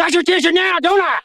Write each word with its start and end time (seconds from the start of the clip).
got 0.00 0.12
your 0.14 0.22
attention 0.22 0.54
now, 0.54 0.78
don't 0.78 0.98
I? 1.02 1.20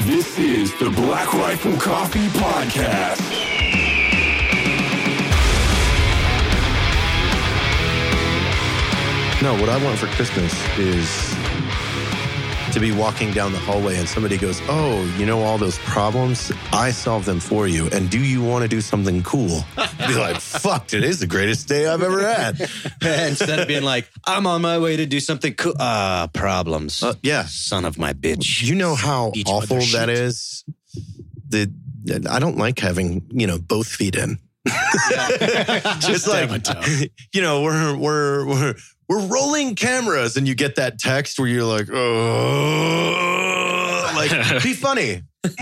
This 0.00 0.36
is 0.36 0.76
the 0.80 0.90
Black 0.90 1.32
Rifle 1.32 1.76
Coffee 1.76 2.26
Podcast. 2.30 3.20
No, 9.40 9.54
what 9.60 9.68
I 9.68 9.84
want 9.84 9.96
for 9.96 10.06
Christmas 10.08 10.52
is 10.76 11.36
to 12.72 12.80
be 12.80 12.90
walking 12.90 13.30
down 13.32 13.52
the 13.52 13.58
hallway 13.58 13.98
and 13.98 14.08
somebody 14.08 14.38
goes, 14.38 14.60
Oh, 14.68 15.04
you 15.18 15.26
know 15.26 15.42
all 15.42 15.58
those 15.58 15.78
problems? 15.80 16.50
I 16.72 16.90
solve 16.90 17.24
them 17.26 17.38
for 17.38 17.68
you. 17.68 17.88
And 17.90 18.10
do 18.10 18.18
you 18.18 18.42
want 18.42 18.62
to 18.62 18.68
do 18.68 18.80
something 18.80 19.22
cool? 19.22 19.64
be 20.06 20.14
like, 20.14 20.40
fuck, 20.40 20.86
today's 20.86 21.20
the 21.20 21.26
greatest 21.26 21.68
day 21.68 21.86
I've 21.86 22.02
ever 22.02 22.26
had. 22.26 22.60
Instead 23.02 23.58
of 23.58 23.68
being 23.68 23.82
like, 23.82 24.10
I'm 24.26 24.46
on 24.46 24.62
my 24.62 24.78
way 24.78 24.96
to 24.96 25.06
do 25.06 25.20
something 25.20 25.54
cool. 25.54 25.74
Ah, 25.78 26.30
problems. 26.32 27.02
Uh, 27.02 27.14
yeah. 27.22 27.44
Son 27.44 27.84
of 27.84 27.98
my 27.98 28.14
bitch. 28.14 28.62
You 28.62 28.74
know 28.74 28.94
how 28.94 29.32
Each 29.34 29.48
awful 29.48 29.80
that 29.92 30.08
is? 30.08 30.64
The 31.48 31.70
I 32.28 32.38
don't 32.38 32.56
like 32.56 32.78
having, 32.78 33.22
you 33.30 33.46
know, 33.46 33.58
both 33.58 33.86
feet 33.86 34.16
in. 34.16 34.38
It's 34.64 36.26
like, 36.26 36.66
you 37.32 37.42
know, 37.42 37.62
we're 37.62 37.96
we're 37.96 38.46
we're 38.46 38.74
we're 39.12 39.26
rolling 39.26 39.74
cameras 39.74 40.36
and 40.36 40.48
you 40.48 40.54
get 40.54 40.76
that 40.76 40.98
text 40.98 41.38
where 41.38 41.48
you're 41.48 41.64
like, 41.64 41.88
oh 41.92 43.18
like 44.14 44.62
be 44.62 44.72
funny. 44.74 45.22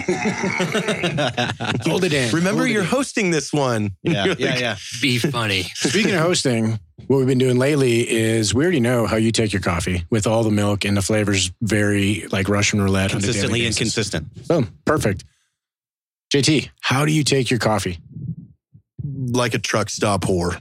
Hold 1.87 2.05
it 2.05 2.13
in. 2.13 2.31
Remember 2.33 2.61
Hold 2.63 2.71
you're 2.71 2.83
in. 2.83 2.87
hosting 2.89 3.31
this 3.31 3.53
one. 3.53 3.93
yeah, 4.03 4.25
You're 4.27 4.37
yeah, 4.39 4.59
yeah. 4.59 4.77
Be 5.01 5.19
funny. 5.19 5.63
Speaking 5.75 6.13
of 6.15 6.21
hosting, 6.21 6.79
what 7.07 7.17
we've 7.19 7.27
been 7.27 7.39
doing 7.39 7.59
lately 7.59 8.09
is 8.09 8.53
we 8.55 8.63
already 8.65 8.81
know 8.81 9.07
how 9.07 9.17
you 9.17 9.33
take 9.33 9.53
your 9.53 9.63
coffee 9.63 10.05
with 10.11 10.27
all 10.27 10.43
the 10.45 10.51
milk 10.51 10.85
and 10.85 10.97
the 10.97 11.03
flavors 11.03 11.51
very 11.63 12.27
like 12.31 12.49
Russian 12.49 12.81
roulette. 12.81 13.13
on 13.15 13.19
a 13.19 13.21
daily 13.21 13.27
Consistently 13.33 13.67
inconsistent. 13.67 14.49
Boom. 14.49 14.73
Perfect. 14.85 15.25
JT, 16.33 16.69
how 16.81 17.05
do 17.07 17.13
you 17.13 17.25
take 17.25 17.51
your 17.51 17.59
coffee? 17.59 17.99
like 19.33 19.55
a 19.55 19.59
truck 19.59 19.89
stop 19.91 20.23
whore. 20.23 20.61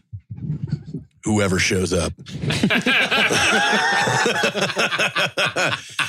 Whoever 1.29 1.59
shows 1.59 1.93
up. 1.93 2.11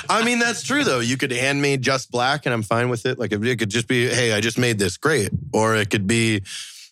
I 0.09 0.23
mean, 0.25 0.39
that's 0.39 0.63
true 0.63 0.83
though. 0.83 0.99
You 0.99 1.15
could 1.15 1.31
hand 1.31 1.61
me 1.61 1.77
just 1.77 2.09
black 2.09 2.45
and 2.47 2.53
I'm 2.53 2.63
fine 2.63 2.89
with 2.89 3.05
it. 3.05 3.19
Like 3.19 3.31
it 3.31 3.59
could 3.59 3.69
just 3.69 3.87
be, 3.87 4.07
hey, 4.07 4.33
I 4.33 4.41
just 4.41 4.57
made 4.57 4.79
this 4.79 4.97
great. 4.97 5.29
Or 5.53 5.75
it 5.75 5.91
could 5.91 6.07
be 6.07 6.41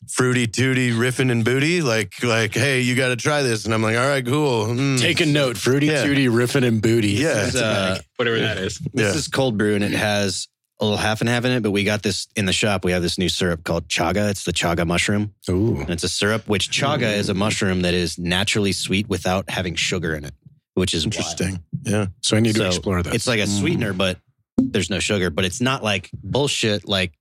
fruity 0.07 0.45
tooty 0.45 0.91
riffing 0.91 1.31
and 1.31 1.43
booty. 1.43 1.81
Like, 1.81 2.21
like, 2.23 2.53
hey, 2.53 2.81
you 2.81 2.95
got 2.95 3.07
to 3.09 3.15
try 3.15 3.41
this. 3.41 3.65
And 3.65 3.73
I'm 3.73 3.81
like, 3.81 3.97
all 3.97 4.07
right, 4.07 4.23
cool. 4.25 4.67
Mm. 4.67 4.99
Take 4.99 5.21
a 5.21 5.25
note. 5.25 5.57
Fruity, 5.57 5.87
Yeah. 5.87 6.03
Tooty, 6.03 6.27
Riffin, 6.27 6.63
and 6.63 6.81
Booty. 6.83 7.09
Yeah. 7.13 7.47
Is, 7.47 7.55
uh, 7.55 7.99
Whatever 8.17 8.39
that 8.41 8.57
is. 8.59 8.77
this 8.93 9.13
Yeah. 9.13 9.17
is 9.17 9.27
cold 9.27 9.57
brew 9.57 9.73
and 9.73 9.83
it 9.83 9.91
has 9.93 10.47
a 10.79 10.85
little 10.85 10.97
half 10.97 11.19
and 11.19 11.29
half 11.29 11.43
in 11.45 11.51
it, 11.51 11.61
but 11.61 11.71
we 11.71 11.83
got 11.83 12.03
this 12.03 12.27
in 12.35 12.45
the 12.45 12.53
shop. 12.53 12.85
We 12.85 12.91
have 12.93 13.01
this 13.01 13.17
new 13.17 13.29
syrup 13.29 13.63
called 13.63 13.87
chaga. 13.87 14.29
It's 14.29 14.45
the 14.45 14.53
chaga 14.53 14.87
mushroom. 14.87 15.33
Ooh. 15.49 15.77
And 15.77 15.89
it's 15.89 16.03
a 16.03 16.09
syrup, 16.09 16.47
which 16.47 16.69
chaga 16.69 17.17
is 17.17 17.29
a 17.29 17.33
mushroom 17.33 17.81
that 17.81 17.93
is 17.93 18.17
naturally 18.17 18.71
sweet 18.71 19.09
without 19.09 19.49
having 19.49 19.75
sugar 19.75 20.15
in 20.15 20.23
it, 20.23 20.33
which 20.75 20.93
is 20.93 21.05
wild. 21.05 21.15
Interesting. 21.15 21.63
Yeah. 21.83 22.07
So 22.21 22.37
I 22.37 22.39
need 22.39 22.55
to 22.55 22.65
explore 22.65 23.03
that. 23.03 23.13
It's 23.13 23.27
like 23.27 23.39
a 23.39 23.43
mm. 23.43 23.59
sweetener, 23.59 23.93
but 23.93 24.19
there's 24.57 24.89
no 24.89 24.99
sugar. 24.99 25.29
But 25.29 25.45
it's 25.45 25.59
not 25.59 25.83
like 25.83 26.09
bullshit, 26.13 26.87
like 26.87 27.13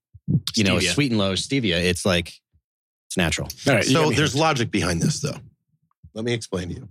you 0.55 0.64
know, 0.64 0.79
sweet 0.79 1.11
and 1.11 1.19
low 1.19 1.33
stevia. 1.33 1.83
It's 1.83 2.05
like 2.05 2.33
it's 3.09 3.17
natural. 3.17 3.48
All 3.67 3.75
right, 3.75 3.84
So 3.84 4.11
there's 4.11 4.36
logic 4.36 4.70
behind 4.70 5.01
this, 5.01 5.20
though. 5.20 5.36
Let 6.14 6.25
me 6.25 6.33
explain 6.33 6.69
to 6.69 6.75
you. 6.75 6.89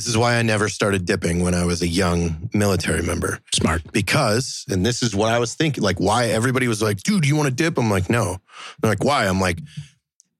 This 0.00 0.08
is 0.08 0.16
why 0.16 0.36
I 0.36 0.40
never 0.40 0.70
started 0.70 1.04
dipping 1.04 1.42
when 1.42 1.52
I 1.52 1.66
was 1.66 1.82
a 1.82 1.86
young 1.86 2.48
military 2.54 3.02
member. 3.02 3.38
smart. 3.52 3.82
Because, 3.92 4.64
and 4.70 4.84
this 4.84 5.02
is 5.02 5.14
what 5.14 5.30
I 5.30 5.38
was 5.38 5.52
thinking, 5.52 5.84
like 5.84 6.00
why 6.00 6.28
everybody 6.28 6.68
was 6.68 6.80
like, 6.80 7.02
dude, 7.02 7.26
you 7.26 7.36
want 7.36 7.50
to 7.50 7.54
dip? 7.54 7.76
I'm 7.76 7.90
like, 7.90 8.08
no. 8.08 8.38
They're 8.80 8.90
like, 8.90 9.04
why? 9.04 9.26
I'm 9.26 9.42
like, 9.42 9.58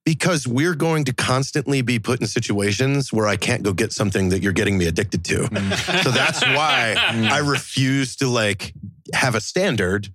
because 0.06 0.46
we're 0.46 0.74
going 0.74 1.04
to 1.04 1.12
constantly 1.12 1.82
be 1.82 1.98
put 1.98 2.22
in 2.22 2.26
situations 2.26 3.12
where 3.12 3.26
I 3.26 3.36
can't 3.36 3.62
go 3.62 3.74
get 3.74 3.92
something 3.92 4.30
that 4.30 4.42
you're 4.42 4.54
getting 4.54 4.78
me 4.78 4.86
addicted 4.86 5.26
to. 5.26 5.40
Mm. 5.40 6.04
so 6.04 6.10
that's 6.10 6.40
why 6.40 6.94
mm. 6.96 7.28
I 7.28 7.40
refuse 7.40 8.16
to 8.16 8.28
like 8.28 8.72
have 9.12 9.34
a 9.34 9.42
standard. 9.42 10.08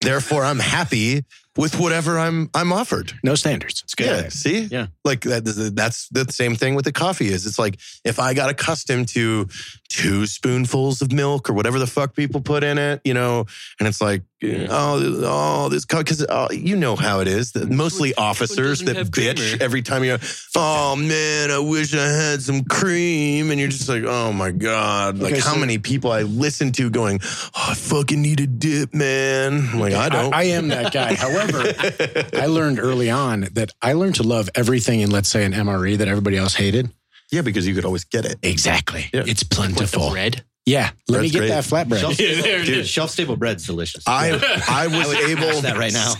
Therefore, 0.00 0.44
I'm 0.44 0.60
happy 0.60 1.24
with 1.56 1.78
whatever 1.78 2.18
I'm 2.18 2.50
I'm 2.54 2.72
offered. 2.72 3.12
No 3.22 3.34
standards. 3.34 3.82
It's 3.82 3.94
good. 3.94 4.24
Yeah, 4.24 4.28
see? 4.30 4.60
Yeah. 4.64 4.86
Like 5.04 5.22
that, 5.22 5.44
that's 5.74 6.08
the 6.08 6.24
same 6.32 6.56
thing 6.56 6.74
with 6.74 6.84
the 6.84 6.92
coffee 6.92 7.28
is. 7.28 7.46
It's 7.46 7.58
like 7.58 7.78
if 8.04 8.18
I 8.18 8.34
got 8.34 8.50
accustomed 8.50 9.08
to 9.08 9.48
two 9.88 10.26
spoonfuls 10.26 11.02
of 11.02 11.12
milk 11.12 11.50
or 11.50 11.52
whatever 11.52 11.78
the 11.78 11.86
fuck 11.86 12.14
people 12.14 12.40
put 12.40 12.64
in 12.64 12.78
it, 12.78 13.02
you 13.04 13.12
know, 13.12 13.44
and 13.78 13.86
it's 13.86 14.00
like, 14.00 14.22
oh, 14.42 15.20
oh, 15.24 15.68
this 15.68 15.84
because 15.84 16.24
oh, 16.28 16.48
you 16.50 16.76
know 16.76 16.96
how 16.96 17.20
it 17.20 17.28
is. 17.28 17.54
Mostly 17.54 18.14
officers 18.14 18.80
that 18.80 18.96
bitch 19.08 19.36
creamer? 19.36 19.62
every 19.62 19.82
time 19.82 20.04
you 20.04 20.16
go, 20.16 20.24
oh 20.56 20.96
man, 20.96 21.50
I 21.50 21.58
wish 21.58 21.94
I 21.94 22.06
had 22.06 22.40
some 22.42 22.64
cream, 22.64 23.50
and 23.50 23.60
you're 23.60 23.68
just 23.68 23.88
like, 23.88 24.04
oh 24.04 24.32
my 24.32 24.50
god, 24.50 25.18
like 25.18 25.32
Okay, 25.32 25.40
how 25.40 25.52
so- 25.54 25.58
many 25.60 25.78
people 25.78 26.10
I 26.10 26.22
listen 26.22 26.72
to 26.72 26.88
going, 26.88 27.20
oh, 27.22 27.66
I 27.70 27.74
fucking 27.74 28.20
need 28.20 28.40
a 28.40 28.46
dip, 28.46 28.94
man. 28.94 29.68
I'm 29.72 29.80
like 29.80 29.92
I 29.92 30.08
don't. 30.08 30.34
I, 30.34 30.44
am 30.44 30.68
that 30.68 30.92
guy. 30.92 31.14
However, 31.22 31.41
I 32.34 32.46
learned 32.46 32.78
early 32.78 33.10
on 33.10 33.48
that 33.52 33.70
I 33.80 33.92
learned 33.94 34.16
to 34.16 34.22
love 34.22 34.48
everything 34.54 35.00
in, 35.00 35.10
let's 35.10 35.28
say, 35.28 35.44
an 35.44 35.52
MRE 35.52 35.96
that 35.98 36.08
everybody 36.08 36.36
else 36.36 36.54
hated. 36.54 36.90
yeah, 37.30 37.42
because 37.42 37.66
you 37.66 37.74
could 37.74 37.84
always 37.84 38.04
get 38.04 38.24
it. 38.24 38.38
Exactly. 38.42 39.06
Yeah. 39.12 39.24
It's 39.26 39.42
What, 39.42 39.50
the 39.50 39.54
plentiful. 39.56 40.10
bread? 40.10 40.44
yeah. 40.66 40.90
Let 41.08 41.22
me 41.22 41.30
get 41.30 41.38
great. 41.38 41.48
that 41.48 41.64
flatbread. 41.64 42.00
Shelf, 42.00 42.20
Yeah, 42.20 42.40
there 42.42 42.60
it 42.60 42.66
dude, 42.66 42.78
is. 42.78 42.88
shelf 42.88 43.10
stable 43.10 43.36
bread's 43.36 43.66
delicious. 43.66 44.04
I 44.06 44.30
I 44.68 44.86
was 44.86 45.08
I 45.14 45.30
able 45.30 45.60
that 45.62 45.76
right 45.76 45.92
now. 45.92 46.14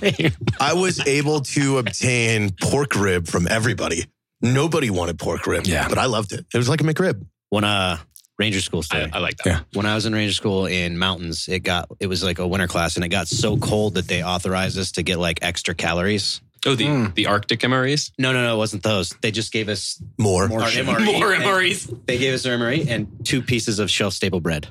I 0.60 0.74
was 0.74 1.06
able 1.06 1.40
to 1.42 1.78
obtain 1.78 2.50
pork 2.60 2.94
rib 2.96 3.28
from 3.28 3.46
everybody. 3.48 4.06
Nobody 4.40 4.90
wanted 4.90 5.18
pork 5.18 5.46
rib, 5.46 5.66
Yeah. 5.66 5.88
but 5.88 5.98
I 5.98 6.06
loved 6.06 6.32
it. 6.32 6.44
It 6.52 6.58
was 6.58 6.68
like 6.68 6.80
a 6.80 6.84
McRib. 6.84 7.24
When 7.50 7.62
uh 7.64 7.98
Ranger 8.38 8.60
school 8.60 8.82
story. 8.82 9.08
I, 9.12 9.18
I 9.18 9.20
like 9.20 9.36
that. 9.38 9.46
Yeah. 9.46 9.60
when 9.74 9.86
I 9.86 9.94
was 9.94 10.06
in 10.06 10.12
Ranger 10.14 10.34
school 10.34 10.66
in 10.66 10.98
mountains, 10.98 11.48
it 11.48 11.60
got 11.60 11.88
it 12.00 12.06
was 12.06 12.24
like 12.24 12.38
a 12.38 12.46
winter 12.46 12.66
class 12.68 12.96
and 12.96 13.04
it 13.04 13.08
got 13.08 13.28
so 13.28 13.56
cold 13.56 13.94
that 13.94 14.08
they 14.08 14.22
authorized 14.24 14.78
us 14.78 14.92
to 14.92 15.02
get 15.02 15.18
like 15.18 15.38
extra 15.42 15.74
calories. 15.74 16.40
Oh, 16.64 16.74
the, 16.76 16.86
Mm. 16.86 17.14
the 17.14 17.26
Arctic 17.26 17.58
MREs? 17.60 18.12
No, 18.18 18.32
no, 18.32 18.42
no, 18.44 18.54
it 18.54 18.56
wasn't 18.56 18.84
those. 18.84 19.10
They 19.20 19.32
just 19.32 19.52
gave 19.52 19.68
us 19.68 20.00
More. 20.16 20.44
our 20.52 20.68
shit. 20.68 20.86
MRE. 20.86 21.04
More 21.04 21.32
and- 21.32 21.42
MREs. 21.42 22.06
They 22.06 22.18
gave 22.18 22.34
us 22.34 22.46
our 22.46 22.56
MRE 22.56 22.86
and 22.88 23.08
two 23.24 23.42
pieces 23.42 23.80
of 23.80 23.90
shelf 23.90 24.12
stable 24.14 24.40
bread, 24.40 24.68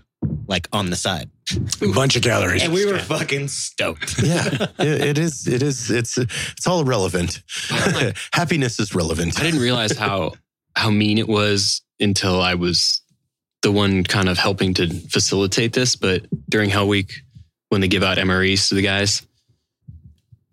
like 0.47 0.69
on 0.71 0.89
the 0.89 0.95
side. 0.95 1.29
A 1.81 1.87
bunch 1.91 2.15
of 2.15 2.21
calories. 2.23 2.63
And 2.63 2.71
we 2.73 2.85
were 2.85 2.97
fucking 2.97 3.49
stoked. 3.49 4.15
Yeah, 4.23 4.67
it, 4.79 5.01
it 5.01 5.17
is. 5.17 5.45
It 5.47 5.61
is. 5.61 5.91
It's. 5.91 6.17
It's 6.17 6.65
all 6.65 6.79
irrelevant. 6.81 7.43
Happiness 8.33 8.79
is 8.79 8.95
relevant. 8.95 9.37
I 9.39 9.43
didn't 9.43 9.59
realize 9.61 9.95
how 9.97 10.31
how 10.75 10.89
mean 10.89 11.17
it 11.17 11.27
was 11.27 11.81
until 11.99 12.39
I 12.41 12.55
was 12.55 13.00
the 13.61 13.71
one 13.71 14.03
kind 14.03 14.27
of 14.29 14.37
helping 14.37 14.73
to 14.75 14.87
facilitate 15.09 15.73
this. 15.73 15.95
But 15.95 16.25
during 16.49 16.69
Hell 16.69 16.87
Week, 16.87 17.11
when 17.69 17.81
they 17.81 17.87
give 17.87 18.03
out 18.03 18.17
MREs 18.17 18.69
to 18.69 18.75
the 18.75 18.81
guys, 18.81 19.25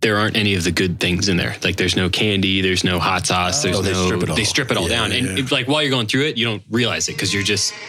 there 0.01 0.17
aren't 0.19 0.37
any 0.37 0.55
of 0.55 0.63
the 0.65 0.71
good 0.71 1.01
things 1.01 1.29
in 1.29 1.37
there. 1.37 1.57
Like 1.65 1.77
there's 1.77 1.97
no 1.97 2.09
candy, 2.09 2.61
there's 2.61 2.85
no 2.85 2.99
hot 3.01 3.27
sauce, 3.27 3.63
there's 3.63 3.77
Oh, 3.79 3.83
they 3.83 3.93
no 3.93 4.07
strip 4.07 4.23
it 4.23 4.31
all. 4.31 4.37
they 4.37 4.45
strip 4.45 4.71
it 4.71 4.77
all 4.77 4.89
Yeah, 4.89 4.97
down. 4.97 5.13
And 5.13 5.27
yeah. 5.27 5.39
it- 5.45 5.51
like 5.51 5.67
while 5.67 5.83
you're 5.83 5.91
going 5.91 6.07
through 6.07 6.27
it, 6.27 6.37
you 6.37 6.45
don't 6.45 6.63
realize 6.71 7.09
it 7.09 7.13
because 7.15 7.35
you're 7.35 7.43
just 7.43 7.73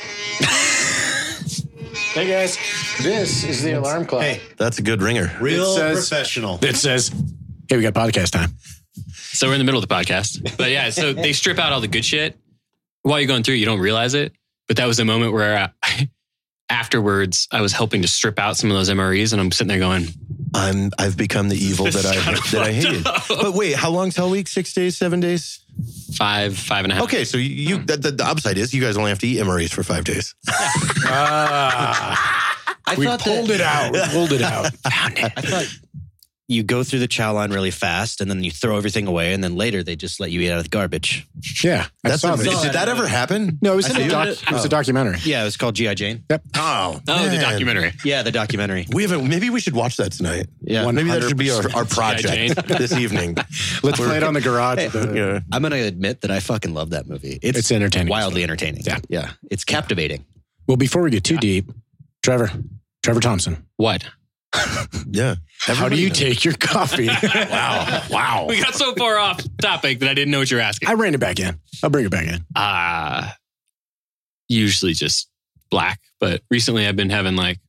Hey 2.13 2.27
guys, 2.27 2.57
this 3.03 3.43
is 3.43 3.61
the 3.61 3.73
alarm 3.73 4.05
clock. 4.05 4.23
Hey, 4.23 4.41
That's 4.57 4.79
a 4.79 4.81
good 4.81 5.01
ringer. 5.01 5.31
real 5.39 5.63
It 5.63 5.75
says- 5.75 6.09
professional. 6.09 6.59
It 6.63 6.75
says, 6.75 7.09
"Hey, 7.69 7.77
we 7.77 7.83
got 7.83 7.93
podcast 7.93 8.31
time." 8.31 8.57
so 9.13 9.47
we're 9.47 9.53
in 9.53 9.59
the 9.59 9.63
middle 9.63 9.81
of 9.81 9.87
the 9.87 9.93
podcast. 9.93 10.57
But 10.57 10.71
yeah, 10.71 10.89
so 10.89 11.13
they 11.13 11.33
strip 11.33 11.59
out 11.59 11.71
all 11.71 11.81
the 11.81 11.87
good 11.87 12.03
shit 12.03 12.35
while 13.03 13.19
you're 13.19 13.27
going 13.27 13.43
through. 13.43 13.55
You 13.55 13.65
don't 13.67 13.79
realize 13.79 14.15
it, 14.15 14.33
but 14.69 14.77
that 14.77 14.85
was 14.87 14.99
a 14.99 15.05
moment 15.05 15.33
where. 15.33 15.69
I, 15.83 16.09
Afterwards, 16.71 17.47
I 17.51 17.61
was 17.61 17.73
helping 17.73 18.03
to 18.03 18.07
strip 18.07 18.37
out 18.37 18.55
some 18.55 18.69
of 18.69 18.77
those 18.77 18.91
MREs, 18.91 19.31
and 19.33 19.41
I'm 19.41 19.51
sitting 19.51 19.69
there 19.69 19.79
going, 19.79 20.05
I'm. 20.53 20.91
I've 20.99 21.17
become 21.17 21.49
the 21.49 21.57
evil 21.57 21.85
that 21.85 22.05
I 22.05 22.13
kinda 22.13 22.39
that 22.51 22.61
I 22.61 22.71
hated. 22.71 23.07
up. 23.07 23.23
But 23.27 23.55
wait, 23.55 23.75
how 23.75 23.89
long's 23.89 24.15
Hell 24.15 24.29
Week? 24.29 24.47
Six 24.47 24.71
days? 24.73 24.95
Seven 24.95 25.19
days? 25.19 25.65
five, 26.13 26.57
five 26.57 26.85
and 26.85 26.91
a 26.91 26.95
half. 26.95 27.05
Okay, 27.05 27.23
so 27.23 27.37
you. 27.37 27.77
you 27.77 27.77
the, 27.83 27.97
the, 27.97 28.11
the 28.11 28.25
upside 28.25 28.57
is 28.57 28.73
you 28.73 28.81
guys 28.81 28.97
only 28.97 29.09
have 29.09 29.19
to 29.19 29.27
eat 29.27 29.39
MREs 29.39 29.71
for 29.71 29.83
five 29.83 30.03
days. 30.03 30.35
Ah, 31.11 32.75
I 32.85 32.95
we 32.95 33.05
thought 33.05 33.21
pulled 33.21 33.47
that, 33.47 33.55
it 33.55 33.61
out. 33.61 33.93
We 33.93 33.99
pulled 34.13 34.31
it 34.31 34.41
out. 34.43 34.71
Found 34.73 35.17
it. 35.17 35.33
I 35.35 35.41
thought 35.41 35.65
you 36.49 36.63
go 36.63 36.83
through 36.83 36.97
the 36.97 37.07
chow 37.07 37.31
line 37.31 37.51
really 37.51 37.69
fast 37.69 38.21
and 38.21 38.29
then 38.29 38.43
you 38.43 38.49
throw 38.49 38.75
everything 38.75 39.05
away 39.05 39.33
and 39.33 39.43
then 39.43 39.55
later 39.55 39.83
they 39.83 39.95
just 39.95 40.19
let 40.19 40.31
you 40.31 40.41
eat 40.41 40.49
out 40.49 40.57
of 40.57 40.63
the 40.63 40.69
garbage. 40.69 41.27
Yeah, 41.63 41.85
I 42.03 42.09
That's 42.09 42.23
saw 42.23 42.33
a, 42.33 42.37
that. 42.37 42.61
did 42.63 42.73
that 42.73 42.89
ever 42.89 43.07
happen? 43.07 43.59
No, 43.61 43.73
it 43.73 43.75
was, 43.75 43.91
I 43.91 43.99
in 43.99 44.07
a 44.07 44.09
doc, 44.09 44.27
it. 44.29 44.41
it 44.41 44.51
was 44.51 44.63
a 44.63 44.67
oh. 44.67 44.69
documentary. 44.69 45.19
Yeah, 45.23 45.43
it 45.43 45.45
was 45.45 45.57
called 45.57 45.75
GI 45.75 45.93
Jane. 45.93 46.23
Yep. 46.29 46.41
Oh, 46.55 46.99
Oh, 47.07 47.29
the 47.29 47.37
documentary. 47.37 47.93
Yeah, 48.03 48.23
the 48.23 48.31
documentary. 48.31 48.87
We 48.91 49.03
haven't. 49.03 49.29
Maybe 49.29 49.51
we 49.51 49.59
should 49.59 49.75
watch 49.75 49.97
that 49.97 50.11
tonight. 50.11 50.47
Yeah. 50.61 50.89
maybe 50.91 51.09
that 51.11 51.21
should 51.21 51.37
be 51.37 51.51
our, 51.51 51.61
our 51.75 51.85
project 51.85 52.67
this 52.67 52.93
evening. 52.93 53.35
Let's 53.83 53.99
play 53.99 54.17
it 54.17 54.23
on 54.23 54.33
the 54.33 54.41
garage. 54.41 54.77
with 54.91 54.93
the- 54.93 55.15
Yeah. 55.15 55.39
I'm 55.51 55.61
going 55.61 55.71
to 55.71 55.79
admit 55.79 56.21
that 56.21 56.31
I 56.31 56.39
fucking 56.39 56.73
love 56.73 56.89
that 56.91 57.07
movie. 57.07 57.37
It's, 57.43 57.59
It's 57.59 57.71
entertaining. 57.71 58.09
wildly 58.09 58.41
entertaining. 58.41 58.81
Yeah. 58.85 58.97
Yeah. 59.07 59.31
It's 59.51 59.63
captivating. 59.63 60.25
Well, 60.67 60.77
before 60.77 61.03
we 61.03 61.11
get 61.11 61.23
too 61.23 61.37
deep, 61.37 61.71
Trevor, 62.23 62.51
Trevor 63.03 63.19
Thompson. 63.19 63.65
What? 63.77 64.03
Yeah. 65.07 65.35
How 65.61 65.89
do 65.89 65.95
you 65.99 66.09
take 66.09 66.43
your 66.45 66.53
coffee? 66.55 67.07
Wow. 67.33 68.03
Wow. 68.09 68.45
We 68.49 68.61
got 68.61 68.73
so 68.75 68.93
far 68.95 69.17
off 69.17 69.41
topic 69.61 69.99
that 69.99 70.09
I 70.09 70.13
didn't 70.13 70.31
know 70.31 70.39
what 70.39 70.49
you're 70.51 70.59
asking. 70.59 70.89
I 70.89 70.93
ran 70.93 71.13
it 71.13 71.19
back 71.19 71.39
in. 71.39 71.59
I'll 71.83 71.89
bring 71.89 72.05
it 72.05 72.11
back 72.11 72.27
in. 72.27 72.39
Uh 72.55 73.29
usually 74.47 74.93
just 74.93 75.29
black, 75.69 75.99
but 76.19 76.41
recently 76.49 76.87
I've 76.87 76.95
been 76.95 77.09
having 77.09 77.35
like 77.35 77.59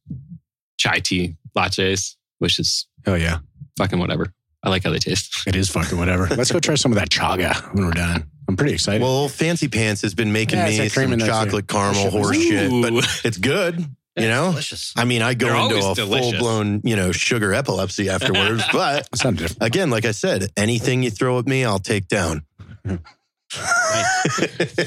chai 0.79 1.01
tea 1.01 1.37
lattes, 1.57 2.17
which 2.39 2.59
is 2.59 2.87
Oh 3.07 3.15
yeah, 3.15 3.39
fucking 3.79 3.99
whatever. 3.99 4.33
I 4.63 4.69
like 4.69 4.85
how 4.85 4.91
they 4.91 4.99
taste. 4.99 5.47
it 5.47 5.57
is 5.57 5.69
fucking 5.71 5.99
whatever. 5.99 6.27
Let's 6.37 6.53
go 6.53 6.61
try 6.61 6.75
some 6.75 6.93
of 6.93 6.99
that 6.99 7.09
chaga 7.11 7.73
when 7.75 7.87
we're 7.87 7.93
done. 7.93 8.25
I'm 8.49 8.57
pretty 8.57 8.75
excited. 8.75 9.01
Well, 9.03 9.29
Fancy 9.29 9.69
Pants 9.69 10.03
has 10.03 10.15
been 10.15 10.33
making 10.33 10.59
Yeah, 10.59 10.69
me 10.69 10.79
that 10.79 10.93
cream 10.93 11.07
some 11.07 11.13
in 11.15 11.19
there, 11.21 11.29
too. 11.29 11.33
chocolate 11.33 11.69
caramel 11.69 11.93
That 11.95 12.01
shit 12.03 12.13
horse 12.13 12.37
shit, 12.37 12.71
but 12.83 13.21
it's 13.25 13.39
good. 13.39 13.85
You 14.17 14.27
know, 14.29 14.51
delicious. 14.51 14.93
I 14.97 15.05
mean, 15.05 15.23
I 15.23 15.35
go 15.35 15.47
They're 15.47 15.55
into 15.57 15.77
always 15.77 15.99
a 15.99 16.03
delicious. 16.03 16.31
full 16.33 16.39
blown, 16.41 16.81
you 16.85 16.97
know, 16.97 17.13
sugar 17.13 17.55
epilepsy 17.55 18.09
afterwards. 18.11 18.63
but 18.73 19.09
it's 19.13 19.23
different. 19.23 19.57
again, 19.61 19.89
like 19.91 20.05
I 20.05 20.11
said, 20.11 20.49
anything 20.57 21.03
you 21.03 21.11
throw 21.11 21.39
at 21.39 21.47
me, 21.47 21.65
I'll 21.65 21.79
take 21.79 22.09
down. 22.09 22.43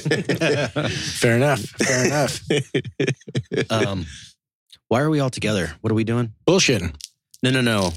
Fair 0.03 1.35
enough. 1.35 1.59
Fair 1.61 2.05
enough. 2.05 2.39
Um, 3.69 4.05
why 4.87 5.01
are 5.01 5.09
we 5.09 5.19
all 5.19 5.29
together? 5.29 5.71
What 5.81 5.91
are 5.91 5.95
we 5.95 6.03
doing? 6.03 6.33
Bullshitting. 6.47 6.93
No, 7.43 7.49
no, 7.51 7.61
no. 7.61 7.91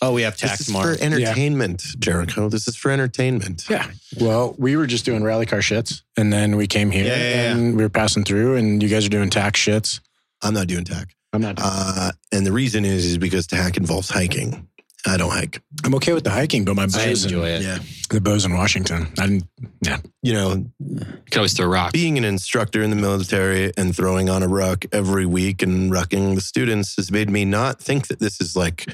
Oh, 0.00 0.12
we 0.12 0.22
have 0.22 0.36
tax 0.36 0.52
This 0.52 0.60
is 0.60 0.66
tomorrow. 0.66 0.94
for 0.96 1.02
entertainment, 1.02 1.84
Jericho. 1.98 2.48
This 2.48 2.66
is 2.66 2.76
for 2.76 2.90
entertainment. 2.90 3.66
Yeah. 3.70 3.86
Well, 4.20 4.54
we 4.58 4.76
were 4.76 4.86
just 4.86 5.04
doing 5.04 5.22
rally 5.22 5.46
car 5.46 5.60
shits, 5.60 6.02
and 6.16 6.32
then 6.32 6.56
we 6.56 6.66
came 6.66 6.90
here 6.90 7.04
Yeah, 7.04 7.16
yeah, 7.16 7.30
yeah. 7.30 7.52
and 7.52 7.76
we 7.76 7.82
were 7.82 7.88
passing 7.90 8.24
through, 8.24 8.56
and 8.56 8.82
you 8.82 8.88
guys 8.88 9.06
are 9.06 9.10
doing 9.10 9.30
tax 9.30 9.60
shits. 9.60 10.00
I'm 10.42 10.54
not 10.54 10.66
doing 10.66 10.84
tack. 10.84 11.14
I'm 11.32 11.40
not. 11.40 11.58
Uh, 11.60 12.12
and 12.32 12.44
the 12.46 12.52
reason 12.52 12.84
is, 12.84 13.04
is 13.06 13.18
because 13.18 13.46
tack 13.46 13.76
involves 13.76 14.10
hiking. 14.10 14.68
I 15.04 15.16
don't 15.16 15.30
hike. 15.32 15.60
I'm 15.84 15.94
okay 15.96 16.12
with 16.12 16.22
the 16.22 16.30
hiking, 16.30 16.64
but 16.64 16.76
my 16.76 16.84
I 16.84 16.86
bows 16.86 17.24
enjoy 17.24 17.48
in, 17.48 17.54
it. 17.56 17.62
Yeah. 17.62 17.78
the 18.10 18.20
bows 18.20 18.44
in 18.44 18.52
Washington. 18.54 19.08
I 19.18 19.26
didn't. 19.26 19.44
Yeah. 19.80 19.98
You 20.22 20.32
know, 20.34 20.64
You 20.78 20.96
can 21.30 21.38
always 21.38 21.54
throw 21.54 21.66
rocks. 21.66 21.92
being 21.92 22.18
an 22.18 22.24
instructor 22.24 22.82
in 22.82 22.90
the 22.90 22.96
military 22.96 23.72
and 23.76 23.96
throwing 23.96 24.28
on 24.30 24.44
a 24.44 24.48
ruck 24.48 24.84
every 24.92 25.26
week 25.26 25.60
and 25.62 25.90
rucking 25.90 26.36
the 26.36 26.40
students 26.40 26.94
has 26.96 27.10
made 27.10 27.30
me 27.30 27.44
not 27.44 27.80
think 27.80 28.06
that 28.08 28.20
this 28.20 28.40
is 28.40 28.54
like 28.54 28.86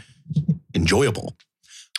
enjoyable. 0.74 1.36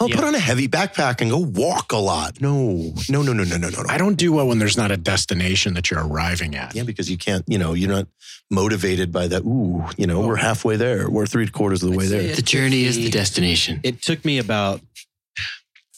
I'll 0.02 0.10
Yeah. 0.10 0.16
put 0.16 0.24
on 0.26 0.34
a 0.36 0.40
heavy 0.40 0.68
backpack 0.68 1.20
and 1.20 1.30
go 1.30 1.40
walk 1.40 1.92
a 1.92 1.98
lot. 1.98 2.40
No, 2.40 2.94
no, 3.10 3.22
no, 3.22 3.34
no, 3.34 3.44
no, 3.44 3.58
no, 3.58 3.70
no. 3.70 3.82
no. 3.82 3.90
I 3.90 3.98
don't 3.98 4.16
do 4.16 4.32
well 4.32 4.48
when 4.48 4.58
there's 4.58 4.78
not 4.78 4.92
a 4.92 4.98
destination 4.98 5.74
that 5.74 5.92
you're 5.92 6.06
arriving 6.06 6.56
at. 6.56 6.74
Yeah, 6.74 6.84
because 6.84 7.10
you 7.12 7.18
can't, 7.18 7.44
you 7.48 7.58
know, 7.58 7.74
you're 7.74 7.90
not 7.90 8.08
motivated 8.50 9.12
by 9.12 9.28
that. 9.28 9.42
Ooh, 9.42 9.84
you 9.98 10.08
know, 10.08 10.22
we're 10.22 10.38
halfway 10.38 10.78
there. 10.78 11.10
We're 11.10 11.26
three 11.26 11.48
quarters 11.48 11.84
of 11.84 11.92
the 11.92 11.98
way 11.98 12.06
I'd 12.06 12.12
there. 12.12 12.36
The 12.36 12.42
journey 12.42 12.86
is 12.86 12.96
the 12.96 13.10
destination. 13.10 13.82
It 13.84 14.02
took 14.02 14.24
me 14.24 14.38
about 14.38 14.82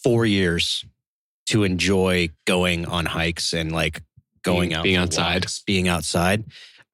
four 0.03 0.25
years 0.25 0.83
to 1.47 1.63
enjoy 1.63 2.29
going 2.45 2.85
on 2.85 3.05
hikes 3.05 3.53
and 3.53 3.71
like 3.71 4.01
going 4.43 4.69
Being- 4.69 4.73
out 4.73 4.83
being 4.83 4.95
outside. 4.95 5.43
walks, 5.43 5.61
being 5.65 5.87
outside. 5.87 6.43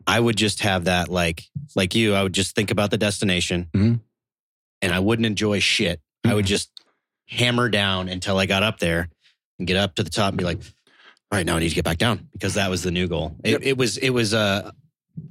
I 0.06 0.20
would 0.20 0.36
just 0.38 0.62
have 0.62 0.86
that 0.86 1.08
like 1.10 1.44
like 1.76 1.96
you. 1.96 2.16
I 2.16 2.24
would 2.24 2.34
just 2.34 2.54
think 2.56 2.72
about 2.72 2.92
the 2.92 2.98
destination, 2.98 3.68
Mhm. 3.74 4.00
and 4.82 4.94
I 4.94 5.00
wouldn't 5.00 5.26
enjoy 5.26 5.60
shit. 5.60 6.02
I 6.26 6.34
would 6.34 6.46
Mhm. 6.46 6.50
just 6.50 6.70
hammer 7.28 7.70
down 7.70 8.10
until 8.10 8.38
I 8.38 8.46
got 8.46 8.64
up 8.64 8.80
there 8.80 9.10
and 9.60 9.68
get 9.68 9.78
up 9.78 9.96
to 9.96 10.04
the 10.04 10.10
top 10.10 10.30
and 10.30 10.38
be 10.38 10.44
like, 10.44 10.58
"All 10.58 11.38
right, 11.38 11.46
now 11.46 11.56
I 11.56 11.60
need 11.60 11.70
to 11.70 11.76
get 11.76 11.86
back 11.86 11.98
down," 11.98 12.28
because 12.34 12.56
that 12.56 12.70
was 12.70 12.84
the 12.84 12.92
new 12.92 13.08
goal. 13.08 13.36
It, 13.44 13.52
Yep. 13.52 13.62
it 13.64 13.78
was 13.78 13.98
it 13.98 14.10
was 14.10 14.34
a 14.34 14.74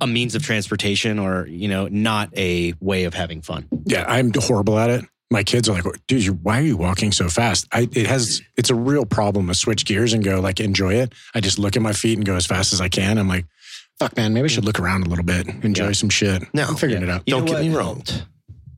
a 0.00 0.06
means 0.06 0.34
of 0.34 0.42
transportation, 0.42 1.18
or 1.18 1.46
you 1.46 1.68
know, 1.68 1.88
not 1.88 2.36
a 2.36 2.74
way 2.80 3.04
of 3.04 3.14
having 3.14 3.40
fun. 3.42 3.66
Yeah, 3.84 4.04
I'm 4.08 4.32
horrible 4.34 4.78
at 4.78 4.90
it. 4.90 5.04
My 5.30 5.42
kids 5.42 5.68
are 5.68 5.74
like, 5.80 5.84
dude, 6.06 6.24
you, 6.24 6.32
why 6.34 6.58
are 6.60 6.62
you 6.64 6.76
walking 6.76 7.10
so 7.10 7.28
fast? 7.28 7.66
I, 7.72 7.88
it 7.92 8.06
has, 8.06 8.42
it's 8.56 8.70
a 8.70 8.76
real 8.76 9.04
problem 9.04 9.48
to 9.48 9.54
switch 9.54 9.84
gears 9.84 10.12
and 10.12 10.22
go 10.22 10.40
like, 10.40 10.60
enjoy 10.60 10.94
it. 10.94 11.12
I 11.34 11.40
just 11.40 11.58
look 11.58 11.74
at 11.74 11.82
my 11.82 11.92
feet 11.92 12.16
and 12.16 12.24
go 12.24 12.36
as 12.36 12.46
fast 12.46 12.72
as 12.72 12.80
I 12.80 12.88
can. 12.88 13.18
I'm 13.18 13.26
like, 13.26 13.44
fuck, 13.98 14.16
man, 14.16 14.34
maybe 14.34 14.44
I 14.44 14.46
should 14.48 14.62
mm. 14.62 14.68
look 14.68 14.78
around 14.78 15.04
a 15.04 15.08
little 15.08 15.24
bit, 15.24 15.48
enjoy 15.64 15.86
Yeah. 15.86 15.92
some 15.92 16.10
shit. 16.10 16.44
No. 16.54 16.62
I'm 16.64 16.76
figuring 16.76 17.02
it 17.02 17.08
out. 17.10 17.24
You 17.26 17.32
Don't 17.32 17.44
get 17.44 17.54
what 17.54 17.62
me 17.64 17.74
wrong. 17.74 18.04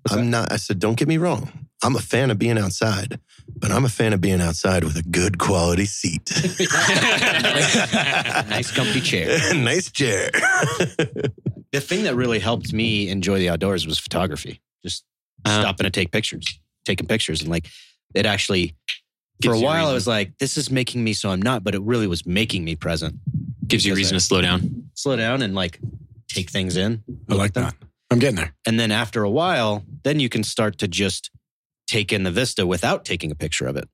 Helped? 0.08 0.22
I'm 0.22 0.30
not, 0.30 0.52
I 0.52 0.56
said, 0.56 0.78
don't 0.78 0.96
get 0.98 1.08
me 1.08 1.16
wrong. 1.18 1.50
I'm 1.82 1.94
a 1.94 2.00
fan 2.00 2.30
of 2.30 2.38
being 2.38 2.58
outside, 2.58 3.20
but 3.56 3.70
I'm 3.70 3.84
a 3.84 3.88
fan 3.88 4.12
of 4.12 4.20
being 4.20 4.40
outside 4.40 4.82
with 4.84 4.96
a 4.96 5.02
good 5.02 5.38
quality 5.38 5.84
seat. 5.86 6.28
nice 8.48 8.70
comfy 8.72 9.00
chair. 9.00 9.54
nice 9.54 9.90
chair. 9.90 10.30
The 11.70 11.82
thing 11.82 12.04
that 12.04 12.14
really 12.14 12.38
helped 12.38 12.72
me 12.72 13.10
enjoy 13.10 13.38
the 13.40 13.50
outdoors 13.50 13.86
was 13.86 13.98
photography. 13.98 14.62
Just 14.82 15.04
Uh-huh. 15.44 15.60
stopping 15.60 15.84
to 15.84 15.90
take 15.90 16.10
pictures, 16.12 16.58
taking 16.86 17.06
pictures, 17.06 17.42
and 17.42 17.50
like 17.50 17.66
it 18.14 18.24
actually. 18.24 18.74
For 19.42 19.50
a 19.50 19.52
Gives 19.52 19.60
you 19.60 19.66
while, 19.66 19.86
I 19.88 19.92
was 19.92 20.06
like, 20.06 20.38
"This 20.38 20.56
is 20.56 20.70
making 20.70 21.04
me 21.04 21.12
so 21.12 21.28
I'm 21.28 21.42
not," 21.42 21.62
but 21.64 21.74
it 21.74 21.82
really 21.82 22.06
was 22.06 22.24
making 22.24 22.64
me 22.64 22.74
present. 22.74 23.16
Gives 23.66 23.84
you 23.84 23.92
a 23.92 23.96
reason 23.96 24.14
I- 24.14 24.18
to 24.18 24.24
slow 24.24 24.40
down. 24.40 24.88
Slow 24.94 25.14
down 25.16 25.42
and 25.42 25.54
like 25.54 25.78
take 26.28 26.48
things 26.50 26.78
in. 26.78 27.04
I 27.28 27.34
like 27.34 27.48
at 27.50 27.54
them. 27.54 27.64
that. 27.64 27.74
I'm 28.10 28.18
getting 28.18 28.36
there. 28.36 28.54
And 28.66 28.78
then 28.80 28.90
after 28.90 29.22
a 29.22 29.30
while, 29.30 29.84
then 30.02 30.18
you 30.20 30.28
can 30.28 30.42
start 30.42 30.78
to 30.78 30.88
just 30.88 31.30
take 31.86 32.12
in 32.12 32.22
the 32.22 32.30
vista 32.30 32.66
without 32.66 33.04
taking 33.04 33.30
a 33.30 33.34
picture 33.34 33.66
of 33.66 33.76
it. 33.76 33.88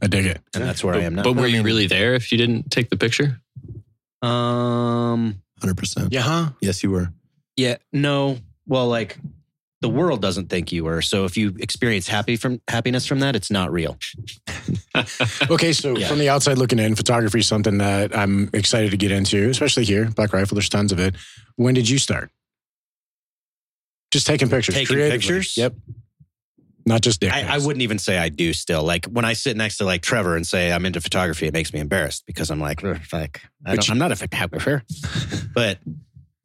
I 0.00 0.06
dig 0.08 0.26
it. 0.26 0.40
And 0.54 0.64
that's 0.64 0.82
where 0.82 0.94
I 0.94 1.00
am 1.02 1.14
now. 1.14 1.22
But 1.22 1.34
were 1.36 1.46
you 1.46 1.62
really 1.62 1.86
there 1.86 2.14
if 2.14 2.32
you 2.32 2.38
didn't 2.38 2.70
take 2.70 2.90
the 2.90 2.96
picture? 2.96 3.40
Um. 4.22 5.42
100%. 5.60 6.08
Yeah, 6.12 6.22
huh? 6.22 6.50
Yes, 6.60 6.82
you 6.82 6.90
were. 6.90 7.12
Yeah. 7.56 7.76
No. 7.92 8.38
Well, 8.66 8.88
like 8.88 9.16
the 9.80 9.88
world 9.88 10.20
doesn't 10.20 10.48
think 10.48 10.72
you 10.72 10.84
were. 10.84 11.02
So 11.02 11.24
if 11.24 11.36
you 11.36 11.54
experience 11.60 12.08
happy 12.08 12.36
from 12.36 12.60
happiness 12.68 13.06
from 13.06 13.20
that, 13.20 13.36
it's 13.36 13.50
not 13.50 13.70
real. 13.72 13.96
Okay, 15.50 15.72
so 15.72 15.96
Yeah. 15.96 16.06
from 16.08 16.18
the 16.18 16.28
outside 16.28 16.58
looking 16.58 16.78
in, 16.78 16.94
photography 16.94 17.38
is 17.40 17.46
something 17.48 17.78
that 17.78 18.16
I'm 18.16 18.50
excited 18.52 18.90
to 18.90 18.96
get 18.96 19.10
into, 19.10 19.48
especially 19.48 19.84
here, 19.84 20.06
Black 20.14 20.32
Rifle. 20.32 20.54
There's 20.54 20.68
tons 20.68 20.92
of 20.92 21.00
it. 21.00 21.14
When 21.56 21.74
did 21.74 21.88
you 21.88 21.98
start? 21.98 22.30
Just 24.12 24.26
taking 24.26 24.48
pictures. 24.48 24.74
Taking 24.74 24.94
creatively. 24.94 25.18
pictures? 25.18 25.56
Yep. 25.56 25.74
Not 26.84 27.00
just 27.00 27.20
dick. 27.20 27.32
I, 27.32 27.54
I 27.54 27.58
wouldn't 27.58 27.82
even 27.82 27.98
say 27.98 28.18
I 28.18 28.28
do 28.28 28.52
still. 28.52 28.82
Like 28.82 29.06
when 29.06 29.24
I 29.24 29.32
sit 29.32 29.56
next 29.56 29.78
to 29.78 29.84
like 29.84 30.02
Trevor 30.02 30.36
and 30.36 30.46
say 30.46 30.72
I'm 30.72 30.84
into 30.84 31.00
photography, 31.00 31.46
it 31.46 31.52
makes 31.52 31.72
me 31.72 31.80
embarrassed 31.80 32.24
because 32.26 32.50
I'm 32.50 32.60
like, 32.60 32.82
like 33.12 33.40
I 33.64 33.76
I'm 33.88 33.98
not 33.98 34.10
a 34.12 34.16
photographer, 34.16 34.82
but 35.54 35.78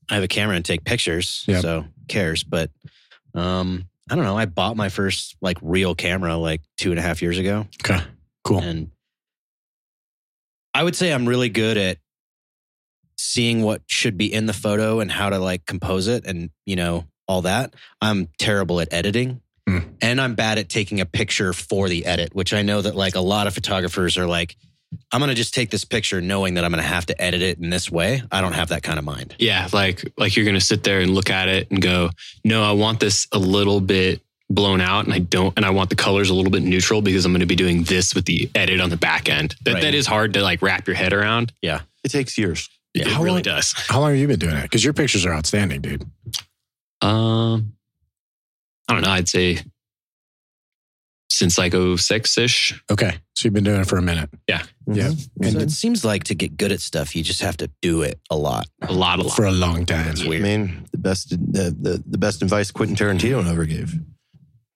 I 0.10 0.14
have 0.16 0.24
a 0.24 0.28
camera 0.28 0.56
and 0.56 0.64
take 0.64 0.84
pictures. 0.86 1.44
Yep. 1.48 1.62
So 1.62 1.86
cares? 2.08 2.44
But 2.44 2.70
um, 3.34 3.88
I 4.10 4.16
don't 4.16 4.24
know. 4.24 4.38
I 4.38 4.46
bought 4.46 4.78
my 4.78 4.90
first 4.90 5.36
like 5.42 5.58
real 5.62 5.96
camera 5.96 6.38
like 6.38 6.62
two 6.78 6.92
and 6.92 7.00
a 7.00 7.02
half 7.02 7.22
years 7.22 7.40
ago, 7.40 7.68
Okay, 7.84 8.00
cool. 8.44 8.60
and 8.62 8.92
I 10.74 10.84
would 10.84 10.96
say 10.96 11.12
I'm 11.12 11.28
really 11.28 11.50
good 11.50 11.78
at 11.78 11.98
seeing 13.18 13.64
what 13.64 13.82
should 13.88 14.18
be 14.18 14.32
in 14.32 14.46
the 14.46 14.54
photo 14.54 15.00
and 15.00 15.12
how 15.12 15.30
to 15.32 15.40
like 15.40 15.66
compose 15.66 16.08
it 16.08 16.26
and 16.28 16.52
you 16.68 16.76
know 16.76 17.06
all 17.28 17.44
that. 17.44 17.74
I'm 18.02 18.28
terrible 18.38 18.80
at 18.82 18.92
editing. 18.94 19.42
Hmm. 19.68 19.80
And 20.02 20.22
I'm 20.22 20.36
bad 20.36 20.58
at 20.58 20.70
taking 20.70 21.02
a 21.02 21.06
picture 21.06 21.52
for 21.54 21.90
the 21.90 22.06
edit, 22.06 22.34
which 22.34 22.54
I 22.54 22.62
know 22.62 22.82
that 22.82 22.96
like 22.96 23.16
a 23.16 23.20
lot 23.22 23.48
of 23.48 23.54
photographers 23.54 24.18
are 24.18 24.26
like, 24.28 24.56
I'm 25.12 25.20
going 25.20 25.28
to 25.30 25.36
just 25.36 25.54
take 25.54 25.70
this 25.70 25.84
picture 25.84 26.22
knowing 26.22 26.54
that 26.54 26.64
I'm 26.64 26.72
going 26.72 26.82
to 26.82 26.88
have 26.88 27.06
to 27.08 27.22
edit 27.22 27.42
it 27.42 27.60
in 27.60 27.70
this 27.70 27.92
way. 27.92 28.24
I 28.32 28.40
don't 28.40 28.54
have 28.54 28.70
that 28.70 28.84
kind 28.84 28.98
of 28.98 29.04
mind. 29.04 29.36
Yeah, 29.38 29.68
like 29.74 30.02
like 30.18 30.38
you're 30.38 30.46
gonna 30.46 30.62
sit 30.62 30.84
there 30.86 31.02
and 31.02 31.14
look 31.14 31.30
at 31.30 31.50
it 31.50 31.70
and 31.70 31.82
go, 31.82 32.10
no, 32.46 32.64
I 32.64 32.72
want 32.72 33.02
this 33.02 33.28
a 33.34 33.38
little 33.38 33.82
bit 33.82 34.22
blown 34.50 34.80
out, 34.80 35.04
and 35.04 35.14
I 35.14 35.20
don't, 35.20 35.54
and 35.58 35.66
I 35.66 35.72
want 35.72 35.90
the 35.90 35.98
colors 35.98 36.30
a 36.30 36.34
little 36.34 36.52
bit 36.52 36.64
neutral 36.64 37.02
because 37.02 37.26
I'm 37.26 37.34
gonna 37.34 37.46
be 37.46 37.58
doing 37.58 37.84
this 37.84 38.16
with 38.16 38.24
the 38.24 38.50
edit 38.56 38.80
on 38.80 38.90
the 38.90 38.96
back 38.96 39.28
end. 39.28 39.56
That 39.66 39.74
Right. 39.74 39.84
that 39.84 39.94
is 39.94 40.08
hard 40.08 40.34
to 40.36 40.42
like 40.42 40.62
wrap 40.62 40.88
your 40.88 40.96
head 40.96 41.12
around. 41.12 41.52
Yeah. 41.62 41.82
It 42.06 42.10
takes 42.12 42.38
years. 42.38 42.70
Yeah, 42.94 43.02
It 43.02 43.08
How 43.12 43.22
really 43.24 43.36
long- 43.36 43.58
does. 43.58 43.74
How 43.74 44.00
long 44.00 44.12
have 44.12 44.20
you 44.20 44.28
been 44.28 44.40
doing 44.40 44.56
it? 44.56 44.62
Because 44.64 44.86
your 44.86 44.94
pictures 44.94 45.26
are 45.26 45.34
outstanding, 45.34 45.82
dude. 45.82 46.06
Um, 47.02 47.74
I 48.88 48.94
don't 48.94 49.02
know. 49.04 49.10
I'd 49.12 49.28
say 49.30 49.60
since 51.30 51.58
like 51.58 51.74
06 51.74 52.38
ish. 52.38 52.82
Okay, 52.90 53.18
so 53.36 53.46
you've 53.46 53.54
been 53.54 53.64
doing 53.64 53.82
it 53.82 53.88
for 53.88 53.98
a 53.98 54.02
minute. 54.02 54.30
Yeah. 54.48 54.64
Yeah, 54.88 55.10
Mhm. 55.10 55.20
So 55.20 55.30
and 55.60 55.62
it 55.62 55.72
seems 55.72 56.04
like 56.06 56.24
to 56.26 56.36
get 56.36 56.58
good 56.58 56.72
at 56.72 56.80
stuff, 56.80 57.16
you 57.16 57.22
just 57.24 57.42
have 57.42 57.58
to 57.58 57.70
do 57.82 58.02
it 58.02 58.20
a 58.30 58.38
lot. 58.38 58.68
A 58.82 58.94
lot, 58.94 59.20
a 59.20 59.24
lot. 59.24 59.36
for 59.36 59.46
a 59.46 59.52
long 59.52 59.86
time. 59.86 60.08
It's 60.12 60.22
I 60.22 60.28
mean, 60.30 60.86
the 60.92 60.98
best 60.98 61.30
the, 61.32 61.76
the 61.80 62.02
the 62.08 62.18
best 62.18 62.42
advice 62.42 62.72
Quentin 62.72 62.96
Tarantino 62.96 63.46
ever 63.46 63.66
gave: 63.66 63.94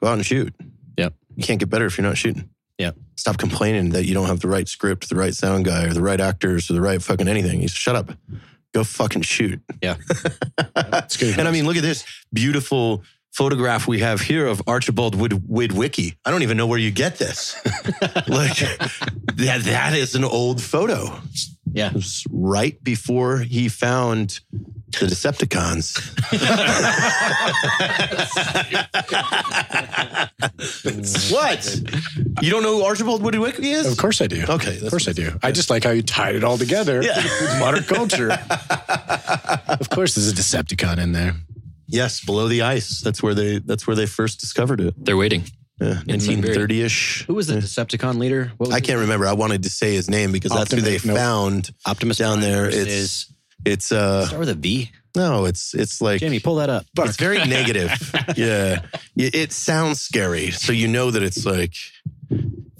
go 0.01 0.07
out 0.09 0.13
and 0.15 0.25
shoot. 0.25 0.53
Yep. 0.97 1.13
You 1.37 1.43
can't 1.43 1.59
get 1.59 1.69
better 1.69 1.85
if 1.85 1.97
you're 1.97 2.05
not 2.05 2.17
shooting. 2.17 2.49
Yep. 2.77 2.97
Stop 3.15 3.37
complaining 3.37 3.91
that 3.91 4.05
you 4.05 4.13
don't 4.13 4.27
have 4.27 4.41
the 4.41 4.47
right 4.49 4.67
script, 4.67 5.07
the 5.07 5.15
right 5.15 5.33
sound 5.33 5.65
guy, 5.65 5.85
or 5.85 5.93
the 5.93 6.01
right 6.01 6.19
actors, 6.19 6.69
or 6.69 6.73
the 6.73 6.81
right 6.81 7.01
fucking 7.01 7.27
anything. 7.29 7.61
You 7.61 7.67
shut 7.69 7.95
up. 7.95 8.11
Go 8.73 8.83
fucking 8.83 9.23
shoot. 9.23 9.61
Yeah. 9.81 9.97
Good. 11.19 11.39
And 11.39 11.47
I 11.47 11.51
mean, 11.51 11.65
look 11.65 11.75
at 11.75 11.83
this 11.83 12.05
beautiful 12.31 13.03
photograph 13.33 13.87
we 13.87 13.99
have 13.99 14.21
here 14.21 14.45
of 14.45 14.61
Archibald 14.67 15.15
Wood 15.15 15.31
Witwicky. 15.31 16.15
I 16.25 16.31
don't 16.31 16.43
even 16.43 16.57
know 16.57 16.67
where 16.67 16.79
you 16.79 16.91
get 16.91 17.17
this. 17.17 17.55
like 18.27 18.57
that 19.35 19.61
that 19.63 19.93
is 19.93 20.15
an 20.15 20.23
old 20.23 20.61
photo. 20.61 21.19
Yeah. 21.73 21.87
It 21.87 21.93
was 21.93 22.25
right 22.29 22.81
before 22.83 23.39
he 23.39 23.69
found 23.69 24.41
The 24.99 25.07
Decepticons. 25.07 25.97
what? 31.31 32.41
You 32.43 32.51
don't 32.51 32.63
know 32.63 32.77
who 32.77 32.83
Archibald 32.83 33.21
Witwicky 33.21 33.73
is? 33.73 33.91
Of 33.91 33.97
course 33.97 34.21
I 34.21 34.27
do. 34.27 34.43
Okay, 34.47 34.79
Of 34.79 34.89
course 34.89 35.07
I 35.07 35.13
do. 35.13 35.37
I 35.43 35.51
just 35.51 35.69
like 35.69 35.83
how 35.83 35.91
you 35.91 36.01
tied 36.03 36.35
it 36.35 36.43
all 36.43 36.57
together 36.57 37.01
Yeah. 37.01 37.17
with 37.17 37.59
modern 37.59 37.83
culture. 37.83 38.31
of 38.31 39.89
course, 39.89 40.15
there's 40.15 40.29
a 40.29 40.33
Decepticon 40.35 40.97
in 40.97 41.11
there. 41.13 41.35
Yes, 41.87 42.23
below 42.23 42.47
the 42.47 42.61
ice. 42.61 43.01
That's 43.01 43.21
where 43.21 43.33
they. 43.33 43.59
That's 43.59 43.85
where 43.85 43.95
they 43.95 44.05
first 44.05 44.39
discovered 44.39 44.79
it. 44.79 44.93
They're 44.97 45.17
waiting. 45.17 45.43
Yeah, 45.81 45.99
nineteen 46.05 46.41
thirty 46.41 46.81
ish. 46.83 47.25
Who 47.27 47.33
was 47.33 47.47
the 47.47 47.55
Decepticon 47.55 48.17
leader? 48.17 48.51
What 48.57 48.69
was 48.69 48.75
I 48.75 48.79
can't 48.79 48.89
name? 48.99 48.99
remember. 48.99 49.27
I 49.27 49.33
wanted 49.33 49.63
to 49.63 49.69
say 49.69 49.93
his 49.95 50.09
name 50.09 50.31
because 50.31 50.51
that's 50.51 50.71
who 50.71 50.79
they 50.79 50.95
Optimus, 50.95 51.05
nope. 51.05 51.17
found 51.17 51.71
Optimus 51.85 52.17
down 52.17 52.37
Prime 52.37 52.49
there. 52.49 52.63
versus- 52.65 52.87
It's 52.87 53.30
it's 53.65 53.91
uh 53.91 54.25
start 54.25 54.39
with 54.39 54.49
a 54.49 54.53
V. 54.55 54.91
no, 55.15 55.45
it's 55.45 55.73
it's 55.73 56.01
like 56.01 56.19
Jamie, 56.19 56.39
pull 56.39 56.55
that 56.55 56.69
up. 56.69 56.85
it's 56.99 57.17
very 57.17 57.37
negative. 57.45 57.91
yeah, 58.35 58.81
it, 59.15 59.35
it 59.35 59.51
sounds 59.51 60.01
scary, 60.01 60.51
so 60.51 60.71
you 60.73 60.87
know 60.87 61.11
that 61.11 61.23
it's 61.23 61.45
like. 61.45 61.73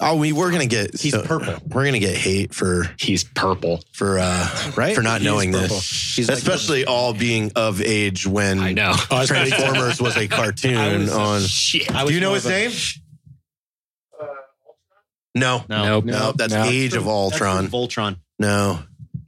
Oh, 0.03 0.15
we 0.15 0.31
we're 0.33 0.49
gonna 0.49 0.65
get. 0.65 0.99
He's 0.99 1.15
purple. 1.15 1.55
We're 1.67 1.85
gonna 1.85 1.99
get 1.99 2.15
hate 2.15 2.55
for 2.55 2.87
He's 2.97 3.23
purple. 3.23 3.83
for 3.93 4.17
uh 4.17 4.71
Right? 4.75 4.95
for 4.95 5.03
not 5.03 5.21
He 5.21 5.27
is 5.27 5.31
knowing 5.31 5.51
purple. 5.51 5.67
this, 5.75 6.15
He's 6.15 6.27
like- 6.29 6.37
especially 6.39 6.85
all 6.85 7.13
being 7.13 7.51
of 7.55 7.81
age 7.83 8.25
when 8.25 8.59
I 8.59 8.73
know. 8.73 8.93
Transformers 9.25 10.01
was 10.01 10.17
a 10.17 10.27
cartoon 10.29 11.07
on. 11.09 11.41
Shit. 11.41 11.93
I 11.93 12.01
was 12.03 12.09
Do 12.09 12.15
you 12.15 12.21
know 12.21 12.33
his 12.33 12.45
a- 12.47 12.49
name? 12.49 12.71
No, 15.35 15.63
No. 15.69 15.83
Nope. 15.85 16.05
no, 16.05 16.31
that's 16.33 16.53
No. 16.53 16.63
Age 16.63 16.93
of 16.93 17.03
That's 17.03 17.07
Ultron. 17.13 17.69
from 17.69 17.79
Voltron. 17.79 18.17
No, 18.39 18.79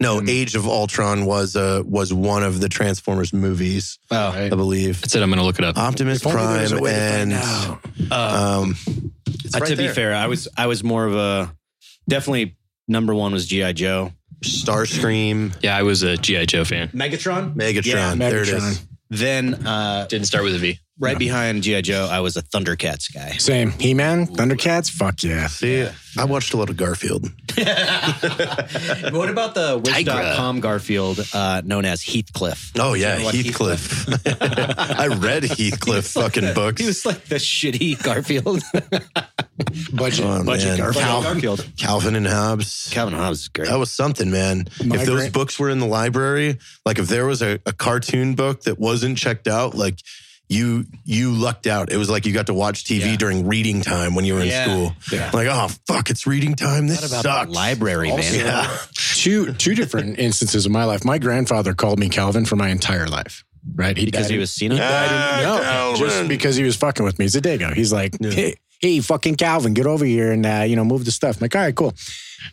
no, 0.04 0.20
Hmm. 0.20 0.30
Age 0.30 0.56
of 0.56 0.68
Ultron 0.68 1.26
was 1.26 1.56
uh 1.56 1.82
was 1.86 2.14
one 2.14 2.44
of 2.44 2.60
the 2.60 2.70
Transformers 2.70 3.34
movies, 3.34 3.98
Oh, 4.12 4.30
I 4.30 4.50
believe. 4.50 5.02
That's 5.02 5.16
it. 5.16 5.24
I'm 5.24 5.30
going 5.30 5.40
to 5.40 5.46
look 5.46 5.58
it 5.60 5.66
up. 5.66 5.78
Optimus 5.78 6.22
If 6.22 6.28
only 6.28 6.38
there 6.40 6.62
was 6.62 6.72
Prime 6.72 6.80
a 6.80 6.82
to 6.82 6.96
and 6.96 7.34
uh, 7.34 7.76
um, 8.12 8.76
uh, 9.56 9.60
right 9.60 9.70
to 9.70 9.76
be 9.76 9.88
fair, 9.88 10.14
I 10.14 10.28
was 10.28 10.48
I 10.56 10.68
was 10.68 10.84
more 10.84 11.06
of 11.06 11.16
a 11.16 11.56
definitely 12.08 12.56
number 12.88 13.16
one 13.16 13.32
was 13.34 13.48
GI 13.48 13.74
Joe. 13.74 14.12
Starscream, 14.44 15.54
Yeah, 15.62 15.78
I 15.78 15.84
was 15.84 16.04
a 16.04 16.18
G.I. 16.18 16.46
Joe 16.46 16.66
fan. 16.66 16.90
Megatron. 16.90 17.54
Megatron. 17.56 17.86
Yeah, 17.86 18.16
there 18.16 18.42
it 18.42 18.48
Megatron. 18.50 18.86
Then 19.10 19.54
uh, 19.68 20.06
Didn't 20.08 20.28
start 20.28 20.44
with 20.44 20.56
a 20.56 20.58
V. 20.60 20.80
right 21.00 21.18
behind 21.18 21.64
GI 21.64 21.82
Joe, 21.84 22.08
I 22.10 22.20
was 22.22 22.38
a 22.38 22.42
Thundercats 22.42 23.14
guy. 23.14 23.32
Same. 23.38 23.72
He 23.72 23.94
Man, 23.94 24.28
Thundercats, 24.28 24.90
fuck 24.90 25.22
yeah. 25.24 25.48
See, 25.48 25.88
I 26.18 26.26
watched 26.26 26.54
a 26.54 26.58
lot 26.58 26.70
of 26.70 26.78
Garfield. 26.78 27.24
what 27.58 29.30
about 29.30 29.54
the 29.56 29.82
Wish.com 29.84 30.60
Garfield, 30.60 31.20
uh, 31.34 31.62
known 31.66 31.86
as 31.86 32.02
Heathcliff? 32.04 32.72
Oh 32.80 32.94
yeah, 32.94 33.14
You 33.14 33.20
know 33.20 33.26
what 33.26 33.36
Heathcliff. 33.36 34.08
I 35.00 35.08
read 35.08 35.44
Heathcliff 35.44 36.08
fucking 36.14 36.54
books. 36.54 36.82
He 36.82 36.88
was 36.88 37.06
like 37.06 37.26
the 37.26 37.36
shitty 37.36 38.02
Garfield. 38.04 38.62
Budget. 39.94 40.26
Oh, 40.26 40.44
budget 40.44 40.68
man. 40.70 40.78
Garfield. 40.78 41.04
Cal- 41.06 41.24
Garfield. 41.24 41.66
Calvin 41.78 42.16
and 42.16 42.28
Hobbes. 42.28 42.90
Calvin 42.92 43.14
and 43.14 43.24
Hobbes 43.24 43.42
is 43.42 43.48
great. 43.50 43.68
That 43.70 43.78
was 43.78 43.92
something, 43.92 44.32
man. 44.32 44.66
My 44.84 44.96
if 44.98 45.06
those 45.06 45.22
great- 45.22 45.34
books 45.34 45.60
were 45.60 45.70
in 45.70 45.80
the 45.80 45.86
library, 45.86 46.58
like 46.86 47.00
if 47.00 47.08
there 47.08 47.26
was 47.26 47.42
a, 47.42 47.60
a 47.66 47.74
cartoon 47.74 48.36
book 48.36 48.64
that 48.64 48.80
wasn't 48.80 49.18
checked 49.18 49.48
out, 49.48 49.76
like 49.76 50.00
you 50.54 50.86
you 51.04 51.32
lucked 51.32 51.68
out. 51.68 51.92
It 51.92 51.98
was 51.98 52.10
like 52.10 52.26
you 52.26 52.34
got 52.34 52.48
to 52.48 52.54
watch 52.54 52.84
TV 52.86 53.00
Yeah. 53.12 53.16
during 53.18 53.48
reading 53.48 53.82
time 53.82 54.16
when 54.16 54.26
you 54.26 54.36
were 54.36 54.42
in 54.42 54.48
Yeah. 54.48 54.64
school. 54.66 54.94
Yeah. 55.12 55.32
Like, 55.34 55.48
oh 55.50 55.70
fuck, 55.88 56.10
it's 56.10 56.26
reading 56.28 56.56
time. 56.56 56.88
This 56.88 57.02
What 57.02 57.10
about 57.12 57.24
sucks. 57.24 57.48
the 57.48 57.54
library, 57.56 58.10
man? 58.10 58.34
Yeah. 58.34 58.78
Two 58.96 59.54
two 59.54 59.76
different 59.76 60.20
instances 60.28 60.66
of 60.66 60.72
my 60.72 60.84
life. 60.86 61.04
My 61.06 61.18
grandfather 61.18 61.74
called 61.74 62.00
me 62.00 62.10
Calvin 62.10 62.46
for 62.46 62.56
my 62.56 62.70
entire 62.70 63.08
life. 63.08 63.44
Right? 63.76 63.96
He 63.98 64.06
Because 64.06 64.28
he 64.28 64.34
in- 64.36 64.42
was 64.42 64.52
Cena? 64.52 64.78
Ah, 64.82 65.40
No, 65.42 65.62
Calvin. 65.64 66.00
just 66.08 66.28
because 66.28 66.56
he 66.58 66.64
was 66.64 66.76
fucking 66.76 67.06
with 67.06 67.18
me. 67.18 67.24
He's 67.26 67.36
a 67.38 67.42
dago. 67.42 67.74
He's 67.74 67.94
like, 67.94 68.18
hey, 68.22 68.56
hey, 68.84 69.00
fucking 69.00 69.36
Calvin, 69.36 69.74
get 69.74 69.86
over 69.86 70.04
here 70.04 70.34
and 70.34 70.46
uh, 70.46 70.66
you 70.68 70.76
know 70.76 70.84
move 70.84 71.06
the 71.06 71.12
stuff. 71.12 71.38
I'm 71.38 71.42
like, 71.46 71.56
all 71.56 71.62
right, 71.62 71.76
cool. 71.76 71.94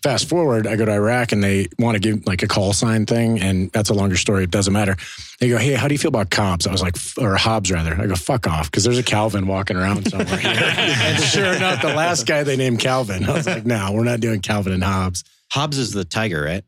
Fast 0.05 0.29
forward, 0.29 0.69
I 0.69 0.77
go 0.77 0.85
to 0.85 0.93
Iraq 0.93 1.33
and 1.33 1.43
they 1.43 1.67
want 1.77 1.97
to 1.97 2.01
give 2.01 2.25
like 2.25 2.45
a 2.45 2.47
call 2.47 2.73
sign 2.73 3.05
thing, 3.05 3.41
and 3.41 3.73
that's 3.73 3.91
a 3.91 3.95
longer 3.95 4.17
story. 4.17 4.45
It 4.45 4.51
doesn't 4.51 4.73
matter. 4.73 4.97
They 5.41 5.49
go, 5.49 5.59
hey, 5.59 5.73
how 5.75 5.89
do 5.89 5.95
you 5.95 5.99
feel 5.99 6.11
about 6.11 6.31
Cobbs? 6.31 6.69
I 6.69 6.73
was 6.73 6.81
like, 6.81 6.97
or 7.19 7.35
Hobbes 7.35 7.73
rather. 7.73 8.01
I 8.01 8.07
go, 8.07 8.15
fuck 8.15 8.47
off, 8.47 8.71
because 8.71 8.85
there's 8.85 8.99
a 8.99 9.03
Calvin 9.03 9.49
walking 9.49 9.77
around 9.77 10.09
somewhere. 10.09 10.29
and 10.45 11.23
sure 11.23 11.53
enough, 11.53 11.83
the 11.83 11.89
last 11.89 12.27
guy 12.27 12.45
they 12.45 12.57
named 12.57 12.79
Calvin. 12.79 13.25
I 13.25 13.33
was 13.33 13.47
like, 13.47 13.67
no, 13.67 13.91
we're 13.93 14.05
not 14.05 14.21
doing 14.21 14.41
Calvin 14.41 14.73
and 14.73 14.85
Hobbes. 14.85 15.25
Hobbes 15.51 15.79
is 15.79 15.91
the 15.93 16.05
tiger, 16.05 16.43
right? 16.43 16.65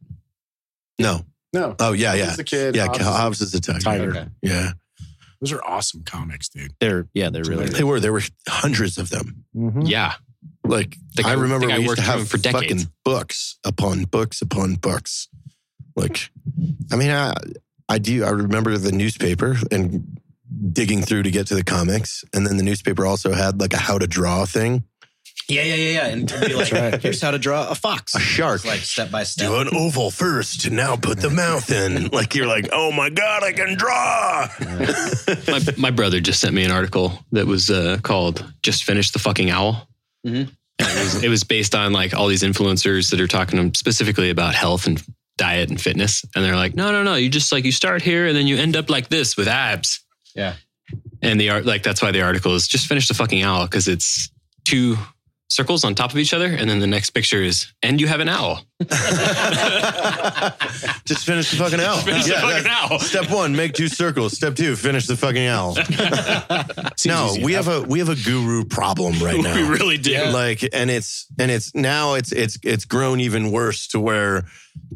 No. 0.99 1.25
No, 1.53 1.77
Oh 1.79 1.93
yeah, 1.93 2.15
yeah. 2.15 2.27
He's 2.27 2.39
the 2.39 2.45
kid. 2.45 2.75
Yeah, 2.75 2.87
Hobbes 2.87 3.01
is 3.01 3.07
Hobbes 3.07 3.41
is 3.43 3.53
the 3.53 3.61
tiger. 3.61 3.81
tiger. 3.81 4.11
Okay. 4.11 4.27
Yeah. 4.41 4.73
Those 5.43 5.53
are 5.53 5.65
awesome 5.65 6.05
comics, 6.05 6.49
dude. 6.49 6.73
They're 6.81 7.09
yeah, 7.13 7.29
they're 7.29 7.43
really 7.45 7.67
They 7.67 7.83
were. 7.85 7.99
There 8.01 8.13
were 8.13 8.23
hundreds 8.49 8.97
of 8.97 9.11
them. 9.11 9.45
Mm-hmm. 9.55 9.83
Yeah. 9.83 10.15
Like 10.65 10.97
The 11.17 11.25
guy- 11.25 11.31
I 11.31 11.33
remember 11.35 11.67
the 11.67 11.73
guy 11.73 11.79
we 11.79 11.85
used 11.85 11.89
worked 11.89 12.01
to 12.01 12.05
for 12.07 12.11
have 12.13 12.21
him 12.21 12.27
for 12.27 12.39
fucking 12.39 12.61
decades. 12.61 12.87
books 13.05 13.59
upon 13.65 14.05
books 14.05 14.41
upon 14.41 14.77
books. 14.77 15.29
Like, 15.97 16.31
I 16.93 16.97
mean, 16.97 17.11
I, 17.11 17.35
I 17.89 17.99
do. 17.99 18.25
I 18.25 18.31
remember 18.31 18.79
the 18.79 18.93
newspaper 18.93 19.57
and 19.71 20.19
digging 20.73 21.03
through 21.03 21.25
to 21.25 21.31
get 21.31 21.49
to 21.49 21.55
the 21.55 21.65
comics, 21.65 22.25
and 22.33 22.47
then 22.47 22.57
the 22.57 22.63
newspaper 22.63 23.05
also 23.05 23.33
had 23.33 23.61
like 23.61 23.75
a 23.75 23.79
how 23.79 23.99
to 23.99 24.07
draw 24.07 24.47
thing. 24.47 24.85
Yeah, 25.49 25.63
yeah, 25.63 25.75
yeah, 25.75 25.93
yeah. 25.93 26.07
And 26.07 26.31
it'd 26.31 26.49
be 26.49 26.55
like, 26.55 26.73
right. 26.73 27.03
here's 27.03 27.21
how 27.21 27.33
to 27.33 27.39
draw 27.39 27.69
a 27.69 27.75
fox. 27.75 28.15
A 28.15 28.21
shark. 28.21 28.57
It's 28.57 28.67
like 28.67 28.81
step 28.81 29.11
by 29.11 29.25
step. 29.25 29.49
Do 29.49 29.57
an 29.57 29.69
oval 29.77 30.11
first, 30.11 30.65
and 30.67 30.77
now 30.77 30.97
put 30.97 31.21
the 31.21 31.31
mouth 31.31 31.71
in. 31.71 32.09
Like 32.13 32.35
you're 32.35 32.47
like, 32.47 32.69
oh 32.73 32.93
my 32.93 33.11
god, 33.11 33.43
I 33.43 33.53
can 33.53 33.77
draw. 33.77 34.47
my, 35.49 35.61
my 35.79 35.91
brother 35.91 36.21
just 36.21 36.41
sent 36.41 36.55
me 36.55 36.63
an 36.65 36.71
article 36.71 37.19
that 37.33 37.47
was 37.47 37.71
uh, 37.71 37.99
called 38.03 38.45
"Just 38.63 38.85
Finish 38.85 39.11
the 39.13 39.19
Fucking 39.19 39.51
Owl." 39.51 39.89
Mhm. 40.27 40.51
And 40.79 40.89
It, 40.89 40.99
was, 41.05 41.25
it 41.25 41.29
was 41.29 41.45
based 41.45 41.75
on 41.75 41.93
like 41.93 42.15
all 42.15 42.29
these 42.29 42.43
influencers 42.43 43.11
that 43.11 43.21
are 43.21 43.27
talking 43.27 43.73
specifically 43.75 44.31
about 44.31 44.55
health 44.55 44.87
and 44.87 45.03
diet 45.39 45.71
and 45.71 45.81
fitness, 45.81 46.25
and 46.35 46.45
they're 46.45 46.57
like, 46.57 46.75
"No, 46.75 46.93
no, 46.93 47.03
no! 47.03 47.15
You 47.15 47.29
just 47.29 47.51
like 47.53 47.65
you 47.65 47.73
start 47.73 48.03
here 48.03 48.27
and 48.27 48.37
then 48.37 48.47
you 48.47 48.57
end 48.57 48.77
up 48.77 48.89
like 48.91 49.09
this 49.09 49.37
with 49.37 49.49
abs." 49.49 50.01
Yeah. 50.35 50.55
And 51.21 51.41
the 51.41 51.51
art, 51.51 51.65
like 51.67 51.83
that's 51.83 52.03
why 52.03 52.11
the 52.11 52.23
article 52.23 52.55
is 52.55 52.69
"Just 52.69 52.87
Finish 52.87 53.09
the 53.09 53.15
Fucking 53.15 53.43
Owl" 53.43 53.65
because 53.67 53.89
it's 53.89 54.31
two 54.65 54.97
circles 55.53 55.85
on 55.85 55.95
top 55.95 56.11
of 56.11 56.19
each 56.19 56.33
other, 56.33 56.47
and 56.47 56.69
then 56.69 56.81
the 56.81 56.87
next 56.87 57.11
picture 57.11 57.43
is 57.43 57.73
"And 57.83 58.01
you 58.01 58.09
have 58.09 58.21
an 58.21 58.29
owl." 58.29 58.63
Just 61.05 61.25
finish 61.27 61.51
the 61.51 61.57
fucking 61.59 61.81
owl. 61.81 61.99
Finish 61.99 62.25
the 62.25 62.33
fucking 62.33 62.67
owl. 62.69 62.99
Step 62.99 63.31
one, 63.31 63.55
make 63.55 63.75
two 63.75 63.89
circles. 63.89 64.33
Step 64.33 64.55
two, 64.57 64.75
finish 64.77 65.07
the 65.07 65.17
fucking 65.17 65.47
owl. 65.47 65.77
no, 67.07 67.37
we 67.43 67.53
have 67.53 67.69
a 67.69 67.83
we 67.83 67.99
have 67.99 68.09
a 68.09 68.17
guru 68.17 68.65
problem 68.65 69.19
right 69.21 69.41
now. 69.43 69.55
We 69.55 69.63
really 69.63 69.99
do. 69.99 70.25
Like, 70.27 70.65
and 70.73 70.91
it's 70.91 71.27
and 71.39 71.51
it's 71.51 71.75
now 71.75 72.15
it's 72.15 72.33
it's 72.33 72.59
it's 72.63 72.85
grown 72.85 73.21
even 73.21 73.53
worse 73.53 73.89
to 73.89 74.01
where 74.01 74.45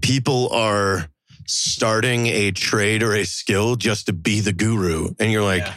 people 0.01 0.49
are 0.53 1.09
starting 1.47 2.27
a 2.27 2.51
trade 2.51 3.03
or 3.03 3.15
a 3.15 3.25
skill 3.25 3.77
just 3.77 4.07
to 4.07 4.13
be 4.13 4.41
the 4.41 4.53
guru, 4.53 5.11
and 5.19 5.31
you're 5.31 5.45
like. 5.45 5.63
Yeah. 5.63 5.75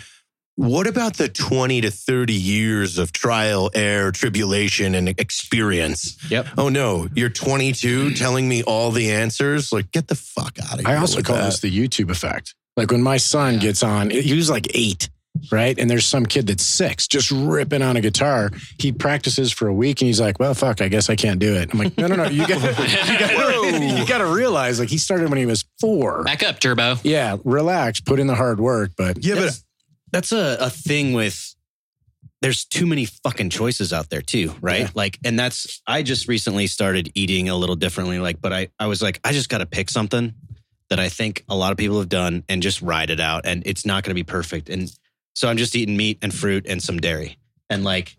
What 0.59 0.87
about 0.87 1.15
the 1.15 1.29
20 1.29 1.79
to 1.79 1.89
30 1.89 2.33
years 2.33 2.97
of 2.97 3.13
trial, 3.13 3.71
error, 3.73 4.11
tribulation, 4.11 4.93
and 4.93 5.07
experience? 5.07 6.17
Yep. 6.29 6.47
Oh 6.57 6.67
no, 6.67 7.07
you're 7.15 7.29
22 7.29 8.11
telling 8.15 8.49
me 8.49 8.61
all 8.63 8.91
the 8.91 9.09
answers? 9.09 9.71
Like, 9.71 9.89
get 9.93 10.09
the 10.09 10.15
fuck 10.15 10.59
out 10.61 10.73
of 10.73 10.79
here. 10.81 10.89
I 10.89 10.97
also 10.97 11.19
with 11.19 11.27
call 11.27 11.37
that. 11.37 11.45
this 11.45 11.61
the 11.61 11.71
YouTube 11.71 12.11
effect. 12.11 12.55
Like 12.75 12.91
when 12.91 13.01
my 13.01 13.15
son 13.15 13.59
gets 13.59 13.83
on, 13.83 14.09
he 14.09 14.33
was 14.33 14.49
like 14.49 14.67
eight, 14.75 15.09
right? 15.49 15.79
And 15.79 15.89
there's 15.89 16.05
some 16.05 16.25
kid 16.25 16.47
that's 16.47 16.65
six 16.65 17.07
just 17.07 17.31
ripping 17.31 17.81
on 17.81 17.95
a 17.95 18.01
guitar. 18.01 18.51
He 18.79 18.91
practices 18.91 19.53
for 19.53 19.69
a 19.69 19.73
week 19.73 20.01
and 20.01 20.07
he's 20.07 20.19
like, 20.19 20.39
well, 20.41 20.53
fuck, 20.53 20.81
I 20.81 20.89
guess 20.89 21.09
I 21.09 21.15
can't 21.15 21.39
do 21.39 21.55
it. 21.55 21.69
I'm 21.71 21.79
like, 21.79 21.97
no, 21.97 22.07
no, 22.07 22.17
no. 22.17 22.25
You 22.25 22.45
got 22.45 22.61
you 23.07 23.17
got 23.17 23.97
you 23.97 24.05
got 24.05 24.17
to 24.17 24.27
realize 24.27 24.77
like 24.77 24.89
he 24.89 24.97
started 24.97 25.29
when 25.29 25.37
he 25.39 25.45
was 25.45 25.63
four. 25.79 26.25
Back 26.25 26.43
up, 26.43 26.59
Turbo. 26.59 26.97
Yeah, 27.03 27.37
relax, 27.45 28.01
put 28.01 28.19
in 28.19 28.27
the 28.27 28.35
hard 28.35 28.59
work. 28.59 28.91
But 28.97 29.23
Yeah, 29.23 29.35
but 29.35 29.57
that's, 30.11 30.31
a, 30.31 30.57
a 30.59 30.69
thing 30.69 31.13
with 31.13 31.55
there's 32.41 32.65
too 32.65 32.85
many 32.85 33.05
fucking 33.05 33.49
choices 33.49 33.91
out 33.91 34.09
there 34.09 34.21
too, 34.21 34.53
right? 34.61 34.81
Yeah. 34.81 34.89
Like, 34.93 35.19
and 35.25 35.37
that's 35.37 35.81
I 35.85 36.03
just 36.03 36.27
recently 36.27 36.67
started 36.67 37.11
eating 37.15 37.49
a 37.49 37.55
little 37.55 37.75
differently. 37.75 38.19
Like, 38.19 38.41
but 38.41 38.53
I 38.53 38.69
I 38.79 38.87
was 38.87 39.01
like, 39.01 39.19
I 39.23 39.33
just 39.33 39.49
got 39.49 39.57
to 39.57 39.65
pick 39.65 39.89
something 39.89 40.33
that 40.89 40.99
I 40.99 41.09
think 41.09 41.43
a 41.49 41.55
lot 41.55 41.71
of 41.71 41.77
people 41.77 41.99
have 41.99 42.09
done 42.09 42.43
and 42.47 42.63
just 42.63 42.81
ride 42.81 43.09
it 43.09 43.19
out, 43.19 43.45
and 43.45 43.63
it's 43.65 43.85
not 43.85 44.03
going 44.03 44.11
to 44.11 44.15
be 44.15 44.23
perfect. 44.23 44.69
And 44.69 44.91
so 45.33 45.49
I'm 45.49 45.57
just 45.57 45.75
eating 45.75 45.97
meat 45.97 46.19
and 46.21 46.33
fruit 46.33 46.65
and 46.67 46.81
some 46.81 46.97
dairy, 46.97 47.37
and 47.69 47.83
like. 47.83 48.15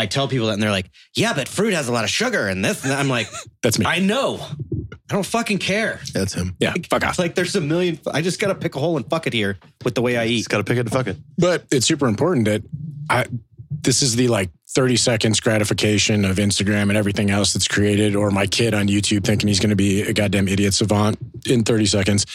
I 0.00 0.06
tell 0.06 0.28
people 0.28 0.46
that, 0.46 0.52
and 0.52 0.62
they're 0.62 0.70
like, 0.70 0.92
"Yeah, 1.16 1.32
but 1.34 1.48
fruit 1.48 1.74
has 1.74 1.88
a 1.88 1.92
lot 1.92 2.04
of 2.04 2.10
sugar." 2.10 2.46
And 2.46 2.64
this, 2.64 2.84
and 2.84 2.92
I'm 2.92 3.08
like, 3.08 3.26
that's 3.64 3.80
me. 3.80 3.84
"I 3.84 3.98
know, 3.98 4.46
I 5.10 5.14
don't 5.14 5.26
fucking 5.26 5.58
care." 5.58 6.00
that's 6.12 6.34
him. 6.34 6.56
yeah, 6.58 6.74
fuck 6.90 7.04
off. 7.04 7.10
It's 7.10 7.18
like 7.18 7.34
there's 7.34 7.56
a 7.56 7.60
million. 7.60 7.98
I 8.12 8.22
just 8.22 8.40
got 8.40 8.48
to 8.48 8.54
pick 8.54 8.74
a 8.76 8.78
hole 8.78 8.96
and 8.96 9.08
fuck 9.08 9.26
it 9.26 9.32
here 9.32 9.58
with 9.84 9.94
the 9.94 10.02
way 10.02 10.16
I 10.16 10.26
eat. 10.26 10.36
He's 10.36 10.48
got 10.48 10.58
to 10.58 10.64
pick 10.64 10.76
it 10.76 10.80
and 10.80 10.90
fuck 10.90 11.06
it. 11.06 11.16
But 11.36 11.64
it's 11.70 11.86
super 11.86 12.06
important 12.06 12.46
that 12.46 12.62
I 13.10 13.26
this 13.70 14.02
is 14.02 14.16
the 14.16 14.28
like 14.28 14.50
30 14.70 14.96
seconds 14.96 15.40
gratification 15.40 16.24
of 16.24 16.36
Instagram 16.36 16.82
and 16.88 16.96
everything 16.96 17.30
else 17.30 17.52
that's 17.52 17.68
created, 17.68 18.16
or 18.16 18.30
my 18.30 18.46
kid 18.46 18.74
on 18.74 18.88
YouTube 18.88 19.24
thinking 19.24 19.48
he's 19.48 19.60
going 19.60 19.70
to 19.70 19.76
be 19.76 20.02
a 20.02 20.12
goddamn 20.12 20.48
idiot 20.48 20.74
savant 20.74 21.18
in 21.46 21.64
30 21.64 21.86
seconds. 21.86 22.26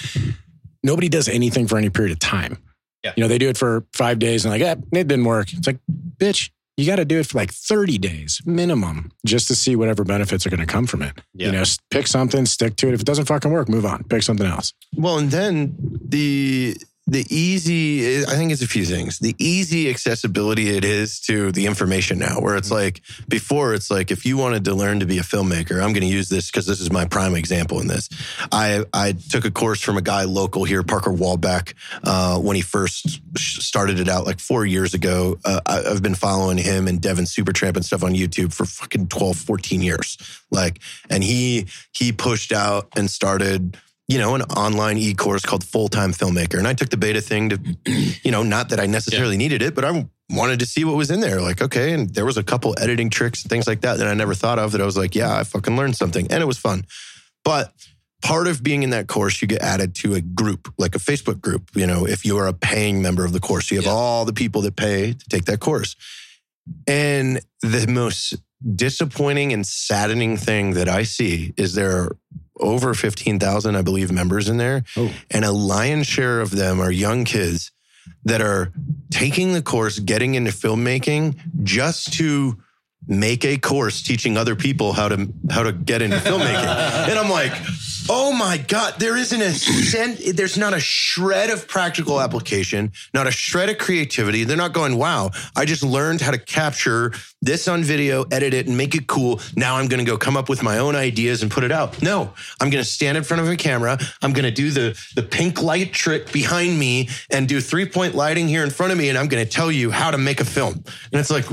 nobody 0.84 1.10
does 1.10 1.28
anything 1.28 1.68
for 1.68 1.78
any 1.78 1.90
period 1.90 2.12
of 2.12 2.20
time. 2.20 2.58
Yeah. 3.04 3.14
You 3.16 3.22
know, 3.22 3.28
they 3.28 3.38
do 3.38 3.50
it 3.50 3.58
for 3.58 3.86
five 3.94 4.20
days 4.20 4.46
and 4.46 4.54
like, 4.54 4.62
eh, 4.62 4.76
it 4.94 5.08
didn't 5.08 5.26
work. 5.26 5.52
It's 5.54 5.68
like, 5.68 5.80
bitch, 6.18 6.52
you 6.78 6.86
got 6.86 6.96
to 6.96 7.06
do 7.06 7.20
it 7.20 7.28
for 7.28 7.38
like 7.38 7.52
30 7.52 7.98
days 7.98 8.42
minimum 8.46 9.12
just 9.26 9.48
to 9.50 9.56
see 9.56 9.76
whatever 9.76 10.04
benefits 10.04 10.46
are 10.46 10.50
going 10.50 10.60
to 10.60 10.66
come 10.66 10.88
from 10.88 11.02
it. 11.02 11.14
Yeah. 11.34 11.48
You 11.48 11.52
know, 11.54 11.64
pick 11.92 12.08
something, 12.08 12.46
stick 12.46 12.76
to 12.78 12.88
it. 12.88 12.94
If 12.94 13.02
it 13.02 13.06
doesn't 13.06 13.26
fucking 13.26 13.52
work, 13.52 13.70
move 13.70 13.86
on, 13.86 14.04
pick 14.06 14.24
something 14.24 14.48
else. 14.48 14.74
Well, 14.96 15.18
and 15.18 15.30
then 15.30 15.76
the 16.04 16.78
the 17.06 17.26
easy 17.30 18.24
I 18.24 18.36
think 18.36 18.52
it's 18.54 18.62
a 18.62 18.68
few 18.68 18.86
things. 18.86 19.20
The 19.20 19.36
easy 19.38 19.90
accessibility 19.90 20.70
it 20.70 20.86
is 20.86 21.20
to 21.22 21.52
the 21.52 21.66
information 21.66 22.18
now, 22.18 22.40
where 22.40 22.56
it's 22.56 22.72
like 22.72 23.02
before 23.28 23.74
it's 23.74 23.92
like 23.92 24.10
if 24.10 24.26
you 24.26 24.38
wanted 24.38 24.64
to 24.66 24.74
learn 24.74 25.02
to 25.02 25.06
be 25.06 25.18
a 25.18 25.24
filmmaker, 25.24 25.84
I'm 25.84 25.92
going 25.92 26.02
to 26.02 26.08
use 26.08 26.30
this 26.30 26.50
because 26.50 26.66
this 26.66 26.80
is 26.80 26.92
my 26.92 27.06
prime 27.06 27.36
example 27.36 27.82
in 27.82 27.88
this. 27.88 28.08
I 28.54 28.86
I 28.94 29.14
took 29.14 29.44
a 29.44 29.52
course 29.52 29.82
from 29.82 29.98
a 29.98 30.02
guy 30.02 30.24
local 30.24 30.64
here, 30.64 30.82
Parker 30.82 31.12
Walbeck, 31.12 31.74
uh, 32.06 32.40
when 32.40 32.56
he 32.56 32.62
first 32.62 33.20
started 33.38 34.00
it 34.00 34.08
out 34.08 34.26
like 34.26 34.40
four 34.40 34.66
years 34.66 34.94
ago. 34.94 35.38
Uh, 35.44 35.60
I, 35.66 35.84
I've 35.84 36.02
been 36.02 36.16
following 36.16 36.58
him 36.58 36.88
and 36.88 37.02
Devin 37.02 37.26
Supertramp 37.26 37.76
and 37.76 37.84
stuff 37.84 38.04
on 38.04 38.14
YouTube 38.14 38.54
for 38.54 38.66
fucking 38.66 39.08
12, 39.08 39.36
14 39.36 39.82
years. 39.82 40.18
Like, 40.52 40.80
and 41.10 41.22
he 41.22 41.68
he 41.92 42.14
pushed 42.14 42.54
out 42.54 42.88
and 42.96 43.10
started 43.10 43.78
you 44.08 44.18
know, 44.18 44.36
an 44.36 44.42
online 44.44 44.98
e-course 44.98 45.44
called 45.44 45.64
Full 45.64 45.88
Time 45.88 46.12
Filmmaker. 46.12 46.58
And 46.58 46.68
I 46.68 46.74
took 46.74 46.90
the 46.90 46.98
beta 46.98 47.22
thing 47.22 47.50
to, 47.50 47.60
you 48.24 48.32
know, 48.32 48.44
not 48.44 48.70
that 48.70 48.80
I 48.80 48.86
necessarily 48.86 49.38
needed 49.38 49.62
it, 49.62 49.74
but 49.76 49.86
I 49.86 50.08
wanted 50.30 50.60
to 50.60 50.66
see 50.66 50.84
what 50.84 50.96
was 50.96 51.10
in 51.10 51.22
there. 51.22 51.42
Like, 51.42 51.62
okay. 51.62 51.94
And 51.94 52.14
there 52.14 52.26
was 52.26 52.38
a 52.38 52.44
couple 52.44 52.76
editing 52.80 53.10
tricks 53.10 53.44
and 53.44 53.50
things 53.50 53.66
like 53.68 53.82
that 53.82 53.98
that 54.00 54.08
I 54.08 54.14
never 54.14 54.34
thought 54.36 54.60
of 54.60 54.74
that 54.74 54.82
I 54.82 54.86
was 54.86 54.98
like, 54.98 55.16
yeah, 55.16 55.38
I 55.38 55.44
fucking 55.44 55.76
learned 55.78 55.96
something. 55.96 56.28
And 56.30 56.44
it 56.44 56.46
was 56.46 56.58
fun. 56.58 56.86
But 57.46 57.74
part 58.22 58.48
of 58.48 58.62
being 58.62 58.84
in 58.84 58.90
that 58.92 59.08
course, 59.08 59.42
you 59.42 59.48
get 59.48 59.62
added 59.62 59.96
to 59.96 60.16
a 60.16 60.22
group, 60.22 60.74
like 60.78 60.96
a 60.96 61.00
Facebook 61.00 61.40
group. 61.40 61.70
You 61.74 61.88
know, 61.88 62.06
if 62.06 62.26
you're 62.26 62.48
a 62.48 62.54
paying 62.54 63.02
member 63.02 63.24
of 63.24 63.32
the 63.32 63.40
course, 63.40 63.72
you 63.72 63.78
have 63.78 63.86
Yeah. 63.86 63.92
all 63.92 64.26
the 64.26 64.34
people 64.34 64.62
that 64.62 64.76
pay 64.76 65.14
to 65.14 65.30
take 65.30 65.46
that 65.46 65.60
course. 65.60 65.96
And 66.88 67.42
the 67.62 67.88
most 67.88 68.36
disappointing 68.76 69.52
and 69.52 69.68
saddening 69.68 70.38
thing 70.38 70.74
that 70.74 70.88
I 70.88 71.04
see 71.04 71.54
is 71.58 71.74
there 71.74 71.98
are 71.98 72.18
over 72.60 72.94
15,000, 72.94 73.76
I 73.76 73.82
believe, 73.82 74.12
members 74.12 74.50
in 74.50 74.58
there. 74.58 74.84
Oh. 74.98 75.12
And 75.32 75.46
a 75.46 75.52
lion's 75.52 76.08
share 76.08 76.42
of 76.42 76.52
them 76.52 76.80
are 76.80 76.92
young 76.92 77.26
kids 77.26 77.72
that 78.26 78.42
are 78.42 78.72
taking 79.12 79.54
the 79.54 79.62
course, 79.62 80.00
getting 80.00 80.36
into 80.36 80.52
filmmaking 80.52 81.38
just 81.64 82.14
to 82.14 82.58
make 83.08 83.44
a 83.46 83.58
course 83.58 84.02
teaching 84.02 84.38
other 84.38 84.56
people 84.56 84.94
how 84.94 85.10
to 85.10 85.28
how 85.50 85.64
to 85.64 85.72
get 85.72 86.02
into 86.02 86.18
filmmaking. 86.18 87.08
and 87.10 87.20
I'm 87.20 87.30
like, 87.30 87.54
oh 88.10 88.34
my 88.34 88.58
God, 88.58 88.96
there 89.00 89.18
isn't 89.18 89.42
a 89.42 89.52
cent, 89.52 90.20
there's 90.36 90.58
not 90.58 90.74
a 90.74 90.80
shred 90.80 91.50
of 91.50 91.68
practical 91.68 92.20
application, 92.20 92.92
not 93.14 93.28
a 93.28 93.32
shred 93.32 93.70
of 93.70 93.78
creativity. 93.78 94.44
They're 94.44 94.58
not 94.58 94.74
going, 94.74 94.98
wow, 94.98 95.32
I 95.56 95.66
just 95.66 95.84
learned 95.84 96.22
how 96.22 96.32
to 96.32 96.38
capture 96.38 97.14
this 97.42 97.68
on 97.68 97.84
video, 97.84 98.24
edit 98.24 98.54
it, 98.54 98.68
and 98.68 98.78
make 98.78 98.96
it 98.96 99.08
cool. 99.08 99.42
Now 99.56 99.76
I'm 99.76 99.88
gonna 99.88 100.04
go 100.04 100.18
come 100.18 100.38
up 100.38 100.50
with 100.50 100.64
my 100.64 100.78
own 100.78 100.96
ideas 100.96 101.42
and 101.42 101.52
put 101.52 101.64
it 101.64 101.72
out. 101.72 102.02
No, 102.02 102.34
I'm 102.60 102.70
gonna 102.70 102.84
stand 102.84 103.18
in 103.18 103.24
front 103.24 103.42
of 103.42 103.50
a 103.50 103.56
camera. 103.56 103.98
I'm 104.22 104.34
gonna 104.34 104.52
do 104.52 104.72
the 104.72 104.98
the 105.16 105.24
pink 105.24 105.62
light 105.62 105.94
trick 105.94 106.32
behind 106.32 106.78
me 106.78 107.10
and 107.30 107.48
do 107.48 107.60
three-point 107.62 108.16
lighting 108.16 108.48
here 108.48 108.64
in 108.64 108.70
front 108.70 108.92
of 108.92 108.98
me, 108.98 109.10
and 109.10 109.18
I'm 109.18 109.28
gonna 109.28 109.46
tell 109.46 109.72
you 109.72 109.92
how 109.92 110.12
to 110.12 110.18
make 110.18 110.40
a 110.40 110.46
film. 110.46 110.84
And 111.12 111.20
it's 111.20 111.30
like, 111.30 111.46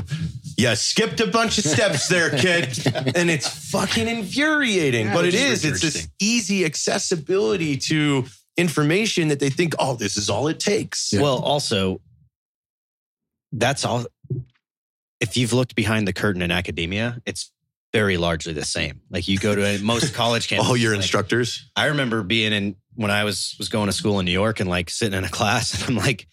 yeah, 0.60 0.74
skipped 0.74 1.20
a 1.20 1.26
bunch 1.26 1.56
of 1.56 1.64
steps 1.64 2.08
there, 2.08 2.30
kid. 2.30 2.86
and 3.16 3.30
it's 3.30 3.48
fucking 3.70 4.06
infuriating. 4.06 5.08
but 5.08 5.24
it 5.24 5.28
which 5.28 5.34
is, 5.34 5.64
is 5.64 5.72
it's 5.72 5.80
this 5.80 6.08
easy 6.20 6.64
accessibility 6.64 7.78
to 7.78 8.26
information 8.56 9.28
that 9.28 9.40
they 9.40 9.48
think, 9.48 9.74
oh, 9.78 9.96
this 9.96 10.16
is 10.18 10.28
all 10.28 10.48
it 10.48 10.60
takes. 10.60 11.12
Well, 11.14 11.38
also, 11.38 12.00
that's 13.52 13.84
all. 13.84 14.04
If 15.18 15.36
you've 15.36 15.52
looked 15.52 15.74
behind 15.74 16.06
the 16.06 16.12
curtain 16.12 16.42
in 16.42 16.50
academia, 16.50 17.20
it's 17.24 17.50
very 17.92 18.18
largely 18.18 18.52
the 18.52 18.64
same. 18.64 19.00
Like 19.10 19.28
you 19.28 19.38
go 19.38 19.54
to 19.54 19.64
a, 19.64 19.78
most 19.78 20.14
college 20.14 20.48
campuses. 20.50 20.64
All 20.64 20.76
your 20.76 20.92
like, 20.92 20.98
instructors. 20.98 21.70
I 21.74 21.86
remember 21.86 22.22
being 22.22 22.52
in 22.52 22.76
when 22.94 23.10
I 23.10 23.24
was 23.24 23.54
was 23.58 23.68
going 23.68 23.86
to 23.86 23.92
school 23.92 24.20
in 24.20 24.26
New 24.26 24.32
York 24.32 24.60
and 24.60 24.68
like 24.68 24.90
sitting 24.90 25.16
in 25.16 25.24
a 25.24 25.28
class 25.30 25.72
and 25.74 25.90
I'm 25.90 25.96
like 25.96 26.26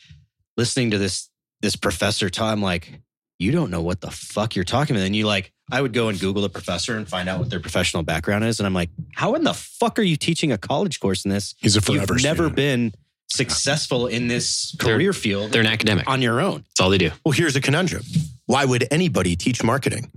listening 0.57 0.91
to 0.91 0.97
this 0.97 1.29
this 1.61 1.75
professor 1.75 2.29
talk. 2.29 2.51
I'm 2.51 2.61
like, 2.61 3.01
you 3.39 3.51
don't 3.51 3.69
know 3.71 3.81
what 3.81 4.01
the 4.01 4.11
fuck 4.11 4.55
you're 4.55 4.65
talking 4.65 4.95
about. 4.95 5.05
And 5.05 5.15
you 5.15 5.27
like, 5.27 5.51
I 5.71 5.81
would 5.81 5.93
go 5.93 6.09
and 6.09 6.19
Google 6.19 6.41
the 6.41 6.49
professor 6.49 6.97
and 6.97 7.07
find 7.07 7.27
out 7.29 7.39
what 7.39 7.49
their 7.49 7.59
professional 7.59 8.01
background 8.03 8.43
is. 8.45 8.59
And 8.59 8.65
I'm 8.65 8.73
like, 8.73 8.89
how 9.15 9.35
in 9.35 9.43
the 9.43 9.53
fuck 9.53 9.99
are 9.99 10.03
you 10.03 10.15
teaching 10.15 10.51
a 10.51 10.57
college 10.57 10.99
course 10.99 11.25
in 11.25 11.29
this? 11.31 11.53
He's 11.59 11.75
a 11.75 11.81
forever 11.81 12.13
You've 12.15 12.23
never 12.23 12.43
student. 12.49 12.55
been 12.55 12.93
successful 13.29 14.07
in 14.07 14.27
this 14.27 14.75
They're- 14.79 14.95
career 14.95 15.13
field 15.13 15.51
They're 15.51 15.61
an 15.61 15.67
academic. 15.67 16.09
on 16.09 16.21
your 16.21 16.39
own. 16.41 16.63
That's 16.69 16.79
all 16.79 16.89
they 16.89 16.97
do. 16.97 17.11
Well, 17.25 17.33
here's 17.33 17.55
a 17.55 17.61
conundrum. 17.61 18.03
Why 18.45 18.65
would 18.65 18.87
anybody 18.91 19.35
teach 19.35 19.61
marketing? 19.63 20.09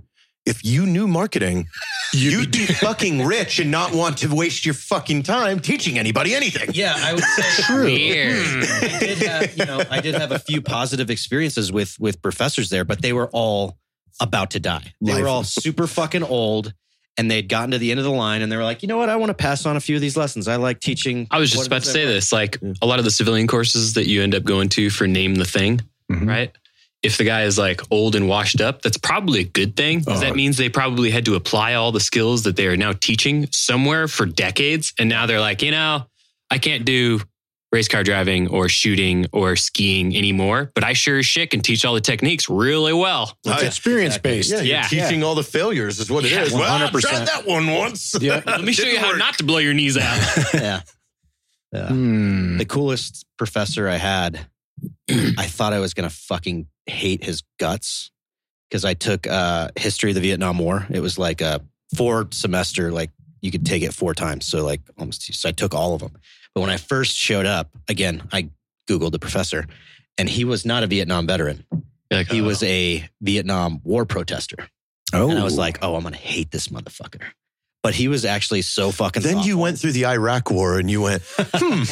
If 0.45 0.65
you 0.65 0.85
knew 0.87 1.07
marketing, 1.07 1.67
you'd 2.13 2.51
be 2.51 2.65
fucking 2.81 3.25
rich 3.25 3.59
and 3.59 3.69
not 3.69 3.93
want 3.93 4.17
to 4.19 4.33
waste 4.35 4.65
your 4.65 4.73
fucking 4.73 5.23
time 5.23 5.59
teaching 5.59 5.99
anybody 5.99 6.33
anything. 6.33 6.69
Yeah, 6.73 6.95
I 6.97 7.13
would 7.13 7.23
say 7.23 7.43
True. 7.63 7.83
Weird. 7.83 8.63
I 8.65 8.99
did 8.99 9.17
have, 9.19 9.57
you 9.57 9.65
know, 9.65 9.81
I 9.89 10.01
did 10.01 10.15
have 10.15 10.31
a 10.31 10.39
few 10.39 10.61
positive 10.61 11.09
experiences 11.11 11.71
with 11.71 11.95
with 11.99 12.21
professors 12.21 12.69
there, 12.69 12.83
but 12.85 13.01
they 13.01 13.13
were 13.13 13.29
all 13.31 13.77
about 14.19 14.51
to 14.51 14.59
die. 14.59 14.93
They 15.01 15.13
Life. 15.13 15.21
were 15.21 15.27
all 15.27 15.43
super 15.43 15.85
fucking 15.87 16.23
old, 16.23 16.73
and 17.17 17.29
they'd 17.29 17.47
gotten 17.47 17.71
to 17.71 17.77
the 17.77 17.91
end 17.91 17.99
of 17.99 18.03
the 18.03 18.11
line, 18.11 18.41
and 18.41 18.51
they 18.51 18.57
were 18.57 18.63
like, 18.63 18.81
you 18.81 18.87
know 18.87 18.97
what, 18.97 19.09
I 19.09 19.15
want 19.17 19.29
to 19.29 19.33
pass 19.35 19.65
on 19.67 19.77
a 19.77 19.79
few 19.79 19.95
of 19.95 20.01
these 20.01 20.17
lessons. 20.17 20.47
I 20.47 20.55
like 20.57 20.79
teaching. 20.79 21.27
I 21.31 21.39
was 21.39 21.51
just 21.51 21.67
about 21.67 21.83
to 21.83 21.89
say 21.89 22.05
that- 22.05 22.11
this. 22.11 22.31
Like 22.31 22.57
Yeah. 22.61 22.73
a 22.81 22.87
lot 22.87 22.97
of 22.99 23.05
the 23.05 23.11
civilian 23.11 23.45
courses 23.47 23.93
that 23.93 24.07
you 24.07 24.21
end 24.23 24.33
up 24.35 24.43
going 24.43 24.69
to 24.69 24.89
for 24.89 25.05
name 25.07 25.35
the 25.35 25.45
thing, 25.45 25.81
Mhm. 26.11 26.27
right? 26.27 26.51
If 27.03 27.17
the 27.17 27.23
guy 27.23 27.43
is 27.43 27.57
like 27.57 27.81
old 27.89 28.15
and 28.15 28.27
washed 28.27 28.61
up, 28.61 28.81
that's 28.83 28.97
probably 28.97 29.39
a 29.39 29.43
good 29.43 29.75
thing. 29.75 30.03
'cause 30.03 30.17
Oh. 30.17 30.21
that 30.21 30.35
means 30.35 30.57
they 30.57 30.69
probably 30.69 31.09
had 31.09 31.25
to 31.25 31.35
apply 31.35 31.73
all 31.73 31.91
the 31.91 31.99
skills 31.99 32.43
that 32.43 32.55
they 32.55 32.67
are 32.67 32.77
now 32.77 32.93
teaching 32.93 33.47
somewhere 33.51 34.07
for 34.07 34.25
decades. 34.27 34.93
And 34.99 35.09
now 35.09 35.25
they're 35.25 35.39
like, 35.39 35.61
you 35.63 35.71
know, 35.71 36.05
I 36.51 36.57
can't 36.59 36.85
do 36.85 37.21
race 37.71 37.87
car 37.87 38.03
driving 38.03 38.49
or 38.49 38.67
shooting 38.67 39.25
or 39.31 39.55
skiing 39.55 40.15
anymore, 40.15 40.71
but 40.75 40.83
I 40.83 40.91
sure 40.93 41.19
as 41.19 41.25
shit 41.25 41.49
can 41.51 41.61
teach 41.61 41.85
all 41.85 41.93
the 41.95 42.01
techniques 42.01 42.49
really 42.49 42.91
well. 42.93 43.35
It's 43.45 43.63
I- 43.63 43.65
experience 43.65 44.17
based. 44.17 44.51
Yeah, 44.51 44.57
you're 44.57 44.65
Yeah. 44.67 44.87
teaching 44.87 45.23
all 45.23 45.35
the 45.35 45.43
failures 45.43 45.99
is 45.99 46.11
what 46.11 46.25
it 46.25 46.31
Yeah, 46.33 46.43
is. 46.43 46.51
Well, 46.51 46.63
I 46.63 46.77
100%. 46.85 47.01
tried 47.09 47.27
that 47.27 47.47
one 47.47 47.67
once. 47.71 48.13
Yeah. 48.19 48.41
Let 48.45 48.63
me 48.63 48.73
show 48.73 48.83
you 48.83 48.91
Didn't 48.91 49.03
how 49.05 49.09
work. 49.11 49.17
not 49.19 49.37
to 49.37 49.43
blow 49.45 49.57
your 49.59 49.73
knees 49.73 49.97
out. 49.97 50.19
yeah. 50.53 50.81
Yeah. 51.73 51.87
Hmm. 51.87 52.57
The 52.57 52.65
coolest 52.65 53.25
professor 53.37 53.87
I 53.87 53.95
had, 53.95 54.45
I 55.09 55.45
thought 55.45 55.71
I 55.73 55.79
was 55.79 55.93
gonna 55.93 56.09
fucking 56.09 56.67
hate 56.91 57.23
his 57.23 57.43
guts 57.59 58.11
because 58.69 58.85
I 58.85 58.93
took 58.93 59.27
uh, 59.27 59.69
history 59.75 60.11
of 60.11 60.15
the 60.15 60.21
Vietnam 60.21 60.57
War. 60.59 60.85
It 60.89 60.99
was 60.99 61.17
like 61.17 61.41
a 61.41 61.61
four 61.95 62.27
semester, 62.31 62.91
like 62.91 63.11
you 63.41 63.51
could 63.51 63.65
take 63.65 63.83
it 63.83 63.93
four 63.93 64.13
times, 64.13 64.45
so 64.45 64.63
like 64.63 64.81
almost. 64.97 65.33
So 65.33 65.49
I 65.49 65.51
took 65.51 65.73
all 65.73 65.93
of 65.93 66.01
them. 66.01 66.13
But 66.53 66.61
when 66.61 66.69
I 66.69 66.77
first 66.77 67.15
showed 67.15 67.45
up, 67.45 67.69
again, 67.89 68.27
I 68.31 68.49
googled 68.89 69.11
the 69.11 69.19
professor, 69.19 69.67
and 70.17 70.29
he 70.29 70.43
was 70.45 70.65
not 70.65 70.83
a 70.83 70.87
Vietnam 70.87 71.27
veteran. 71.27 71.65
You're 71.71 72.19
like, 72.19 72.27
He 72.27 72.41
oh. 72.41 72.45
was 72.45 72.61
a 72.63 73.09
Vietnam 73.21 73.81
War 73.83 74.05
protester, 74.05 74.67
Oh, 75.13 75.29
and 75.29 75.39
I 75.39 75.43
was 75.43 75.57
like, 75.57 75.79
"Oh, 75.81 75.95
I'm 75.95 76.03
gonna 76.03 76.15
hate 76.15 76.51
this 76.51 76.67
motherfucker." 76.69 77.23
But 77.83 77.95
he 77.95 78.07
was 78.07 78.25
actually 78.25 78.61
so 78.61 78.91
fucking. 78.91 79.23
Then 79.23 79.39
you 79.39 79.57
went 79.57 79.79
through 79.79 79.93
the 79.93 80.05
Iraq 80.05 80.51
war 80.51 80.77
and 80.77 80.89
you 80.91 81.01
went, 81.01 81.23
hmm. 81.37 81.83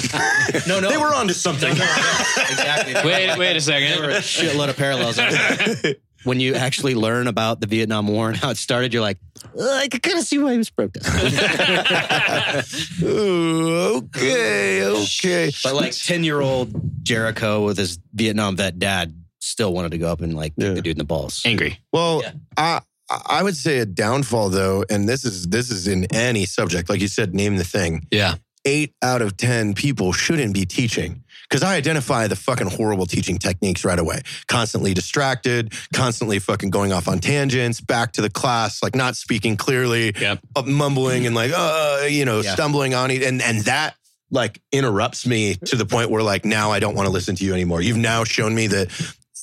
No, 0.69 0.79
no. 0.79 0.87
They 0.89 0.97
were 0.97 1.13
onto 1.13 1.33
something. 1.33 1.69
No, 1.69 1.79
no, 1.79 1.85
no, 1.85 2.43
exactly. 2.51 2.93
Wait, 3.05 3.37
wait 3.39 3.57
a 3.57 3.65
There 3.65 3.99
were 4.01 4.09
a 4.09 4.21
second. 4.21 4.49
shitload 4.49 4.69
of 4.69 4.77
parallels. 4.77 5.19
when 6.25 6.39
you 6.39 6.53
actually 6.53 6.93
learn 6.93 7.25
about 7.27 7.59
the 7.61 7.65
Vietnam 7.65 8.07
War 8.07 8.27
and 8.29 8.37
how 8.37 8.51
it 8.51 8.57
started, 8.57 8.93
you're 8.93 9.01
like, 9.01 9.17
"Uh, 9.59 9.63
I 9.67 9.87
can 9.87 9.99
kind 10.01 10.19
of 10.19 10.25
see 10.25 10.37
why 10.37 10.51
he 10.51 10.57
was 10.59 10.69
protesting. 10.69 11.39
Okay, 13.01 14.83
okay. 14.85 15.51
but 15.63 15.75
like 15.75 15.93
10 15.93 16.23
year 16.23 16.41
old 16.41 16.71
Jericho 17.03 17.65
with 17.65 17.77
his 17.77 17.97
Vietnam 18.13 18.55
vet 18.55 18.77
dad 18.79 19.13
still 19.39 19.73
wanted 19.73 19.91
to 19.91 19.97
go 19.97 20.11
up 20.11 20.21
and 20.21 20.35
like 20.35 20.55
kick 20.55 20.63
Yeah. 20.67 20.73
the 20.73 20.81
dude 20.81 20.91
in 20.95 20.97
the 20.99 21.03
balls. 21.05 21.41
Angry. 21.45 21.79
Well, 21.91 22.21
Yeah. 22.23 22.31
I 22.57 22.81
I 23.09 23.43
would 23.43 23.55
say 23.55 23.79
a 23.79 23.85
downfall 23.85 24.49
though, 24.49 24.83
and 24.89 25.07
this 25.09 25.25
is 25.25 25.47
this 25.47 25.71
is 25.71 25.87
in 25.87 26.05
any 26.13 26.45
subject, 26.45 26.89
like 26.89 27.01
you 27.01 27.07
said, 27.07 27.33
name 27.33 27.57
the 27.57 27.63
thing. 27.63 28.07
Yeah. 28.11 28.35
Eight 28.65 28.93
out 29.01 29.21
of 29.21 29.37
ten 29.37 29.73
people 29.73 30.11
shouldn't 30.13 30.53
be 30.53 30.65
teaching. 30.65 31.23
Because 31.49 31.63
I 31.63 31.77
identify 31.77 32.27
the 32.27 32.35
fucking 32.35 32.67
horrible 32.69 33.07
teaching 33.07 33.39
techniques 33.39 33.83
right 33.83 33.97
away. 33.97 34.21
Constantly 34.47 34.93
distracted, 34.93 35.73
constantly 35.93 36.37
fucking 36.37 36.69
going 36.69 36.93
off 36.93 37.07
on 37.07 37.17
tangents, 37.17 37.81
back 37.81 38.11
to 38.13 38.21
the 38.21 38.29
class, 38.29 38.83
like 38.83 38.93
not 38.95 39.15
speaking 39.15 39.57
clearly, 39.57 40.13
Yep. 40.19 40.41
mumbling 40.67 41.25
and 41.25 41.33
like, 41.33 41.51
uh, 41.55 42.05
you 42.07 42.23
know, 42.25 42.41
Yeah. 42.41 42.53
stumbling 42.53 42.93
on 42.93 43.09
it. 43.09 43.23
And, 43.23 43.41
and 43.41 43.61
that 43.61 43.95
like 44.29 44.61
interrupts 44.71 45.25
me 45.25 45.55
to 45.55 45.75
the 45.75 45.87
point 45.87 46.11
where 46.11 46.21
like 46.21 46.45
now 46.45 46.69
I 46.71 46.79
don't 46.79 46.93
want 46.93 47.07
to 47.07 47.11
listen 47.11 47.35
to 47.37 47.43
you 47.43 47.53
anymore. 47.55 47.81
You've 47.81 47.97
now 47.97 48.23
shown 48.25 48.53
me 48.53 48.67
that 48.67 48.91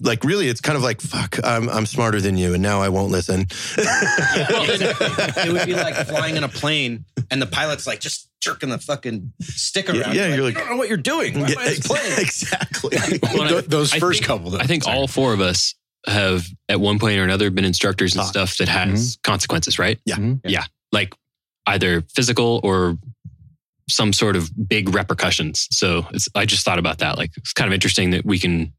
like 0.03 0.25
really 0.25 0.49
it's 0.49 0.61
kind 0.61 0.77
of 0.77 0.83
like 0.83 1.01
fuck 1.01 1.39
I'm 1.45 1.69
I'm 1.69 1.87
smarter 1.87 2.21
than 2.21 2.37
you 2.37 2.55
and 2.55 2.63
now 2.63 2.81
I 2.83 2.89
won't 2.91 3.11
listen. 3.13 3.47
it 3.79 5.53
would 5.53 5.67
be 5.67 5.75
like 5.75 5.95
flying 6.07 6.37
in 6.37 6.45
a 6.45 6.49
plane 6.49 7.05
and 7.31 7.41
the 7.41 7.47
pilot's 7.47 7.87
like 7.87 8.01
just 8.01 8.29
jerking 8.41 8.69
the 8.69 8.79
fucking 8.79 9.33
stick 9.43 9.89
around. 9.89 10.15
yeah, 10.15 10.27
you're 10.29 10.37
you 10.37 10.43
like- 10.45 10.55
don't 10.55 10.71
know 10.71 10.77
what 10.77 10.89
you're 10.89 10.97
doing. 10.99 11.35
Why 11.41 11.49
am 11.51 11.59
I 11.59 11.65
Yeah, 11.65 11.69
just 11.71 11.85
playing? 11.85 12.13
exactly. 12.19 12.99
Well, 13.35 13.49
Th- 13.49 13.65
those 13.65 13.93
I 13.93 13.99
first 13.99 14.21
think- 14.21 14.27
couple. 14.29 14.51
Though. 14.51 14.59
I 14.59 14.67
think 14.67 14.87
all 14.87 15.07
four 15.09 15.33
of 15.33 15.41
us 15.41 15.75
have 16.07 16.47
at 16.69 16.81
one 16.81 16.99
point 16.99 17.19
or 17.19 17.25
another 17.25 17.51
been 17.51 17.65
instructors 17.65 18.13
and 18.15 18.21
Taught. 18.23 18.29
stuff 18.29 18.57
that 18.59 18.69
has 18.69 19.19
consequences, 19.25 19.79
right? 19.79 19.99
Yeah. 20.05 20.17
Mhm. 20.17 20.41
Yeah. 20.45 20.65
Like 20.93 21.15
either 21.67 22.03
physical 22.15 22.61
or 22.63 22.97
some 23.89 24.13
sort 24.13 24.37
of 24.37 24.51
big 24.69 24.95
repercussions. 24.95 25.67
So 25.71 26.07
it's, 26.13 26.29
I 26.35 26.45
just 26.45 26.65
thought 26.65 26.79
about 26.79 26.99
that. 26.99 27.19
Like 27.19 27.31
it's 27.37 27.53
kind 27.53 27.69
of 27.69 27.75
interesting 27.75 28.11
that 28.11 28.25
we 28.25 28.39
can 28.39 28.73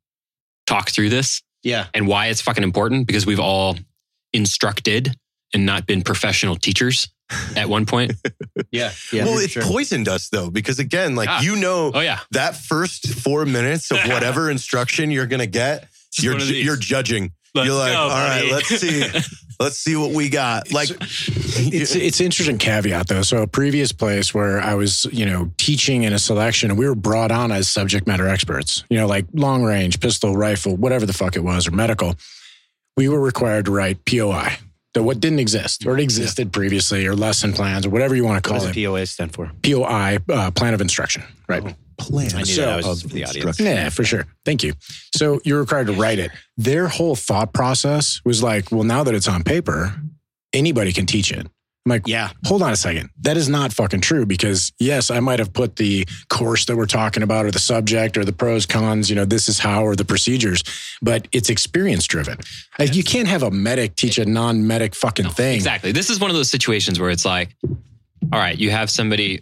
talk 0.68 0.90
through 0.92 1.10
this 1.10 1.42
Yeah, 1.64 1.88
and 1.94 2.08
why 2.08 2.28
it's 2.28 2.42
fucking 2.42 2.64
important 2.64 3.08
because 3.08 3.26
we've 3.26 3.40
all 3.40 3.76
instructed 4.34 5.16
and 5.54 5.66
not 5.66 5.88
been 5.88 6.02
professional 6.04 6.56
teachers 6.56 7.08
at 7.56 7.68
one 7.70 7.86
point. 7.86 8.14
yeah, 8.72 8.92
yeah. 9.12 9.26
well, 9.26 9.38
it 9.40 9.50
sure. 9.52 9.64
poisoned 9.64 10.08
us 10.08 10.30
though, 10.30 10.50
because 10.50 10.80
again, 10.80 11.16
like 11.16 11.30
Ah. 11.30 11.42
you 11.42 11.56
know, 11.56 11.92
Oh 11.94 12.00
yeah. 12.02 12.20
that 12.32 12.56
first 12.56 13.08
four 13.10 13.46
minutes 13.46 13.92
of 13.92 13.98
whatever 14.08 14.50
instruction 14.52 15.10
you're 15.12 15.26
gonna 15.28 15.46
get, 15.48 15.88
Just 16.14 16.24
you're 16.24 16.34
one 16.34 16.42
of 16.42 16.48
ju- 16.48 16.54
these. 16.54 16.66
you're 16.66 16.78
judging. 16.78 17.32
Let's 17.58 17.68
you're 17.68 17.78
like, 17.78 17.94
go, 17.94 18.00
all 18.00 18.10
right, 18.10 18.42
buddy." 18.42 18.52
let's 18.52 18.68
see, 18.80 19.36
let's 19.60 19.78
see 19.78 19.96
what 19.96 20.12
we 20.12 20.30
got. 20.30 20.72
Like, 20.72 20.90
it's 21.00 21.96
it's 21.96 22.20
an 22.20 22.26
interesting 22.26 22.58
caveat 22.58 23.08
though. 23.08 23.22
So 23.22 23.42
a 23.42 23.48
previous 23.48 23.92
place 23.92 24.34
where 24.34 24.60
I 24.60 24.76
was, 24.76 25.06
you 25.12 25.26
know, 25.26 25.52
teaching 25.58 26.04
in 26.04 26.14
a 26.14 26.20
selection, 26.20 26.76
we 26.76 26.88
were 26.88 26.96
brought 26.96 27.32
on 27.32 27.52
as 27.52 27.70
subject 27.70 28.08
matter 28.08 28.28
experts. 28.28 28.84
You 28.90 28.98
know, 29.00 29.08
like 29.08 29.26
long 29.34 29.64
range, 29.64 30.00
pistol, 30.00 30.36
rifle, 30.36 30.76
whatever 30.76 31.06
the 31.06 31.14
fuck 31.14 31.36
it 31.36 31.44
was, 31.44 31.68
or 31.68 31.72
medical. 31.72 32.16
We 32.96 33.10
were 33.10 33.20
required 33.20 33.66
to 33.66 33.72
write 33.72 34.04
POI. 34.06 34.58
That 34.94 35.04
what 35.04 35.20
didn't 35.20 35.40
exist 35.40 35.86
or 35.86 35.96
it 35.98 36.02
existed 36.02 36.52
previously, 36.52 37.06
or 37.06 37.16
lesson 37.16 37.54
plans, 37.54 37.86
or 37.86 37.90
whatever 37.92 38.16
you 38.16 38.24
want 38.24 38.44
to 38.44 38.50
What 38.50 38.60
call 38.62 38.68
does 38.68 38.76
it. 38.76 38.84
POA 38.84 39.06
stand 39.06 39.34
for? 39.34 39.52
POI, 39.62 40.18
uh, 40.32 40.50
plan 40.52 40.74
of 40.74 40.82
instruction. 40.82 41.24
Right. 41.48 41.76
Plan. 41.98 42.32
I 42.36 42.40
knew 42.40 42.46
So- 42.46 42.62
that. 42.62 42.86
I 42.86 42.88
was 42.88 43.02
for 43.02 43.08
the 43.10 43.26
audience. 43.26 43.60
Yeah, 43.60 43.90
for 43.90 44.04
sure. 44.04 44.26
Thank 44.46 44.64
you. 44.64 44.74
So 45.16 45.40
you're 45.44 45.60
required 45.60 45.88
to 45.88 45.94
write 45.94 46.20
it. 46.20 46.32
Their 46.58 46.88
whole 46.88 47.16
thought 47.16 47.54
process 47.54 48.22
was 48.26 48.42
like, 48.44 48.72
well, 48.72 48.84
now 48.84 49.04
that 49.04 49.14
it's 49.16 49.28
on 49.28 49.44
paper, 49.44 49.96
anybody 50.54 50.94
can 50.94 51.06
teach 51.06 51.32
it. 51.32 51.40
I'm 51.86 51.90
like, 51.92 52.06
Yeah, 52.06 52.32
hold 52.46 52.62
on 52.64 52.74
a 52.74 52.76
second. 52.76 53.10
That 53.22 53.38
is 53.38 53.48
not 53.48 53.72
fucking 53.72 54.02
true 54.02 54.26
because 54.26 54.74
yes, 54.78 55.10
I 55.10 55.22
might 55.22 55.40
have 55.40 55.54
put 55.54 55.78
the 55.78 56.06
course 56.30 56.66
that 56.66 56.76
we're 56.76 56.86
talking 56.86 57.24
about 57.24 57.46
or 57.46 57.52
the 57.52 57.60
subject 57.60 58.18
or 58.18 58.26
the 58.26 58.34
pros, 58.34 58.66
cons, 58.66 59.10
you 59.10 59.16
know, 59.16 59.24
this 59.24 59.48
is 59.48 59.58
how 59.58 59.84
or 59.86 59.96
the 59.96 60.04
procedures, 60.04 60.64
but 61.02 61.30
it's 61.32 61.50
experience 61.50 62.06
driven. 62.06 62.38
Like, 62.78 62.94
you 62.94 63.06
can't 63.06 63.30
have 63.30 63.42
a 63.42 63.52
medic 63.52 63.96
teach 63.96 64.18
a 64.18 64.26
non 64.26 64.68
medic 64.68 64.96
fucking 64.96 65.30
thing. 65.30 65.56
Exactly. 65.56 65.94
This 65.94 66.10
is 66.10 66.20
one 66.20 66.30
of 66.30 66.36
those 66.36 66.50
situations 66.50 67.00
where 67.00 67.10
it's 67.10 67.24
like, 67.24 67.56
all 67.64 68.40
right, 68.40 68.58
you 68.58 68.70
have 68.70 68.90
somebody 68.90 69.42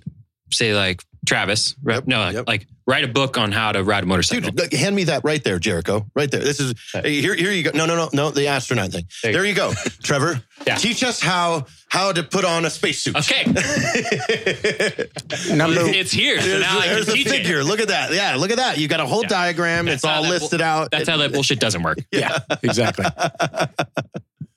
say 0.51 0.75
like 0.75 1.01
Travis, 1.25 1.75
right? 1.83 1.95
Yep, 1.95 2.07
no, 2.07 2.29
yep. 2.29 2.47
like 2.47 2.67
write 2.87 3.03
a 3.03 3.07
book 3.07 3.37
on 3.37 3.51
how 3.51 3.71
to 3.71 3.83
ride 3.83 4.03
a 4.03 4.05
motorcycle. 4.05 4.51
Dude, 4.51 4.59
look, 4.59 4.73
hand 4.73 4.95
me 4.95 5.05
that 5.05 5.23
right 5.23 5.43
there, 5.43 5.59
Jericho. 5.59 6.05
Right 6.15 6.29
there. 6.29 6.41
This 6.41 6.59
is 6.59 6.73
here. 7.03 7.35
Here 7.35 7.51
you 7.51 7.63
go. 7.63 7.71
No, 7.73 7.85
no, 7.85 7.95
no, 7.95 8.09
no. 8.13 8.29
The 8.31 8.47
astronaut 8.47 8.91
thing. 8.91 9.05
There 9.23 9.31
you 9.31 9.37
There 9.37 9.45
you 9.45 9.55
go, 9.55 9.73
Trevor. 10.03 10.41
Yeah. 10.65 10.75
Teach 10.75 11.03
us 11.03 11.19
how 11.21 11.65
how 11.89 12.11
to 12.11 12.23
put 12.23 12.45
on 12.45 12.65
a 12.65 12.69
spacesuit. 12.69 13.15
Okay, 13.15 13.43
Number, 15.55 15.81
it's 15.81 16.11
here. 16.11 16.39
So 16.41 16.47
There's, 16.47 16.61
now 16.61 16.79
I 16.79 16.87
there's 16.87 17.05
can 17.05 17.15
a 17.17 17.23
figure. 17.23 17.59
it. 17.59 17.63
Look 17.65 17.79
at 17.79 17.87
that. 17.89 18.13
Yeah, 18.13 18.35
look 18.35 18.51
at 18.51 18.57
that. 18.57 18.77
You 18.77 18.87
got 18.87 18.99
a 18.99 19.05
whole 19.05 19.21
Yeah. 19.23 19.29
diagram. 19.29 19.85
That's 19.85 19.97
it's 19.97 20.05
all 20.05 20.23
that 20.23 20.29
listed 20.29 20.61
out. 20.61 20.91
That's 20.91 21.07
how 21.07 21.17
that 21.17 21.31
bullshit 21.33 21.59
doesn't 21.59 21.83
work. 21.83 21.99
yeah, 22.11 22.39
exactly. 22.63 23.05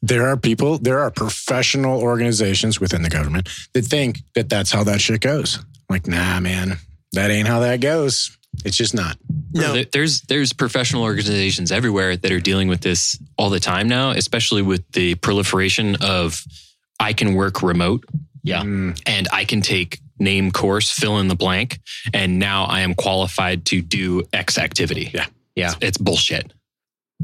There 0.00 0.26
are 0.28 0.37
people, 0.37 0.78
there 0.78 1.00
are 1.00 1.11
professional 1.11 2.00
organizations 2.00 2.81
within 2.81 3.02
the 3.02 3.11
government 3.11 3.48
that 3.74 3.85
think 3.85 4.20
that 4.35 4.48
that's 4.48 4.70
how 4.70 4.85
that 4.85 5.00
shit 5.00 5.20
goes. 5.20 5.59
Like, 5.88 6.07
nah, 6.07 6.40
man, 6.40 6.77
that 7.12 7.31
ain't 7.31 7.48
how 7.48 7.61
that 7.61 7.81
goes. 7.81 8.37
It's 8.64 8.77
just 8.77 8.94
not. 8.94 9.16
No. 9.53 9.83
There's 9.92 10.22
there's 10.22 10.53
professional 10.53 11.05
organizations 11.05 11.70
everywhere 11.70 12.16
that 12.16 12.33
are 12.33 12.40
dealing 12.40 12.68
with 12.68 12.81
this 12.81 13.18
all 13.37 13.51
the 13.51 13.61
time 13.61 13.88
now, 13.88 14.11
especially 14.11 14.62
with 14.62 14.90
the 14.92 15.14
proliferation 15.16 15.96
of 16.01 16.42
I 16.98 17.12
can 17.12 17.35
work 17.35 17.62
remote 17.62 18.05
Yeah. 18.42 18.62
Mm, 18.62 19.01
and 19.07 19.29
I 19.33 19.44
can 19.44 19.61
take 19.61 20.01
name 20.18 20.51
course, 20.51 20.90
fill 20.90 21.18
in 21.18 21.29
the 21.29 21.37
blank, 21.37 21.81
and 22.12 22.38
now 22.38 22.64
I 22.64 22.81
am 22.81 22.94
qualified 22.94 23.64
to 23.66 23.81
do 23.81 24.24
X 24.33 24.59
activity. 24.59 25.11
Yeah. 25.14 25.27
Yeah. 25.55 25.68
It's, 25.68 25.79
it's 25.81 25.98
bullshit. 25.98 26.53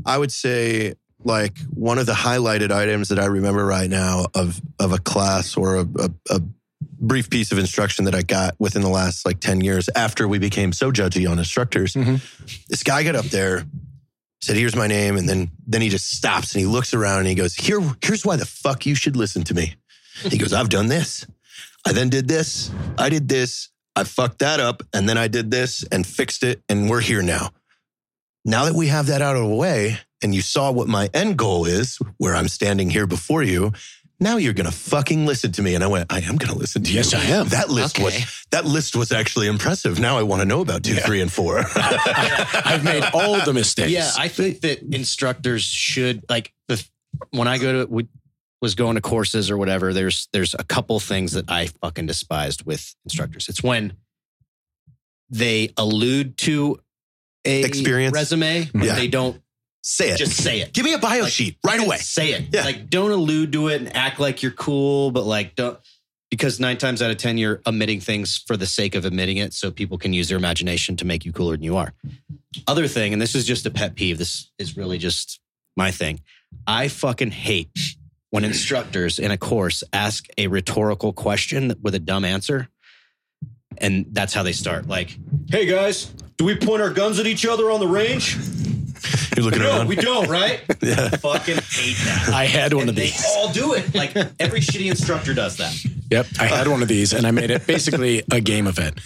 I 0.06 0.18
would 0.18 0.32
say 0.32 0.94
like 1.24 1.58
one 1.70 1.98
of 1.98 2.06
the 2.06 2.12
highlighted 2.12 2.70
items 2.70 3.08
that 3.08 3.18
I 3.18 3.26
remember 3.26 3.64
right 3.64 3.88
now 3.90 4.26
of 4.34 4.60
of 4.78 4.92
a 4.92 4.98
class 4.98 5.56
or 5.56 5.76
a, 5.76 5.86
a, 5.98 6.10
a 6.30 6.40
brief 7.04 7.30
piece 7.30 7.52
of 7.52 7.58
instruction 7.58 8.04
that 8.06 8.14
I 8.14 8.22
got 8.22 8.54
within 8.58 8.82
the 8.82 8.88
last 8.88 9.24
like 9.26 9.40
10 9.40 9.60
years 9.60 9.88
after 9.94 10.26
we 10.26 10.38
became 10.38 10.72
so 10.72 10.90
judgy 10.90 11.30
on 11.30 11.38
instructors. 11.38 11.94
Mhm. 11.94 12.20
This 12.68 12.82
guy 12.82 13.02
got 13.04 13.14
up 13.16 13.26
there, 13.26 13.66
said, 14.40 14.56
here's 14.56 14.76
my 14.76 14.86
name. 14.86 15.16
And 15.16 15.28
then 15.28 15.50
then 15.66 15.80
he 15.80 15.88
just 15.88 16.10
stops 16.10 16.52
and 16.54 16.60
he 16.60 16.66
looks 16.66 16.92
around 16.94 17.20
and 17.20 17.28
he 17.28 17.34
goes, 17.34 17.54
Here, 17.54 17.80
here's 18.02 18.24
why 18.24 18.36
the 18.36 18.46
fuck 18.46 18.86
you 18.86 18.94
should 18.94 19.16
listen 19.16 19.42
to 19.44 19.54
me. 19.54 19.74
He 20.22 20.38
goes, 20.38 20.52
I've 20.52 20.68
done 20.68 20.86
this. 20.88 21.26
I 21.86 21.92
then 21.92 22.08
did 22.08 22.28
this. 22.28 22.70
I 22.98 23.08
did 23.08 23.28
this. 23.28 23.68
I 23.96 24.04
fucked 24.04 24.38
that 24.40 24.58
up. 24.60 24.82
And 24.92 25.08
then 25.08 25.18
I 25.18 25.28
did 25.28 25.50
this 25.50 25.84
and 25.92 26.06
fixed 26.06 26.42
it. 26.42 26.62
And 26.68 26.88
we're 26.88 27.00
here 27.00 27.22
now. 27.22 27.50
Now 28.44 28.64
that 28.64 28.74
we 28.74 28.88
have 28.88 29.06
that 29.06 29.22
out 29.22 29.36
of 29.36 29.42
the 29.42 29.54
way 29.54 29.98
and 30.22 30.34
you 30.34 30.42
saw 30.42 30.70
what 30.70 30.88
my 30.88 31.10
end 31.14 31.36
goal 31.36 31.64
is, 31.64 31.98
where 32.18 32.34
I'm 32.34 32.48
standing 32.48 32.90
here 32.90 33.06
before 33.06 33.42
you, 33.42 33.72
now 34.20 34.36
you're 34.36 34.52
gonna 34.52 34.70
fucking 34.72 35.26
listen 35.26 35.52
to 35.52 35.62
me. 35.62 35.74
And 35.74 35.82
I 35.84 35.86
went, 35.86 36.12
I 36.12 36.20
am 36.20 36.36
gonna 36.36 36.54
listen 36.56 36.82
to 36.84 36.90
you. 36.90 36.96
Yes. 36.96 37.12
I 37.14 37.24
am. 37.24 37.48
That 37.48 37.68
list 37.70 37.98
was 37.98 38.46
that 38.50 38.64
list 38.64 38.96
was 38.96 39.12
actually 39.12 39.46
impressive. 39.48 39.98
Now 39.98 40.16
I 40.18 40.22
want 40.22 40.40
to 40.42 40.46
know 40.46 40.60
about 40.60 40.82
two, 40.84 40.94
three, 40.94 41.20
and 41.20 41.32
four. 41.32 41.62
I've 41.76 42.84
made 42.84 43.04
all 43.12 43.40
the 43.44 43.52
mistakes. 43.52 43.90
Yeah, 43.90 44.10
I 44.16 44.28
think 44.28 44.60
that 44.60 44.82
instructors 44.94 45.62
should 45.64 46.24
like 46.28 46.52
the 46.68 46.82
when 47.30 47.48
I 47.48 47.58
go 47.58 47.84
to 47.84 47.90
we, 47.92 48.08
was 48.62 48.74
going 48.74 48.94
to 48.94 49.00
courses 49.02 49.50
or 49.50 49.58
whatever. 49.58 49.92
There's 49.92 50.28
there's 50.32 50.54
a 50.58 50.64
couple 50.64 50.98
things 51.00 51.32
that 51.32 51.50
I 51.50 51.66
fucking 51.66 52.06
despised 52.06 52.64
with 52.64 52.94
instructors. 53.04 53.48
It's 53.48 53.62
when 53.62 53.94
they 55.30 55.70
allude 55.76 56.36
to 56.38 56.78
a 57.44 57.62
Experience. 57.62 58.14
resume, 58.14 58.70
but 58.72 58.84
Yeah. 58.84 58.94
they 58.94 59.08
don't 59.08 59.40
Say 59.86 60.08
it. 60.08 60.16
just 60.16 60.42
say 60.42 60.60
it. 60.60 60.72
Give 60.72 60.82
me 60.82 60.94
a 60.94 60.98
bio 60.98 61.24
Like, 61.24 61.32
sheet 61.32 61.58
right 61.62 61.78
away. 61.78 61.98
Say 61.98 62.32
it. 62.32 62.46
Yeah. 62.50 62.64
Like 62.64 62.88
don't 62.88 63.10
allude 63.10 63.52
to 63.52 63.68
it 63.68 63.82
and 63.82 63.94
act 63.94 64.18
like 64.18 64.42
you're 64.42 64.50
cool, 64.52 65.10
but 65.10 65.24
like 65.24 65.56
don't 65.56 65.78
because 66.30 66.58
nine 66.58 66.78
times 66.78 67.02
out 67.02 67.10
of 67.10 67.18
ten 67.18 67.36
you're 67.36 67.60
omitting 67.66 68.00
things 68.00 68.42
for 68.46 68.56
the 68.56 68.64
sake 68.64 68.94
of 68.94 69.04
omitting 69.04 69.36
it 69.36 69.52
so 69.52 69.70
people 69.70 69.98
can 69.98 70.14
use 70.14 70.28
their 70.28 70.38
imagination 70.38 70.96
to 70.96 71.04
make 71.04 71.26
you 71.26 71.34
cooler 71.34 71.54
than 71.54 71.62
you 71.62 71.76
are. 71.76 71.92
Other 72.66 72.88
thing, 72.88 73.12
and 73.12 73.20
this 73.20 73.34
is 73.34 73.44
just 73.44 73.66
a 73.66 73.70
pet 73.70 73.94
peeve, 73.94 74.16
this 74.16 74.50
is 74.58 74.74
really 74.74 74.96
just 74.96 75.38
my 75.76 75.90
thing. 75.90 76.20
I 76.66 76.88
fucking 76.88 77.32
hate 77.32 77.96
when 78.30 78.42
instructors 78.42 79.18
in 79.18 79.30
a 79.32 79.36
course 79.36 79.84
ask 79.92 80.24
a 80.38 80.46
rhetorical 80.46 81.12
question 81.12 81.74
with 81.82 81.94
a 81.94 82.00
dumb 82.00 82.24
answer. 82.24 82.68
And 83.76 84.06
that's 84.12 84.32
how 84.32 84.44
they 84.44 84.52
start. 84.52 84.88
Like, 84.88 85.14
hey 85.50 85.66
guys, 85.66 86.06
do 86.38 86.46
we 86.46 86.56
point 86.56 86.80
our 86.80 86.90
guns 86.90 87.20
at 87.20 87.26
each 87.26 87.44
other 87.44 87.70
on 87.70 87.80
the 87.80 87.88
range? 87.88 88.38
You're 89.36 89.44
looking 89.44 89.60
No, 89.60 89.70
around. 89.78 89.88
we 89.88 89.96
don't, 89.96 90.28
right? 90.28 90.60
yeah. 90.82 91.08
fucking 91.10 91.56
hate 91.56 91.96
that. 92.04 92.30
I 92.32 92.44
had 92.46 92.72
one 92.72 92.82
And 92.82 92.90
of 92.90 92.96
these. 92.96 93.12
they 93.12 93.16
these. 93.16 93.36
all 93.36 93.52
do 93.52 93.74
it. 93.74 93.94
Like 93.94 94.14
every 94.40 94.60
shitty 94.60 94.90
instructor 94.90 95.34
does 95.34 95.56
that. 95.58 95.74
Yep. 96.10 96.26
I 96.38 96.46
had 96.46 96.68
one 96.68 96.82
of 96.82 96.88
these 96.88 97.12
and 97.12 97.26
I 97.26 97.30
made 97.30 97.50
it 97.50 97.66
basically 97.66 98.22
a 98.30 98.40
game 98.40 98.66
of 98.66 98.78
it. 98.78 99.00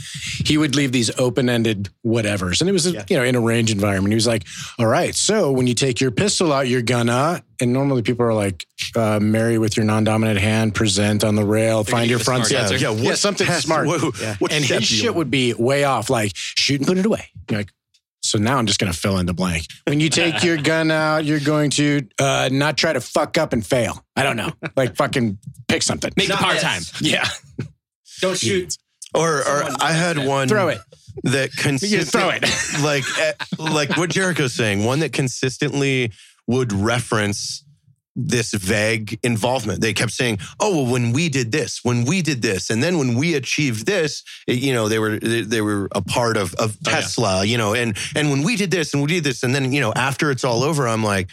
He 0.44 0.58
would 0.58 0.74
leave 0.74 0.92
these 0.92 1.16
open 1.18 1.48
ended 1.48 1.88
whatevers. 2.04 2.60
And 2.60 2.68
it 2.68 2.72
was, 2.72 2.90
Yeah. 2.90 3.04
you 3.08 3.16
know, 3.16 3.22
in 3.24 3.34
a 3.34 3.40
range 3.40 3.70
environment. 3.70 4.12
He 4.12 4.16
was 4.16 4.26
like, 4.26 4.44
all 4.78 4.86
right, 4.86 5.14
so 5.14 5.52
when 5.52 5.66
you 5.66 5.74
take 5.74 6.00
your 6.00 6.10
pistol 6.10 6.52
out, 6.52 6.68
you're 6.68 6.82
gonna, 6.82 7.42
and 7.60 7.72
normally 7.72 8.02
people 8.02 8.26
are 8.26 8.34
like, 8.34 8.66
uh, 8.96 9.20
marry 9.20 9.58
with 9.58 9.76
your 9.76 9.86
non 9.86 10.04
dominant 10.04 10.38
hand, 10.40 10.74
present 10.74 11.24
on 11.24 11.34
the 11.34 11.44
rail, 11.44 11.84
find 11.84 12.10
your 12.10 12.18
front 12.18 12.46
smart 12.46 12.68
side. 12.68 12.72
answer. 12.72 12.84
Yeah, 12.84 12.90
what 12.90 13.02
Yeah, 13.02 13.14
something 13.14 13.46
test- 13.46 13.64
smart. 13.66 13.86
What, 13.86 14.00
what 14.40 14.52
and 14.52 14.64
step 14.64 14.80
his 14.80 14.88
shit 14.88 15.06
want? 15.06 15.16
would 15.16 15.30
be 15.30 15.54
way 15.54 15.84
off, 15.84 16.10
like 16.10 16.32
shoot 16.34 16.80
and 16.80 16.86
put 16.86 16.98
it 16.98 17.06
away. 17.06 17.28
You're 17.50 17.60
like, 17.60 17.70
so 18.28 18.38
now 18.38 18.58
I'm 18.58 18.66
just 18.66 18.78
going 18.78 18.92
to 18.92 18.98
fill 18.98 19.18
in 19.18 19.26
the 19.26 19.34
blank. 19.34 19.66
When 19.86 20.00
you 20.00 20.08
take 20.10 20.42
your 20.44 20.56
gun 20.56 20.90
out, 20.90 21.24
you're 21.24 21.40
going 21.40 21.70
to 21.70 22.06
uh, 22.18 22.48
not 22.52 22.76
try 22.76 22.92
to 22.92 23.00
fuck 23.00 23.38
up 23.38 23.52
and 23.52 23.64
fail. 23.66 24.04
I 24.16 24.22
don't 24.22 24.36
know, 24.36 24.50
like 24.76 24.96
fucking 24.96 25.38
pick 25.68 25.82
something. 25.82 26.12
Make 26.16 26.28
the 26.28 26.34
Not 26.34 26.42
power 26.42 26.52
this. 26.54 26.62
time. 26.62 26.82
yeah, 27.00 27.28
Don't 28.20 28.36
shoot. 28.38 28.76
Or, 29.14 29.38
or 29.38 29.64
I 29.80 29.92
had 29.92 30.16
said, 30.16 30.26
one 30.26 30.48
throw 30.48 30.68
it. 30.68 30.78
that 31.24 31.50
You 31.56 31.62
consistent, 31.62 32.10
throw 32.10 32.28
it. 32.30 32.42
like 32.82 33.04
eh, 33.18 33.32
like 33.58 33.96
what 33.96 34.10
Jericho's 34.10 34.52
saying, 34.52 34.84
one 34.84 34.98
that 35.00 35.12
consistently 35.12 36.12
would 36.46 36.72
reference 36.72 37.64
this 38.20 38.52
vague 38.52 39.18
involvement. 39.22 39.80
They 39.80 39.92
kept 39.94 40.10
saying, 40.12 40.38
"Oh, 40.58 40.82
well, 40.82 40.92
when 40.92 41.12
we 41.12 41.28
did 41.28 41.52
this, 41.52 41.80
when 41.84 42.04
we 42.04 42.20
did 42.20 42.42
this, 42.42 42.68
and 42.70 42.82
then 42.82 42.98
when 42.98 43.14
we 43.14 43.34
achieved 43.34 43.86
this, 43.86 44.22
it- 44.46 44.58
you 44.58 44.72
know, 44.72 44.88
they 44.88 44.98
were 44.98 45.18
they, 45.18 45.42
they 45.42 45.60
were 45.60 45.88
a 45.92 46.02
part 46.02 46.36
of 46.36 46.52
of 46.54 46.76
Oh, 46.86 46.90
yeah. 46.90 46.96
Tesla, 47.00 47.44
you 47.44 47.56
know, 47.56 47.74
and 47.74 47.96
and 48.16 48.30
when 48.30 48.42
we 48.42 48.56
did 48.56 48.70
this 48.70 48.92
and 48.92 49.02
we 49.02 49.08
did 49.08 49.24
this, 49.24 49.42
and 49.44 49.54
then 49.54 49.72
you 49.72 49.80
know, 49.80 49.92
after 49.94 50.30
it's 50.30 50.44
all 50.44 50.62
over, 50.64 50.86
I'm 50.88 51.04
like." 51.04 51.28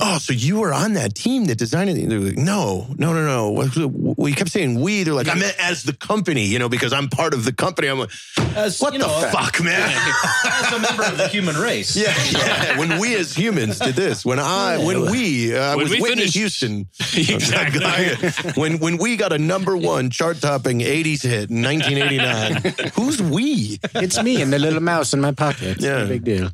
Oh, 0.00 0.18
so 0.18 0.32
you 0.32 0.60
were 0.60 0.72
on 0.72 0.92
that 0.94 1.14
team 1.14 1.46
that 1.46 1.58
designed 1.58 1.90
it? 1.90 2.08
They're 2.08 2.18
like, 2.20 2.36
no, 2.38 2.86
no, 2.98 3.12
no, 3.12 3.24
no. 3.64 4.14
we 4.16 4.32
kept 4.32 4.50
saying 4.50 4.80
we. 4.80 5.02
They're 5.02 5.14
like, 5.14 5.28
I 5.28 5.34
meant 5.34 5.56
as 5.58 5.82
the 5.82 5.92
company, 5.92 6.44
you 6.46 6.58
know, 6.58 6.68
because 6.68 6.92
I'm 6.92 7.08
part 7.08 7.34
of 7.34 7.44
the 7.44 7.52
company. 7.52 7.88
I'm 7.88 7.98
like, 7.98 8.10
As, 8.54 8.80
what 8.80 8.92
you 8.92 9.00
the 9.00 9.06
know, 9.06 9.28
fuck, 9.32 9.60
man? 9.62 9.90
As 10.44 10.72
a 10.72 10.78
member 10.78 11.02
of 11.04 11.16
the 11.18 11.28
human 11.28 11.56
race. 11.56 11.96
Yeah, 11.98 12.14
yeah. 12.30 12.78
When 12.78 12.98
we 13.00 13.16
as 13.16 13.34
humans 13.34 13.78
did 13.80 13.94
this, 13.96 14.24
when 14.24 14.38
I, 14.38 14.78
when 14.84 15.10
we, 15.10 15.54
uh, 15.56 15.70
When 15.76 15.84
was 15.84 15.90
we 15.92 16.00
Whitney 16.00 16.16
finished- 16.28 16.34
Houston, 16.36 16.88
Exactly. 17.16 18.52
when 18.60 18.78
when 18.78 18.98
we 18.98 19.16
got 19.16 19.32
a 19.32 19.38
number 19.38 19.76
one 19.76 20.10
chart 20.10 20.40
topping 20.40 20.78
'80s 20.80 21.22
hit 21.22 21.50
in 21.50 21.62
1989, 21.62 22.90
who's 22.94 23.20
we? 23.20 23.78
It's 23.96 24.22
me 24.22 24.40
and 24.42 24.52
the 24.52 24.58
little 24.58 24.80
mouse 24.80 25.12
in 25.12 25.20
my 25.20 25.32
pocket. 25.32 25.76
It's 25.78 25.84
Yeah. 25.84 26.04
no 26.04 26.06
big 26.08 26.24
deal. 26.24 26.50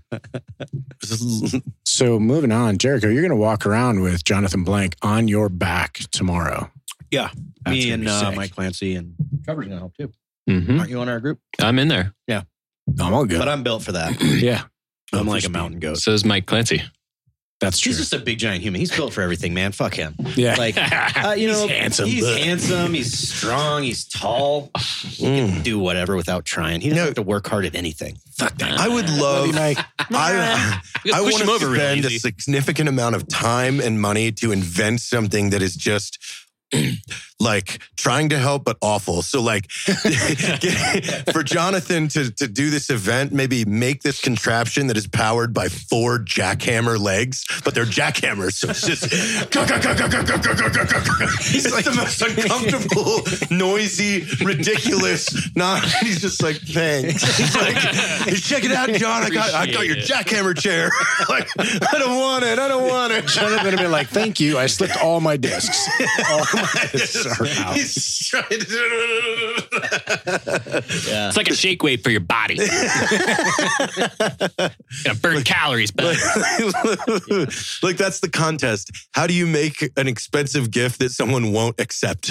So 1.84 2.18
moving 2.18 2.50
on, 2.52 2.78
Jericho, 2.78 3.08
you're 3.08 3.22
going 3.22 3.33
to 3.34 3.40
walk 3.40 3.66
around 3.66 4.00
with 4.00 4.24
Jonathan 4.24 4.64
Blank 4.64 4.96
on 5.02 5.28
your 5.28 5.48
back 5.48 5.98
tomorrow. 6.12 6.70
Yeah. 7.10 7.30
That's 7.64 7.76
Me 7.76 7.90
and 7.90 8.08
uh. 8.08 8.32
Mike 8.34 8.54
Clancy 8.54 8.94
and 8.94 9.14
Trevor's 9.44 9.66
gonna 9.66 9.78
help 9.78 9.96
too. 9.96 10.10
Mhm. 10.48 10.78
Aren't 10.78 10.90
you 10.90 11.00
on 11.00 11.08
our 11.08 11.20
group? 11.20 11.40
I'm 11.60 11.78
in 11.78 11.88
there. 11.88 12.14
Yeah, 12.28 12.42
I'm 13.00 13.14
all 13.14 13.24
good. 13.24 13.38
But 13.38 13.48
I'm 13.48 13.62
built 13.62 13.82
for 13.82 13.92
that. 13.92 14.20
yeah, 14.42 14.64
I'm 15.12 15.24
for 15.24 15.30
like 15.30 15.46
a 15.46 15.48
mountain 15.48 15.80
goat. 15.80 15.96
So 15.98 16.12
is 16.12 16.24
Mike 16.24 16.44
Clancy. 16.46 16.82
That's 17.60 17.78
true. 17.78 17.90
He's 17.90 17.98
just 17.98 18.12
a 18.12 18.18
big 18.18 18.38
giant 18.38 18.62
human. 18.62 18.78
He's 18.80 18.94
built 18.94 19.12
for 19.12 19.22
everything, 19.22 19.54
man. 19.54 19.72
Fuck 19.72 19.94
him. 19.94 20.14
yeah, 20.36 20.54
Like 20.56 20.74
uh, 20.78 21.34
you 21.36 21.46
know, 21.48 21.52
He's 21.54 21.62
know, 21.62 21.68
handsome, 21.68 22.06
He's 22.08 22.24
but- 22.24 22.40
handsome. 22.40 22.94
He's 22.94 23.16
strong. 23.28 23.82
He's 23.84 24.04
tall. 24.04 24.70
He 24.76 25.24
Mm. 25.26 25.48
can 25.54 25.62
do 25.62 25.78
whatever 25.78 26.16
without 26.16 26.44
trying. 26.44 26.80
He 26.80 26.88
doesn't 26.90 27.00
No. 27.00 27.06
have 27.06 27.14
to 27.14 27.22
work 27.22 27.46
hard 27.48 27.64
at 27.64 27.74
anything. 27.74 28.18
fuck 28.36 28.56
that. 28.58 28.78
I 28.80 28.88
would 28.88 29.08
Love 29.08 29.48
love. 29.54 29.56
I, 29.56 29.76
I 30.10 31.20
want 31.22 31.36
to 31.38 31.50
over 31.50 31.68
real 31.68 31.80
spend 31.80 32.04
a 32.06 32.18
significant 32.18 32.88
amount 32.88 33.14
of 33.16 33.28
time 33.28 33.80
and 33.80 34.00
money 34.00 34.32
to 34.32 34.50
invent 34.52 35.00
something 35.00 35.50
that 35.50 35.62
is 35.62 35.74
just 35.76 36.18
like 37.40 37.80
trying 37.96 38.28
to 38.30 38.38
help 38.38 38.64
but 38.64 38.76
awful. 38.80 39.22
So 39.22 39.42
like 39.42 39.70
for 41.32 41.42
Jonathan 41.42 42.08
to 42.08 42.30
to 42.32 42.48
do 42.48 42.70
this 42.70 42.90
event, 42.90 43.32
maybe 43.32 43.64
make 43.64 44.02
this 44.02 44.20
contraption 44.20 44.86
that 44.88 44.96
is 44.96 45.06
powered 45.06 45.52
by 45.52 45.68
four 45.68 46.18
jackhammer 46.18 46.98
legs, 46.98 47.44
but 47.64 47.74
they're 47.74 47.84
jackhammers. 47.84 48.54
So 48.54 48.70
it's 48.70 48.86
just 48.86 49.04
He's 51.44 51.72
like 51.72 51.84
the 51.84 51.94
most 51.94 52.22
uncomfortable, 52.22 53.22
noisy, 53.50 54.26
ridiculous. 54.44 55.54
Not 55.56 55.84
he's 55.84 56.20
just 56.20 56.42
like 56.42 56.56
thanks. 56.56 57.22
He's 57.36 57.54
like, 57.56 57.74
"Hey, 57.74 58.34
check 58.36 58.64
it 58.64 58.72
out, 58.72 58.88
John. 58.90 59.22
I 59.22 59.30
got 59.30 59.52
I 59.54 59.66
got 59.66 59.86
your 59.86 59.96
jackhammer 59.96 60.56
chair. 60.56 60.90
like 61.28 61.48
I 61.58 61.98
don't 61.98 62.18
want 62.18 62.44
it. 62.44 62.58
I 62.58 62.68
don't 62.68 62.88
want 62.88 63.12
it. 63.12 63.26
Jonathan 63.26 63.64
would 63.64 63.72
have 63.72 63.80
been 63.80 63.90
like, 63.90 64.08
"Thank 64.08 64.40
you. 64.40 64.58
I 64.58 64.66
slipped 64.66 64.96
all 65.02 65.20
my 65.20 65.36
discs. 65.36 65.88
All 66.30 66.44
my 66.54 66.88
discs 66.92 67.24
are 67.40 67.46
out." 67.58 67.74
He's 67.76 68.28
trying 68.28 68.48
to. 68.48 69.64
Yeah. 71.08 71.24
It's 71.28 71.36
like 71.36 71.48
a 71.48 71.54
shake 71.54 71.82
weight 71.82 72.02
for 72.04 72.10
your 72.10 72.20
body. 72.20 72.56
Gotta 75.04 75.18
burn 75.20 75.42
calories, 75.42 75.90
but 75.90 76.04
like 77.82 77.96
that's 77.96 78.20
the 78.20 78.28
contest. 78.32 78.90
How 79.12 79.26
do 79.26 79.34
you 79.34 79.46
make 79.46 79.90
an 79.96 80.06
expensive 80.08 80.70
gift 80.70 80.98
that 81.00 81.10
someone 81.10 81.52
won't 81.52 81.80
accept? 81.80 82.30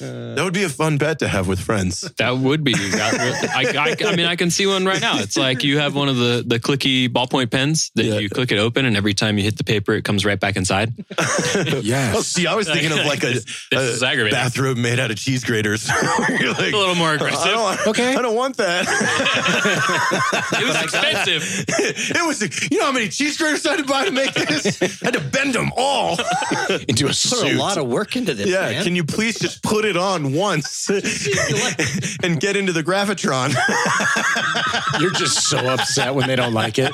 that 0.00 0.40
would 0.42 0.54
be 0.54 0.64
a 0.64 0.68
fun 0.68 0.98
bet 0.98 1.18
to 1.20 1.28
have 1.28 1.48
with 1.48 1.60
friends. 1.60 2.00
that 2.18 2.36
would 2.38 2.64
be. 2.64 2.74
I, 2.76 3.72
I, 3.76 3.96
I 4.06 4.16
mean, 4.16 4.26
I 4.26 4.36
can 4.36 4.50
see 4.50 4.66
one 4.66 4.84
right 4.84 5.00
now. 5.00 5.18
It's 5.18 5.36
like 5.36 5.62
you 5.64 5.78
have 5.78 5.94
one 5.94 6.08
of 6.08 6.16
the 6.16 6.42
the 6.46 6.58
clicky 6.58 7.08
ballpoint 7.08 7.50
pens 7.50 7.90
that 7.94 8.04
Yeah. 8.04 8.18
you 8.18 8.28
click 8.28 8.52
it 8.52 8.58
open, 8.58 8.84
and 8.84 8.96
every 8.96 9.14
time 9.14 9.38
you 9.38 9.44
hit 9.44 9.56
the 9.56 9.64
paper, 9.64 9.92
it 9.94 10.02
comes 10.04 10.24
right 10.24 10.38
back 10.40 10.56
inside. 10.56 10.92
Yes. 11.82 12.14
Oh, 12.16 12.20
see, 12.22 12.46
I 12.46 12.54
was 12.54 12.68
thinking 12.68 12.92
of 12.92 12.98
like 13.06 13.22
a, 13.24 13.32
This 13.32 13.66
a 13.72 13.76
is 13.80 14.00
bathrobe 14.30 14.76
made 14.76 14.98
out 15.00 15.10
of 15.10 15.16
cheese 15.16 15.44
graters. 15.44 15.88
You're 16.28 16.52
like, 16.52 16.72
A 16.72 16.76
little 16.76 16.94
more 16.94 17.10
I 17.10 17.14
aggressive. 17.14 17.50
don't, 17.52 17.60
want, 17.62 17.86
Okay. 17.88 18.14
I 18.14 18.22
don't 18.22 18.36
want 18.36 18.56
that. 18.58 18.86
It 20.60 20.66
was 20.66 20.82
expensive. 20.82 21.64
it 22.16 22.26
was, 22.26 22.70
you 22.70 22.78
know 22.78 22.86
how 22.86 22.92
many 22.92 23.08
cheese 23.08 23.36
graters 23.38 23.64
I 23.66 23.70
had 23.76 23.78
to 23.80 23.84
buy 23.84 24.04
to 24.04 24.10
make 24.10 24.32
this? 24.34 24.80
I 25.02 25.06
had 25.06 25.14
to 25.14 25.20
bend 25.20 25.54
them 25.54 25.72
all. 25.76 26.16
Into 26.88 27.04
a 27.04 27.08
Put 27.08 27.16
suit. 27.16 27.54
a 27.54 27.58
lot 27.58 27.78
of 27.78 27.86
work 27.88 28.16
into 28.16 28.34
this, 28.34 28.48
Yeah, 28.48 28.70
man. 28.70 28.84
can 28.84 28.96
you 28.96 29.04
please 29.04 29.38
just 29.38 29.62
put 29.62 29.84
it 29.84 29.96
on 29.96 30.32
once 30.34 30.88
and 32.22 32.40
get 32.40 32.56
into 32.56 32.72
the 32.72 32.82
gravitron? 32.84 33.54
You're 35.00 35.10
just 35.12 35.48
so 35.48 35.58
upset 35.58 36.14
when 36.14 36.28
they 36.28 36.36
don't 36.36 36.54
like 36.54 36.78
it. 36.78 36.92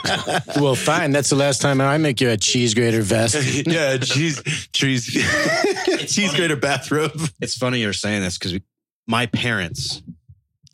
Well, 0.57 0.75
fine. 0.75 1.11
That's 1.13 1.31
the 1.31 1.37
last 1.37 1.61
time 1.61 1.81
I 1.81 1.99
make 1.99 2.21
you 2.21 2.31
a 2.31 2.37
cheese 2.37 2.75
grater 2.75 3.03
vest. 3.03 3.67
yeah, 3.67 3.97
cheese, 3.99 4.43
she's 4.75 5.07
cheese 5.07 6.35
grater 6.37 6.57
bathrobe. 6.57 7.13
It's 7.41 7.57
funny 7.57 7.81
you're 7.81 7.93
saying 7.93 8.23
this 8.23 8.39
because 8.39 8.59
my 9.07 9.27
parents, 9.27 10.03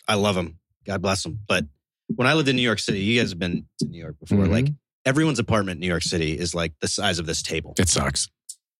I 0.08 0.14
love 0.14 0.34
them. 0.34 0.58
God 0.86 1.02
bless 1.02 1.22
them. 1.22 1.40
But 1.46 1.64
when 2.08 2.26
I 2.28 2.34
lived 2.34 2.48
in 2.48 2.56
New 2.56 2.62
York 2.62 2.78
City, 2.78 3.00
you 3.00 3.20
guys 3.20 3.30
have 3.30 3.38
been 3.38 3.66
to 3.78 3.86
New 3.86 3.98
York 3.98 4.16
before. 4.20 4.38
Mhm. 4.46 4.50
Like 4.50 4.68
everyone's 5.06 5.38
apartment 5.38 5.76
in 5.76 5.80
New 5.80 5.86
York 5.88 6.02
City 6.02 6.38
is 6.38 6.54
like 6.54 6.72
the 6.80 6.88
size 6.88 7.18
of 7.18 7.26
this 7.26 7.42
table. 7.42 7.74
It 7.78 7.88
sucks. 7.88 8.28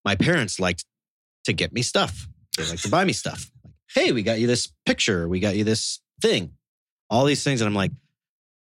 My 0.05 0.15
parents 0.17 0.61
liked 0.61 0.85
to 1.45 1.53
get 1.53 1.73
me 1.73 1.83
stuff. 1.83 2.29
They 2.57 2.69
like 2.69 2.81
to 2.81 2.89
buy 2.89 3.05
me 3.05 3.13
stuff. 3.13 3.51
Like, 3.65 3.75
hey, 3.95 4.13
we 4.13 4.23
got 4.23 4.39
you 4.39 4.47
this 4.47 4.73
picture. 4.87 5.29
We 5.29 5.41
got 5.41 5.57
you 5.57 5.65
this 5.65 6.01
thing. 6.21 6.53
All 7.11 7.25
these 7.25 7.43
things. 7.45 7.61
And 7.61 7.69
I'm 7.69 7.75
like, 7.75 7.93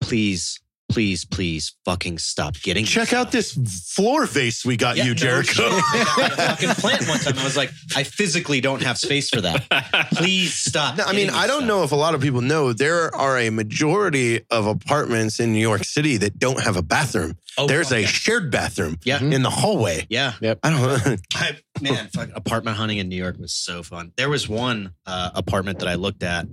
please, 0.00 0.60
please, 0.88 1.24
please 1.24 1.74
fucking 1.84 2.18
stop 2.18 2.54
getting 2.62 2.84
Check 2.84 3.12
out 3.12 3.30
stuff. 3.30 3.32
this 3.32 3.92
floor 3.94 4.26
vase 4.26 4.64
we 4.64 4.76
got 4.76 4.96
Yeah, 4.96 5.04
you, 5.04 5.14
Jericho. 5.14 5.52
shit. 5.52 5.64
I 5.72 6.14
got 6.16 6.32
a 6.32 6.36
fucking 6.36 6.68
plant 6.70 7.08
one 7.08 7.18
time. 7.18 7.38
I 7.38 7.44
was 7.44 7.56
like, 7.56 7.70
I 7.96 8.04
physically 8.04 8.60
don't 8.60 8.82
have 8.82 8.98
space 8.98 9.28
for 9.30 9.40
that. 9.40 9.66
Please 10.12 10.54
stop. 10.54 10.98
No, 10.98 11.04
I 11.04 11.12
mean, 11.12 11.30
I 11.30 11.46
don't 11.46 11.60
stuff. 11.60 11.68
know 11.68 11.82
if 11.84 11.92
a 11.92 11.96
lot 11.96 12.14
of 12.14 12.20
people 12.20 12.42
know 12.42 12.72
there 12.72 13.14
are 13.14 13.38
a 13.38 13.50
majority 13.50 14.40
of 14.50 14.66
apartments 14.66 15.40
in 15.40 15.52
New 15.52 15.58
York 15.60 15.84
City 15.84 16.16
that 16.18 16.38
don't 16.38 16.60
have 16.62 16.76
a 16.76 16.82
bathroom. 16.82 17.36
Oh, 17.56 17.66
There's 17.66 17.88
fuck 17.88 17.98
a 17.98 18.00
yeah. 18.02 18.06
shared 18.06 18.50
bathroom 18.50 18.98
Yeah. 19.04 19.22
in 19.22 19.42
the 19.42 19.50
hallway. 19.50 20.06
Yeah. 20.10 20.32
I 20.42 20.54
don't 20.70 21.20
I, 21.34 21.56
man, 21.80 22.08
fuck, 22.12 22.28
apartment 22.34 22.76
hunting 22.76 22.98
in 22.98 23.08
New 23.08 23.16
York 23.16 23.36
was 23.38 23.52
so 23.52 23.82
fun. 23.82 24.12
There 24.16 24.28
was 24.28 24.48
one 24.48 24.92
uh, 25.06 25.30
apartment 25.34 25.78
that 25.80 25.88
I 25.88 25.94
looked 25.94 26.22
at 26.22 26.46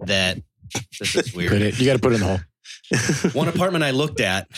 that 0.00 0.38
this 1.00 1.16
is 1.16 1.34
weird. 1.34 1.52
You 1.78 1.86
got 1.86 1.94
to 1.94 1.98
put 1.98 2.12
it 2.12 2.16
in 2.16 2.20
the 2.20 2.26
hole. 2.26 2.40
One 3.32 3.48
apartment 3.48 3.84
I 3.84 3.90
looked 3.92 4.20
at 4.20 4.48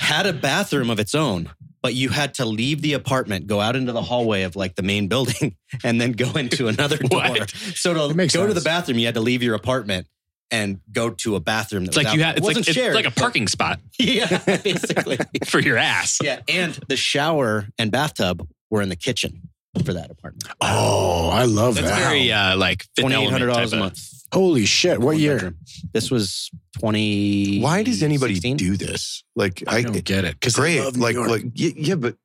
had 0.00 0.26
a 0.26 0.32
bathroom 0.32 0.90
of 0.90 0.98
its 0.98 1.14
own, 1.14 1.50
but 1.82 1.94
you 1.94 2.08
had 2.08 2.34
to 2.34 2.44
leave 2.44 2.82
the 2.82 2.94
apartment, 2.94 3.46
go 3.46 3.60
out 3.60 3.76
into 3.76 3.92
the 3.92 4.02
hallway 4.02 4.42
of 4.42 4.56
like 4.56 4.74
the 4.74 4.82
main 4.82 5.08
building, 5.08 5.56
and 5.84 6.00
then 6.00 6.12
go 6.12 6.30
into 6.32 6.68
another 6.68 6.96
door. 6.98 7.20
What? 7.20 7.50
So 7.50 7.94
to 7.94 8.08
That 8.08 8.14
makes 8.16 8.34
go 8.34 8.46
to 8.46 8.54
the 8.54 8.60
bathroom, 8.60 8.98
you 8.98 9.06
had 9.06 9.14
to 9.14 9.20
leave 9.20 9.42
your 9.42 9.54
apartment 9.54 10.06
and 10.50 10.80
go 10.92 11.10
to 11.10 11.36
a 11.36 11.40
bathroom. 11.40 11.84
That 11.84 11.88
It's 11.88 11.96
was 11.96 12.04
like 12.04 12.12
out 12.12 12.16
you 12.18 12.22
had. 12.24 12.34
It 12.34 12.38
It's 12.38 12.46
like, 12.46 12.56
wasn't 12.56 12.68
it's 12.68 12.76
shared, 12.76 12.94
like 12.94 13.04
a 13.06 13.10
but- 13.10 13.20
parking 13.20 13.48
spot 13.48 13.80
Yeah, 13.98 14.38
basically. 14.62 15.18
for 15.44 15.60
your 15.60 15.76
ass. 15.76 16.18
yeah, 16.22 16.40
and 16.48 16.78
the 16.88 16.96
shower 16.96 17.66
and 17.78 17.90
bathtub 17.90 18.46
were 18.70 18.82
in 18.82 18.88
the 18.88 18.96
kitchen 18.96 19.48
for 19.84 19.92
that 19.92 20.10
apartment. 20.10 20.44
Oh, 20.60 21.28
I 21.30 21.44
love 21.44 21.74
That's 21.76 21.88
that. 21.88 21.98
very 21.98 22.32
uh, 22.32 22.56
like 22.56 22.82
Fifth 22.96 23.02
twenty 23.04 23.16
eight 23.24 23.30
hundred 23.30 23.48
dollars 23.48 23.72
a 23.72 23.76
month. 23.76 24.00
Holy 24.36 24.66
shit. 24.66 25.00
What 25.00 25.16
year? 25.16 25.36
bedroom. 25.36 25.56
This 25.94 26.10
was 26.10 26.50
twenty. 26.78 27.60
Why 27.60 27.82
does 27.82 28.02
anybody 28.02 28.34
16? 28.34 28.56
do 28.58 28.76
this? 28.76 29.24
Like, 29.34 29.62
I 29.66 29.76
I, 29.78 29.82
don't 29.82 30.04
get 30.04 30.26
it. 30.26 30.34
Because 30.34 30.56
great. 30.56 30.94
Like, 30.94 31.16
like, 31.16 31.44
yeah, 31.54 31.70
yeah, 31.74 31.94
but 31.94 32.16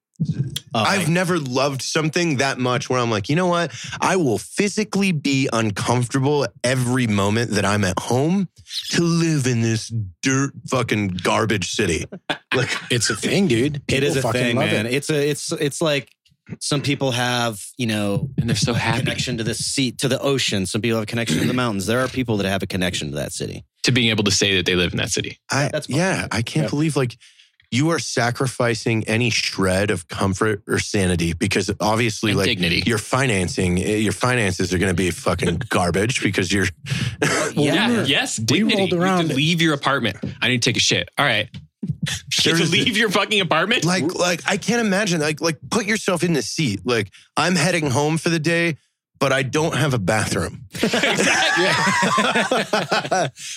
Oh, 0.74 0.80
I've 0.80 1.10
never 1.10 1.40
loved 1.40 1.82
something 1.82 2.38
that 2.38 2.60
much 2.60 2.90
where 2.90 3.00
I'm 3.00 3.10
like, 3.10 3.28
you 3.28 3.36
know 3.36 3.48
what? 3.48 3.74
I 4.00 4.16
will 4.16 4.38
physically 4.38 5.12
be 5.12 5.50
uncomfortable 5.52 6.48
every 6.64 7.08
moment 7.08 7.52
that 7.52 7.66
I'm 7.66 7.84
at 7.84 7.98
home 8.00 8.48
to 8.92 9.02
live 9.02 9.48
in 9.48 9.62
this 9.62 9.92
dirt 10.22 10.52
fucking 10.70 11.20
garbage 11.24 11.72
city. 11.72 12.06
Like, 12.54 12.70
it's 12.90 13.10
a 13.10 13.16
thing, 13.16 13.48
dude. 13.48 13.78
it 13.78 13.88
People 13.88 14.08
is 14.10 14.18
a 14.18 14.22
fucking 14.24 14.42
thing, 14.42 14.58
man. 14.58 14.86
It. 14.86 14.94
It's 14.96 15.10
a 15.10 15.30
it's 15.30 15.54
it's 15.54 15.82
like 15.82 16.12
some 16.60 16.82
people 16.82 17.12
have 17.12 17.64
you 17.78 17.88
know 17.88 18.30
and 18.38 18.50
they're 18.50 18.56
so 18.56 18.72
a 18.74 18.76
happy 18.78 19.00
connection 19.00 19.38
to 19.38 19.44
the 19.44 19.54
sea 19.56 19.92
to 19.94 20.08
the 20.08 20.20
ocean. 20.22 20.66
Some 20.66 20.82
people 20.82 20.98
have 20.98 21.04
a 21.04 21.08
connection 21.08 21.40
to 21.40 21.46
the 21.46 21.54
mountains. 21.54 21.86
There 21.86 22.00
are 22.02 22.08
people 22.08 22.38
that 22.38 22.48
have 22.48 22.64
a 22.64 22.68
connection 22.68 23.10
to 23.12 23.16
that 23.16 23.32
city. 23.34 23.64
to 23.84 23.92
being 23.92 24.10
able 24.10 24.24
to 24.26 24.32
say 24.32 24.56
that 24.58 24.66
they 24.66 24.76
live 24.76 24.92
in 24.92 24.98
that 24.98 25.10
city. 25.10 25.40
I, 25.50 25.70
That's 25.72 25.88
fine. 25.88 25.98
yeah, 25.98 26.28
I 26.32 26.42
can't 26.42 26.64
Yep. 26.66 26.70
believe 26.72 26.96
like 26.96 27.18
you 27.74 27.90
are 27.92 28.00
sacrificing 28.00 29.06
any 29.08 29.30
shred 29.30 29.92
of 29.92 30.08
comfort 30.10 30.62
or 30.68 30.78
sanity 30.78 31.32
because 31.34 31.72
obviously, 31.80 32.32
And 32.32 32.40
like, 32.40 32.48
dignity. 32.48 32.84
your 32.86 32.98
financing, 32.98 33.80
eh, 33.80 33.96
your 33.96 34.12
finances 34.12 34.74
are 34.74 34.78
going 34.78 34.90
to 34.92 34.94
be 34.94 35.10
fucking 35.10 35.62
garbage 35.70 36.22
because 36.22 36.52
you're. 36.52 36.68
Yeah. 37.56 37.90
we 37.90 37.98
were- 37.98 38.04
yes. 38.04 38.40
we 38.40 38.46
Dignity. 38.46 38.76
rolled 38.78 38.92
You 38.92 39.02
have 39.02 39.28
to 39.28 39.34
leave 39.34 39.62
your 39.62 39.74
apartment. 39.74 40.18
I 40.42 40.50
need 40.50 40.62
to 40.62 40.70
take 40.70 40.78
a 40.78 40.82
shit. 40.82 41.10
All 41.18 41.26
right. 41.26 41.50
You 41.82 41.90
have 42.08 42.28
to 42.36 42.54
There's- 42.54 42.72
leave 42.72 42.98
your 42.98 43.10
fucking 43.10 43.42
apartment. 43.42 43.86
like 43.86 44.14
like 44.16 44.42
I 44.48 44.58
can't 44.58 44.86
imagine 44.86 45.20
like 45.22 45.42
like 45.42 45.58
put 45.70 45.86
yourself 45.86 46.24
in 46.24 46.34
the 46.34 46.42
seat. 46.42 46.82
Like 46.86 47.12
I'm 47.36 47.56
heading 47.56 47.90
home 47.90 48.18
for 48.18 48.30
the 48.30 48.40
day, 48.40 48.78
but 49.20 49.32
I 49.34 49.44
don't 49.44 49.76
have 49.76 49.94
a 49.94 50.00
bathroom. 50.00 50.66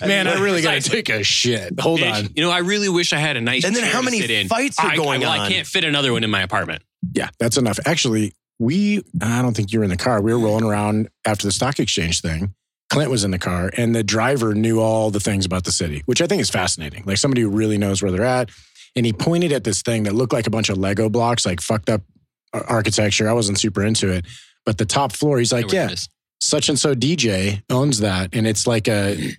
Man, 0.06 0.26
I 0.28 0.40
really 0.40 0.62
got 0.62 0.80
to 0.80 0.90
take 0.90 1.08
a 1.08 1.22
shit. 1.22 1.78
Hold 1.80 2.02
on. 2.02 2.28
You 2.34 2.42
know, 2.42 2.50
I 2.50 2.58
really 2.58 2.88
wish 2.88 3.12
I 3.12 3.18
had 3.18 3.36
a 3.36 3.40
nice. 3.40 3.64
And 3.64 3.74
then 3.74 3.84
how 3.84 4.02
many 4.02 4.20
fights 4.46 4.78
are 4.78 4.90
I, 4.90 4.96
going 4.96 5.24
I, 5.24 5.26
well, 5.28 5.40
I 5.40 5.48
can't 5.48 5.66
fit 5.66 5.84
another 5.84 6.12
one 6.12 6.24
in 6.24 6.30
my 6.30 6.42
apartment. 6.42 6.82
Yeah, 7.12 7.28
that's 7.38 7.56
enough. 7.56 7.78
Actually, 7.86 8.34
we, 8.58 9.02
I 9.20 9.42
don't 9.42 9.54
think 9.54 9.72
you 9.72 9.78
were 9.80 9.84
in 9.84 9.90
the 9.90 9.96
car. 9.96 10.20
We 10.20 10.32
were 10.32 10.38
rolling 10.38 10.64
around 10.64 11.08
after 11.26 11.46
the 11.46 11.52
stock 11.52 11.78
exchange 11.78 12.20
thing. 12.20 12.54
Clint 12.94 13.10
was 13.10 13.24
in 13.24 13.30
the 13.30 13.38
car 13.38 13.70
and 13.76 13.94
the 13.94 14.02
driver 14.02 14.54
knew 14.54 14.80
all 14.80 15.10
the 15.10 15.20
things 15.20 15.44
about 15.44 15.64
the 15.64 15.72
city, 15.72 16.02
which 16.06 16.22
I 16.22 16.26
think 16.26 16.40
is 16.40 16.48
fascinating. 16.50 17.02
Like 17.06 17.18
somebody 17.18 17.42
who 17.42 17.50
really 17.50 17.76
knows 17.78 18.02
where 18.02 18.10
they're 18.12 18.24
at. 18.24 18.50
And 18.96 19.04
he 19.04 19.12
pointed 19.12 19.52
at 19.52 19.64
this 19.64 19.82
thing 19.82 20.04
that 20.04 20.14
looked 20.14 20.32
like 20.32 20.46
a 20.46 20.50
bunch 20.50 20.68
of 20.70 20.78
Lego 20.78 21.08
blocks, 21.08 21.44
like 21.44 21.60
fucked 21.60 21.90
up 21.90 22.02
architecture. 22.52 23.28
I 23.28 23.32
wasn't 23.32 23.58
super 23.58 23.84
into 23.84 24.10
it. 24.10 24.24
But 24.64 24.78
the 24.78 24.86
top 24.86 25.12
floor, 25.12 25.38
he's 25.38 25.52
like, 25.52 25.72
yeah, 25.72 25.86
it 25.86 25.92
is. 25.94 26.08
such 26.40 26.68
and 26.68 26.78
so 26.78 26.94
DJ 26.94 27.62
owns 27.70 27.98
that. 28.00 28.30
And 28.32 28.46
it's 28.46 28.66
like 28.66 28.86
a 28.88 29.32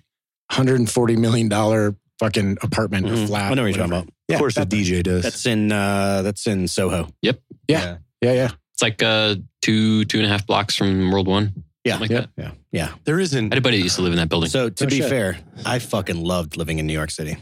$140 0.52 1.18
million 1.18 1.96
fucking 2.18 2.58
apartment 2.62 3.06
or 3.06 3.14
Mhm. 3.14 3.26
flat. 3.26 3.50
I 3.52 3.54
know 3.54 3.62
what 3.62 3.68
you're 3.74 3.84
whatever. 3.84 3.88
talking 3.88 3.92
about. 3.98 4.08
Yeah, 4.28 4.36
of 4.36 4.40
course, 4.40 4.54
the. 4.54 4.66
DJ 4.66 5.02
does. 5.02 5.22
That's 5.22 5.46
in 5.46 5.70
uh 5.72 6.22
that's 6.22 6.46
in 6.46 6.66
Soho. 6.68 7.08
Yep. 7.22 7.40
Yeah. 7.68 7.98
Yeah, 8.22 8.32
yeah. 8.32 8.50
It's 8.74 8.82
like 8.82 9.02
uh, 9.02 9.36
two 9.62 10.04
two 10.06 10.18
and 10.18 10.26
a 10.26 10.28
half 10.28 10.46
blocks 10.46 10.74
from 10.76 11.10
World 11.10 11.28
One. 11.28 11.64
Yeah. 11.86 11.98
Something 11.98 12.16
like 12.16 12.26
Yeah. 12.36 12.44
that. 12.44 12.54
Yeah. 12.72 12.88
Yeah. 12.88 12.94
there 13.04 13.18
I 13.18 13.22
isn't. 13.22 13.52
anybody 13.52 13.76
that 13.78 13.82
used 13.84 13.96
to 13.96 14.02
live 14.02 14.12
in 14.12 14.18
that 14.18 14.28
building. 14.28 14.50
So 14.50 14.68
to 14.68 14.84
No 14.84 14.90
be 14.90 14.96
shit. 14.98 15.08
fair, 15.08 15.38
I 15.64 15.78
fucking 15.78 16.16
loved 16.22 16.56
living 16.56 16.78
in 16.78 16.86
New 16.86 16.92
York 16.92 17.10
City. 17.10 17.36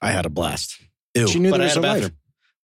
I 0.00 0.10
had 0.12 0.24
a 0.26 0.30
blast. 0.30 0.76
Ew. 1.14 1.28
She 1.28 1.38
knew 1.38 1.50
but 1.50 1.58
there 1.58 1.64
I 1.70 1.74
was 1.74 1.74
had 1.74 1.84
a 1.84 1.86
a 1.86 1.92
wife. 1.92 2.02
bathroom. 2.02 2.16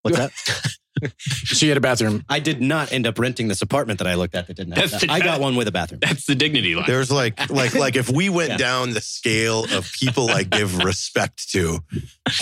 What's 0.02 0.16
that? 0.18 0.76
She 1.18 1.68
had 1.68 1.76
a 1.76 1.80
bathroom. 1.80 2.24
I 2.28 2.40
did 2.40 2.60
not 2.60 2.92
end 2.92 3.06
up 3.06 3.18
renting 3.18 3.48
this 3.48 3.62
apartment 3.62 3.98
that 4.00 4.08
I 4.08 4.14
looked 4.14 4.34
at 4.34 4.46
that 4.48 4.54
didn't 4.56 4.72
have 4.72 4.90
That's 4.90 5.02
that. 5.02 5.06
the- 5.08 5.12
I 5.12 5.20
got 5.20 5.40
one 5.40 5.54
with 5.56 5.68
a 5.68 5.72
bathroom. 5.72 6.00
That's 6.00 6.26
the 6.26 6.34
dignity 6.34 6.74
line. 6.74 6.84
There's 6.86 7.10
like 7.10 7.50
like 7.50 7.74
like 7.74 7.96
if 7.96 8.10
we 8.10 8.28
went 8.28 8.50
Yeah. 8.50 8.56
down 8.56 8.90
the 8.94 9.00
scale 9.00 9.64
of 9.72 9.90
people 9.92 10.30
I 10.30 10.42
give 10.42 10.78
respect 10.84 11.50
to, 11.52 11.80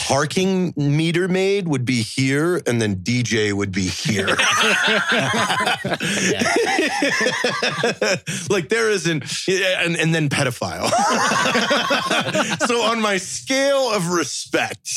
parking 0.06 0.72
meter 0.76 1.28
maid 1.28 1.68
would 1.68 1.84
be 1.84 2.02
here, 2.02 2.60
and 2.66 2.80
then 2.80 2.96
DJ 2.96 3.52
would 3.52 3.72
be 3.72 3.86
here. 3.88 4.26
like 8.50 8.68
there 8.68 8.90
isn't, 8.90 9.24
and, 9.48 9.96
and 9.96 10.14
then 10.14 10.28
pedophile. 10.28 10.90
so 12.66 12.82
on 12.82 13.00
my 13.00 13.16
scale 13.16 13.90
of 13.92 14.08
respect, 14.08 14.90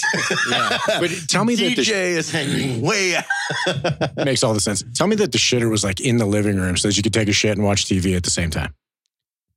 But 1.00 1.12
tell 1.28 1.46
me 1.46 1.56
that 1.56 1.76
the 1.76 1.82
DJ 1.84 2.16
is 2.18 2.32
hanging 2.32 2.82
way 2.82 3.16
out. 3.16 3.24
Makes 4.18 4.44
all 4.44 4.54
the 4.54 4.60
sense. 4.60 4.84
Tell 4.96 5.08
me 5.08 5.16
that 5.18 5.32
the 5.32 5.38
shitter 5.38 5.70
was 5.70 5.84
like 5.84 6.00
in 6.00 6.18
the 6.18 6.26
living 6.26 6.58
room 6.58 6.78
so 6.78 6.88
that 6.88 6.98
you 6.98 7.04
could 7.04 7.14
take 7.14 7.28
a 7.28 7.34
shit 7.34 7.58
and 7.58 7.66
watch 7.66 7.86
TV 7.86 8.16
at 8.16 8.24
the 8.24 8.30
same 8.30 8.50
time. 8.50 8.74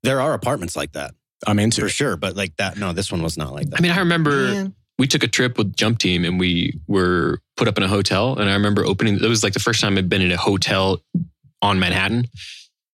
There 0.02 0.20
are 0.20 0.32
apartments 0.32 0.76
like 0.76 0.92
that 0.92 1.12
I'm 1.46 1.58
into 1.58 1.80
for 1.82 1.86
it. 1.86 1.90
sure, 1.90 2.16
but 2.16 2.36
like 2.36 2.56
that, 2.56 2.76
no, 2.76 2.92
this 2.92 3.10
one 3.10 3.22
was 3.22 3.36
not 3.36 3.52
like 3.52 3.70
that. 3.70 3.80
I 3.80 3.82
mean, 3.82 3.92
I 3.92 3.98
remember 3.98 4.72
we 4.98 5.06
took 5.06 5.22
a 5.22 5.28
trip 5.28 5.56
with 5.56 5.74
Jump 5.74 5.98
Team 5.98 6.26
and 6.26 6.38
we 6.38 6.78
were 6.86 7.40
put 7.56 7.66
up 7.68 7.78
in 7.78 7.82
a 7.82 7.88
hotel. 7.88 8.38
And 8.38 8.50
I 8.50 8.52
remember 8.52 8.84
opening, 8.84 9.14
it 9.14 9.28
was 9.28 9.42
like 9.42 9.54
the 9.54 9.60
first 9.60 9.80
time 9.80 9.96
I'd 9.96 10.10
been 10.10 10.20
in 10.20 10.30
a 10.30 10.36
hotel 10.36 11.00
on 11.62 11.80
Manhattan. 11.80 12.26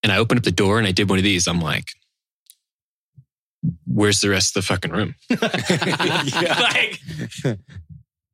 And 0.04 0.12
I 0.12 0.18
opened 0.18 0.38
up 0.38 0.44
the 0.44 0.52
door 0.52 0.78
and 0.78 0.86
I 0.86 0.92
did 0.92 1.08
one 1.08 1.18
of 1.18 1.24
these. 1.24 1.48
I'm 1.48 1.60
like, 1.60 1.88
where's 3.88 4.20
the 4.20 4.28
rest 4.28 4.56
of 4.56 4.62
the 4.62 4.68
fucking 4.68 4.92
room? 4.92 5.16
like, 5.30 7.00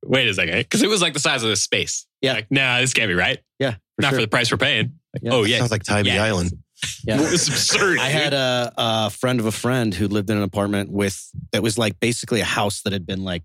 wait 0.04 0.28
a 0.28 0.34
second. 0.34 0.68
Cause 0.68 0.82
it 0.82 0.90
was 0.90 1.00
like 1.00 1.14
the 1.14 1.20
size 1.20 1.42
of 1.42 1.48
this 1.48 1.62
space. 1.62 2.06
Yeah. 2.22 2.34
Like, 2.34 2.46
nah, 2.50 2.80
this 2.80 2.92
can't 2.94 3.08
be 3.08 3.14
right. 3.14 3.38
yeah, 3.58 3.72
for 3.72 3.78
Not 4.02 4.08
sure. 4.10 4.18
for 4.18 4.22
the 4.22 4.28
price 4.28 4.50
we're 4.50 4.56
paying. 4.58 4.94
Yeah. 5.20 5.32
Oh, 5.34 5.44
yeah. 5.44 5.58
Sounds 5.58 5.70
like 5.72 5.82
Tybee 5.82 6.10
Yeah. 6.10 6.24
Island. 6.24 6.52
yeah. 7.04 7.16
It 7.20 7.30
was 7.30 7.48
absurd. 7.48 7.98
I 7.98 8.08
had 8.08 8.32
a, 8.32 8.72
a 8.76 9.10
friend 9.10 9.38
of 9.40 9.46
a 9.46 9.52
friend 9.52 9.92
who 9.94 10.08
lived 10.08 10.30
in 10.30 10.36
an 10.36 10.42
apartment 10.42 10.90
with 10.90 11.20
that 11.52 11.62
was 11.62 11.76
like 11.76 12.00
basically 12.00 12.40
a 12.40 12.44
house 12.44 12.80
that 12.82 12.92
had 12.92 13.04
been 13.06 13.22
like 13.24 13.42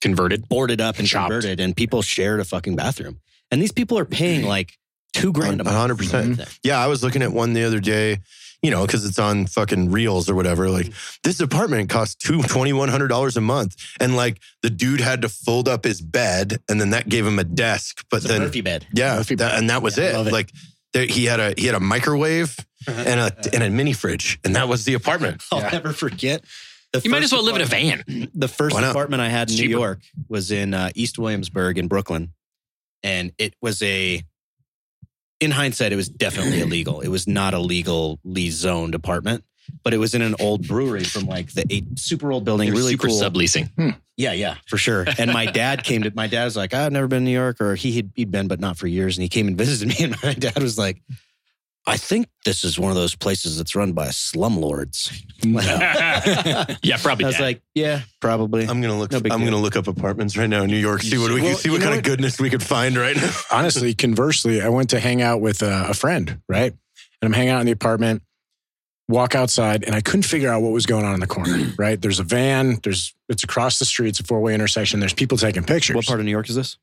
converted. 0.00 0.48
boarded 0.48 0.80
up 0.80 0.98
and 0.98 1.06
Chopped. 1.06 1.30
converted, 1.30 1.60
and 1.60 1.76
people 1.76 2.00
shared 2.02 2.40
a 2.40 2.44
fucking 2.44 2.76
bathroom. 2.76 3.20
And 3.50 3.60
these 3.60 3.72
people 3.72 3.98
are 3.98 4.04
paying 4.06 4.44
like 4.46 4.72
two 5.12 5.32
grand 5.32 5.60
a 5.60 5.62
A 5.62 5.64
month. 5.64 5.76
hundred 5.76 5.98
percent. 5.98 6.40
Yeah, 6.62 6.78
I 6.78 6.86
was 6.86 7.02
looking 7.02 7.22
at 7.22 7.32
one 7.32 7.52
the 7.52 7.64
other 7.64 7.80
day, 7.80 8.20
you 8.62 8.70
know, 8.70 8.84
because 8.86 9.04
it's 9.06 9.18
on 9.18 9.46
fucking 9.46 9.90
reels 9.90 10.28
or 10.28 10.34
whatever. 10.34 10.68
Like 10.68 10.92
this 11.24 11.40
apartment 11.40 11.88
costs 11.90 12.14
two 12.14 12.42
twenty 12.42 12.72
one 12.72 12.88
hundred 12.88 13.08
dollars 13.08 13.36
a 13.36 13.40
month, 13.40 13.76
and 14.00 14.16
like 14.16 14.40
the 14.62 14.70
dude 14.70 15.00
had 15.00 15.22
to 15.22 15.28
fold 15.28 15.68
up 15.68 15.84
his 15.84 16.00
bed, 16.00 16.60
and 16.68 16.80
then 16.80 16.90
that 16.90 17.08
gave 17.08 17.26
him 17.26 17.38
a 17.38 17.44
desk. 17.44 18.04
But 18.10 18.18
It's 18.18 18.26
a 18.26 18.28
then, 18.28 18.42
Murphy 18.42 18.60
bed. 18.60 18.86
yeah, 18.92 19.16
Murphy 19.16 19.34
that- 19.36 19.50
bed. 19.52 19.58
and 19.58 19.70
that 19.70 19.82
was 19.82 19.96
Yeah, 19.96 20.20
it. 20.20 20.26
it. 20.26 20.32
Like 20.32 20.52
there, 20.92 21.06
he 21.06 21.24
had 21.24 21.40
a 21.40 21.54
he 21.56 21.66
had 21.66 21.74
a 21.74 21.80
microwave 21.80 22.56
and 22.86 23.20
a 23.20 23.34
and 23.52 23.62
a 23.62 23.70
mini 23.70 23.92
fridge, 23.92 24.38
and 24.44 24.56
that 24.56 24.68
was 24.68 24.84
the 24.84 24.94
apartment. 24.94 25.42
I'll 25.52 25.60
Yeah. 25.60 25.70
never 25.70 25.92
forget. 25.92 26.44
The 26.92 27.00
You 27.04 27.10
might 27.10 27.22
as 27.22 27.30
well 27.32 27.44
live 27.44 27.54
in 27.54 27.62
a 27.62 27.66
van. 27.66 28.28
The 28.34 28.48
first 28.48 28.76
apartment 28.76 29.22
I 29.22 29.28
had 29.28 29.48
in 29.48 29.52
It's 29.52 29.60
New 29.60 29.68
cheaper. 29.68 29.78
York 29.78 30.00
was 30.28 30.50
in 30.50 30.74
uh, 30.74 30.90
East 30.96 31.18
Williamsburg 31.20 31.78
in 31.78 31.86
Brooklyn, 31.86 32.32
and 33.02 33.32
it 33.38 33.54
was 33.62 33.80
a. 33.82 34.22
In 35.40 35.50
hindsight, 35.50 35.92
it 35.92 35.96
was 35.96 36.08
definitely 36.08 36.60
illegal. 36.66 37.00
It 37.00 37.08
was 37.08 37.26
not 37.26 37.54
a 37.54 37.58
legally 37.58 38.50
zoned 38.50 38.94
apartment, 38.94 39.44
but 39.82 39.94
it 39.94 39.98
was 39.98 40.14
in 40.14 40.22
an 40.22 40.34
old 40.40 40.66
brewery 40.66 41.04
from 41.04 41.26
like 41.26 41.52
the 41.52 41.64
eight 41.70 41.98
super 41.98 42.30
old 42.32 42.44
building, 42.44 42.70
really 42.70 42.92
super 42.92 43.08
cool. 43.08 43.20
subleasing. 43.20 43.70
Hmm. 43.74 43.90
Yeah, 44.16 44.32
yeah, 44.32 44.56
for 44.66 44.76
sure. 44.76 45.06
And 45.18 45.32
my 45.32 45.46
dad 45.46 45.82
came 45.82 46.02
to 46.02 46.12
my 46.14 46.26
dad 46.26 46.44
was 46.44 46.56
like, 46.56 46.74
I've 46.74 46.92
never 46.92 47.08
been 47.08 47.20
to 47.20 47.24
New 47.24 47.30
York, 47.30 47.60
or 47.60 47.74
he 47.74 47.92
had 47.92 48.10
he'd 48.14 48.30
been, 48.30 48.48
but 48.48 48.60
not 48.60 48.76
for 48.76 48.86
years. 48.86 49.16
And 49.16 49.22
he 49.22 49.28
came 49.28 49.48
and 49.48 49.56
visited 49.58 49.88
me, 49.88 50.04
and 50.04 50.22
my 50.22 50.34
dad 50.34 50.62
was 50.62 50.76
like, 50.76 51.02
I 51.86 51.96
think 51.96 52.28
this 52.44 52.62
is 52.62 52.78
one 52.78 52.90
of 52.90 52.96
those 52.96 53.14
places 53.16 53.56
that's 53.56 53.74
run 53.74 53.92
by 53.92 54.08
slumlords. 54.08 55.10
yeah, 56.82 56.96
probably. 56.98 57.24
I 57.24 57.28
was 57.28 57.36
dad. 57.36 57.42
like, 57.42 57.62
yeah, 57.74 58.02
probably. 58.20 58.62
I'm 58.66 58.80
gonna 58.80 58.98
look. 58.98 59.10
No 59.12 59.18
I'm 59.18 59.22
deal. 59.22 59.38
gonna 59.38 59.56
look 59.56 59.76
up 59.76 59.88
apartments 59.88 60.36
right 60.36 60.48
now 60.48 60.62
in 60.62 60.70
New 60.70 60.76
York. 60.76 61.02
See 61.02 61.18
what 61.18 61.32
we 61.32 61.40
Well, 61.40 61.50
can 61.50 61.58
see 61.58 61.70
what 61.70 61.80
kind 61.80 61.90
what? 61.92 61.98
of 61.98 62.04
goodness 62.04 62.38
we 62.38 62.50
could 62.50 62.62
find 62.62 62.96
right 62.96 63.16
now. 63.16 63.30
Honestly, 63.50 63.94
conversely, 63.94 64.60
I 64.62 64.68
went 64.68 64.90
to 64.90 65.00
hang 65.00 65.22
out 65.22 65.40
with 65.40 65.62
a, 65.62 65.86
a 65.90 65.94
friend, 65.94 66.40
right? 66.48 66.72
And 66.72 66.78
I'm 67.22 67.32
hanging 67.32 67.50
out 67.50 67.60
in 67.60 67.66
the 67.66 67.72
apartment, 67.72 68.22
walk 69.08 69.34
outside, 69.34 69.82
and 69.84 69.94
I 69.94 70.00
couldn't 70.02 70.22
figure 70.24 70.50
out 70.52 70.62
what 70.62 70.72
was 70.72 70.86
going 70.86 71.04
on 71.04 71.14
in 71.14 71.20
the 71.20 71.26
corner, 71.26 71.72
right? 71.78 72.00
There's 72.00 72.20
a 72.20 72.24
van, 72.24 72.78
there's 72.82 73.14
it's 73.28 73.42
across 73.42 73.78
the 73.78 73.84
street, 73.86 74.10
it's 74.10 74.20
a 74.20 74.24
four 74.24 74.40
way 74.40 74.54
intersection, 74.54 75.00
there's 75.00 75.14
people 75.14 75.38
taking 75.38 75.64
pictures. 75.64 75.96
what 75.96 76.06
part 76.06 76.20
of 76.20 76.26
New 76.26 76.30
York 76.30 76.48
is 76.50 76.56
this? 76.56 76.76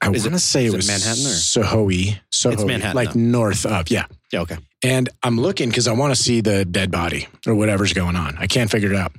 I 0.00 0.10
is 0.10 0.22
want 0.22 0.34
it- 0.34 0.38
to 0.38 0.38
say 0.38 0.64
it 0.66 0.72
it 0.72 0.76
was 0.76 0.86
Manhattan 0.88 1.26
or- 1.26 1.28
Soho 1.34 1.90
Soho 2.30 2.66
Manhattan, 2.66 2.96
like 2.96 3.14
north 3.14 3.66
up, 3.66 3.90
yeah. 3.90 4.06
Yeah, 4.32 4.40
okay. 4.42 4.56
And 4.82 5.08
I'm 5.22 5.38
looking 5.38 5.68
because 5.68 5.86
I 5.86 5.92
want 5.92 6.14
to 6.14 6.20
see 6.20 6.40
the 6.40 6.64
dead 6.64 6.90
body 6.90 7.28
or 7.46 7.54
whatever's 7.54 7.92
going 7.92 8.16
on. 8.16 8.36
I 8.38 8.46
can't 8.46 8.70
figure 8.70 8.90
it 8.90 8.96
out. 8.96 9.12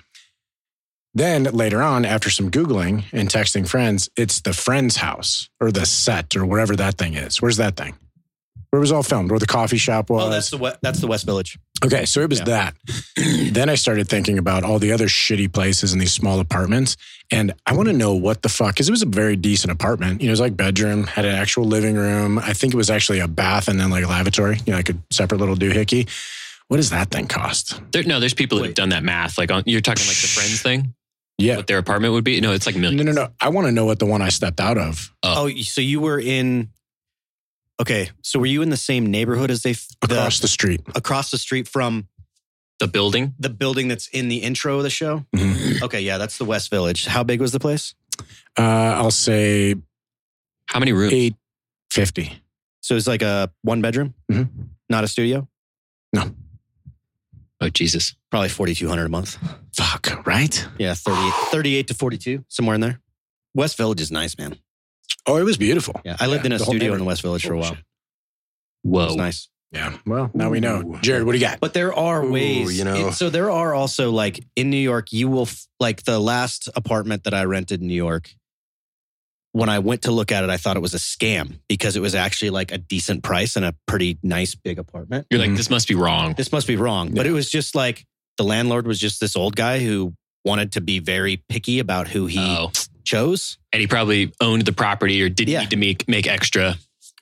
Then 1.13 1.43
later 1.43 1.83
on, 1.83 2.05
after 2.05 2.29
some 2.31 2.49
Googling 2.49 3.03
and 3.13 3.29
texting 3.29 3.67
friends, 3.67 4.09
it's 4.17 4.41
the 4.41 4.53
friend's 4.53 4.97
house 4.97 5.47
or 5.61 5.71
the 5.71 5.85
set 5.85 6.35
or 6.35 6.45
wherever 6.45 6.75
that 6.75 6.97
thing 6.97 7.13
is. 7.13 7.39
Where's 7.41 7.57
that 7.57 7.75
thing? 7.77 7.93
Where 8.73 8.79
it 8.79 8.81
was 8.81 8.91
all 8.91 9.03
filmed, 9.03 9.29
where 9.29 9.39
the 9.39 9.45
coffee 9.45 9.77
shop 9.77 10.09
was. 10.09 10.23
Oh, 10.23 10.29
that's 10.31 10.49
the 10.49 10.57
West, 10.57 10.79
that's 10.81 10.99
the 10.99 11.05
West 11.05 11.27
Village. 11.27 11.59
Okay, 11.85 12.05
so 12.05 12.21
it 12.21 12.29
was 12.31 12.39
Yeah. 12.39 12.45
that. 12.45 12.75
then 13.53 13.69
I 13.69 13.75
started 13.75 14.09
thinking 14.09 14.39
about 14.39 14.63
all 14.63 14.79
the 14.79 14.91
other 14.91 15.05
shitty 15.05 15.53
places 15.53 15.93
in 15.93 15.99
these 15.99 16.11
small 16.11 16.39
apartments. 16.39 16.97
And 17.29 17.53
I 17.67 17.75
want 17.75 17.89
to 17.89 17.93
know 17.93 18.15
what 18.15 18.41
the 18.41 18.49
fuck, 18.49 18.73
because 18.73 18.87
it 18.87 18.91
was 18.91 19.03
a 19.03 19.05
very 19.05 19.35
decent 19.35 19.71
apartment. 19.71 20.21
You 20.21 20.25
know, 20.27 20.31
it 20.31 20.33
was 20.33 20.39
like 20.39 20.57
bedroom, 20.57 21.03
had 21.03 21.23
an 21.23 21.35
actual 21.35 21.65
living 21.65 21.93
room. 21.95 22.39
I 22.39 22.53
think 22.53 22.73
it 22.73 22.77
was 22.77 22.89
actually 22.89 23.19
a 23.19 23.27
bath 23.27 23.67
and 23.67 23.79
then 23.79 23.91
like 23.91 24.05
a 24.05 24.07
lavatory, 24.07 24.57
you 24.65 24.71
know, 24.71 24.77
like 24.77 24.89
a 24.89 24.95
separate 25.11 25.37
little 25.37 25.55
doohickey. 25.55 26.09
What 26.67 26.77
does 26.77 26.89
that 26.89 27.11
thing 27.11 27.27
cost? 27.27 27.79
There, 27.91 28.01
no, 28.05 28.19
there's 28.19 28.33
people 28.33 28.57
that 28.57 28.65
have 28.65 28.73
done 28.73 28.89
that 28.89 29.03
math. 29.03 29.37
Like 29.37 29.51
on, 29.51 29.61
you're 29.67 29.81
talking 29.81 30.07
like 30.07 30.17
the 30.19 30.27
friends 30.27 30.63
thing, 30.63 30.95
Yeah. 31.37 31.57
what 31.57 31.67
their 31.67 31.77
apartment 31.77 32.13
would 32.15 32.23
be. 32.23 32.41
No, 32.41 32.53
it's 32.53 32.65
like 32.65 32.73
No, 32.73 32.89
millions. 32.89 33.05
no, 33.05 33.11
no. 33.11 33.21
No. 33.25 33.33
I 33.39 33.49
want 33.49 33.67
to 33.67 33.71
know 33.71 33.85
what 33.85 33.99
the 33.99 34.07
one 34.07 34.23
I 34.23 34.29
stepped 34.29 34.59
out 34.59 34.79
of 34.79 35.13
Oh. 35.21 35.45
Oh, 35.47 35.61
so 35.61 35.79
you 35.79 35.99
were 35.99 36.19
in. 36.19 36.69
Okay, 37.81 38.09
so 38.21 38.39
were 38.39 38.45
you 38.45 38.61
in 38.61 38.69
the 38.69 38.77
same 38.77 39.07
neighborhood 39.07 39.49
as 39.51 39.63
they 39.63 39.73
the, 39.73 39.87
across 40.03 40.39
the 40.39 40.47
street. 40.47 40.81
across 40.95 41.31
the 41.31 41.37
street 41.37 41.67
from 41.67 42.07
The 42.79 42.87
building. 42.87 43.33
the 43.39 43.49
building 43.49 43.87
that's 43.87 44.07
in 44.07 44.29
the 44.29 44.37
intro 44.37 44.77
of 44.77 44.83
the 44.83 44.89
show? 44.89 45.25
Mhm. 45.35 45.81
Okay, 45.81 46.01
yeah, 46.01 46.17
that's 46.17 46.37
the 46.37 46.45
West 46.45 46.69
Village. 46.69 47.05
How 47.05 47.23
big 47.23 47.41
was 47.41 47.51
the 47.51 47.59
place? 47.59 47.95
Uh, 48.57 48.61
I'll 48.61 49.11
say 49.11 49.75
How 50.67 50.79
many 50.79 50.93
rooms? 50.93 51.13
850. 51.13 52.41
So 52.81 52.95
it's 52.95 53.07
like 53.07 53.21
a 53.21 53.51
one 53.63 53.81
bedroom, 53.81 54.13
Mhm. 54.31 54.49
not 54.89 55.03
a 55.03 55.07
studio. 55.07 55.47
No. 56.13 56.35
Oh 57.61 57.69
Jesus! 57.69 58.13
Probably 58.29 58.49
forty 58.49 58.75
two 58.75 58.87
hundred 58.89 59.05
a 59.05 59.09
month. 59.09 59.37
Fuck, 59.75 60.25
right? 60.27 60.67
Yeah, 60.77 60.93
38, 60.95 61.33
38 61.49 61.87
to 61.87 61.93
forty 61.93 62.17
two, 62.17 62.43
somewhere 62.49 62.75
in 62.75 62.81
there. 62.81 62.99
West 63.55 63.77
Village 63.77 64.01
is 64.01 64.11
nice, 64.11 64.37
man. 64.37 64.57
Oh, 65.25 65.37
it 65.37 65.43
was 65.43 65.57
beautiful. 65.57 66.01
Yeah, 66.03 66.17
I 66.19 66.27
lived 66.27 66.43
Yeah, 66.43 66.47
in 66.47 66.51
a 66.53 66.59
studio 66.59 66.93
in 66.93 66.99
the. 66.99 67.05
West 67.05 67.21
Village 67.21 67.45
for 67.45 67.53
a 67.53 67.57
while. 67.57 67.69
Bullshit. 67.69 67.85
It 68.83 68.89
Whoa! 68.89 69.05
was 69.05 69.15
nice. 69.15 69.49
Yeah. 69.71 69.97
Well, 70.05 70.29
now 70.35 70.49
we 70.51 70.59
know. 70.59 70.99
Jared, 71.01 71.23
what 71.25 71.31
do 71.31 71.37
you 71.39 71.43
got? 71.45 71.59
But 71.59 71.73
there 71.73 71.93
are 71.93 72.23
Ooh, 72.23 72.31
ways, 72.31 72.77
you 72.77 72.83
know. 72.85 73.07
it- 73.07 73.13
so 73.13 73.29
there 73.29 73.49
are 73.49 73.73
also 73.73 74.11
like 74.11 74.43
in 74.55 74.69
New 74.69 74.77
York, 74.77 75.11
you 75.11 75.27
will 75.27 75.43
f- 75.43 75.65
like 75.79 76.03
the 76.03 76.19
last 76.19 76.69
apartment 76.75 77.23
that 77.23 77.33
I 77.33 77.45
rented 77.45 77.81
in 77.81 77.87
New 77.87 77.95
York. 77.95 78.29
When 79.53 79.69
I 79.69 79.79
went 79.79 80.03
to 80.03 80.11
look 80.11 80.31
at 80.31 80.43
it, 80.43 80.49
I 80.49 80.57
thought 80.57 80.77
it 80.77 80.81
was 80.81 80.93
a 80.95 80.97
scam 80.99 81.59
because 81.69 81.95
it 81.95 82.01
was 82.01 82.15
actually 82.15 82.49
like 82.49 82.71
a 82.71 82.77
decent 82.79 83.23
price 83.23 83.55
and 83.55 83.63
a 83.63 83.75
pretty 83.87 84.17
nice 84.23 84.55
big 84.55 84.79
apartment. 84.79 85.27
You're 85.29 85.39
like, 85.39 85.51
Mhm. 85.51 85.57
this 85.57 85.69
must 85.69 85.87
be 85.87 85.93
wrong. 85.95 86.33
This 86.35 86.51
must 86.51 86.65
be 86.67 86.75
wrong, 86.75 87.13
but 87.13 87.25
it 87.27 87.31
was 87.31 87.49
just 87.51 87.75
like 87.75 88.05
the 88.37 88.43
landlord 88.43 88.87
was 88.87 88.99
just 88.99 89.19
this 89.19 89.35
old 89.35 89.55
guy 89.55 89.79
who 89.79 90.15
wanted 90.43 90.71
to 90.73 90.81
be 90.81 90.97
very 90.99 91.37
picky 91.49 91.77
about 91.79 92.07
who 92.09 92.25
he 92.25 92.39
Oh, 92.39 92.71
chose. 93.03 93.57
and 93.71 93.79
he 93.81 93.87
probably 93.87 94.31
owned 94.39 94.63
the 94.65 94.73
property 94.73 95.21
or 95.21 95.29
didn't 95.29 95.51
Yeah. 95.51 95.61
need 95.61 95.69
to 95.71 95.77
make 95.77 96.07
make 96.07 96.27
extra. 96.27 96.75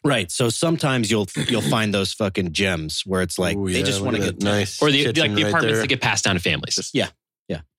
Right. 0.04 0.32
So 0.32 0.50
sometimes 0.50 1.12
you'll 1.12 1.28
you'll 1.48 1.62
find 1.62 1.94
those 1.94 2.12
fucking 2.14 2.54
gems 2.54 3.04
where 3.06 3.22
it's 3.22 3.38
like 3.38 3.56
Ooh, 3.58 3.70
they 3.70 3.80
yeah, 3.80 3.86
just 3.86 4.02
want 4.02 4.16
to 4.18 4.22
get 4.24 4.42
nice 4.42 4.82
Or 4.82 4.90
the 4.92 5.06
like 5.06 5.16
the 5.16 5.22
right 5.22 5.32
apartments 5.40 5.64
there. 5.74 5.82
that 5.82 5.88
get 5.88 6.02
passed 6.02 6.24
down 6.26 6.36
to 6.36 6.42
families. 6.42 6.76
Just- 6.76 6.96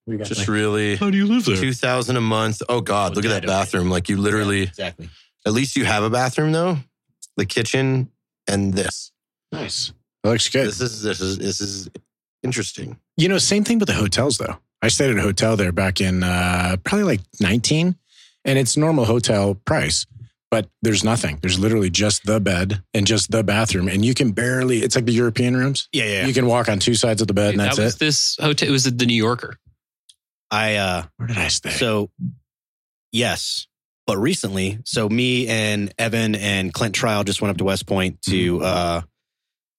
We 0.05 0.17
got 0.17 0.27
Just 0.27 0.41
like- 0.41 0.49
really 0.49 0.97
How 0.97 1.11
do 1.11 1.17
you 1.17 1.27
live 1.29 1.45
there? 1.45 1.55
two 1.57 1.73
thousand 1.73 2.17
a 2.17 2.21
month. 2.21 2.61
Oh 2.69 2.81
God, 2.81 3.13
Oh, 3.13 3.15
look 3.15 3.25
at 3.25 3.29
that 3.29 3.43
Dad, 3.43 3.49
okay. 3.49 3.59
bathroom. 3.61 3.89
Like 3.89 4.09
you 4.09 4.17
literally, 4.17 4.63
exactly. 4.65 5.09
at 5.47 5.53
least 5.53 5.77
you 5.77 5.85
have 5.85 6.03
a 6.03 6.11
bathroom 6.11 6.51
though. 6.51 6.79
The 7.37 7.47
kitchen 7.47 8.11
and 8.49 8.75
this. 8.75 9.13
nice. 9.53 9.93
That 10.25 10.31
looks 10.31 10.49
good. 10.49 10.67
This 10.67 10.81
is 10.81 11.03
this 11.03 11.21
is 11.21 11.39
this 11.39 11.61
is 11.61 11.89
interesting. 12.43 12.99
You 13.17 13.29
know, 13.29 13.39
same 13.39 13.63
thing 13.63 13.79
with 13.79 13.87
the 13.87 13.95
hotels 13.95 14.39
though. 14.39 14.59
I 14.83 14.89
stayed 14.89 15.11
at 15.11 15.19
a 15.19 15.23
hotel 15.23 15.57
there 15.57 15.73
back 15.73 16.01
in 16.01 16.23
uh, 16.25 16.77
probably 16.83 17.05
like 17.05 17.21
19, 17.41 17.95
and 18.45 18.59
it's 18.59 18.77
normal 18.77 19.05
hotel 19.05 19.55
price, 19.55 20.07
but 20.51 20.69
there's 20.83 21.05
nothing. 21.05 21.39
There's 21.41 21.59
literally 21.59 21.89
just 21.89 22.25
the 22.25 22.41
bed 22.41 22.83
and 22.93 23.07
just 23.07 23.31
the 23.31 23.45
bathroom, 23.45 23.89
and 23.89 24.05
you 24.05 24.13
can 24.13 24.33
barely. 24.33 24.79
It's 24.79 24.97
like 24.97 25.05
the 25.05 25.13
European 25.13 25.57
rooms. 25.57 25.89
Yeah, 25.93 26.05
yeah. 26.05 26.27
You 26.27 26.35
can 26.35 26.47
walk 26.47 26.69
on 26.69 26.81
two 26.81 26.95
sides 26.95 27.21
of 27.21 27.29
the 27.29 27.35
bed, 27.35 27.51
and 27.51 27.61
that's 27.61 27.77
that 27.77 27.85
was 27.85 27.95
it. 27.95 27.99
this 28.01 28.37
hotel. 28.41 28.69
It 28.69 28.73
was 28.73 28.85
the 28.85 29.07
New 29.07 29.15
Yorker. 29.15 29.57
I 30.51 30.77
uh 30.77 31.05
Where 31.17 31.29
did 31.29 31.39
I 31.39 31.49
stay? 31.49 31.71
so 31.71 32.11
yes. 33.13 33.67
But 34.05 34.19
recently, 34.19 34.81
so 34.85 35.09
me 35.09 35.47
and 35.47 35.95
Evan 35.97 36.35
and 36.35 36.75
Clint 36.75 36.95
Trial 36.95 37.23
just 37.23 37.41
went 37.41 37.51
up 37.51 37.59
to 37.59 37.65
West 37.65 37.87
Point 37.87 38.21
to 38.23 38.61
uh 38.63 39.01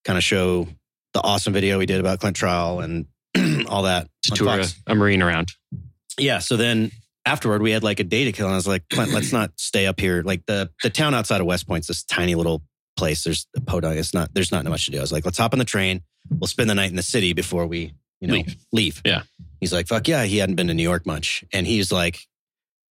kind 0.06 0.18
of 0.18 0.24
show 0.24 0.68
the 1.14 1.22
awesome 1.22 1.52
video 1.54 1.78
we 1.78 1.86
did 1.86 2.00
about 2.00 2.20
Clint 2.22 2.38
Trial 2.38 2.80
and 2.80 3.06
all 3.68 3.84
that. 3.84 4.08
to 4.24 4.32
tour 4.32 4.60
a, 4.62 4.66
a 4.88 4.96
marine 4.96 5.22
around. 5.22 5.52
Yeah. 6.18 6.40
So 6.40 6.58
then 6.58 6.92
afterward, 7.26 7.62
we 7.62 7.72
had 7.72 7.84
like 7.84 8.00
a 8.00 8.04
day 8.04 8.26
to 8.26 8.32
kill, 8.32 8.46
and 8.48 8.54
I 8.54 8.58
was 8.58 8.68
like, 8.68 8.84
Clint, 8.90 9.12
let's 9.12 9.32
not 9.34 9.52
stay 9.58 9.88
up 9.88 10.00
here. 10.00 10.22
Like 10.24 10.46
the 10.46 10.70
the 10.84 10.90
town 10.90 11.14
outside 11.14 11.42
of 11.42 11.48
West 11.48 11.68
Point's 11.68 11.88
this 11.88 12.04
tiny 12.04 12.36
little 12.36 12.64
place. 12.98 13.24
There's 13.24 13.48
a 13.56 13.62
podunk. 13.62 13.98
It's 13.98 14.14
not. 14.14 14.34
There's 14.34 14.52
not 14.52 14.64
much 14.66 14.86
to 14.86 14.92
do. 14.92 14.98
I 15.00 15.02
was 15.02 15.12
like, 15.12 15.26
let's 15.26 15.38
hop 15.38 15.54
on 15.54 15.60
the 15.60 15.66
train. 15.66 16.02
We'll 16.30 16.48
spend 16.48 16.70
the 16.70 16.76
night 16.76 16.90
in 16.90 16.96
the 16.96 17.04
city 17.04 17.34
before 17.34 17.66
we, 17.68 17.94
you 18.22 18.28
know, 18.28 18.36
Leave. 18.36 18.56
leave. 18.72 19.02
Yeah. 19.06 19.24
He's 19.60 19.74
like, 19.74 19.88
fuck 19.88 20.08
yeah. 20.08 20.24
He 20.24 20.38
hadn't 20.38 20.56
been 20.56 20.68
to 20.68 20.74
New 20.74 20.84
York 20.84 21.06
much, 21.06 21.44
and 21.52 21.66
he's 21.68 21.92
like, 21.92 22.20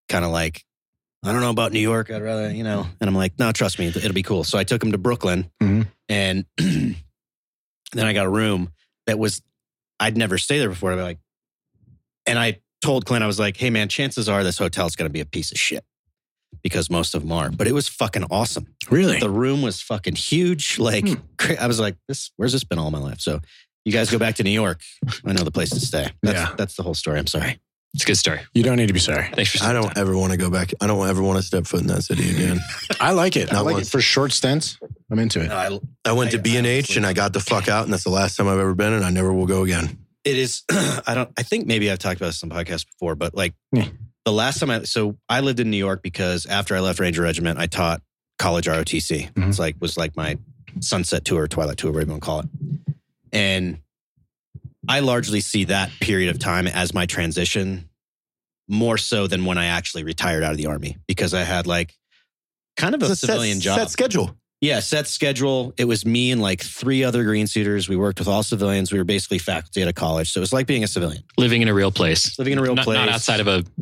kind 0.10 0.26
of 0.26 0.32
like. 0.32 0.64
I 1.24 1.32
don't 1.32 1.42
know 1.42 1.52
about 1.52 1.72
New 1.72 1.80
York. 1.80 2.10
I'd 2.10 2.24
rather, 2.24 2.50
you 2.52 2.64
know. 2.64 2.88
And 3.00 3.08
I'm 3.08 3.16
like, 3.16 3.38
no, 3.38 3.52
trust 3.52 3.78
me, 3.78 3.86
it'll 3.86 4.12
be 4.12 4.24
cool. 4.24 4.44
So 4.44 4.58
I 4.58 4.64
took 4.64 4.82
him 4.82 4.92
to 4.94 4.98
Brooklyn, 4.98 5.52
Mhm. 5.62 5.86
and 6.10 6.46
then 6.58 6.96
I 7.96 8.14
got 8.14 8.26
a 8.26 8.30
room 8.30 8.72
that 9.06 9.20
was 9.20 9.42
I'd 10.02 10.18
never 10.18 10.38
stayed 10.38 10.60
there 10.60 10.68
before. 10.70 10.92
I'd 10.92 10.96
be 10.98 11.02
like, 11.04 11.20
and 12.26 12.38
I 12.38 12.60
told 12.84 13.06
Clint, 13.06 13.24
I 13.24 13.28
was 13.28 13.40
like, 13.40 13.56
hey 13.56 13.70
man, 13.70 13.88
chances 13.88 14.28
are 14.28 14.44
this 14.44 14.58
hotel's 14.58 14.96
going 14.98 15.08
to 15.10 15.14
be 15.14 15.22
a 15.22 15.26
piece 15.26 15.52
of 15.54 15.58
shit 15.60 15.86
because 16.64 16.90
most 16.90 17.16
of 17.16 17.22
them 17.22 17.32
are. 17.32 17.50
But 17.52 17.68
it 17.68 17.74
was 17.74 17.88
fucking 17.88 18.26
awesome. 18.32 18.68
really? 18.90 19.20
The 19.20 19.30
room 19.30 19.62
was 19.62 19.82
fucking 19.82 20.16
huge. 20.16 20.78
Like, 20.80 21.08
Hmm. 21.08 21.54
I 21.60 21.68
was 21.68 21.80
like, 21.80 21.96
this, 22.08 22.32
where's 22.38 22.52
this 22.52 22.64
been 22.64 22.80
all 22.80 22.92
my 22.92 23.00
life? 23.00 23.20
So 23.22 23.40
you 23.86 23.92
guys 23.92 24.12
go 24.12 24.18
back 24.20 24.36
to 24.36 24.44
New 24.44 24.50
York. 24.52 24.82
I 25.26 25.34
know 25.34 25.44
the 25.44 25.52
place 25.52 25.70
to 25.72 25.80
stay. 25.80 26.12
That's, 26.22 26.38
Yeah. 26.40 26.54
that's 26.58 26.76
the 26.76 26.84
whole 26.84 26.94
story. 26.94 27.20
I'm 27.20 27.28
sorry. 27.28 27.60
It's 27.94 28.04
a 28.04 28.08
good 28.08 28.16
story. 28.18 28.40
you 28.54 28.64
don't 28.64 28.78
need 28.78 28.88
to 28.88 28.94
be 28.94 29.00
sorry. 29.00 29.28
Thanks 29.34 29.52
for. 29.58 29.64
I 29.66 29.74
don't 29.74 29.84
time. 29.84 29.94
ever 29.98 30.16
want 30.18 30.32
to 30.32 30.38
go 30.38 30.50
back. 30.50 30.74
I 30.80 30.88
don't 30.88 31.08
ever 31.10 31.22
want 31.22 31.40
to 31.40 31.44
step 31.44 31.66
foot 31.68 31.82
in 31.82 31.88
that 31.88 32.04
city 32.04 32.30
again. 32.30 32.60
I 33.02 33.12
like 33.12 33.36
it. 33.36 33.52
I 33.52 33.58
Not 33.58 33.66
like 33.66 33.74
once. 33.76 33.88
it 33.88 33.92
for 33.92 34.00
short 34.00 34.32
stints. 34.32 34.78
I'm 35.12 35.20
into 35.20 35.42
it. 35.42 35.52
I, 35.52 35.78
I 36.06 36.14
went 36.14 36.30
I- 36.30 36.32
to 36.32 36.40
B 36.40 36.56
and 36.56 36.66
I 36.66 36.70
H 36.70 36.84
honestly- 36.86 36.96
and 36.98 37.06
I 37.06 37.14
got 37.14 37.34
the 37.34 37.42
fuck 37.42 37.68
out, 37.68 37.84
and 37.84 37.92
that's 37.92 38.06
the 38.06 38.10
last 38.10 38.38
time 38.38 38.48
I've 38.48 38.60
ever 38.60 38.74
been, 38.76 38.94
and 38.94 39.04
I 39.04 39.10
never 39.10 39.34
will 39.34 39.46
go 39.48 39.64
again. 39.64 39.98
it 40.24 40.38
is 40.38 40.64
i 40.72 41.14
don't 41.16 41.32
i 41.36 41.42
think 41.42 41.66
maybe 41.66 41.90
i've 41.90 41.98
talked 41.98 42.18
about 42.22 42.28
this 42.28 42.44
on 42.44 42.50
podcasts 42.52 42.86
before 42.86 43.16
but 43.16 43.34
like 43.34 43.56
Yeah. 43.72 43.88
the 44.24 44.32
last 44.32 44.60
time 44.60 44.70
i 44.70 44.84
so 44.84 45.18
i 45.28 45.40
lived 45.42 45.60
in 45.60 45.72
new 45.72 45.78
york 45.78 46.04
because 46.04 46.46
after 46.46 46.76
i 46.76 46.80
left 46.80 47.00
ranger 47.00 47.24
regiment 47.24 47.58
i 47.58 47.66
taught 47.66 48.04
college 48.38 48.68
rotc 48.68 49.34
Mhm. 49.34 49.50
it's 49.50 49.58
like 49.58 49.78
was 49.82 49.98
like 49.98 50.16
my 50.16 50.38
sunset 50.80 51.26
tour 51.26 51.48
twilight 51.48 51.78
tour 51.78 51.92
whatever 51.92 52.10
you 52.10 52.14
want 52.14 52.22
to 52.22 52.26
call 52.28 52.40
it 52.42 52.50
and 53.34 53.80
i 54.90 55.00
largely 55.00 55.42
see 55.42 55.66
that 55.66 55.90
period 56.00 56.30
of 56.30 56.40
time 56.40 56.68
as 56.68 56.94
my 56.94 57.06
transition 57.06 57.88
more 58.68 58.98
so 58.98 59.28
than 59.28 59.46
when 59.46 59.58
i 59.58 59.66
actually 59.66 60.04
retired 60.04 60.44
out 60.44 60.52
of 60.52 60.58
the 60.58 60.66
army 60.68 60.98
because 61.08 61.34
i 61.34 61.42
had 61.44 61.68
like 61.68 61.94
kind 62.78 62.96
of 62.96 63.02
a, 63.04 63.06
a 63.08 63.16
civilian 63.16 63.58
set, 63.58 63.64
job 63.64 63.80
set 63.80 63.90
schedule. 63.92 64.36
yeah, 64.62 64.80
set 64.80 65.06
schedule. 65.08 65.74
It 65.78 65.86
was 65.86 66.06
me 66.06 66.32
and 66.32 66.40
like 66.42 66.62
three 66.62 67.04
other 67.04 67.24
green 67.26 67.48
suiters. 67.48 67.90
We 67.90 67.96
worked 67.98 68.20
with 68.20 68.28
all 68.30 68.44
civilians. 68.44 68.92
We 68.92 68.98
were 68.98 69.04
basically 69.04 69.40
faculty 69.40 69.82
at 69.82 69.88
a 69.88 69.94
college. 69.94 70.32
So 70.32 70.40
it 70.40 70.42
was 70.42 70.54
like 70.54 70.68
being 70.68 70.84
a 70.84 70.88
civilian, 70.88 71.24
Living 71.38 71.62
in 71.64 71.68
a 71.68 71.74
real 71.74 71.92
place. 71.92 72.38
living 72.40 72.54
in 72.54 72.60
a 72.60 72.62
real 72.62 72.76
not, 72.76 72.86
place. 72.86 72.96
not 72.98 73.10
outside 73.10 73.40
of 73.42 73.48
a 73.48 73.64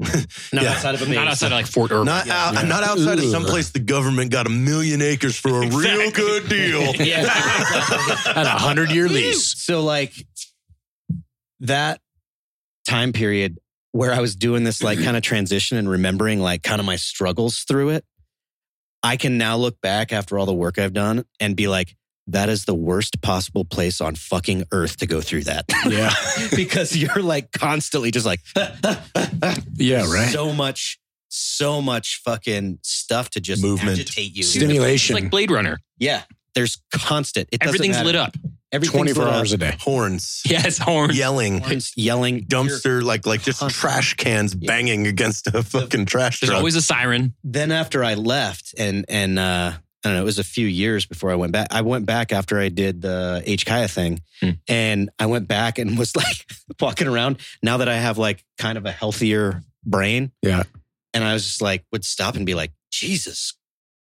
not 0.53 0.63
Yeah. 0.63 0.71
outside 0.71 0.95
of 0.95 1.01
a 1.03 1.13
not 1.13 1.27
outside 1.27 1.47
of 1.47 1.51
like 1.53 1.67
Fort 1.67 1.91
Irwin. 1.91 2.05
Not 2.05 2.25
Yeah. 2.25 2.47
out, 2.47 2.53
Yeah. 2.55 2.61
not 2.63 2.83
outside 2.83 3.19
of 3.19 3.25
some 3.25 3.43
place 3.45 3.69
the 3.69 3.79
government 3.79 4.31
got 4.31 4.47
a 4.47 4.49
million 4.49 5.01
acres 5.01 5.37
for 5.37 5.61
a 5.63 5.67
real 5.67 6.11
good 6.11 6.49
deal. 6.49 6.81
yeah, 6.95 7.21
exactly. 7.21 8.31
At 8.31 8.45
a 8.47 8.49
hundred 8.49 8.91
year 8.91 9.07
lease. 9.17 9.45
So 9.61 9.81
like 9.83 10.13
that 11.61 12.01
time 12.87 13.13
period 13.13 13.57
where 13.91 14.13
I 14.13 14.19
was 14.19 14.35
doing 14.35 14.63
this 14.63 14.83
like 14.83 15.01
kind 15.03 15.17
of 15.17 15.23
transition 15.23 15.77
and 15.77 15.89
remembering 15.89 16.39
like 16.39 16.63
kind 16.63 16.79
of 16.79 16.85
my 16.85 16.95
struggles 16.95 17.59
through 17.67 17.89
it, 17.89 18.05
I 19.01 19.17
can 19.17 19.37
now 19.37 19.57
look 19.57 19.79
back 19.81 20.11
after 20.13 20.37
all 20.37 20.45
the 20.45 20.53
work 20.53 20.77
I've 20.77 20.93
done 20.93 21.25
and 21.39 21.55
be 21.55 21.67
like, 21.67 21.95
that 22.27 22.49
is 22.49 22.65
the 22.65 22.75
worst 22.75 23.21
possible 23.23 23.65
place 23.65 24.01
on 24.01 24.13
fucking 24.13 24.65
earth 24.71 24.97
to 24.97 25.07
go 25.07 25.19
through 25.21 25.45
that. 25.45 25.65
Yeah. 25.87 26.11
because 26.55 26.95
you're 26.95 27.23
like 27.23 27.51
constantly 27.51 28.11
just 28.11 28.25
like, 28.25 28.41
Yeah, 29.75 30.05
right. 30.11 30.29
So 30.31 30.53
much, 30.53 30.99
so 31.29 31.81
much 31.81 32.21
fucking 32.23 32.79
stuff 32.83 33.31
to 33.31 33.39
just 33.41 33.63
Movement. 33.63 33.99
agitate 33.99 34.35
you. 34.35 34.43
Stimulation. 34.43 35.15
It's 35.15 35.23
like 35.23 35.31
Blade 35.31 35.51
Runner. 35.51 35.79
yeah. 35.97 36.23
There's 36.55 36.81
constant. 36.91 37.47
It 37.51 37.63
Everything's 37.63 37.95
matter. 37.97 38.05
lit 38.07 38.15
up. 38.15 38.35
Everything's 38.71 39.13
24 39.13 39.27
hours 39.27 39.53
a 39.53 39.57
day. 39.57 39.75
Horns, 39.79 40.41
Yes, 40.49 40.77
horn. 40.77 41.11
yelling, 41.13 41.59
Horns, 41.61 41.91
yelling. 41.95 42.45
dumpster, 42.45 43.01
like 43.01 43.25
like 43.25 43.41
just 43.41 43.67
trash 43.69 44.13
cans 44.15 44.55
Yeah. 44.59 44.67
banging 44.67 45.07
against 45.07 45.47
a 45.47 45.63
fucking 45.63 46.05
trash 46.05 46.39
There's 46.39 46.49
truck. 46.49 46.59
always 46.59 46.75
a 46.75 46.81
siren. 46.81 47.33
then 47.43 47.71
after 47.71 48.03
I 48.03 48.13
left 48.13 48.73
and 48.77 49.05
and 49.09 49.39
uh 49.39 49.73
I 50.01 50.07
don't 50.07 50.13
know, 50.15 50.21
it 50.21 50.25
was 50.25 50.39
a 50.39 50.45
few 50.45 50.65
years 50.65 51.05
before 51.05 51.29
I 51.29 51.35
went 51.35 51.51
back. 51.51 51.67
I 51.71 51.81
went 51.81 52.05
back 52.05 52.31
after 52.31 52.57
I 52.57 52.69
did 52.69 53.01
the 53.01 53.43
H 53.45 53.65
Kaya 53.65 53.87
thing 53.87 54.21
Hmm. 54.39 54.51
and 54.67 55.09
I 55.19 55.25
went 55.25 55.47
back 55.47 55.77
and 55.79 55.97
was 55.97 56.15
like 56.15 56.45
walking 56.79 57.07
around 57.07 57.39
now 57.63 57.77
that 57.77 57.89
I 57.89 57.95
have 57.97 58.17
like 58.17 58.45
kind 58.57 58.77
of 58.77 58.85
a 58.85 58.91
healthier 58.91 59.61
brain. 59.83 60.31
Yeah. 60.43 60.63
And 61.13 61.23
I 61.23 61.33
was 61.33 61.43
just 61.43 61.61
like 61.61 61.83
would 61.91 62.05
stop 62.05 62.35
and 62.35 62.45
be 62.45 62.53
like, 62.55 62.71
Jesus 62.91 63.53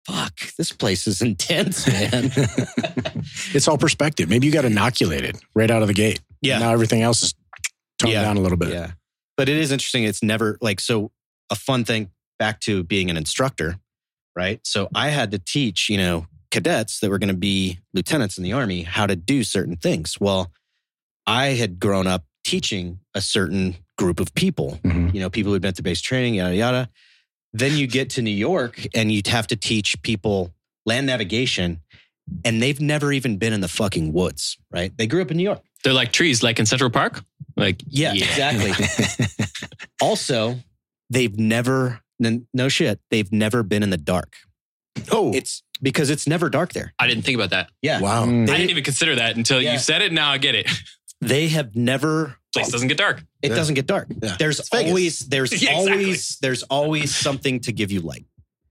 fuck, 0.07 0.33
this 0.57 0.71
place 0.71 1.05
is 1.07 1.21
intense, 1.29 1.85
man. 1.87 2.31
it's 3.53 3.67
all 3.67 3.77
perspective. 3.77 4.29
Maybe 4.29 4.47
you 4.47 4.53
got 4.53 4.65
inoculated 4.65 5.37
right 5.53 5.69
out 5.69 5.81
of 5.81 5.87
the 5.87 5.93
gate. 5.93 6.19
yeah. 6.41 6.59
Now 6.59 6.71
everything 6.71 7.01
else 7.01 7.23
is 7.23 7.33
toned 7.99 8.13
Yeah. 8.13 8.23
down 8.23 8.37
a 8.37 8.41
little 8.41 8.57
bit. 8.57 8.69
Yeah. 8.69 8.91
But 9.35 9.49
it 9.49 9.57
is 9.57 9.71
interesting. 9.71 10.03
It's 10.03 10.23
never 10.23 10.57
like, 10.61 10.79
so 10.79 11.11
a 11.51 11.55
fun 11.55 11.85
thing 11.85 12.09
back 12.39 12.59
to 12.61 12.83
being 12.83 13.09
an 13.09 13.17
instructor, 13.17 13.77
right? 14.35 14.59
So 14.63 14.89
I 14.95 15.09
had 15.09 15.31
to 15.31 15.39
teach, 15.39 15.89
you 15.89 15.97
know, 15.97 16.25
cadets 16.51 16.99
that 17.01 17.09
were 17.09 17.19
going 17.19 17.29
to 17.29 17.35
be 17.37 17.79
lieutenants 17.93 18.37
in 18.37 18.43
the 18.43 18.53
army 18.53 18.83
how 18.83 19.05
to 19.05 19.15
do 19.15 19.43
certain 19.43 19.75
things. 19.75 20.17
Well, 20.19 20.51
I 21.27 21.47
had 21.49 21.79
grown 21.79 22.07
up 22.07 22.23
teaching 22.45 22.99
a 23.13 23.19
certain 23.21 23.75
group 23.97 24.19
of 24.19 24.33
people, 24.33 24.79
Mhm. 24.83 25.13
you 25.13 25.19
know, 25.19 25.29
people 25.29 25.51
who'd 25.51 25.61
been 25.61 25.73
to 25.73 25.83
base 25.83 25.99
training, 26.01 26.35
yada, 26.35 26.55
yada. 26.55 26.89
Then 27.53 27.77
you 27.77 27.87
get 27.87 28.09
to 28.11 28.21
New 28.21 28.29
York 28.31 28.85
and 28.93 29.11
you'd 29.11 29.27
have 29.27 29.47
to 29.47 29.55
teach 29.55 29.99
people 30.01 30.53
land 30.85 31.07
navigation 31.07 31.81
and 32.45 32.61
they've 32.61 32.79
never 32.81 33.11
even 33.13 33.37
been 33.37 33.53
in 33.53 33.61
the 33.61 33.67
fucking 33.69 34.11
woods, 34.13 34.57
right? 34.71 34.95
They 34.97 35.07
grew 35.07 35.21
up 35.21 35.31
in 35.31 35.37
New 35.37 35.43
York. 35.43 35.61
They're 35.83 35.93
like 35.93 36.11
trees, 36.11 36.43
like 36.43 36.59
in 36.59 36.65
Central 36.65 36.89
Park. 36.89 37.23
Like 37.55 37.81
Yeah, 37.87 38.13
exactly. 38.13 38.71
also, 40.01 40.59
they've 41.09 41.37
never, 41.37 42.01
n- 42.23 42.47
no 42.53 42.67
shit, 42.69 42.99
they've 43.11 43.31
never 43.31 43.63
been 43.63 43.83
in 43.83 43.89
the 43.89 43.97
dark. 43.97 44.35
oh, 45.11 45.33
It's 45.33 45.63
because 45.81 46.09
it's 46.09 46.27
never 46.27 46.49
dark 46.49 46.73
there. 46.73 46.93
I 46.99 47.07
didn't 47.07 47.23
think 47.23 47.35
about 47.35 47.51
that. 47.51 47.69
Yeah. 47.81 48.01
wow. 48.01 48.25
Mm. 48.25 48.49
I 48.49 48.57
didn't 48.57 48.71
even 48.71 48.83
consider 48.83 49.15
that 49.15 49.37
until 49.37 49.61
Yeah. 49.61 49.73
you 49.73 49.79
said 49.79 50.01
it. 50.01 50.11
Now 50.11 50.31
I 50.31 50.37
get 50.37 50.55
it. 50.55 50.69
They 51.19 51.47
have 51.47 51.75
never, 51.75 52.37
Place 52.59 52.71
doesn't 52.71 52.87
get 52.87 52.97
dark. 52.97 53.23
it 53.41 53.49
Yeah. 53.49 53.55
doesn't 53.55 53.75
get 53.75 53.85
dark. 53.87 54.07
Yeah. 54.21 54.35
There's 54.37 54.59
It's 54.59 54.69
Vegas. 54.69 54.89
always, 54.89 55.19
there's 55.19 55.51
Yeah, 55.63 55.71
exactly. 55.71 55.91
always, 55.93 56.37
there's 56.41 56.63
always 56.63 57.15
something 57.15 57.59
to 57.61 57.71
give 57.71 57.91
you 57.91 58.01
light. 58.01 58.25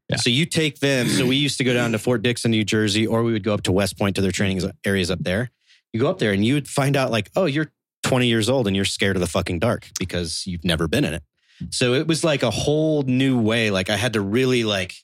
Yeah. 0.09 0.17
So 0.17 0.31
you 0.31 0.47
take 0.47 0.79
them. 0.81 1.09
So 1.09 1.27
we 1.27 1.37
used 1.37 1.59
to 1.59 1.65
go 1.65 1.75
down 1.75 1.93
to 1.93 1.99
Fort 1.99 2.23
Dixon, 2.23 2.51
New 2.53 2.65
Jersey, 2.65 3.07
or 3.07 3.23
we 3.25 3.33
would 3.33 3.43
go 3.43 3.55
up 3.55 3.63
to 3.65 3.73
West 3.73 3.99
Point 3.99 4.15
to 4.17 4.23
their 4.23 4.31
training 4.33 4.61
areas 4.85 5.11
up 5.11 5.19
there. 5.23 5.51
You 5.93 6.01
go 6.01 6.09
up 6.09 6.19
there 6.19 6.33
and 6.33 6.45
you 6.45 6.55
would 6.55 6.69
find 6.69 6.97
out 6.97 7.11
like, 7.11 7.31
oh, 7.35 7.47
you're 7.47 7.73
20 8.05 8.27
years 8.29 8.49
old 8.49 8.67
and 8.69 8.77
you're 8.77 8.85
scared 8.85 9.17
of 9.17 9.21
the 9.21 9.27
fucking 9.27 9.59
dark 9.59 9.89
because 9.99 10.45
you've 10.47 10.65
never 10.65 10.87
been 10.87 11.05
in 11.05 11.15
it. 11.15 11.23
So 11.71 11.95
it 11.95 12.07
was 12.07 12.23
like 12.23 12.43
a 12.45 12.51
whole 12.51 13.03
new 13.03 13.39
way. 13.41 13.71
Like 13.71 13.91
I 13.91 13.97
had 13.97 14.13
to 14.13 14.21
really 14.21 14.63
like 14.63 14.95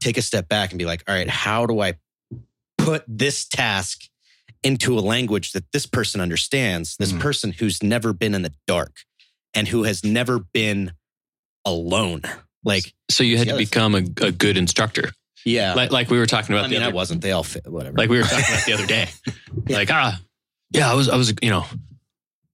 take 0.00 0.16
a 0.16 0.22
step 0.22 0.48
back 0.48 0.70
and 0.72 0.78
be 0.78 0.86
like, 0.86 1.04
all 1.06 1.14
right, 1.14 1.28
how 1.28 1.66
do 1.66 1.80
I 1.80 1.94
put 2.78 3.04
this 3.06 3.46
task 3.46 4.07
into 4.62 4.98
a 4.98 5.00
language 5.00 5.52
that 5.52 5.64
this 5.72 5.86
person 5.86 6.20
understands, 6.20 6.96
this 6.98 7.12
Mm. 7.12 7.20
person 7.20 7.52
who's 7.52 7.82
never 7.82 8.12
been 8.12 8.34
in 8.34 8.42
the 8.42 8.52
dark 8.66 8.96
and 9.54 9.68
who 9.68 9.84
has 9.84 10.04
never 10.04 10.38
been 10.38 10.92
alone. 11.64 12.22
Like 12.64 12.92
So 13.10 13.22
you 13.24 13.38
had 13.38 13.48
to 13.48 13.56
become 13.56 13.94
a, 13.94 14.02
a 14.22 14.32
good 14.32 14.56
instructor. 14.56 15.10
Yeah. 15.44 15.74
Like 15.74 15.92
like 15.92 16.10
we 16.10 16.18
were 16.18 16.26
talking 16.26 16.54
about 16.54 16.64
I 16.66 16.68
mean, 16.68 16.80
the 16.80 16.86
I 16.86 16.90
wasn't. 16.90 17.20
They 17.22 17.32
all 17.32 17.44
fit. 17.44 17.66
Whatever. 17.66 17.96
like 17.96 18.10
we 18.10 18.18
were 18.18 18.24
talking 18.24 18.44
about 18.52 18.66
the 18.66 18.72
other 18.74 18.86
day. 18.86 19.08
Like 19.68 19.90
ah, 19.90 20.20
yeah, 20.72 20.90
I 20.90 20.94
was 20.94 21.08
I 21.08 21.16
was 21.16 21.32
you 21.40 21.50
know. 21.50 21.64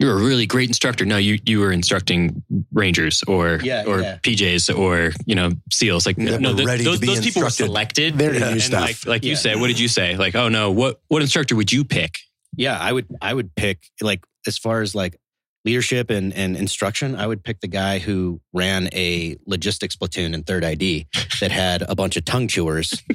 You 0.05 0.11
were 0.11 0.17
a 0.21 0.23
really 0.23 0.45
great 0.45 0.69
instructor. 0.69 1.07
No, 1.07 1.17
you 1.17 1.39
you 1.47 1.61
were 1.61 1.73
instructing 1.73 2.45
rangers 2.75 3.25
or 3.27 3.59
Yeah, 3.63 3.85
or 3.87 4.03
yeah. 4.03 4.19
PJs 4.23 4.79
or 4.79 5.13
you 5.25 5.35
know 5.35 5.53
SEAls. 5.73 6.05
Like 6.05 6.17
That 6.17 6.43
no, 6.43 6.51
were 6.51 6.57
th- 6.57 6.67
ready 6.67 6.85
to 6.85 6.91
those, 6.91 7.01
be 7.01 7.07
those 7.07 7.21
people 7.25 7.41
were 7.43 7.49
selected. 7.49 8.19
They're 8.19 8.33
to 8.35 8.39
do 8.39 8.45
and 8.45 8.63
stuff. 8.63 8.81
like 8.83 9.07
like 9.07 9.25
you 9.25 9.31
Yeah. 9.31 9.37
say, 9.37 9.57
what 9.57 9.69
did 9.69 9.79
you 9.79 9.89
say? 9.89 10.17
Like 10.17 10.35
oh 10.35 10.51
no, 10.51 10.71
what 10.73 11.01
what 11.09 11.23
instructor 11.23 11.57
would 11.57 11.73
you 11.73 11.85
pick? 11.85 12.19
yeah, 12.57 12.79
I 12.79 12.93
would. 12.93 13.07
I 13.23 13.33
would 13.33 13.55
pick 13.57 13.79
like 14.03 14.23
as 14.47 14.59
far 14.59 14.83
as 14.83 14.95
like 14.95 15.17
leadership 15.65 16.11
and 16.11 16.33
and 16.35 16.57
instruction. 16.57 17.17
I 17.17 17.27
would 17.27 17.43
pick 17.43 17.61
the 17.61 17.69
guy 17.69 17.99
who 17.99 18.41
ran 18.53 18.89
a 18.93 19.37
logistics 19.47 19.97
platoon 19.97 20.35
in 20.35 20.43
Third 20.45 20.65
ID 20.65 21.07
that 21.41 21.51
had 21.51 21.83
a 21.83 21.95
bunch 21.95 22.17
of 22.17 22.25
tongue 22.25 22.49
chewers. 22.49 22.91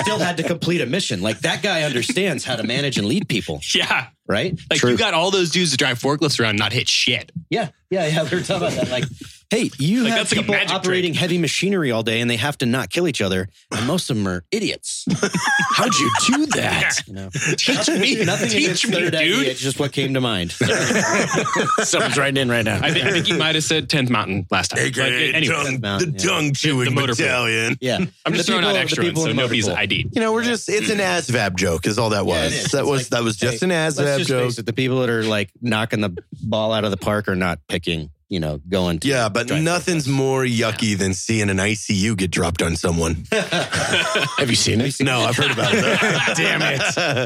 Still 0.00 0.18
had 0.18 0.36
to 0.38 0.42
complete 0.42 0.80
a 0.80 0.86
mission. 0.86 1.22
Like 1.22 1.40
that 1.40 1.62
guy 1.62 1.82
understands 1.82 2.44
how 2.44 2.56
to 2.56 2.62
manage 2.62 2.98
and 2.98 3.06
lead 3.06 3.28
people, 3.28 3.60
Yeah, 3.74 4.08
right? 4.26 4.58
like 4.70 4.80
True. 4.80 4.90
you 4.92 4.96
got 4.96 5.14
all 5.14 5.30
those 5.30 5.50
dudes 5.50 5.70
to 5.72 5.76
drive 5.76 5.98
forklifts 5.98 6.38
around, 6.40 6.50
and 6.50 6.58
not 6.58 6.72
hit 6.72 6.88
shit. 6.88 7.30
Yeah, 7.50 7.68
yeah, 7.90 8.06
yeah. 8.06 8.22
We 8.24 8.36
were 8.38 8.42
talking 8.42 8.68
about 8.68 8.72
that. 8.72 8.90
Like, 8.90 9.04
hey, 9.52 9.70
you 9.78 10.04
Like, 10.04 10.12
have 10.14 10.18
that's 10.30 10.34
like 10.34 10.46
a 10.48 10.50
people 10.50 10.74
operating 10.74 11.12
heavy 11.12 11.36
machinery 11.36 11.90
all 11.90 12.02
day, 12.02 12.22
and 12.22 12.30
they 12.30 12.38
have 12.38 12.56
to 12.58 12.66
not 12.66 12.88
kill 12.88 13.06
each 13.06 13.20
other, 13.20 13.48
and 13.70 13.86
most 13.86 14.08
of 14.08 14.16
them 14.16 14.26
are 14.26 14.44
idiots. 14.50 15.04
How'd 15.74 15.94
you 15.94 16.10
do 16.26 16.46
that? 16.46 17.02
You 17.06 17.12
know, 17.12 17.28
Teach 17.58 17.88
me, 17.90 18.24
nothing 18.24 18.48
teach 18.48 18.86
me, 18.86 18.92
third 18.94 19.14
ID. 19.14 19.24
dude. 19.30 19.46
It's 19.48 19.60
just 19.60 19.78
what 19.78 19.92
came 19.92 20.14
to 20.14 20.20
mind. 20.22 20.52
Someone's 21.82 22.16
writing 22.16 22.38
in 22.40 22.48
right 22.48 22.64
now. 22.64 22.78
I, 22.82 22.92
think 22.92 23.04
I 23.06 23.10
think 23.12 23.28
you 23.28 23.36
might 23.36 23.54
have 23.54 23.64
said 23.64 23.88
10th 23.88 24.08
Mountain 24.10 24.46
last 24.50 24.68
time. 24.68 24.78
But 24.94 24.98
AKA 25.12 25.34
anyway, 25.34 25.54
tongue, 25.54 25.80
Mountain, 25.80 26.12
the 26.12 26.18
yeah. 26.18 26.28
tongue 26.30 26.52
chewing 26.54 26.86
The 26.86 26.90
motor 26.94 27.14
pool. 27.14 27.24
battalion. 27.26 27.76
Yeah, 27.80 27.98
I'm 28.24 28.32
just 28.32 28.46
The 28.46 28.52
throwing 28.52 28.62
people- 28.62 28.68
out 28.70 28.72
the 28.72 28.78
extra 28.80 29.04
ones 29.04 29.20
so 29.22 29.32
nobody's 29.32 29.68
pool. 29.68 29.76
ID'd. 29.76 30.14
You 30.16 30.20
know, 30.22 30.32
we're 30.32 30.44
just, 30.44 30.68
it's 30.68 30.90
an 30.90 30.98
ASVAB 30.98 31.56
joke, 31.56 31.86
is 31.86 31.98
all 31.98 32.10
that 32.10 32.24
was. 32.26 32.52
it 32.52 32.64
is. 32.66 32.72
that 32.72 32.86
was 32.86 33.02
like, 33.02 33.08
that 33.10 33.22
was 33.22 33.36
just 33.36 33.60
hey, 33.60 33.66
an 33.66 33.70
Let's 33.70 33.98
ASVAB 33.98 34.18
just 34.18 34.28
joke. 34.28 34.42
face 34.44 34.58
it. 34.58 34.66
The 34.66 34.72
people 34.72 35.00
that 35.00 35.10
are 35.10 35.24
like 35.24 35.50
knocking 35.60 36.00
the 36.00 36.16
ball 36.42 36.72
out 36.72 36.84
of 36.84 36.90
the 36.90 36.96
park 36.96 37.28
are 37.28 37.36
not 37.36 37.58
picking. 37.68 38.10
You 38.32 38.40
know, 38.40 38.60
going. 38.66 38.98
To 39.00 39.08
Yeah, 39.08 39.28
but 39.28 39.48
drive 39.48 39.62
nothing's 39.62 40.08
more 40.08 40.42
yucky 40.42 40.96
than 40.96 41.12
seeing 41.12 41.50
an 41.50 41.58
ICU 41.58 42.16
get 42.16 42.30
dropped 42.30 42.62
on 42.62 42.76
someone. 42.76 43.26
Have 43.32 44.48
you 44.48 44.56
seen 44.56 44.80
it? 44.80 44.98
No, 45.02 45.20
I've 45.20 45.36
heard 45.36 45.50
about 45.50 45.74
it. 45.74 45.82
Damn 46.38 46.62
it. 46.62 46.80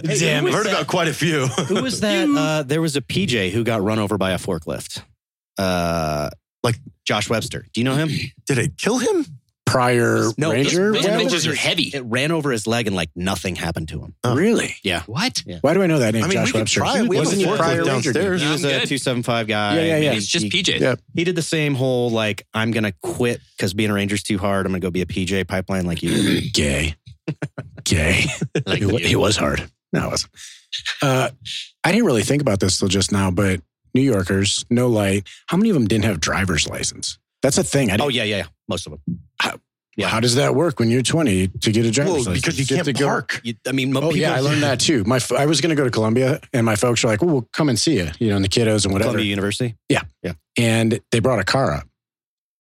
Hey, 0.05 0.19
Damn 0.19 0.43
who 0.43 0.49
I've 0.49 0.55
heard 0.55 0.67
that? 0.67 0.73
about 0.73 0.87
quite 0.89 1.07
a 1.07 1.15
few. 1.15 1.47
Who 1.47 1.81
was 1.81 2.01
that? 2.01 2.29
Uh, 2.29 2.65
there 2.65 2.81
was 2.81 2.97
a 2.97 3.01
PJ 3.01 3.53
who 3.53 3.63
got 3.63 3.83
run 3.85 4.01
over 4.01 4.19
by 4.19 4.33
a 4.33 4.37
forklift. 4.39 5.03
Uh, 5.57 6.29
Like- 6.65 6.81
Josh 7.07 7.31
Webster. 7.31 7.61
Do 7.73 7.81
you 7.81 7.85
know 7.85 7.95
him? 7.95 8.09
Did 8.49 8.59
it 8.59 8.77
kill 8.77 8.99
him? 8.99 9.25
Prior 9.67 10.31
No, 10.39 10.53
Ranger? 10.53 10.93
those- 10.93 11.05
Those 11.05 11.33
bitches 11.33 11.47
are 11.51 11.55
heavy. 11.55 11.91
It 11.93 12.03
ran 12.07 12.31
over 12.31 12.53
his 12.53 12.67
leg 12.69 12.87
and 12.87 12.95
like 12.95 13.11
nothing 13.17 13.57
happened 13.57 13.89
to 13.89 14.01
him. 14.01 14.15
Really? 14.25 14.77
Yeah. 14.85 15.03
What? 15.07 15.43
Why 15.61 15.75
do 15.75 15.83
I 15.83 15.87
know 15.89 15.99
that 15.99 16.15
name, 16.15 16.23
I 16.25 16.29
mean, 16.29 16.37
Josh 16.39 16.47
we 16.47 16.53
could 16.53 16.59
Webster? 16.61 16.81
try 16.81 16.99
it. 17.01 17.09
We 17.09 17.17
have 17.17 17.27
Wasn't 17.27 17.43
a 17.43 17.45
he 17.45 17.51
forklift 17.53 17.57
prior 17.59 17.83
downstairs. 17.85 18.43
He 18.43 18.49
was 18.49 18.65
a 18.65 18.87
two 18.87 18.97
seven 18.99 19.23
five 19.25 19.49
guy. 19.49 19.75
Yeah, 19.77 19.83
yeah, 19.83 19.97
yeah. 19.99 20.13
It's 20.13 20.27
just 20.27 20.45
he, 20.45 20.51
PJ. 20.51 20.79
Yeah. 20.81 20.95
he 21.15 21.25
did 21.25 21.35
the 21.35 21.43
same 21.43 21.75
whole 21.75 22.11
like 22.11 22.47
I'm 22.55 22.71
gonna 22.71 22.93
quit 23.03 23.41
because 23.57 23.75
being 23.75 23.91
a 23.91 23.95
ranger's 23.95 24.23
too 24.23 24.39
hard. 24.39 24.67
I'm 24.67 24.73
gonna 24.73 24.81
go 24.81 24.91
be 24.91 25.03
a 25.03 25.07
PJ 25.07 25.47
pipeline 25.49 25.85
like 25.85 26.03
you. 26.03 26.41
Gay. 26.53 26.95
Gay. 27.85 28.25
Like 28.67 28.81
it, 28.83 29.13
it 29.13 29.17
was 29.17 29.37
hard. 29.37 29.69
No, 29.93 30.07
it 30.07 30.11
wasn't. 30.11 30.33
Uh, 31.03 31.31
I 31.85 31.91
didn't 31.93 32.07
really 32.07 32.23
think 32.23 32.41
about 32.43 32.59
this 32.61 32.79
till 32.79 32.89
just 32.89 33.13
now, 33.13 33.31
but 33.31 33.61
New 33.95 34.01
Yorkers, 34.03 34.65
no 34.71 34.89
light. 34.89 35.27
How 35.47 35.57
many 35.57 35.71
of 35.71 35.75
them 35.75 35.87
didn't 35.87 36.05
have 36.05 36.21
driver's 36.21 36.69
license? 36.69 37.19
That's 37.43 37.59
a 37.59 37.65
thing. 37.65 37.91
I 37.91 37.95
oh 37.95 37.97
didn't, 37.99 38.15
yeah, 38.15 38.23
yeah, 38.25 38.37
yeah. 38.39 38.47
Most 38.69 38.87
of 38.87 38.93
them. 38.93 39.21
yeah. 39.97 40.09
How 40.09 40.21
does 40.21 40.35
that 40.35 40.55
work 40.55 40.79
when 40.79 40.91
you're 40.91 41.03
20 41.03 41.49
to 41.49 41.73
get 41.73 41.87
a 41.87 41.91
driver's 41.91 42.13
Well, 42.13 42.19
license? 42.19 42.41
because 42.41 42.59
you 42.59 42.65
get 42.67 42.85
can't 42.85 42.99
park. 42.99 43.41
You, 43.45 43.55
I 43.67 43.73
mean, 43.73 43.97
Oh 43.97 44.01
people, 44.01 44.17
yeah, 44.17 44.35
I 44.35 44.41
learned 44.41 44.63
that 44.63 44.81
too. 44.81 45.05
My 45.05 45.21
I 45.37 45.47
was 45.47 45.61
going 45.61 45.71
to 45.71 45.77
go 45.77 45.85
to 45.85 45.91
Columbia, 45.91 46.41
and 46.53 46.67
my 46.67 46.77
folks 46.77 47.03
were 47.03 47.11
like, 47.11 47.23
"Well, 47.23 47.31
we'll 47.31 47.49
come 47.53 47.69
and 47.69 47.79
see 47.79 47.97
you," 47.97 48.11
you 48.19 48.29
know, 48.31 48.37
and 48.37 48.45
the 48.45 48.49
kiddos 48.49 48.85
and 48.85 48.93
whatever. 48.93 49.11
Columbia 49.13 49.31
University. 49.31 49.77
Yeah, 49.89 50.03
yeah. 50.23 50.33
And 50.59 51.01
they 51.13 51.21
brought 51.21 51.39
a 51.39 51.45
car 51.45 51.73
up. 51.73 51.89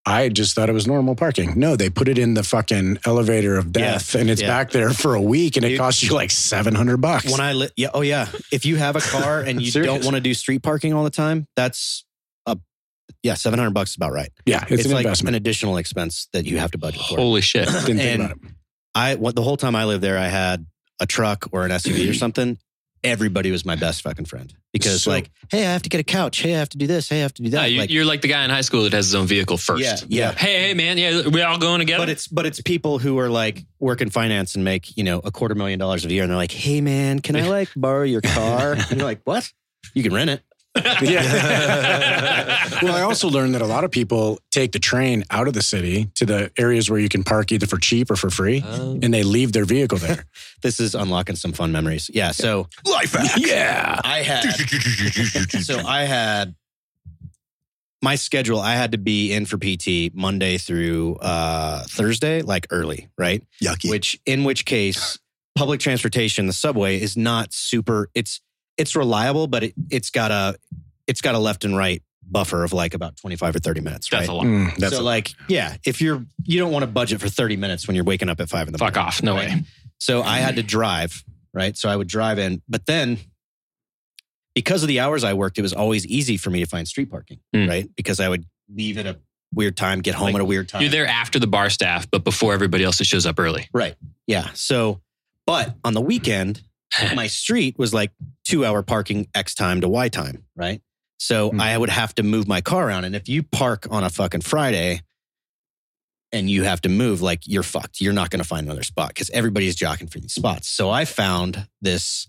I 0.08 0.28
just 0.28 0.54
thought 0.54 0.70
it 0.70 0.72
was 0.72 0.86
normal 0.86 1.16
parking. 1.16 1.58
No, 1.58 1.74
they 1.74 1.90
put 1.90 2.06
it 2.06 2.16
in 2.16 2.34
the 2.34 2.44
fucking 2.44 2.98
elevator 3.04 3.56
of 3.56 3.72
death, 3.72 4.14
and 4.14 4.30
it's 4.30 4.40
yeah. 4.40 4.46
back 4.46 4.70
there 4.70 4.90
for 4.90 5.16
a 5.16 5.20
week, 5.20 5.56
and 5.56 5.64
it 5.66 5.76
costs 5.76 6.00
you 6.04 6.14
like 6.14 6.30
seven 6.30 6.76
hundred 6.76 6.98
bucks. 6.98 7.30
When 7.30 7.40
I 7.40 7.54
li- 7.54 7.70
yeah, 7.76 7.88
oh 7.92 8.02
yeah. 8.02 8.28
If 8.52 8.64
you 8.64 8.76
have 8.76 8.94
a 8.94 9.00
car 9.00 9.40
and 9.40 9.60
you 9.60 9.72
don't 9.82 10.04
want 10.04 10.14
to 10.14 10.20
do 10.20 10.32
street 10.32 10.62
parking 10.62 10.94
all 10.94 11.02
the 11.02 11.10
time, 11.10 11.48
that's 11.56 12.04
yeah, 13.22 13.34
seven 13.34 13.58
hundred 13.58 13.74
bucks 13.74 13.90
is 13.90 13.96
about 13.96 14.12
right. 14.12 14.30
yeah, 14.46 14.64
it's, 14.68 14.84
an 14.84 14.92
like 14.92 15.04
investment. 15.04 15.34
an 15.36 15.42
additional 15.42 15.76
expense 15.76 16.28
that 16.32 16.44
you 16.46 16.58
have 16.58 16.70
to 16.72 16.78
budget 16.78 17.02
for. 17.02 17.16
Holy 17.16 17.40
shit. 17.40 17.66
Didn't 17.68 17.82
think 17.84 18.00
and- 18.00 18.22
about 18.22 18.36
it. 18.36 18.52
I 18.94 19.14
what 19.16 19.34
the 19.34 19.42
whole 19.42 19.56
time 19.58 19.76
I 19.76 19.84
lived 19.84 20.02
there, 20.02 20.18
I 20.18 20.28
had 20.28 20.66
a 21.00 21.06
truck 21.06 21.48
or 21.52 21.64
an 21.64 21.70
SUV 21.70 22.10
or 22.10 22.14
something. 22.24 22.58
Everybody 23.04 23.50
was 23.52 23.64
my 23.64 23.76
best 23.76 24.02
fucking 24.02 24.24
friend 24.24 24.52
because 24.72 25.02
So- 25.04 25.10
like, 25.10 25.30
hey, 25.50 25.60
I 25.66 25.72
have 25.72 25.82
to 25.82 25.88
get 25.88 26.00
a 26.00 26.04
couch. 26.04 26.38
Hey, 26.40 26.54
I 26.54 26.58
have 26.58 26.70
to 26.70 26.78
do 26.78 26.86
this. 26.88 27.08
Hey, 27.08 27.18
I 27.18 27.22
have 27.22 27.34
to 27.34 27.42
do 27.42 27.50
Yeah, 27.50 27.60
that. 27.60 27.70
you, 27.70 27.80
like, 27.80 27.90
you're 27.90 28.04
like 28.06 28.22
the 28.22 28.28
guy 28.28 28.42
in 28.42 28.50
high 28.50 28.62
school 28.62 28.82
that 28.84 28.92
has 28.94 29.04
his 29.06 29.14
own 29.14 29.26
vehicle 29.26 29.58
first. 29.58 29.82
Yeah, 29.82 29.96
yeah. 30.08 30.32
Hey, 30.32 30.68
hey, 30.68 30.74
man. 30.74 30.98
Yeah, 30.98 31.28
we 31.28 31.42
all 31.42 31.58
going 31.58 31.78
together. 31.80 32.02
but 32.02 32.08
it's 32.08 32.26
but 32.26 32.46
it's 32.46 32.60
people 32.62 32.98
who 32.98 33.18
are 33.18 33.28
like 33.28 33.64
work 33.78 34.00
in 34.00 34.10
finance 34.10 34.54
and 34.56 34.64
make 34.64 34.96
you 34.96 35.04
know 35.04 35.20
a 35.22 35.30
quarter 35.30 35.54
million 35.54 35.78
dollars 35.78 36.04
a 36.04 36.10
year, 36.10 36.22
and 36.24 36.30
they're 36.30 36.36
like, 36.38 36.50
hey 36.52 36.80
man, 36.80 37.20
can 37.20 37.36
I 37.36 37.46
like 37.48 37.68
borrow 37.76 38.02
your 38.02 38.22
car? 38.22 38.72
and 38.72 38.90
you're 38.92 39.04
like, 39.04 39.20
what? 39.24 39.52
You 39.94 40.02
can 40.02 40.12
rent 40.14 40.30
it. 40.30 40.42
Yeah. 41.02 42.68
well, 42.82 42.94
I 42.94 43.02
also 43.02 43.28
learned 43.28 43.54
that 43.54 43.62
a 43.62 43.66
lot 43.66 43.84
of 43.84 43.90
people 43.90 44.38
take 44.50 44.72
the 44.72 44.78
train 44.78 45.24
out 45.30 45.48
of 45.48 45.54
the 45.54 45.62
city 45.62 46.10
to 46.14 46.24
the 46.26 46.50
areas 46.58 46.90
where 46.90 46.98
you 46.98 47.08
can 47.08 47.22
park 47.24 47.52
either 47.52 47.66
for 47.66 47.78
cheap 47.78 48.10
or 48.10 48.16
for 48.16 48.30
free, 48.30 48.62
Um, 48.62 49.00
and 49.02 49.12
they 49.12 49.22
leave 49.22 49.52
their 49.52 49.64
vehicle 49.64 49.98
there. 49.98 50.24
This 50.62 50.80
is 50.80 50.94
unlocking 50.94 51.36
some 51.36 51.52
fun 51.52 51.70
memories. 51.70 52.10
Yeah. 52.12 52.32
So 52.32 52.68
Life 52.84 53.12
hack. 53.12 53.30
yeah. 53.36 54.00
I 54.02 54.22
had 54.22 54.42
so 55.62 55.78
I 55.86 56.04
had 56.04 56.54
my 58.02 58.14
schedule. 58.16 58.58
I 58.60 58.74
had 58.74 58.92
to 58.92 58.98
be 58.98 59.32
in 59.32 59.46
for 59.46 59.58
PT 59.58 60.14
Monday 60.14 60.58
through 60.58 61.16
uh, 61.16 61.84
Thursday, 61.88 62.42
like 62.42 62.66
early, 62.70 63.08
right? 63.18 63.42
Yucky. 63.62 63.90
Which 63.90 64.18
in 64.26 64.44
which 64.44 64.64
case, 64.64 65.18
public 65.56 65.78
transportation, 65.80 66.46
the 66.46 66.52
subway 66.52 67.00
is 67.00 67.16
not 67.16 67.52
super. 67.52 68.08
It's 68.14 68.40
it's 68.76 68.94
reliable, 68.96 69.46
but 69.46 69.64
it, 69.64 69.74
it's 69.90 70.10
got 70.10 70.30
a 70.30 70.56
it's 71.06 71.20
got 71.20 71.34
a 71.34 71.38
left 71.38 71.64
and 71.64 71.76
right 71.76 72.02
buffer 72.28 72.64
of 72.64 72.72
like 72.72 72.94
about 72.94 73.16
twenty 73.16 73.36
five 73.36 73.54
or 73.54 73.58
thirty 73.58 73.80
minutes. 73.80 74.08
that's 74.10 74.22
right? 74.22 74.28
a 74.28 74.32
lot. 74.34 74.46
Mm, 74.46 74.76
that's 74.76 74.94
so 74.96 75.00
a- 75.00 75.04
like 75.04 75.30
yeah, 75.48 75.76
if 75.86 76.00
you're 76.00 76.24
you 76.44 76.58
don't 76.58 76.72
want 76.72 76.82
to 76.82 76.86
budget 76.88 77.20
for 77.20 77.28
thirty 77.28 77.56
minutes 77.56 77.86
when 77.86 77.94
you're 77.94 78.04
waking 78.04 78.28
up 78.28 78.40
at 78.40 78.48
five 78.48 78.66
in 78.68 78.72
the 78.72 78.78
Fuck 78.78 78.94
morning. 78.96 79.08
off. 79.08 79.22
No 79.22 79.34
right? 79.34 79.48
way. 79.50 79.64
So 79.98 80.22
I 80.22 80.38
had 80.38 80.56
to 80.56 80.62
drive, 80.62 81.24
right? 81.54 81.76
So 81.76 81.88
I 81.88 81.96
would 81.96 82.08
drive 82.08 82.38
in, 82.38 82.60
but 82.68 82.84
then 82.86 83.18
because 84.54 84.82
of 84.82 84.88
the 84.88 85.00
hours 85.00 85.24
I 85.24 85.34
worked, 85.34 85.58
it 85.58 85.62
was 85.62 85.72
always 85.72 86.06
easy 86.06 86.36
for 86.36 86.50
me 86.50 86.60
to 86.60 86.66
find 86.66 86.86
street 86.88 87.10
parking, 87.10 87.38
Hmm. 87.54 87.68
right? 87.68 87.88
Because 87.96 88.20
I 88.20 88.28
would 88.28 88.44
leave 88.74 88.98
at 88.98 89.06
a 89.06 89.18
weird 89.54 89.76
time, 89.76 90.00
get 90.00 90.14
home 90.14 90.26
Like, 90.26 90.34
at 90.36 90.40
a 90.40 90.44
weird 90.44 90.68
time. 90.68 90.82
You're 90.82 90.90
there 90.90 91.06
after 91.06 91.38
the 91.38 91.46
bar 91.46 91.70
staff, 91.70 92.10
but 92.10 92.24
before 92.24 92.52
everybody 92.52 92.82
else 92.84 92.98
that 92.98 93.04
shows 93.06 93.26
up 93.26 93.38
early. 93.38 93.68
Right. 93.72 93.94
Yeah. 94.26 94.48
So, 94.54 95.00
but 95.46 95.74
on 95.84 95.94
the 95.94 96.00
weekend, 96.00 96.62
my 97.14 97.26
street 97.26 97.78
was 97.78 97.92
like 97.94 98.12
two 98.44 98.64
hour 98.64 98.82
parking 98.82 99.28
X 99.34 99.54
time 99.54 99.80
to 99.80 99.88
Y 99.88 100.08
time, 100.08 100.44
right? 100.54 100.80
So 101.18 101.50
Hmm. 101.50 101.60
I 101.60 101.76
would 101.76 101.88
have 101.90 102.14
to 102.16 102.22
move 102.22 102.46
my 102.46 102.60
car 102.60 102.88
around. 102.88 103.04
And 103.04 103.16
if 103.16 103.28
you 103.28 103.42
park 103.42 103.86
on 103.90 104.04
a 104.04 104.10
fucking 104.10 104.42
Friday 104.42 105.00
and 106.32 106.50
you 106.50 106.64
have 106.64 106.80
to 106.82 106.88
move, 106.88 107.22
like 107.22 107.40
you're 107.46 107.62
fucked. 107.62 108.00
You're 108.00 108.12
not 108.12 108.30
going 108.30 108.42
to 108.42 108.48
find 108.48 108.66
another 108.66 108.82
spot 108.82 109.08
because 109.08 109.30
everybody's 109.30 109.74
jockeying 109.76 110.08
for 110.08 110.18
these 110.18 110.34
spots. 110.34 110.68
So 110.68 110.90
I 110.90 111.04
found 111.04 111.68
this 111.80 112.28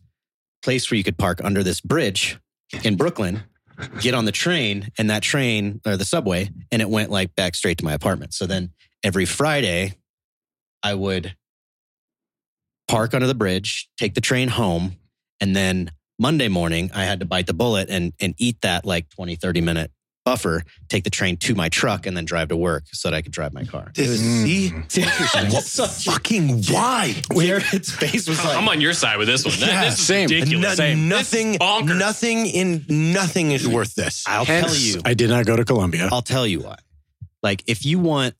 place 0.63 0.89
where 0.89 0.97
you 0.97 1.03
could 1.03 1.17
park 1.17 1.41
under 1.43 1.63
this 1.63 1.81
bridge 1.81 2.37
in 2.83 2.95
Brooklyn, 2.95 3.43
get 3.99 4.13
on 4.13 4.25
the 4.25 4.31
train, 4.31 4.89
and 4.97 5.09
that 5.09 5.23
train 5.23 5.81
or 5.85 5.97
the 5.97 6.05
subway, 6.05 6.49
and 6.71 6.81
it 6.81 6.89
went 6.89 7.09
like 7.11 7.35
back 7.35 7.55
straight 7.55 7.77
to 7.79 7.85
my 7.85 7.93
apartment. 7.93 8.33
So 8.33 8.45
then 8.45 8.71
every 9.03 9.25
Friday, 9.25 9.95
I 10.83 10.93
would 10.93 11.35
park 12.87 13.13
under 13.13 13.27
the 13.27 13.35
bridge, 13.35 13.89
take 13.97 14.13
the 14.15 14.21
train 14.21 14.47
home, 14.49 14.97
and 15.41 15.55
then 15.55 15.91
Monday 16.19 16.47
morning, 16.47 16.89
I 16.93 17.03
had 17.03 17.19
to 17.19 17.25
bite 17.25 17.47
the 17.47 17.53
bullet 17.53 17.89
and, 17.89 18.13
and 18.19 18.33
eat 18.37 18.61
that 18.61 18.85
like 18.85 19.09
20, 19.09 19.35
30 19.35 19.61
minute 19.61 19.91
buffer, 20.25 20.63
take 20.89 21.03
the 21.05 21.09
train 21.09 21.37
to 21.37 21.55
my 21.55 21.69
truck, 21.69 22.05
and 22.05 22.17
then 22.17 22.25
drive 22.25 22.49
to 22.49 22.57
work 22.57 22.83
so 22.91 23.09
that 23.09 23.15
I 23.15 23.21
could 23.21 23.31
drive 23.31 23.53
my 23.53 23.63
car. 23.63 23.91
This 23.95 24.09
is, 24.09 24.19
see? 24.43 24.69
Mm. 24.89 25.53
What 25.53 25.63
fucking 25.63 26.63
why? 26.63 27.13
Jared's 27.33 27.91
face 27.91 28.27
was 28.27 28.43
like, 28.43 28.57
I'm 28.57 28.67
on 28.67 28.81
your 28.81 28.93
side 28.93 29.17
with 29.19 29.27
this 29.27 29.45
one. 29.45 29.53
That- 29.59 29.69
Yeah, 29.69 29.85
this 29.85 29.99
is 29.99 30.05
same. 30.07 30.29
ridiculous. 30.29 30.77
No- 30.79 30.85
This 30.87 30.97
nothing, 30.97 31.51
is 31.53 31.57
bonkers. 31.59 31.97
nothing 31.99 32.45
in 32.47 32.85
nothing 32.89 33.51
is 33.51 33.67
worth 33.67 33.93
this. 33.95 34.23
I'll 34.27 34.45
tell 34.45 34.73
you. 34.75 35.01
I 35.05 35.13
did 35.13 35.29
not 35.29 35.45
go 35.45 35.55
to 35.55 35.63
Columbia. 35.63 36.09
I'll 36.11 36.21
tell 36.21 36.45
you 36.47 36.61
why. 36.61 36.77
Like, 37.43 37.63
if 37.67 37.85
you 37.85 37.99
want 37.99 38.33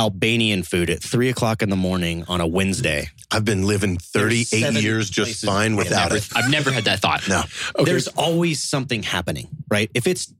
Albanian 0.00 0.62
food 0.62 0.88
at 0.88 1.02
three 1.02 1.28
o'clock 1.28 1.60
in 1.62 1.68
the 1.68 1.76
morning 1.76 2.24
on 2.26 2.40
a 2.40 2.46
Wednesday, 2.46 3.08
I've 3.30 3.44
been 3.44 3.66
living 3.66 3.98
38 3.98 4.82
years 4.82 5.10
just 5.10 5.44
fine 5.44 5.76
without 5.76 6.04
Never- 6.10 6.16
it. 6.16 6.28
I've 6.34 6.50
never 6.50 6.72
had 6.72 6.84
that 6.84 7.00
thought. 7.00 7.28
No. 7.28 7.42
Okay. 7.76 7.84
there's 7.84 8.08
always 8.08 8.62
something 8.62 9.02
happening, 9.02 9.48
right? 9.70 9.90
If 9.94 10.06
it's 10.06 10.32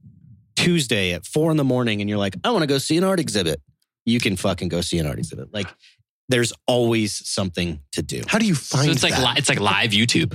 Tuesday 0.56 1.12
at 1.12 1.26
four 1.26 1.50
in 1.50 1.58
the 1.58 1.64
morning 1.64 2.00
and 2.00 2.08
you're 2.08 2.18
like, 2.18 2.36
I 2.42 2.50
want 2.52 2.62
to 2.62 2.66
go 2.66 2.78
see 2.78 2.96
an 2.96 3.04
art 3.04 3.20
exhibit, 3.20 3.60
you 4.06 4.18
can 4.18 4.36
fucking 4.36 4.68
go 4.70 4.80
see 4.80 4.98
an 4.98 5.06
art 5.06 5.18
exhibit. 5.18 5.52
Like 5.52 5.66
there's 6.30 6.54
always 6.66 7.28
something 7.28 7.80
to 7.92 8.02
do. 8.02 8.22
How 8.26 8.38
do 8.38 8.46
you 8.46 8.54
find 8.54 8.86
So 8.86 8.90
it's 8.92 9.02
like 9.02 9.12
that? 9.14 9.22
li- 9.22 9.34
it's 9.36 9.48
like 9.50 9.60
live 9.60 9.90
YouTube. 9.90 10.34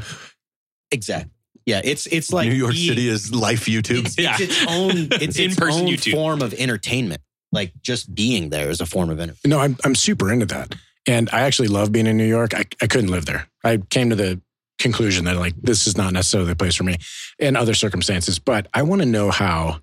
Exactly. 0.92 1.32
Yeah, 1.66 1.82
it's 1.84 2.06
it's 2.06 2.32
like 2.32 2.48
New 2.48 2.54
York 2.56 2.74
being- 2.74 2.90
City 2.90 3.08
is 3.10 3.34
life 3.34 3.66
YouTube. 3.66 4.06
It's, 4.06 4.16
it's 4.20 4.40
its 4.40 4.66
own 4.68 4.92
it's 5.20 5.40
its 5.40 5.40
In-person 5.40 5.82
own 5.82 5.88
YouTube. 5.88 6.12
form 6.14 6.42
of 6.44 6.54
entertainment. 6.54 7.22
Like 7.56 7.72
just 7.82 8.14
being 8.14 8.50
there 8.50 8.70
is 8.70 8.82
a 8.82 8.86
form 8.86 9.10
of 9.10 9.20
entertainment. 9.20 9.46
No, 9.48 9.60
I'm 9.60 9.78
I'm 9.84 9.96
super 9.96 10.32
into 10.32 10.46
that, 10.48 10.76
and 11.08 11.30
I 11.32 11.42
actually 11.42 11.70
love 11.70 11.92
being 11.92 12.08
in 12.08 12.18
New 12.18 12.28
York. 12.28 12.54
I 12.54 12.66
I 12.82 12.88
couldn't 12.88 13.10
live 13.10 13.26
there. 13.26 13.48
I 13.64 13.78
came 13.78 14.10
to 14.12 14.16
the 14.16 14.40
conclusion 14.78 15.26
that 15.26 15.38
like 15.38 15.56
this 15.62 15.88
is 15.88 15.98
not 15.98 16.14
necessarily 16.14 16.50
the 16.50 16.56
place 16.56 16.76
for 16.76 16.84
me, 16.84 16.98
in 17.40 17.56
other 17.56 17.74
circumstances. 17.74 18.38
But 18.38 18.68
I 18.74 18.84
want 18.84 19.02
to 19.02 19.08
know 19.08 19.32
how 19.32 19.80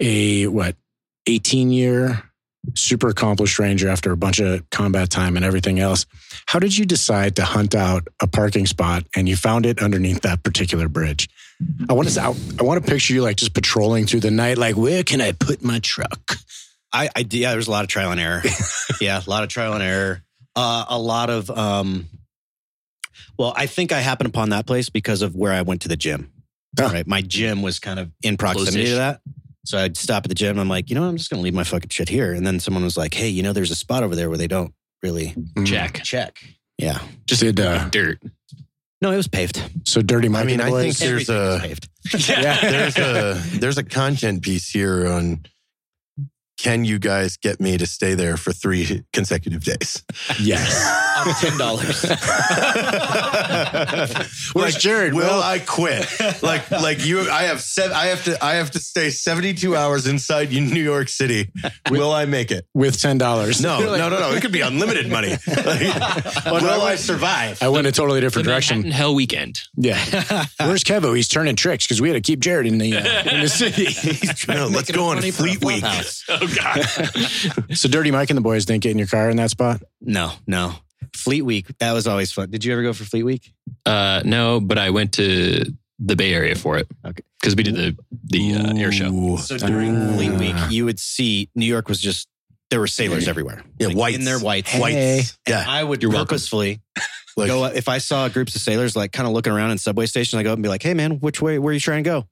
a 0.00 0.46
what 0.46 0.76
18 1.26 1.70
year 1.70 2.22
super 2.74 3.08
accomplished 3.08 3.58
ranger 3.58 3.88
after 3.88 4.10
a 4.12 4.16
bunch 4.16 4.40
of 4.40 4.68
combat 4.70 5.10
time 5.10 5.36
and 5.36 5.44
everything 5.44 5.78
else. 5.78 6.06
How 6.46 6.58
did 6.58 6.76
you 6.76 6.86
decide 6.86 7.36
to 7.36 7.44
hunt 7.44 7.74
out 7.74 8.08
a 8.20 8.26
parking 8.26 8.66
spot 8.66 9.04
and 9.14 9.28
you 9.28 9.36
found 9.36 9.66
it 9.66 9.82
underneath 9.82 10.22
that 10.22 10.42
particular 10.42 10.88
bridge? 10.88 11.28
I 11.88 11.92
want 11.92 12.08
to 12.08 12.20
I, 12.20 12.34
I 12.58 12.62
want 12.62 12.84
to 12.84 12.90
picture 12.90 13.14
you 13.14 13.22
like 13.22 13.36
just 13.36 13.54
patrolling 13.54 14.06
through 14.06 14.20
the 14.20 14.30
night, 14.30 14.58
like 14.58 14.76
where 14.76 15.02
can 15.02 15.20
I 15.20 15.32
put 15.32 15.62
my 15.62 15.78
truck? 15.80 16.36
I, 16.94 17.10
I 17.14 17.26
yeah, 17.28 17.50
there's 17.50 17.66
a 17.68 17.70
lot 17.72 17.84
of 17.84 17.90
trial 17.90 18.12
and 18.12 18.20
error. 18.20 18.42
yeah, 19.00 19.20
a 19.24 19.28
lot 19.28 19.42
of 19.42 19.48
trial 19.48 19.74
and 19.74 19.82
error. 19.82 20.22
Uh, 20.56 20.84
a 20.88 20.98
lot 20.98 21.28
of 21.28 21.50
um, 21.50 22.08
well, 23.36 23.52
I 23.56 23.66
think 23.66 23.92
I 23.92 24.00
happened 24.00 24.28
upon 24.28 24.50
that 24.50 24.66
place 24.66 24.88
because 24.88 25.22
of 25.22 25.34
where 25.34 25.52
I 25.52 25.62
went 25.62 25.82
to 25.82 25.88
the 25.88 25.96
gym. 25.96 26.30
Ah. 26.80 26.90
Right, 26.92 27.06
my 27.06 27.20
gym 27.20 27.62
was 27.62 27.78
kind 27.78 27.98
of 27.98 28.10
in 28.22 28.36
proximity 28.36 28.76
Close-ish. 28.76 28.90
to 28.90 28.96
that. 28.96 29.20
So 29.64 29.78
I'd 29.78 29.96
stop 29.96 30.24
at 30.24 30.28
the 30.28 30.34
gym. 30.34 30.58
I'm 30.58 30.68
like, 30.68 30.90
you 30.90 30.94
know, 30.94 31.04
I'm 31.04 31.16
just 31.16 31.30
gonna 31.30 31.42
leave 31.42 31.54
my 31.54 31.64
fucking 31.64 31.90
shit 31.90 32.08
here. 32.08 32.32
And 32.32 32.46
then 32.46 32.60
someone 32.60 32.84
was 32.84 32.96
like, 32.96 33.14
hey, 33.14 33.28
you 33.28 33.42
know, 33.42 33.52
there's 33.52 33.70
a 33.70 33.76
spot 33.76 34.02
over 34.02 34.14
there 34.14 34.28
where 34.28 34.38
they 34.38 34.46
don't 34.46 34.72
really 35.02 35.34
Check. 35.64 36.02
check. 36.04 36.38
Yeah. 36.78 36.98
Just 37.26 37.40
Did, 37.40 37.60
uh, 37.60 37.88
dirt. 37.88 38.20
No, 39.00 39.10
it 39.10 39.16
was 39.16 39.28
paved. 39.28 39.62
So 39.84 40.00
dirty 40.00 40.28
Mike. 40.28 40.44
I 40.44 40.46
mean, 40.46 40.60
I 40.60 40.70
think 40.70 40.96
there's 40.96 41.28
a 41.28 41.58
paved. 41.60 41.88
yeah. 42.28 42.60
there's 42.60 42.96
a 42.98 43.34
there's 43.58 43.78
a 43.78 43.84
content 43.84 44.42
piece 44.42 44.68
here 44.68 45.06
on 45.06 45.44
can 46.58 46.84
you 46.84 46.98
guys 46.98 47.36
get 47.36 47.60
me 47.60 47.76
to 47.78 47.86
stay 47.86 48.14
there 48.14 48.36
for 48.36 48.52
three 48.52 49.04
consecutive 49.12 49.64
days? 49.64 50.04
yes. 50.40 51.00
ten 51.40 51.58
dollars. 51.58 52.02
Where's 54.52 54.76
Jared? 54.76 55.14
Will 55.14 55.24
Will- 55.24 55.42
I 55.42 55.58
quit? 55.58 56.06
Like 56.42 56.70
like 56.70 57.04
you 57.04 57.28
I 57.30 57.44
have 57.44 57.64
I 57.92 58.06
have 58.06 58.24
to 58.24 58.44
I 58.44 58.54
have 58.54 58.70
to 58.72 58.78
stay 58.78 59.10
72 59.10 59.74
hours 59.76 60.06
inside 60.06 60.50
New 60.50 60.82
York 60.82 61.08
City. 61.08 61.50
Will 61.90 62.12
I 62.12 62.24
make 62.26 62.50
it? 62.50 62.66
with 62.74 63.00
ten 63.00 63.18
dollars. 63.18 63.60
No, 63.60 63.80
no, 63.80 63.96
no, 63.96 64.08
no. 64.08 64.32
It 64.32 64.42
could 64.42 64.52
be 64.52 64.60
unlimited 64.60 65.10
money. 65.10 65.36
Like, 66.44 66.62
will 66.62 66.82
I 66.82 66.96
survive? 66.96 67.62
I 67.62 67.68
went 67.68 67.86
a 67.86 67.92
totally 67.92 68.20
The 68.20 68.26
different 68.26 68.46
direction. 68.46 68.78
Manhattan 68.82 68.92
Hell 68.92 69.14
Weekend. 69.14 69.60
Yeah. 69.76 69.96
Where's 70.60 70.84
Kevo? 70.84 71.16
He's 71.16 71.28
turning 71.28 71.56
tricks 71.56 71.86
because 71.86 72.00
we 72.00 72.08
had 72.08 72.14
to 72.14 72.20
keep 72.20 72.40
Jared 72.40 72.66
in 72.66 72.78
the 72.78 72.96
uh, 72.96 72.98
in 73.30 73.40
the 73.40 73.48
city. 73.48 73.86
No, 74.52 74.66
let's 74.66 74.90
go 74.90 75.08
on 75.10 75.20
Fleet 75.22 75.64
Week. 75.64 75.82
Oh 76.28 76.54
God. 76.62 76.82
so 77.76 77.88
Dirty 77.88 78.10
Mike 78.10 78.30
and 78.30 78.36
the 78.36 78.40
boys 78.42 78.66
didn't 78.66 78.82
get 78.82 78.90
in 78.92 78.98
your 78.98 79.06
car 79.06 79.30
in 79.30 79.36
that 79.38 79.50
spot. 79.50 79.82
No, 80.00 80.32
no. 80.46 80.74
Fleet 81.14 81.42
Week. 81.42 81.66
That 81.78 81.92
was 81.92 82.06
always 82.06 82.32
fun. 82.32 82.50
Did 82.50 82.64
you 82.64 82.72
ever 82.72 82.82
go 82.82 82.92
for 82.92 83.04
Fleet 83.04 83.22
Week? 83.24 83.52
Uh, 83.86 84.22
no, 84.24 84.60
but 84.60 84.78
I 84.78 84.90
went 84.90 85.12
to 85.14 85.64
the 85.98 86.16
Bay 86.16 86.32
Area 86.34 86.54
for 86.54 86.76
it. 86.78 86.86
Okay. 87.04 87.22
Because 87.40 87.54
we 87.56 87.62
did 87.62 87.74
the 87.76 87.96
the 88.24 88.54
uh, 88.54 88.76
air 88.76 88.90
show. 88.92 89.12
Ooh. 89.12 89.36
So 89.38 89.58
during 89.58 89.94
Ah. 89.96 90.14
Fleet 90.14 90.32
Week, 90.32 90.56
you 90.70 90.84
would 90.86 90.98
see 90.98 91.50
New 91.54 91.66
York 91.66 91.88
was 91.88 92.00
just 92.00 92.28
there 92.70 92.80
were 92.80 92.86
sailors 92.86 93.28
everywhere. 93.28 93.62
Yeah, 93.78 93.88
Like, 93.88 93.96
whites. 93.96 94.16
in 94.18 94.24
their 94.24 94.38
whites. 94.40 94.70
Hey. 94.70 94.80
Whites. 94.80 95.38
And 95.46 95.52
Yeah. 95.54 95.64
I 95.68 95.84
would 95.84 96.02
You're 96.02 96.10
purposefully 96.12 96.80
Like, 97.36 97.48
go 97.48 97.64
if 97.66 97.88
I 97.88 97.98
saw 97.98 98.28
groups 98.28 98.54
of 98.56 98.62
sailors 98.62 98.96
like 98.96 99.12
kind 99.12 99.26
of 99.26 99.34
looking 99.34 99.52
around 99.52 99.72
in 99.72 99.78
subway 99.78 100.06
stations. 100.06 100.38
I 100.38 100.42
go 100.42 100.50
up 100.50 100.56
and 100.56 100.62
be 100.62 100.68
like, 100.68 100.82
"Hey, 100.82 100.94
man, 100.94 101.18
which 101.20 101.42
way? 101.42 101.58
Where 101.58 101.70
are 101.70 101.74
you 101.74 101.80
trying 101.80 102.02
to 102.04 102.08
go?" 102.10 102.26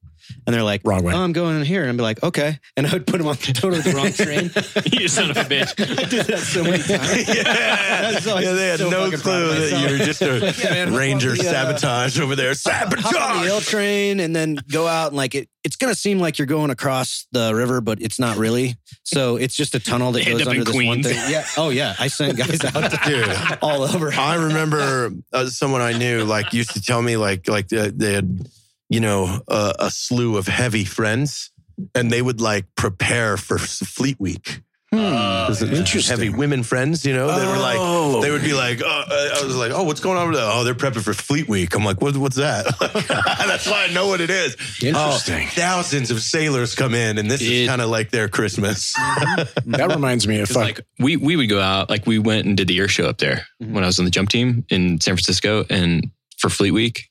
And 0.45 0.53
they're 0.53 0.63
like, 0.63 0.81
Wrong 0.85 1.03
way. 1.03 1.13
"Oh, 1.13 1.21
I'm 1.23 1.33
going 1.33 1.57
in 1.59 1.65
here." 1.65 1.81
And 1.81 1.89
I'd 1.91 1.97
be 1.97 2.03
like, 2.03 2.23
"Okay," 2.23 2.57
and 2.77 2.87
I 2.87 2.93
would 2.93 3.07
put 3.07 3.17
them 3.17 3.27
on 3.27 3.35
totally 3.37 3.81
the 3.81 3.91
wrong 3.91 4.11
train. 4.13 4.51
you 4.99 5.07
son 5.07 5.29
of 5.31 5.37
a 5.37 5.41
bitch. 5.43 5.73
I 5.99 6.03
did 6.09 6.25
that 6.27 6.39
so 6.39 6.63
many 6.63 6.77
times. 6.83 7.27
yeah. 7.27 8.11
That's 8.11 8.25
yeah, 8.25 8.51
they 8.53 8.67
had 8.67 8.79
so 8.79 8.89
no 8.89 9.05
fucking 9.05 9.19
proud 9.19 9.41
of 9.43 9.49
clue 9.49 9.69
that 9.69 9.79
you 9.91 9.97
were 9.97 10.05
just 10.05 10.21
a 10.21 10.53
Yeah, 10.63 10.85
man, 10.85 10.93
ranger 10.93 11.31
on 11.31 11.37
the, 11.37 11.47
uh, 11.47 11.51
sabotage 11.51 12.19
over 12.19 12.35
there. 12.35 12.53
hop 12.65 12.83
on 12.83 12.89
the 12.89 13.01
Sabotage. 13.01 13.47
L 13.47 13.61
train 13.61 14.19
and 14.19 14.35
then 14.35 14.57
go 14.71 14.87
out 14.87 15.07
and 15.07 15.17
like 15.17 15.35
it. 15.35 15.49
It's 15.63 15.77
gonna 15.77 15.95
seem 15.95 16.19
like 16.19 16.37
you're 16.39 16.45
going 16.45 16.71
across 16.71 17.25
the 17.31 17.53
river, 17.55 17.79
but 17.79 18.01
it's 18.01 18.19
not 18.19 18.35
really. 18.37 18.75
So 19.03 19.37
it's 19.37 19.55
just 19.55 19.75
a 19.75 19.79
tunnel 19.79 20.11
that 20.11 20.25
goes 20.25 20.45
under 20.45 20.59
in 20.59 20.65
this 20.65 20.75
one 20.85 21.03
thing. 21.03 21.15
Yeah. 21.31 21.45
Oh 21.57 21.69
yeah. 21.69 21.95
I 21.99 22.07
sent 22.07 22.37
guys 22.37 22.63
out 22.65 22.91
to 22.91 22.99
Dude. 23.05 23.57
all 23.61 23.83
over. 23.83 24.11
I 24.13 24.35
remember 24.35 25.11
uh, 25.31 25.45
someone 25.47 25.79
I 25.81 25.93
knew 25.97 26.25
like 26.25 26.51
used 26.53 26.71
to 26.71 26.81
tell 26.81 27.01
me 27.01 27.15
like 27.17 27.47
like 27.47 27.71
uh, 27.71 27.91
they 27.95 28.13
had 28.13 28.45
you 28.93 28.99
know 28.99 29.41
uh, 29.47 29.73
a 29.79 29.89
slew 29.89 30.37
of 30.37 30.47
heavy 30.47 30.85
friends 30.85 31.51
and 31.95 32.11
they 32.11 32.21
would 32.21 32.39
like 32.39 32.65
prepare 32.75 33.35
for 33.37 33.57
Fleet 33.57 34.19
Week. 34.19 34.61
Uh, 34.95 35.47
Interesting. 35.59 36.01
Heavy 36.15 36.29
women 36.29 36.61
friends, 36.61 37.03
you 37.03 37.13
know, 37.15 37.25
they 37.39 37.47
were 37.47 37.57
like 37.57 37.77
Oh. 37.79 38.21
they 38.21 38.29
would 38.29 38.43
be 38.43 38.53
like, 38.53 38.79
oh, 38.85 39.03
uh, 39.09 39.39
I 39.41 39.43
was 39.43 39.55
like, 39.55 39.71
oh, 39.71 39.81
what's 39.81 39.99
going 39.99 40.19
on? 40.19 40.27
With 40.29 40.37
that? 40.37 40.47
Oh, 40.53 40.63
they're 40.63 40.75
prepping 40.75 41.01
for 41.03 41.15
Fleet 41.15 41.49
Week. 41.49 41.73
I'm 41.75 41.83
like, 41.83 41.99
what, 41.99 42.15
what's 42.15 42.35
that? 42.35 42.65
That's 43.47 43.65
why 43.67 43.87
I 43.89 43.93
know 43.93 44.05
what 44.05 44.21
it 44.21 44.29
is. 44.29 44.55
Interesting. 44.83 45.47
Oh, 45.47 45.51
thousands 45.55 46.11
of 46.11 46.21
sailors 46.21 46.75
come 46.75 46.93
in, 46.93 47.17
and 47.17 47.29
this 47.31 47.41
is 47.41 47.67
kind 47.67 47.81
of 47.81 47.89
like 47.89 48.11
their 48.11 48.27
Christmas. 48.29 48.93
That 49.65 49.89
reminds 49.89 50.27
me 50.27 50.41
of 50.41 50.49
fuck. 50.49 50.63
like 50.63 50.81
we 50.99 51.17
we 51.17 51.35
would 51.37 51.49
go 51.49 51.59
out 51.59 51.89
like 51.89 52.05
we 52.05 52.19
went 52.19 52.45
and 52.45 52.55
did 52.55 52.67
the 52.67 52.77
air 52.77 52.87
show 52.87 53.05
up 53.07 53.17
there 53.17 53.47
Mhm. 53.63 53.71
when 53.71 53.83
I 53.83 53.87
was 53.87 53.97
on 53.97 54.05
the 54.05 54.11
jump 54.11 54.29
team 54.29 54.63
in 54.69 54.99
San 55.01 55.15
Francisco 55.15 55.65
and 55.71 56.11
for 56.37 56.49
Fleet 56.49 56.71
Week, 56.71 57.09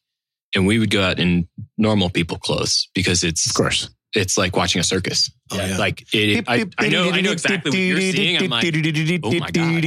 and 0.55 0.66
we 0.66 0.78
would 0.78 0.90
go 0.90 1.03
out 1.03 1.18
in 1.18 1.48
normal 1.78 2.11
people 2.11 2.38
clothes 2.38 2.88
because 2.94 3.22
it's 3.24 3.46
of 3.46 3.55
course. 3.55 3.90
it's 4.14 4.36
like 4.38 4.57
watching 4.57 4.80
a 4.80 4.84
circus. 4.84 5.30
Oh, 5.50 5.57
yeah. 5.57 5.76
Like 5.78 6.05
it, 6.14 6.44
I, 6.48 6.66
I 6.78 6.88
know 6.88 7.11
I 7.11 7.20
know 7.20 7.32
exactly 7.32 7.70
what 7.70 7.78
you're 7.78 8.00
seeing. 8.00 8.36
I'm 8.42 8.48
like, 8.50 8.64
oh 9.22 9.32
my 9.32 9.50
god, 9.50 9.82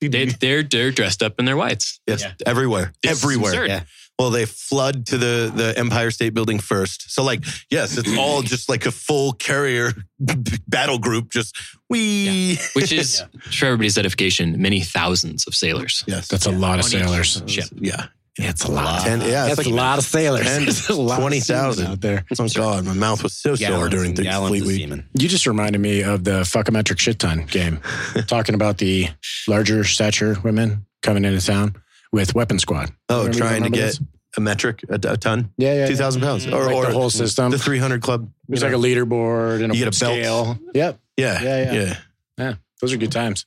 they, 0.00 0.26
they're 0.26 0.62
they're 0.62 0.90
dressed 0.90 1.22
up 1.22 1.38
in 1.38 1.44
their 1.44 1.56
whites. 1.56 2.00
Yes, 2.06 2.22
Yeah. 2.22 2.32
everywhere, 2.46 2.92
It's 3.02 3.22
everywhere. 3.24 3.66
Yeah. 3.66 3.82
Well, 4.18 4.30
they 4.30 4.44
flood 4.44 5.06
to 5.06 5.16
the 5.18 5.50
the 5.54 5.76
Empire 5.76 6.10
State 6.10 6.34
Building 6.34 6.58
first. 6.60 7.10
So, 7.10 7.24
like, 7.24 7.44
yes, 7.70 7.96
it's 7.96 8.14
all 8.18 8.42
just 8.42 8.68
like 8.68 8.84
a 8.86 8.90
full 8.92 9.32
carrier 9.32 9.92
battle 10.68 10.98
group. 10.98 11.30
Just 11.30 11.56
we. 11.88 12.58
Which 12.74 12.92
is 13.00 13.22
for 13.50 13.66
everybody's 13.66 13.96
edification, 13.96 14.60
many 14.60 14.80
thousands 14.80 15.46
of 15.46 15.54
sailors. 15.54 16.04
Yes, 16.06 16.28
That's 16.28 16.46
a 16.46 16.50
lot 16.52 16.78
of 16.78 16.84
sailors. 16.84 17.42
ship. 17.46 17.64
yeah. 17.74 18.06
Yeah, 18.38 18.48
it's 18.50 18.64
a 18.64 18.70
lot. 18.72 19.02
Ten, 19.02 19.20
yeah, 19.20 19.46
it's 19.46 19.56
That's 19.56 19.58
like 19.58 19.66
a 19.66 19.76
lot 19.76 19.98
of 19.98 20.04
sailors. 20.04 20.46
10, 20.46 20.62
It's 20.68 20.88
a 20.88 20.94
lot 20.94 21.20
20,000. 21.20 21.86
out 21.86 22.00
there. 22.00 22.24
Oh 22.38 22.48
God, 22.48 22.84
my 22.86 22.94
mouth 22.94 23.22
was 23.22 23.34
so 23.34 23.54
sore 23.54 23.68
Gallons 23.68 23.90
during 23.90 24.14
the 24.14 24.22
Fleet 24.22 24.62
of 24.62 24.66
Week. 24.66 24.80
semen. 24.80 25.06
You 25.18 25.28
just 25.28 25.46
reminded 25.46 25.80
me 25.80 26.02
of 26.02 26.24
the 26.24 26.40
fuckometric 26.40 26.98
shit 26.98 27.18
ton 27.18 27.44
game, 27.44 27.80
talking 28.26 28.54
about 28.54 28.78
the 28.78 29.08
larger 29.46 29.84
stature 29.84 30.36
women 30.42 30.86
coming 31.02 31.26
into 31.26 31.44
town 31.44 31.76
with 32.10 32.34
Weapon 32.34 32.58
Squad. 32.58 32.90
Oh, 33.10 33.18
Remember- 33.26 33.38
trying 33.38 33.62
to 33.64 33.70
get 33.70 33.80
this? 33.86 34.00
a 34.38 34.40
metric, 34.40 34.82
a, 34.88 34.94
a 34.94 35.16
ton, 35.18 35.52
yeah, 35.58 35.74
yeah, 35.74 35.86
two 35.88 35.92
yeah. 35.92 36.10
pounds, 36.18 36.46
or, 36.46 36.64
Like 36.64 36.74
or 36.74 36.86
the 36.86 36.92
whole 36.92 37.10
system. 37.10 37.50
the 37.50 37.58
three 37.58 37.78
hundred 37.78 38.00
club. 38.00 38.30
There's 38.48 38.62
like 38.62 38.72
a 38.72 38.76
leaderboard 38.76 39.62
and 39.62 39.72
a 39.72 39.76
You 39.76 39.84
get 39.84 39.94
a 39.94 40.00
belt. 40.00 40.14
scale. 40.14 40.58
Yep, 40.74 40.98
yeah, 41.18 41.42
Yeah, 41.42 41.62
yeah. 41.64 41.72
yeah. 41.74 41.96
yeah, 42.38 42.54
those 42.80 42.94
are 42.94 42.96
good 42.96 43.12
times. 43.12 43.44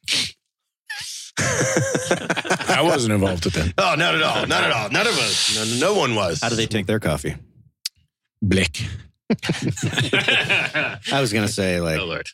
I 1.38 2.80
wasn't 2.84 3.14
involved 3.14 3.46
with 3.46 3.54
them. 3.54 3.72
Oh, 3.78 3.96
not 3.98 4.16
at 4.16 4.22
all, 4.22 4.46
not 4.48 4.64
at 4.64 4.72
all. 4.72 4.90
None 4.90 5.08
of 5.08 5.18
us. 5.18 5.56
No, 5.80 5.94
no 5.94 6.00
one 6.00 6.16
was. 6.16 6.42
How 6.42 6.50
do 6.50 6.56
they 6.56 6.68
take 6.68 6.86
their 6.88 7.00
coffee? 7.00 7.36
Blick, 8.42 8.82
I 9.52 10.98
was 11.20 11.34
gonna 11.34 11.48
say 11.48 11.80
like 11.82 12.00
oh 12.00 12.06
Lord. 12.06 12.28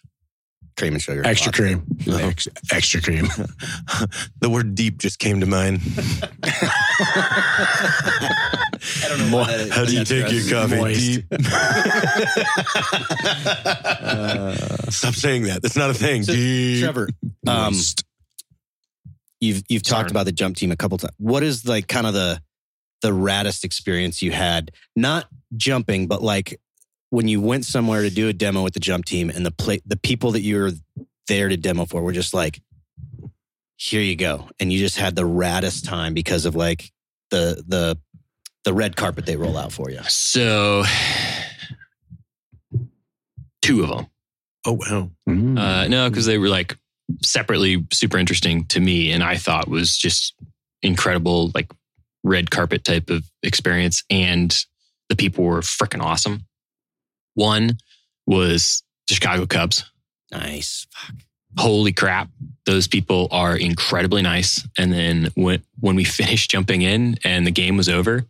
cream 0.77 0.93
and 0.93 1.01
sugar. 1.01 1.25
extra 1.25 1.47
Lots. 1.49 1.57
cream, 1.59 1.83
No. 2.05 2.17
Ex- 2.17 2.47
extra 2.71 3.01
cream. 3.01 3.27
the 4.41 4.49
word 4.49 4.75
"deep" 4.75 4.97
just 4.97 5.19
came 5.19 5.39
to 5.39 5.45
mind. 5.45 5.79
I 6.43 6.59
don't 9.07 9.31
know 9.31 9.37
why 9.37 9.47
that 9.47 9.59
is. 9.61 9.71
How 9.71 9.85
do 9.85 9.91
you 9.93 9.99
That's 9.99 10.09
take 10.09 10.31
your 10.31 10.41
gross. 10.49 10.69
coffee? 10.69 10.81
Moist. 10.81 10.99
Deep. 10.99 11.25
Stop 14.91 15.13
saying 15.15 15.43
that. 15.43 15.61
That's 15.61 15.77
not 15.77 15.89
a 15.91 15.93
thing. 15.93 16.23
So, 16.23 16.33
Deep. 16.33 16.83
Trevor, 16.83 17.07
um, 17.47 17.73
Moist. 17.73 18.03
You've 19.41 19.63
you've 19.67 19.83
talked 19.83 20.09
Sorry. 20.09 20.11
about 20.11 20.25
the 20.25 20.31
jump 20.31 20.55
team 20.55 20.71
a 20.71 20.77
couple 20.77 20.97
times. 20.97 21.15
What 21.17 21.43
is 21.43 21.67
like 21.67 21.87
kind 21.87 22.07
of 22.07 22.13
the 22.13 22.41
the 23.01 23.11
raddest 23.11 23.65
experience 23.65 24.21
you 24.21 24.31
had? 24.31 24.71
Not 24.95 25.25
jumping, 25.57 26.07
but 26.07 26.21
like 26.21 26.59
when 27.09 27.27
you 27.27 27.41
went 27.41 27.65
somewhere 27.65 28.03
to 28.03 28.09
do 28.09 28.29
a 28.29 28.33
demo 28.33 28.63
with 28.63 28.73
the 28.73 28.79
jump 28.79 29.05
team, 29.05 29.29
and 29.29 29.45
the 29.45 29.51
play 29.51 29.81
the 29.85 29.97
people 29.97 30.31
that 30.31 30.41
you 30.41 30.57
were 30.57 30.71
there 31.27 31.49
to 31.49 31.57
demo 31.57 31.85
for 31.85 32.01
were 32.01 32.13
just 32.13 32.33
like, 32.33 32.61
here 33.75 34.01
you 34.01 34.15
go, 34.15 34.47
and 34.59 34.71
you 34.71 34.79
just 34.79 34.97
had 34.97 35.15
the 35.15 35.27
raddest 35.27 35.85
time 35.85 36.13
because 36.13 36.45
of 36.45 36.55
like 36.55 36.91
the 37.31 37.63
the 37.67 37.97
the 38.63 38.73
red 38.73 38.95
carpet 38.95 39.25
they 39.25 39.35
roll 39.35 39.57
out 39.57 39.71
for 39.71 39.89
you. 39.89 40.01
So 40.03 40.83
two 43.61 43.83
of 43.83 43.89
them. 43.89 44.07
Oh 44.65 44.73
wow. 44.73 45.09
Mm. 45.27 45.59
Uh, 45.59 45.87
no, 45.87 46.09
because 46.09 46.25
they 46.25 46.37
were 46.37 46.49
like 46.49 46.77
separately 47.21 47.85
super 47.91 48.17
interesting 48.17 48.65
to 48.65 48.79
me, 48.79 49.11
and 49.11 49.23
I 49.23 49.37
thought 49.37 49.67
was 49.67 49.97
just 49.97 50.33
incredible, 50.81 51.51
like 51.53 51.71
red 52.23 52.51
carpet 52.51 52.83
type 52.83 53.09
of 53.09 53.23
experience, 53.43 54.03
and 54.09 54.55
the 55.09 55.15
people 55.15 55.43
were 55.43 55.61
freaking 55.61 56.01
awesome. 56.01 56.45
One 57.35 57.77
was 58.25 58.83
the 59.07 59.15
Chicago 59.15 59.45
Cubs. 59.45 59.83
Nice. 60.31 60.87
Fuck. 60.91 61.15
Holy 61.57 61.91
crap, 61.91 62.29
those 62.65 62.87
people 62.87 63.27
are 63.31 63.57
incredibly 63.57 64.21
nice. 64.21 64.65
And 64.77 64.93
then 64.93 65.29
when 65.35 65.61
when 65.79 65.95
we 65.95 66.03
finished 66.21 66.51
jumping 66.51 66.81
in 66.81 67.17
and 67.25 67.45
the 67.45 67.51
game 67.51 67.77
was 67.77 67.89
over, 67.89 68.23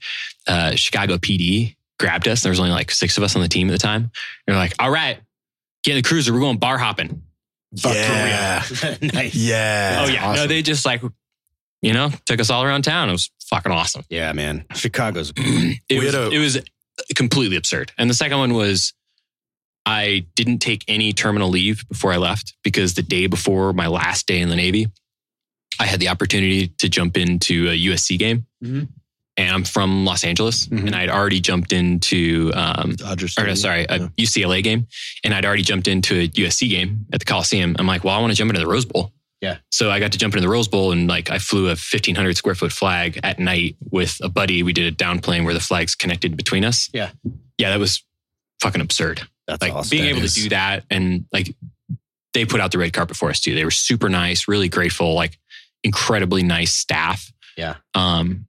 uh, 0.47 0.75
Chicago 0.75 1.17
PD 1.17 1.75
grabbed 1.99 2.27
us. 2.27 2.41
There 2.41 2.49
was 2.49 2.59
only 2.59 2.71
like 2.71 2.89
six 2.89 3.17
of 3.17 3.23
us 3.23 3.35
on 3.35 3.43
the 3.43 3.47
team 3.47 3.67
at 3.67 3.73
the 3.73 3.77
time. 3.77 4.01
And 4.03 4.11
They're 4.47 4.55
like, 4.55 4.73
"All 4.79 4.89
right, 4.89 5.19
get 5.83 5.91
in 5.91 5.97
the 5.97 6.07
cruiser. 6.07 6.33
We're 6.33 6.39
going 6.39 6.57
bar 6.57 6.79
hopping." 6.79 7.21
Yeah. 7.73 8.63
nice. 9.01 9.33
Yeah. 9.35 10.03
oh 10.05 10.09
yeah, 10.11 10.33
no, 10.35 10.47
they 10.47 10.61
just 10.61 10.85
like, 10.85 11.01
you 11.81 11.93
know, 11.93 12.09
took 12.25 12.39
us 12.39 12.49
all 12.49 12.63
around 12.63 12.83
town. 12.83 13.09
It 13.09 13.13
was 13.13 13.31
fucking 13.49 13.71
awesome. 13.71 14.03
Yeah, 14.09 14.31
man. 14.33 14.65
Chicago's 14.75 15.31
it 15.37 16.03
was 16.03 16.13
a- 16.13 16.29
it 16.31 16.39
was 16.39 16.59
completely 17.15 17.55
absurd. 17.57 17.91
And 17.97 18.09
the 18.09 18.13
second 18.13 18.37
one 18.39 18.53
was 18.53 18.93
I 19.85 20.25
didn't 20.35 20.59
take 20.59 20.83
any 20.87 21.11
terminal 21.13 21.49
leave 21.49 21.87
before 21.87 22.13
I 22.13 22.17
left 22.17 22.53
because 22.63 22.93
the 22.93 23.01
day 23.01 23.27
before 23.27 23.73
my 23.73 23.87
last 23.87 24.27
day 24.27 24.39
in 24.39 24.49
the 24.49 24.55
Navy, 24.55 24.87
I 25.79 25.85
had 25.87 25.99
the 25.99 26.09
opportunity 26.09 26.67
to 26.67 26.87
jump 26.89 27.17
into 27.17 27.67
a 27.69 27.75
USC 27.87 28.19
game. 28.19 28.45
Mhm. 28.63 28.89
And 29.37 29.49
I'm 29.49 29.63
from 29.63 30.03
Los 30.05 30.23
Angeles, 30.25 30.67
Mhm. 30.67 30.87
and 30.87 30.95
I'd 30.95 31.09
already 31.09 31.39
jumped 31.39 31.71
into 31.71 32.51
um, 32.53 32.95
Dodgers. 32.95 33.37
or 33.37 33.45
no, 33.47 33.53
sorry, 33.55 33.85
a 33.87 33.99
Yeah. 33.99 34.07
UCLA 34.17 34.61
game, 34.61 34.87
and 35.23 35.33
I'd 35.33 35.45
already 35.45 35.63
jumped 35.63 35.87
into 35.87 36.19
a 36.19 36.27
USC 36.27 36.67
game 36.69 37.05
at 37.13 37.19
the 37.19 37.25
Coliseum. 37.25 37.75
I'm 37.79 37.87
like, 37.87 38.03
well, 38.03 38.13
I 38.13 38.19
want 38.19 38.31
to 38.31 38.37
jump 38.37 38.49
into 38.49 38.59
the 38.59 38.67
Rose 38.67 38.83
Bowl. 38.85 39.13
Yeah. 39.39 39.57
So 39.71 39.89
I 39.89 39.99
got 39.99 40.11
to 40.11 40.17
jump 40.17 40.33
into 40.35 40.41
the 40.45 40.49
Rose 40.51 40.67
Bowl, 40.67 40.91
and 40.91 41.07
like 41.07 41.31
I 41.31 41.39
flew 41.39 41.67
a 41.69 41.75
1,500 41.75 42.35
square 42.37 42.55
foot 42.55 42.71
flag 42.73 43.19
at 43.23 43.39
night 43.39 43.75
with 43.89 44.17
a 44.21 44.29
buddy. 44.29 44.63
We 44.63 44.73
did 44.73 44.91
a 44.91 44.95
downplane 44.95 45.45
where 45.45 45.53
the 45.53 45.59
flags 45.61 45.95
connected 45.95 46.35
between 46.35 46.63
us. 46.65 46.89
Yeah. 46.93 47.11
Yeah, 47.57 47.69
that 47.69 47.79
was 47.79 48.03
fucking 48.61 48.81
absurd. 48.81 49.21
That's 49.47 49.61
Like 49.61 49.73
awesome. 49.73 49.89
being 49.97 50.05
able 50.15 50.21
to 50.27 50.33
do 50.33 50.49
that, 50.49 50.83
and 50.91 51.25
like 51.33 51.55
they 52.33 52.45
put 52.45 52.59
out 52.61 52.71
the 52.71 52.77
red 52.77 52.93
carpet 52.93 53.17
for 53.17 53.29
us 53.29 53.39
too. 53.39 53.55
They 53.55 53.65
were 53.65 53.71
super 53.71 54.09
nice, 54.09 54.47
really 54.47 54.69
grateful, 54.69 55.13
like 55.15 55.37
incredibly 55.83 56.43
nice 56.43 56.73
staff. 56.75 57.31
Yeah. 57.57 57.75
Um, 57.95 58.45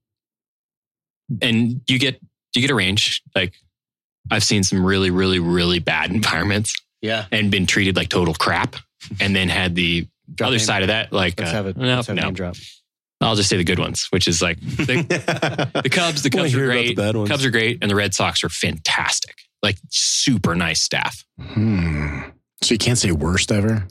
and 1.41 1.81
you 1.89 1.99
get 1.99 2.21
you 2.55 2.61
get 2.61 2.71
a 2.71 2.75
range. 2.75 3.23
Like 3.35 3.55
I've 4.31 4.45
seen 4.45 4.63
some 4.63 4.85
really, 4.85 5.11
really, 5.11 5.39
really 5.39 5.79
bad 5.79 6.11
environments 6.15 6.75
yeah. 7.01 7.27
and 7.33 7.51
been 7.51 7.67
treated 7.67 7.97
like 7.97 8.09
total 8.09 8.35
crap, 8.35 8.77
and 9.21 9.35
then 9.35 9.49
had 9.49 9.75
the 9.75 10.07
Drop 10.35 10.49
other 10.49 10.57
name- 10.59 10.65
side 10.67 10.83
of 10.83 10.89
that, 10.89 11.13
like 11.13 11.39
Let's 11.39 11.51
uh, 11.51 11.55
have 11.55 11.67
it. 11.67 11.77
no, 11.77 11.97
let's 11.97 12.07
have 12.07 12.17
a 12.17 12.21
no. 12.21 12.27
name 12.27 12.35
drop. 12.35 12.57
I'll 13.21 13.37
just 13.37 13.49
say 13.49 13.57
the 13.57 13.63
good 13.65 13.79
ones, 13.79 14.07
which 14.11 14.27
is 14.27 14.43
like 14.43 14.59
the, 14.61 15.73
the 15.83 15.89
Cubs. 15.89 16.23
The 16.23 16.31
Wanna 16.33 16.49
Cubs 16.49 16.55
are 16.57 16.67
great. 16.67 16.89
the 16.89 16.95
bad 17.03 17.17
ones. 17.17 17.29
Cubs 17.31 17.45
are 17.45 17.51
great, 17.51 17.79
and 17.81 17.91
the 17.91 17.95
Red 17.95 18.15
Sox 18.15 18.43
are 18.43 18.49
fantastic. 18.49 19.37
Like 19.63 19.77
super 19.91 20.55
nice 20.57 20.83
staff. 20.83 21.25
Hmm. 21.41 22.21
So 22.63 22.75
you 22.75 22.79
can't 22.79 22.99
say 22.99 23.13
worst 23.13 23.53
ever? 23.53 23.87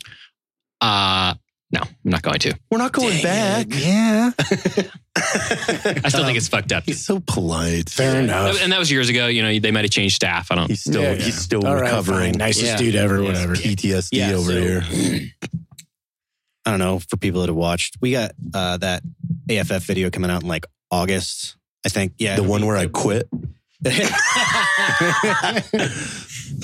Uh 0.82 1.36
no, 1.74 1.82
I'm 1.82 1.90
not 2.04 2.22
going 2.22 2.40
to. 2.40 2.54
We're 2.70 2.78
not 2.80 2.92
going 2.92 3.22
back. 3.24 3.68
Yeah. 3.70 4.32
I 4.40 6.10
still 6.10 6.26
think 6.26 6.38
it's 6.38 6.48
fucked 6.48 6.72
up. 6.72 6.84
He's 6.86 7.06
so 7.06 7.20
polite. 7.20 7.90
Fair 7.90 8.20
enough. 8.22 8.62
And 8.62 8.72
that 8.72 8.80
was 8.80 8.92
years 8.92 9.10
ago. 9.10 9.28
You 9.28 9.42
know, 9.42 9.60
they 9.60 9.72
might 9.72 9.86
have 9.86 9.92
changed 9.92 10.16
staff. 10.16 10.52
I 10.52 10.56
don't. 10.56 10.68
He's 10.68 10.82
still 10.82 11.02
Yeah, 11.02 11.14
he's 11.16 11.28
yeah. 11.28 11.34
still 11.36 11.66
All 11.66 11.76
right, 11.76 11.84
recovering. 11.84 12.34
fine. 12.34 12.40
Nicest 12.40 12.66
Yeah. 12.66 12.78
dude 12.78 12.96
ever, 12.96 13.20
Yeah. 13.22 13.28
whatever. 13.28 13.56
PTSD 13.56 14.10
Yeah, 14.18 14.32
over 14.34 14.52
so- 14.52 14.60
here. 14.62 14.84
I 16.66 16.70
don't 16.72 16.80
know 16.80 17.00
for 17.00 17.18
people 17.18 17.42
that 17.42 17.48
have 17.50 17.56
watched. 17.56 17.98
We 18.02 18.12
got 18.12 18.32
uh, 18.54 18.78
that 18.78 19.02
AFF 19.50 19.84
video 19.84 20.10
coming 20.12 20.30
out 20.30 20.44
in 20.44 20.48
like 20.48 20.66
August, 20.92 21.56
I 21.86 21.90
think. 21.90 22.14
Yeah, 22.20 22.36
The 22.36 22.44
one 22.44 22.66
where 22.68 22.78
I 22.78 22.86
quit. 22.88 23.28
the 23.82 24.02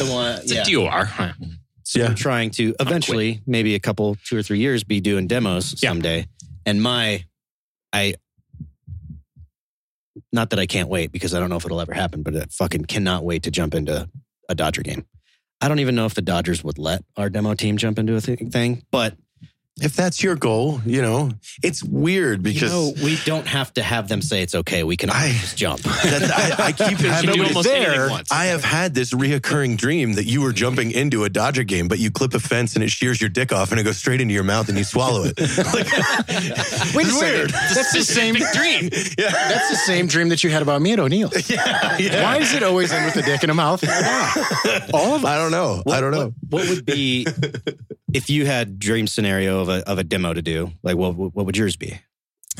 one. 0.08 0.40
It's 0.44 0.54
yeah. 0.54 0.62
a 0.62 0.66
DOR. 0.66 1.10
So 1.88 2.00
Yeah. 2.00 2.08
I'm 2.08 2.16
trying 2.16 2.50
to 2.52 2.76
eventually, 2.82 3.40
maybe 3.48 3.74
a 3.74 3.80
couple, 3.80 4.18
two 4.26 4.36
or 4.38 4.44
three 4.44 4.60
years, 4.60 4.84
be 4.84 5.00
doing 5.00 5.26
demos 5.26 5.82
Yeah. 5.82 5.90
someday. 5.92 6.28
And 6.66 6.84
my, 6.84 7.24
I, 7.94 8.16
not 10.34 10.50
that 10.50 10.60
I 10.60 10.66
can't 10.66 10.90
wait 10.90 11.14
because 11.14 11.34
I 11.34 11.40
don't 11.40 11.50
know 11.50 11.56
if 11.56 11.64
it'll 11.64 11.80
ever 11.80 11.94
happen, 11.94 12.24
but 12.24 12.36
I 12.36 12.44
fucking 12.52 12.86
cannot 12.86 13.24
wait 13.24 13.44
to 13.44 13.52
jump 13.52 13.74
into 13.74 14.10
a 14.50 14.56
Dodger 14.56 14.82
game. 14.82 15.06
I 15.62 15.70
don't 15.70 15.80
even 15.80 15.96
know 15.96 16.06
if 16.06 16.14
the 16.14 16.22
Dodgers 16.22 16.62
would 16.62 16.78
let 16.78 17.06
our 17.16 17.30
demo 17.30 17.54
team 17.54 17.78
jump 17.78 17.98
into 18.00 18.18
a 18.18 18.22
th- 18.22 18.52
thing, 18.52 18.84
but 18.92 19.16
If 19.80 19.96
that's 19.96 20.24
your 20.24 20.36
goal, 20.36 20.82
you 20.86 21.02
know, 21.04 21.32
it's 21.64 21.84
weird 21.84 22.42
because 22.42 22.64
you 22.74 22.96
know, 22.96 23.04
we 23.04 23.18
don't 23.26 23.46
have 23.46 23.72
to 23.76 23.84
have 23.84 24.08
them 24.08 24.22
say 24.24 24.42
it's 24.42 24.56
okay. 24.56 24.84
We 24.84 24.98
can 24.98 25.10
I- 25.12 25.32
just 25.40 25.56
jump. 25.58 25.82
that, 25.84 26.58
I, 26.60 26.68
I 26.68 26.72
keep 26.72 27.00
You 27.02 27.10
having 27.10 27.32
do 27.34 27.42
it 27.44 27.48
almost 27.50 27.68
there. 27.70 28.10
once. 28.10 28.32
I 28.32 28.46
have 28.46 28.64
had 28.64 28.96
this 28.96 29.14
reoccurring 29.14 29.78
dream 29.78 30.14
that 30.14 30.26
you 30.26 30.42
were 30.42 30.52
jumping 30.52 30.92
into 30.92 31.26
a 31.26 31.30
Dodger 31.30 31.64
game, 31.64 31.88
but 31.88 32.00
you 32.00 32.10
clip 32.10 32.34
a 32.34 32.40
fence 32.40 32.74
and 32.76 32.84
it 32.84 32.90
shears 32.90 33.22
your 33.22 33.30
dick 33.30 33.52
off 33.54 33.70
and 33.72 33.80
it 33.80 33.84
goes 33.84 33.98
straight 33.98 34.20
into 34.20 34.34
your 34.34 34.44
mouth 34.44 34.68
and 34.70 34.78
you 34.78 34.84
swallow 34.84 35.24
it. 35.26 35.38
Like, 35.68 35.86
Wait 36.96 37.06
it's 37.08 37.20
weird. 37.22 37.50
That's 37.52 37.94
the 37.94 38.04
same 38.04 38.36
dream. 38.36 38.90
Yeah. 39.18 39.32
That's 39.32 39.70
the 39.70 39.76
same 39.86 40.08
dream 40.08 40.30
that 40.30 40.44
you 40.44 40.50
had 40.50 40.62
about 40.62 40.82
me 40.82 40.94
at 40.94 41.00
O'Neill. 41.00 41.30
yeah, 41.48 41.98
yeah. 41.98 42.24
Why 42.24 42.40
does 42.40 42.54
it 42.54 42.64
always 42.64 42.92
end 42.92 43.06
with 43.06 43.16
a 43.18 43.22
dick 43.22 43.44
in 43.44 43.50
a 43.50 43.54
mouth? 43.54 43.84
All 44.94 45.14
of 45.16 45.26
I 45.26 45.38
don't 45.38 45.52
know. 45.52 45.84
I 45.88 46.02
don't 46.02 46.12
know. 46.12 46.34
What, 46.50 46.62
what 46.66 46.70
would 46.70 46.86
be 46.86 47.28
if 48.14 48.30
you 48.30 48.46
had 48.46 48.80
dream 48.80 49.08
scenario 49.08 49.62
of 49.68 49.78
a 49.80 49.90
of 49.90 49.98
a 49.98 50.04
demo 50.04 50.34
to 50.34 50.42
do? 50.42 50.72
Like, 50.84 50.96
what 50.96 51.16
what 51.16 51.46
would 51.46 51.58
yours 51.58 51.76
be 51.76 52.00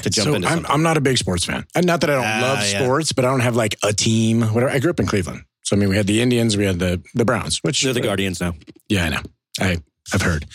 to 0.02 0.10
jump 0.10 0.28
so 0.30 0.34
into? 0.36 0.48
I'm? 0.48 0.66
I'm 0.68 0.84
not 0.84 0.98
a 0.98 1.02
big 1.02 1.18
sports 1.18 1.46
fan. 1.46 1.66
And 1.76 1.86
not 1.86 2.02
that 2.02 2.10
I 2.10 2.14
don't 2.16 2.26
Ah, 2.26 2.40
love 2.54 2.60
yeah. 2.60 2.84
sports, 2.84 3.12
but 3.14 3.26
I 3.26 3.30
don't 3.30 3.40
have 3.42 3.56
like 3.56 3.76
a 3.84 3.94
team. 3.94 4.42
Whatever. 4.42 4.70
I 4.72 4.80
grew 4.80 4.90
up 4.92 5.00
in 5.00 5.06
Cleveland, 5.08 5.44
so 5.64 5.76
I 5.76 5.80
mean, 5.80 5.90
we 5.90 5.96
had 5.98 6.08
the 6.08 6.22
Indians, 6.22 6.58
we 6.58 6.66
had 6.66 6.80
the 6.80 7.02
the 7.14 7.26
Browns, 7.26 7.60
which 7.64 7.82
They're 7.84 7.94
the 7.94 8.02
Guardians 8.02 8.40
now. 8.42 8.54
Yeah, 8.90 9.06
I 9.06 9.10
know. 9.10 9.22
I 9.60 9.78
I've 10.14 10.22
heard. 10.22 10.46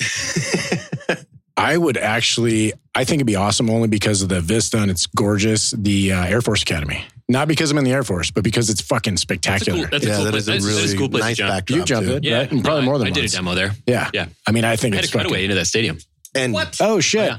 I 1.56 1.76
would 1.76 1.96
actually. 1.98 2.72
I 2.94 3.04
think 3.04 3.18
it'd 3.18 3.26
be 3.26 3.36
awesome 3.36 3.68
only 3.70 3.88
because 3.88 4.22
of 4.22 4.28
the 4.28 4.40
vista 4.40 4.78
and 4.78 4.90
it's 4.90 5.06
gorgeous. 5.06 5.72
The 5.72 6.12
uh, 6.12 6.24
Air 6.24 6.40
Force 6.42 6.62
Academy, 6.62 7.04
not 7.30 7.48
because 7.48 7.70
I'm 7.70 7.78
in 7.78 7.84
the 7.84 7.92
Air 7.92 8.02
Force, 8.02 8.30
but 8.30 8.44
because 8.44 8.68
it's 8.70 8.80
fucking 8.80 9.12
That's 9.14 9.22
a 9.22 9.26
spectacular. 9.26 9.78
cool, 9.78 9.88
that's 9.90 10.04
yeah, 10.04 10.12
a 10.12 10.16
cool 10.16 10.24
that 10.24 10.30
place. 10.32 10.42
is 10.42 10.48
a 10.48 10.50
that's- 10.52 10.64
that's 10.64 10.82
really 10.84 10.94
a 10.94 10.98
cool 10.98 11.08
place 11.08 11.22
nice 11.22 11.36
to 11.36 11.42
jump. 11.42 11.50
backdrop. 11.54 11.78
you 11.78 11.84
jump 11.84 12.06
too. 12.06 12.16
it, 12.16 12.24
Yeah, 12.24 12.38
right? 12.38 12.50
And 12.52 12.64
probably 12.64 12.80
no, 12.82 12.86
more 12.86 12.98
than 12.98 13.06
I 13.06 13.10
did 13.10 13.24
a 13.24 13.28
demo 13.28 13.54
there. 13.54 13.72
Yeah, 13.86 14.10
Yeah. 14.12 14.26
I 14.46 14.50
mean, 14.52 14.64
I 14.64 14.76
think 14.76 14.94
I 14.94 14.96
had 14.96 15.04
a 15.04 15.06
it's 15.06 15.12
fucking. 15.12 15.24
cutaway 15.28 15.44
into 15.44 15.54
that 15.56 15.66
stadium. 15.66 15.98
And 16.34 16.52
what? 16.52 16.76
Oh 16.80 17.00
shit! 17.00 17.22
Yeah. 17.28 17.36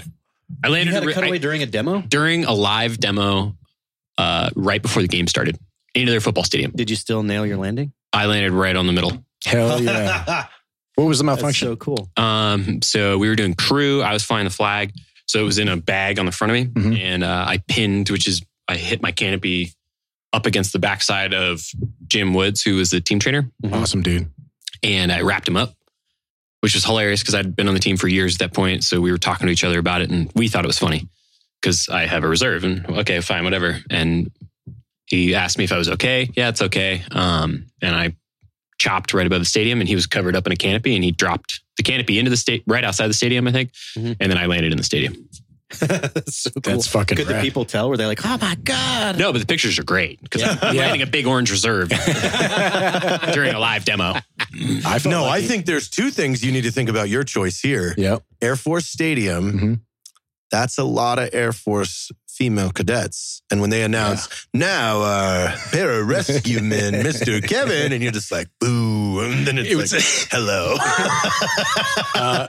I 0.63 0.67
You 0.67 0.73
landed 0.73 0.93
had 0.93 1.03
a 1.03 1.05
ri- 1.07 1.13
cutaway 1.13 1.35
I- 1.35 1.39
during 1.39 1.63
a 1.63 1.65
demo. 1.65 2.01
during 2.01 2.45
a 2.45 2.51
live 2.53 2.99
demo 2.99 3.55
uh, 4.17 4.49
right 4.55 4.81
before 4.81 5.01
the 5.01 5.07
game 5.07 5.27
started 5.27 5.57
into 5.95 6.11
their 6.11 6.21
football 6.21 6.43
stadium. 6.43 6.71
Did 6.75 6.89
you 6.89 6.95
still 6.95 7.23
nail 7.23 7.45
your 7.45 7.57
landing? 7.57 7.93
I 8.13 8.25
landed 8.25 8.51
right 8.51 8.75
on 8.75 8.87
the 8.87 8.93
middle. 8.93 9.23
Hell 9.45 9.81
yeah! 9.83 10.47
What 10.95 11.05
was 11.05 11.19
the 11.19 11.23
That's 11.25 11.37
malfunction? 11.41 11.67
so 11.69 11.75
cool. 11.77 12.09
Um, 12.17 12.81
so 12.81 13.17
we 13.17 13.29
were 13.29 13.35
doing 13.35 13.53
crew. 13.55 14.01
I 14.01 14.13
was 14.13 14.23
flying 14.23 14.43
the 14.45 14.49
flag. 14.51 14.91
So 15.25 15.39
it 15.39 15.43
was 15.43 15.57
in 15.59 15.69
a 15.69 15.77
bag 15.77 16.19
on 16.19 16.25
the 16.25 16.31
front 16.33 16.51
of 16.51 16.55
me. 16.55 16.65
Mhm. 16.65 16.99
And 16.99 17.23
uh, 17.23 17.45
I 17.47 17.57
pinned, 17.67 18.09
which 18.09 18.27
is 18.27 18.41
I 18.67 18.75
hit 18.75 19.01
my 19.01 19.11
canopy 19.13 19.71
up 20.33 20.45
against 20.45 20.73
the 20.73 20.79
backside 20.79 21.33
of 21.33 21.65
Jim 22.07 22.33
Woods, 22.33 22.61
who 22.61 22.75
was 22.77 22.89
the 22.89 23.01
team 23.01 23.19
trainer. 23.19 23.49
awesome, 23.71 24.01
dude. 24.01 24.29
And 24.83 25.11
I 25.11 25.21
wrapped 25.21 25.47
him 25.47 25.57
up, 25.57 25.73
which 26.61 26.73
was 26.73 26.85
hilarious 26.85 27.21
because 27.21 27.35
I'd 27.35 27.55
been 27.55 27.67
on 27.67 27.73
the 27.73 27.79
team 27.79 27.97
for 27.97 28.07
years 28.07 28.35
at 28.35 28.39
that 28.39 28.53
point. 28.53 28.83
So 28.83 29.01
we 29.01 29.11
were 29.11 29.17
talking 29.17 29.47
to 29.47 29.53
each 29.53 29.63
other 29.63 29.79
about 29.79 30.01
it 30.01 30.09
and 30.09 30.31
we 30.35 30.47
thought 30.47 30.63
it 30.63 30.67
was 30.67 30.79
funny 30.79 31.07
because 31.61 31.89
I 31.89 32.05
have 32.05 32.23
a 32.23 32.27
reserve 32.27 32.63
and 32.63 32.85
okay, 32.89 33.19
fine, 33.21 33.43
whatever. 33.43 33.79
And 33.89 34.31
he 35.05 35.35
asked 35.35 35.57
me 35.57 35.65
if 35.65 35.71
I 35.71 35.77
was 35.77 35.89
okay. 35.89 36.29
Yeah, 36.35 36.49
it's 36.49 36.61
okay. 36.61 37.03
Um, 37.11 37.67
and 37.81 37.95
I 37.95 38.15
chopped 38.79 39.13
right 39.13 39.27
above 39.27 39.41
the 39.41 39.45
stadium 39.45 39.79
and 39.81 39.87
he 39.87 39.93
was 39.95 40.07
covered 40.07 40.35
up 40.35 40.47
in 40.47 40.53
a 40.53 40.55
canopy 40.55 40.95
and 40.95 41.03
he 41.03 41.11
dropped 41.11 41.61
the 41.77 41.83
canopy 41.83 42.17
into 42.17 42.31
the 42.31 42.37
state 42.37 42.63
right 42.65 42.83
outside 42.83 43.07
the 43.07 43.13
stadium, 43.13 43.47
I 43.47 43.51
think. 43.51 43.71
Mhm. 43.97 44.15
And 44.19 44.31
then 44.31 44.37
I 44.37 44.45
landed 44.47 44.71
in 44.71 44.77
the 44.77 44.83
stadium. 44.83 45.15
That's 45.79 46.37
so 46.37 46.49
cool. 46.51 46.61
That's 46.73 46.87
fucking 46.87 47.17
Could 47.17 47.27
the 47.27 47.41
people 47.41 47.65
tell? 47.65 47.89
Were 47.89 47.97
they 47.97 48.05
like, 48.05 48.19
"Oh 48.25 48.37
my 48.41 48.55
god"? 48.55 49.17
No, 49.17 49.31
but 49.31 49.39
the 49.39 49.45
pictures 49.47 49.77
are 49.79 49.83
great 49.83 50.21
because 50.21 50.43
I'm 50.43 50.75
Yeah. 50.75 50.81
landing 50.81 51.01
a 51.01 51.05
big 51.07 51.25
orange 51.27 51.51
reserve 51.51 51.89
during 53.33 53.53
a 53.53 53.59
live 53.59 53.85
demo. 53.85 54.15
I 54.85 54.99
felt 54.99 55.05
no, 55.05 55.23
I 55.25 55.37
lucky. 55.37 55.47
think 55.47 55.65
there's 55.65 55.89
two 55.89 56.09
things 56.11 56.43
you 56.43 56.51
need 56.51 56.63
to 56.63 56.71
think 56.71 56.89
about 56.89 57.09
your 57.09 57.23
choice 57.23 57.59
here. 57.61 57.93
Yep. 57.97 58.23
Air 58.41 58.55
Force 58.55 58.85
Stadium, 58.87 59.59
Mhm. 59.59 59.79
that's 60.51 60.77
a 60.77 60.83
lot 60.83 61.19
of 61.19 61.29
Air 61.33 61.53
Force 61.53 62.11
female 62.27 62.71
cadets. 62.71 63.41
And 63.51 63.61
when 63.61 63.69
they 63.69 63.83
announce, 63.83 64.27
now 64.53 65.01
uh 65.01 65.51
pararescue 65.71 66.61
man, 66.63 66.93
Mr. 67.03 67.45
Kevin, 67.47 67.91
and 67.93 68.01
you're 68.01 68.11
just 68.11 68.31
like, 68.31 68.47
boo. 68.59 69.19
And 69.19 69.45
then 69.45 69.57
it's 69.57 69.69
It 69.69 69.75
was- 69.75 69.93
like, 69.93 70.03
hello. 70.31 70.77
Uh, 72.15 72.47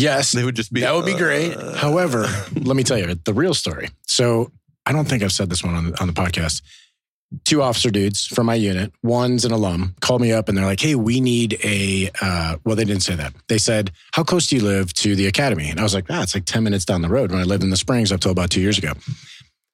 yes, 0.00 0.32
they 0.32 0.44
would 0.44 0.56
just 0.56 0.72
be 0.72 0.80
that 0.80 0.94
would 0.94 1.06
be 1.06 1.14
great. 1.14 1.56
uh, 1.56 1.74
However, 1.76 2.26
let 2.54 2.76
me 2.76 2.82
tell 2.84 2.98
you 2.98 3.14
the 3.14 3.34
real 3.34 3.54
story. 3.54 3.88
So 4.06 4.50
I 4.86 4.92
don't 4.92 5.06
think 5.08 5.22
I've 5.22 5.32
said 5.32 5.50
this 5.50 5.62
one 5.62 5.74
on 5.74 5.84
the, 5.90 6.00
on 6.00 6.06
the 6.06 6.12
podcast. 6.14 6.62
two 7.44 7.62
officer 7.62 7.90
dudes 7.90 8.26
from 8.26 8.46
my 8.46 8.54
unit. 8.56 8.92
One's 9.02 9.44
an 9.44 9.52
alum. 9.52 9.94
Called 10.00 10.20
me 10.20 10.32
up 10.32 10.48
and 10.48 10.56
they're 10.58 10.64
like, 10.64 10.80
"Hey, 10.80 10.94
we 10.96 11.20
need 11.20 11.58
a." 11.62 12.10
Uh, 12.20 12.56
well, 12.64 12.74
they 12.76 12.84
didn't 12.84 13.02
say 13.04 13.14
that. 13.14 13.32
They 13.48 13.58
said, 13.58 13.92
"How 14.12 14.24
close 14.24 14.48
do 14.48 14.56
you 14.56 14.62
live 14.64 14.92
to 14.94 15.14
the 15.14 15.26
academy?" 15.26 15.68
And 15.70 15.78
I 15.78 15.82
was 15.84 15.94
like, 15.94 16.06
"Ah, 16.10 16.22
it's 16.22 16.34
like 16.34 16.44
ten 16.44 16.64
minutes 16.64 16.84
down 16.84 17.02
the 17.02 17.08
road." 17.08 17.30
When 17.30 17.40
I 17.40 17.44
lived 17.44 17.62
in 17.62 17.70
the 17.70 17.76
Springs 17.76 18.10
up 18.12 18.20
till 18.20 18.32
about 18.32 18.50
two 18.50 18.60
years 18.60 18.78
ago. 18.78 18.92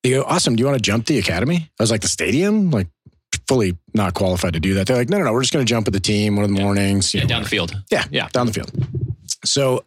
They 0.02 0.10
go, 0.10 0.22
"Awesome. 0.24 0.54
Do 0.54 0.60
you 0.60 0.66
want 0.66 0.76
to 0.76 0.82
jump 0.82 1.06
the 1.06 1.18
academy?" 1.18 1.70
I 1.78 1.82
was 1.82 1.90
like, 1.90 2.02
"The 2.02 2.08
stadium?" 2.08 2.70
Like, 2.70 2.88
fully 3.48 3.76
not 3.94 4.12
qualified 4.14 4.52
to 4.52 4.60
do 4.60 4.74
that. 4.74 4.86
They're 4.86 4.96
like, 4.96 5.08
"No, 5.08 5.16
no, 5.18 5.24
no. 5.24 5.32
We're 5.32 5.42
just 5.42 5.52
going 5.54 5.64
to 5.64 5.70
jump 5.70 5.86
with 5.86 5.94
the 5.94 6.00
team 6.00 6.36
one 6.36 6.44
of 6.44 6.54
the 6.54 6.60
mornings." 6.60 7.14
you 7.14 7.20
Yeah, 7.20 7.24
know, 7.24 7.28
down 7.30 7.42
the 7.44 7.48
field. 7.48 7.74
yeah, 7.90 8.04
Yeah. 8.10 8.28
down 8.32 8.46
the 8.46 8.52
field. 8.52 8.70
So 9.44 9.84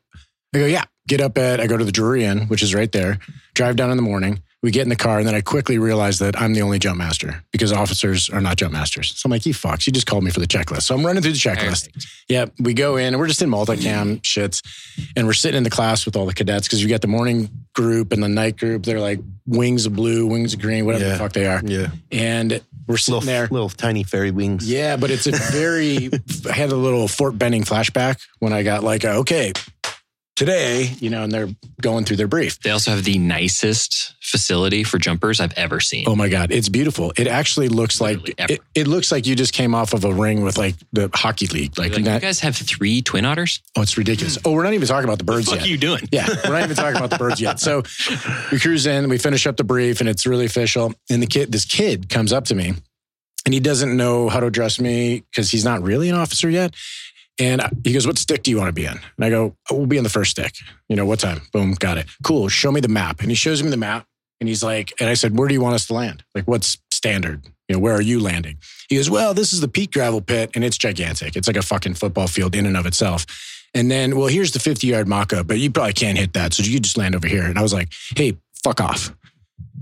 I 0.53 0.59
go, 0.59 0.65
yeah, 0.65 0.83
get 1.07 1.21
up 1.21 1.37
at, 1.37 1.59
I 1.59 1.67
go 1.67 1.77
to 1.77 1.85
the 1.85 1.91
Drury 1.91 2.23
Inn, 2.25 2.47
which 2.47 2.63
is 2.63 2.73
right 2.73 2.91
there, 2.91 3.19
drive 3.53 3.75
down 3.75 3.91
in 3.91 3.97
the 3.97 4.03
morning. 4.03 4.41
We 4.61 4.71
get 4.71 4.81
in 4.83 4.89
the 4.89 4.97
car, 4.97 5.19
and 5.19 5.27
then 5.27 5.35
I 5.35 5.39
quickly 5.39 5.77
realize 5.77 6.19
that 6.19 6.39
I'm 6.41 6.53
the 6.53 6.63
only 6.63 6.79
jump 6.79 6.97
master 6.97 7.43
because 7.53 7.71
officers 7.71 8.29
are 8.29 8.41
not 8.41 8.57
jump 8.57 8.73
masters. 8.73 9.15
So 9.15 9.27
I'm 9.27 9.31
like, 9.31 9.45
you 9.45 9.53
fucks, 9.53 9.87
you 9.87 9.93
just 9.93 10.05
called 10.05 10.23
me 10.25 10.31
for 10.31 10.41
the 10.41 10.47
checklist. 10.47 10.81
So 10.81 10.95
I'm 10.95 11.05
running 11.05 11.23
through 11.23 11.31
the 11.31 11.37
checklist. 11.37 11.87
Yeah, 12.27 12.47
we 12.59 12.73
go 12.73 12.97
in, 12.97 13.13
and 13.13 13.19
we're 13.19 13.27
just 13.27 13.41
in 13.41 13.49
multicam 13.49 13.77
mm-hmm. 13.77 14.13
shits, 14.15 14.61
and 15.15 15.27
we're 15.27 15.33
sitting 15.33 15.57
in 15.59 15.63
the 15.63 15.69
class 15.69 16.05
with 16.05 16.17
all 16.17 16.25
the 16.25 16.33
cadets 16.33 16.67
because 16.67 16.83
you 16.83 16.89
got 16.89 16.99
the 16.99 17.07
morning 17.07 17.49
group 17.73 18.11
and 18.11 18.21
the 18.21 18.27
night 18.27 18.57
group. 18.57 18.83
They're 18.83 18.99
like 18.99 19.19
wings 19.45 19.85
of 19.85 19.95
blue, 19.95 20.27
wings 20.27 20.53
of 20.53 20.59
green, 20.59 20.85
whatever 20.85 21.05
Yeah. 21.05 21.11
the 21.13 21.19
fuck 21.19 21.31
they 21.31 21.47
are. 21.47 21.61
Yeah. 21.63 21.91
And 22.11 22.61
we're 22.85 22.97
sitting 22.97 23.19
Little, 23.19 23.27
there. 23.27 23.47
little 23.49 23.69
tiny 23.69 24.03
fairy 24.03 24.31
wings. 24.31 24.69
Yeah, 24.69 24.97
but 24.97 25.09
it's 25.09 25.25
a 25.25 25.31
very. 25.31 26.09
I 26.49 26.51
had 26.51 26.71
a 26.71 26.75
little 26.75 27.07
Fort 27.07 27.37
Benning 27.37 27.63
flashback 27.63 28.19
when 28.39 28.51
I 28.51 28.63
got 28.63 28.83
like, 28.83 29.05
a, 29.05 29.11
okay, 29.17 29.53
today, 30.39 30.89
you 31.01 31.09
know, 31.09 31.23
and 31.23 31.31
they're 31.33 31.49
going 31.81 32.05
through 32.05 32.15
their 32.15 32.27
brief. 32.27 32.61
They 32.61 32.69
also 32.69 32.91
have 32.91 33.03
the 33.03 33.17
nicest 33.19 34.15
facility 34.21 34.85
for 34.85 34.97
jumpers 34.97 35.41
I've 35.41 35.51
ever 35.57 35.81
seen. 35.81 36.05
Oh 36.07 36.15
my 36.15 36.29
god, 36.29 36.49
it's 36.53 36.69
beautiful. 36.69 37.11
It 37.17 37.27
actually 37.27 37.67
looks 37.67 37.99
like 37.99 38.19
Literally 38.19 38.35
ever. 38.37 38.53
it, 38.53 38.61
it 38.73 38.87
looks 38.87 39.11
like 39.11 39.27
you 39.27 39.35
just 39.35 39.51
came 39.53 39.75
off 39.75 39.93
of 39.93 40.05
a 40.05 40.13
ring 40.13 40.41
with 40.41 40.57
like 40.57 40.75
the 40.93 41.09
hockey 41.13 41.47
league. 41.47 41.77
Like, 41.77 41.91
Like, 41.91 42.05
you 42.05 42.19
guys 42.19 42.39
have 42.39 42.55
three 42.55 43.01
twin 43.01 43.25
otters? 43.25 43.61
oh, 43.75 43.81
it's 43.81 43.97
ridiculous. 43.97 44.37
Oh, 44.45 44.53
we're 44.53 44.63
not 44.63 44.73
even 44.73 44.87
talking 44.87 45.03
about 45.09 45.17
the 45.17 45.25
birds 45.25 45.47
yet. 45.47 45.57
What 45.57 45.65
are 45.65 45.69
you 45.69 45.77
doing? 45.77 46.07
Yeah, 46.09 46.25
we're 46.45 46.53
not 46.53 46.63
even 46.63 46.75
talking 46.77 46.95
about 46.95 47.09
the 47.09 47.17
birds 47.17 47.41
yet. 47.41 47.59
So 47.59 47.83
we 48.49 48.59
cruise 48.61 48.85
in, 48.87 49.09
we 49.09 49.17
finish 49.17 49.45
up 49.45 49.57
the 49.57 49.65
brief, 49.65 49.99
and 49.99 50.07
it's 50.07 50.25
really 50.25 50.45
official. 50.45 50.93
And 51.09 51.21
the 51.21 51.27
kid, 51.27 51.51
this 51.51 51.65
kid 51.65 52.07
comes 52.07 52.31
up 52.31 52.45
to 52.45 52.55
me, 52.55 52.73
and 53.45 53.53
he 53.53 53.59
doesn't 53.59 53.95
know 53.97 54.29
how 54.29 54.39
to 54.39 54.45
address 54.45 54.79
me 54.79 55.25
because 55.31 55.51
he's 55.51 55.65
not 55.65 55.81
really 55.81 56.07
an 56.07 56.15
officer 56.15 56.49
yet. 56.49 56.73
And 57.39 57.61
he 57.83 57.93
goes, 57.93 58.05
"What 58.05 58.17
stick 58.17 58.43
do 58.43 58.51
you 58.51 58.57
want 58.57 58.69
to 58.69 58.73
be 58.73 58.85
in?" 58.85 58.99
And 59.17 59.25
I 59.25 59.29
go, 59.29 59.55
oh, 59.69 59.75
"We'll 59.75 59.85
be 59.85 59.97
in 59.97 60.03
the 60.03 60.09
first 60.09 60.31
stick." 60.31 60.55
You 60.87 60.95
know 60.95 61.05
what 61.05 61.19
time? 61.19 61.41
Boom, 61.53 61.73
got 61.73 61.97
it. 61.97 62.07
Cool. 62.23 62.49
Show 62.49 62.71
me 62.71 62.81
the 62.81 62.87
map. 62.87 63.21
And 63.21 63.29
he 63.29 63.35
shows 63.35 63.63
me 63.63 63.69
the 63.69 63.77
map, 63.77 64.05
and 64.39 64.49
he's 64.49 64.63
like, 64.63 64.93
and 64.99 65.09
I 65.09 65.13
said, 65.13 65.37
"Where 65.37 65.47
do 65.47 65.53
you 65.53 65.61
want 65.61 65.75
us 65.75 65.87
to 65.87 65.93
land? 65.93 66.23
Like, 66.35 66.47
what's 66.47 66.77
standard? 66.91 67.45
You 67.67 67.75
know, 67.75 67.79
where 67.79 67.93
are 67.93 68.01
you 68.01 68.19
landing?" 68.19 68.57
He 68.89 68.95
goes, 68.95 69.09
"Well, 69.09 69.33
this 69.33 69.53
is 69.53 69.61
the 69.61 69.67
peak 69.67 69.91
gravel 69.91 70.21
pit, 70.21 70.51
and 70.55 70.63
it's 70.63 70.77
gigantic. 70.77 71.35
It's 71.35 71.47
like 71.47 71.57
a 71.57 71.61
fucking 71.61 71.95
football 71.95 72.27
field 72.27 72.55
in 72.55 72.65
and 72.65 72.75
of 72.75 72.85
itself." 72.85 73.25
And 73.73 73.89
then, 73.91 74.15
well, 74.17 74.27
here's 74.27 74.51
the 74.51 74.59
50 74.59 74.87
yard 74.87 75.07
mock 75.07 75.33
up, 75.33 75.47
but 75.47 75.59
you 75.59 75.69
probably 75.71 75.93
can't 75.93 76.17
hit 76.17 76.33
that. 76.33 76.53
So 76.53 76.63
you 76.63 76.79
just 76.79 76.97
land 76.97 77.15
over 77.15 77.27
here. 77.27 77.43
And 77.43 77.57
I 77.57 77.61
was 77.61 77.73
like, 77.73 77.89
hey, 78.15 78.37
fuck 78.63 78.81
off. 78.81 79.13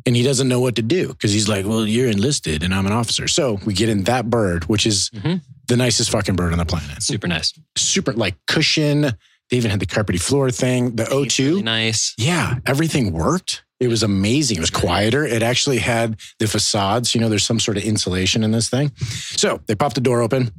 And 0.08 0.16
he 0.16 0.24
doesn't 0.24 0.48
know 0.48 0.62
what 0.62 0.76
to 0.78 0.82
do 0.82 1.10
because 1.10 1.34
he's 1.34 1.50
like, 1.50 1.66
well, 1.66 1.86
you're 1.86 2.10
enlisted 2.10 2.64
and 2.64 2.74
I'm 2.74 2.86
an 2.86 2.94
officer. 2.94 3.28
So 3.28 3.60
we 3.66 3.74
get 3.74 3.90
in 3.90 4.06
that 4.06 4.30
bird, 4.30 4.64
which 4.70 4.88
is 4.88 5.10
Mhm. 5.10 5.42
the 5.68 5.76
nicest 5.76 6.10
fucking 6.12 6.36
bird 6.38 6.54
on 6.54 6.60
the 6.60 6.66
planet. 6.66 7.04
Super 7.04 7.28
nice. 7.28 7.54
Super 7.76 8.14
like 8.14 8.36
cushion. 8.48 9.02
They 9.50 9.58
even 9.58 9.70
had 9.70 9.82
the 9.82 9.86
carpety 9.86 10.20
floor 10.20 10.50
thing, 10.50 10.96
the 10.96 11.04
O2. 11.12 11.50
Really 11.50 11.62
nice. 11.64 12.14
Yeah, 12.18 12.56
everything 12.66 13.12
worked. 13.12 13.64
It 13.82 13.90
was 13.90 14.02
amazing. 14.02 14.58
It 14.58 14.62
was 14.62 14.70
quieter. 14.70 15.26
It 15.26 15.44
actually 15.44 15.80
had 15.80 16.16
the 16.40 16.48
facades. 16.48 17.14
You 17.14 17.20
know, 17.22 17.28
there's 17.30 17.46
some 17.46 17.60
sort 17.60 17.76
of 17.78 17.84
insulation 17.84 18.44
in 18.46 18.52
this 18.52 18.70
thing. 18.70 18.92
So 19.36 19.60
they 19.68 19.76
pop 19.76 19.94
the 19.94 20.02
door 20.02 20.22
open. 20.22 20.52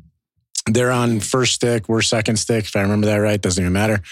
They're 0.66 0.92
on 0.92 1.20
first 1.20 1.55
stick. 1.55 1.88
We're 1.88 2.03
second 2.03 2.36
stick. 2.36 2.66
If 2.66 2.76
I 2.76 2.82
remember 2.82 3.07
that 3.07 3.16
right, 3.16 3.40
doesn't 3.40 3.62
even 3.62 3.72
matter. 3.72 4.03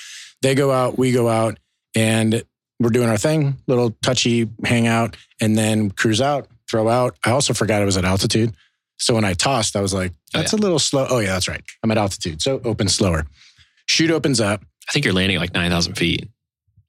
They 0.41 0.55
go 0.55 0.73
out. 0.73 0.99
We 0.99 1.13
go 1.13 1.29
out, 1.29 1.59
and 1.95 2.43
we're 2.81 2.91
doing 2.91 3.09
our 3.09 3.19
thing. 3.19 3.57
Little 3.67 3.91
touchy 4.03 4.49
hangout, 4.65 5.17
and 5.41 5.57
then 5.57 5.91
cruise 5.91 6.21
out, 6.21 6.49
throw 6.71 6.89
out. 6.89 7.17
I 7.25 7.31
also 7.31 7.55
forgot 7.55 7.83
it 7.83 7.87
was 7.87 7.97
at 7.97 8.05
altitude. 8.05 8.55
So 8.99 9.15
when 9.15 9.25
I 9.25 9.35
tossed, 9.35 9.77
I 9.77 9.81
was 9.81 9.93
like, 9.95 10.13
Oh, 10.35 10.39
"That's 10.39 10.53
a 10.53 10.57
little 10.57 10.79
slow." 10.79 11.07
Oh 11.09 11.19
yeah, 11.19 11.33
that's 11.35 11.49
right. 11.49 11.63
I'm 11.83 11.91
at 11.91 11.99
altitude, 11.99 12.41
so 12.43 12.61
open 12.65 12.89
slower. 12.89 13.27
Chute 13.87 14.11
opens 14.11 14.41
up. 14.41 14.63
I 14.89 14.93
think 14.93 15.05
you're 15.05 15.15
landing 15.15 15.39
like 15.39 15.53
9,000 15.53 15.95
feet, 15.95 16.29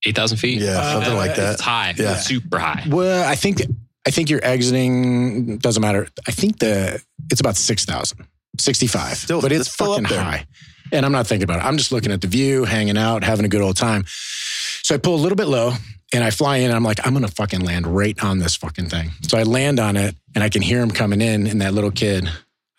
8,000 0.06 0.38
feet. 0.38 0.62
Yeah, 0.62 0.78
Uh, 0.80 0.94
something 0.94 1.16
like 1.16 1.36
that. 1.36 1.54
It's 1.54 1.62
high. 1.62 1.94
Yeah. 1.98 2.14
It's 2.16 2.26
super 2.26 2.60
high. 2.60 2.84
Well, 2.88 3.28
I 3.28 3.36
think 3.36 3.62
I 4.08 4.12
think 4.12 4.30
you're 4.30 4.44
exiting 4.44 5.58
doesn't 5.58 5.82
matter. 5.82 6.08
I 6.28 6.32
think 6.32 6.60
the 6.60 7.02
it's 7.32 7.42
about 7.42 7.58
6,000, 7.58 8.20
65. 8.60 9.18
Still- 9.18 9.42
but 9.42 9.52
it's 9.52 9.62
it's 9.68 9.74
still 9.74 9.94
up 9.94 10.02
fucking 10.04 10.18
high. 10.18 10.46
And 10.94 11.06
I'm 11.06 11.12
not 11.12 11.28
thinking 11.28 11.44
about 11.44 11.60
it. 11.60 11.66
I'm 11.66 11.76
just 11.78 11.92
looking 11.92 12.14
at 12.14 12.22
the 12.22 12.28
view, 12.28 12.64
hanging 12.64 12.98
out, 12.98 13.22
having 13.26 13.44
a 13.46 13.50
good 13.50 13.62
old 13.62 13.76
time. 13.76 14.06
So 14.88 14.96
I 14.96 15.00
pull 15.00 15.16
a 15.16 15.18
little 15.22 15.36
bit 15.36 15.48
low 15.50 15.74
and 16.14 16.24
I 16.24 16.30
fly 16.32 16.58
in 16.60 16.68
and 16.68 16.74
I'm 16.74 16.84
like, 16.84 17.06
I'm 17.06 17.12
gonna 17.12 17.28
fucking 17.28 17.60
land 17.60 17.86
right 17.86 18.18
on 18.24 18.40
this 18.40 18.56
fucking 18.56 18.88
thing. 18.88 19.12
So 19.24 19.38
I 19.38 19.44
land 19.44 19.82
on 19.82 19.98
it 19.98 20.16
and 20.34 20.42
I 20.42 20.48
can 20.48 20.62
hear 20.62 20.80
him 20.82 20.92
coming 20.92 21.20
in 21.20 21.46
and 21.46 21.60
that 21.60 21.74
little 21.74 21.92
kid, 21.92 22.30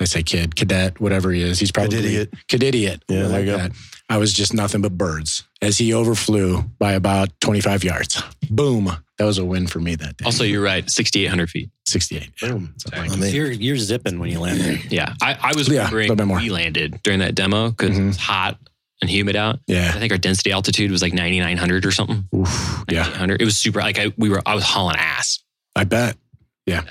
I 0.00 0.04
say 0.04 0.22
kid, 0.22 0.56
cadet, 0.56 0.98
whatever 1.02 1.30
he 1.32 1.42
is, 1.42 1.58
he's 1.60 1.70
probably 1.70 1.96
Kid-idiot. 1.96 2.32
Kid-idiot. 2.48 3.02
Yeah, 3.10 3.16
there 3.24 3.28
like 3.28 3.40
you 3.40 3.46
go. 3.52 3.56
that. 3.58 3.72
I 4.08 4.16
was 4.16 4.32
just 4.32 4.54
nothing 4.54 4.80
but 4.80 4.96
birds 4.96 5.44
as 5.60 5.76
he 5.76 5.92
overflew 5.92 6.62
by 6.78 6.92
about 6.92 7.28
25 7.42 7.84
yards. 7.84 8.22
Boom. 8.48 8.90
That 9.18 9.24
was 9.26 9.36
a 9.36 9.44
win 9.44 9.66
for 9.66 9.80
me 9.80 9.94
that 9.96 10.16
day. 10.16 10.24
Also, 10.24 10.44
you're 10.44 10.62
right. 10.62 10.88
6,800 10.88 11.50
feet. 11.50 11.68
68. 11.84 12.30
Boom. 12.40 12.72
Something 12.78 13.00
like 13.02 13.10
I 13.10 13.14
that. 13.16 13.20
mean, 13.20 13.34
You're 13.34 13.50
you're 13.50 13.76
zipping 13.76 14.18
when 14.18 14.30
you 14.30 14.40
land 14.40 14.60
there. 14.62 14.78
Yeah. 14.88 15.12
I, 15.20 15.36
I 15.38 15.52
was 15.54 15.68
Yeah, 15.68 15.90
a 15.90 16.14
bit 16.14 16.24
more. 16.26 16.38
we 16.38 16.48
landed 16.48 17.00
during 17.02 17.18
that 17.18 17.34
demo 17.34 17.68
because 17.70 17.98
Mhm. 17.98 18.00
it 18.04 18.06
was 18.06 18.16
hot 18.16 18.56
and 19.00 19.10
humid 19.10 19.36
out. 19.36 19.60
Yeah. 19.66 19.92
I 19.94 19.98
think 19.98 20.12
our 20.12 20.18
density 20.18 20.50
altitude 20.52 20.90
was 20.90 21.02
like 21.02 21.12
9,900 21.12 21.86
or 21.86 21.90
something. 21.92 22.28
Oof. 22.34 22.84
Yeah. 22.90 23.02
9,800. 23.02 23.40
It 23.40 23.44
was 23.44 23.56
super. 23.56 23.80
Like 23.80 23.98
I, 23.98 24.12
we 24.16 24.28
were, 24.28 24.42
I 24.44 24.54
was 24.54 24.64
hauling 24.64 24.96
ass. 24.96 25.42
I 25.76 25.84
bet. 25.84 26.16
Yeah. 26.66 26.82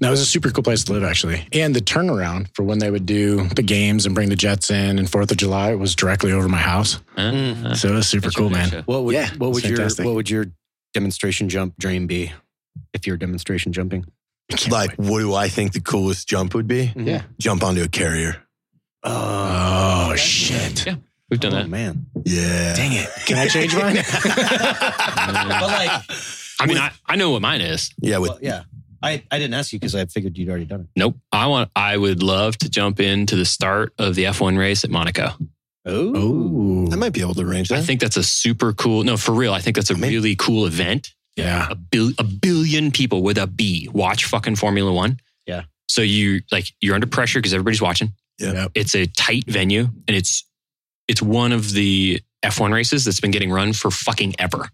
That 0.00 0.10
was 0.10 0.20
a 0.20 0.26
super 0.26 0.50
cool 0.50 0.64
place 0.64 0.82
to 0.84 0.92
live, 0.92 1.04
actually. 1.04 1.46
And 1.52 1.74
the 1.74 1.80
turnaround 1.80 2.48
for 2.54 2.64
when 2.64 2.80
they 2.80 2.90
would 2.90 3.06
do 3.06 3.46
the 3.48 3.62
games 3.62 4.04
and 4.04 4.14
bring 4.14 4.28
the 4.28 4.36
Jets 4.36 4.70
in 4.70 4.98
and 4.98 5.08
Fourth 5.08 5.30
of 5.30 5.36
July 5.36 5.74
was 5.76 5.94
directly 5.94 6.32
over 6.32 6.48
my 6.48 6.58
house. 6.58 7.00
Huh? 7.16 7.30
Mm. 7.32 7.54
Huh? 7.62 7.74
So 7.76 7.88
it 7.88 7.94
was 7.94 8.08
super 8.08 8.26
Gotcha, 8.26 8.38
cool, 8.38 8.50
man. 8.50 8.68
gotcha. 8.70 8.82
What 8.86 9.04
would 9.04 9.14
Yeah, 9.14 9.30
what 9.38 9.52
would 9.52 9.64
your 9.64 9.76
fantastic. 9.76 10.04
what 10.04 10.14
would 10.16 10.28
your 10.28 10.46
demonstration 10.92 11.48
jump 11.48 11.76
dream 11.78 12.06
be 12.08 12.32
if 12.92 13.06
you're 13.06 13.16
demonstration 13.16 13.72
jumping? 13.72 14.04
Like, 14.68 14.90
wait. 14.90 14.98
what 14.98 15.20
do 15.20 15.34
I 15.34 15.48
think 15.48 15.72
the 15.72 15.80
coolest 15.80 16.28
jump 16.28 16.54
would 16.54 16.66
be? 16.68 16.92
Yeah. 16.96 17.22
Jump 17.38 17.62
onto 17.62 17.82
a 17.82 17.88
carrier. 17.88 18.42
Oh, 19.04 20.14
shit. 20.16 20.84
Yeah. 20.86 20.96
We've 21.34 21.40
done 21.40 21.52
oh 21.54 21.56
that. 21.56 21.68
man. 21.68 22.06
Yeah. 22.24 22.74
Dang 22.76 22.92
it. 22.92 23.08
Can 23.26 23.38
I 23.38 23.48
change 23.48 23.74
mine? 23.74 23.96
But 25.26 25.62
like, 25.68 26.02
I 26.60 26.66
mean, 26.66 26.78
I, 26.78 26.92
I 27.06 27.16
know 27.16 27.30
what 27.32 27.42
mine 27.42 27.60
is. 27.60 27.90
Yeah. 28.00 28.18
With 28.18 28.30
well, 28.30 28.38
yeah, 28.40 28.62
I 29.02 29.24
I 29.32 29.38
didn't 29.40 29.54
ask 29.54 29.72
you 29.72 29.80
because 29.80 29.96
I 29.96 30.04
figured 30.06 30.38
you'd 30.38 30.48
already 30.48 30.64
done 30.64 30.82
it. 30.82 30.86
Nope. 30.94 31.16
I 31.32 31.48
want. 31.48 31.70
I 31.74 31.96
would 31.96 32.22
love 32.22 32.56
to 32.58 32.70
jump 32.70 33.00
into 33.00 33.34
the 33.34 33.44
start 33.44 33.92
of 33.98 34.14
the 34.14 34.24
F1 34.24 34.56
race 34.56 34.84
at 34.84 34.90
Monaco. 34.90 35.30
oh. 35.86 36.88
I 36.92 36.96
might 36.96 37.12
be 37.12 37.20
able 37.20 37.34
to 37.34 37.42
arrange 37.42 37.68
that. 37.70 37.78
I 37.78 37.82
think 37.82 38.00
that's 38.00 38.16
a 38.16 38.22
super 38.22 38.72
cool. 38.72 39.02
No, 39.02 39.16
for 39.16 39.32
real. 39.32 39.52
I 39.52 39.60
think 39.60 39.74
that's 39.74 39.90
a 39.90 39.94
I 39.94 39.98
mean- 39.98 40.12
really 40.12 40.36
cool 40.36 40.66
event. 40.66 41.12
Yeah. 41.36 41.66
A, 41.68 41.74
bil, 41.74 42.12
a 42.18 42.22
billion 42.24 42.92
people 42.92 43.22
with 43.24 43.38
a 43.38 43.48
B 43.48 43.88
watch 43.92 44.24
fucking 44.26 44.54
Formula 44.54 44.92
One. 44.92 45.18
Yeah. 45.46 45.62
So 45.88 46.00
you 46.00 46.42
like 46.52 46.66
you're 46.80 46.94
under 46.94 47.08
pressure 47.08 47.40
because 47.40 47.52
everybody's 47.52 47.82
watching. 47.82 48.12
Yeah. 48.38 48.52
Yep. 48.52 48.70
It's 48.76 48.94
a 48.94 49.06
tight 49.06 49.44
venue, 49.48 49.82
and 50.06 50.16
it's 50.16 50.44
it's 51.08 51.22
one 51.22 51.52
of 51.52 51.72
the 51.72 52.20
F1 52.44 52.72
races 52.72 53.04
that's 53.04 53.20
been 53.20 53.30
getting 53.30 53.50
run 53.50 53.72
for 53.72 53.90
fucking 53.90 54.34
ever. 54.38 54.68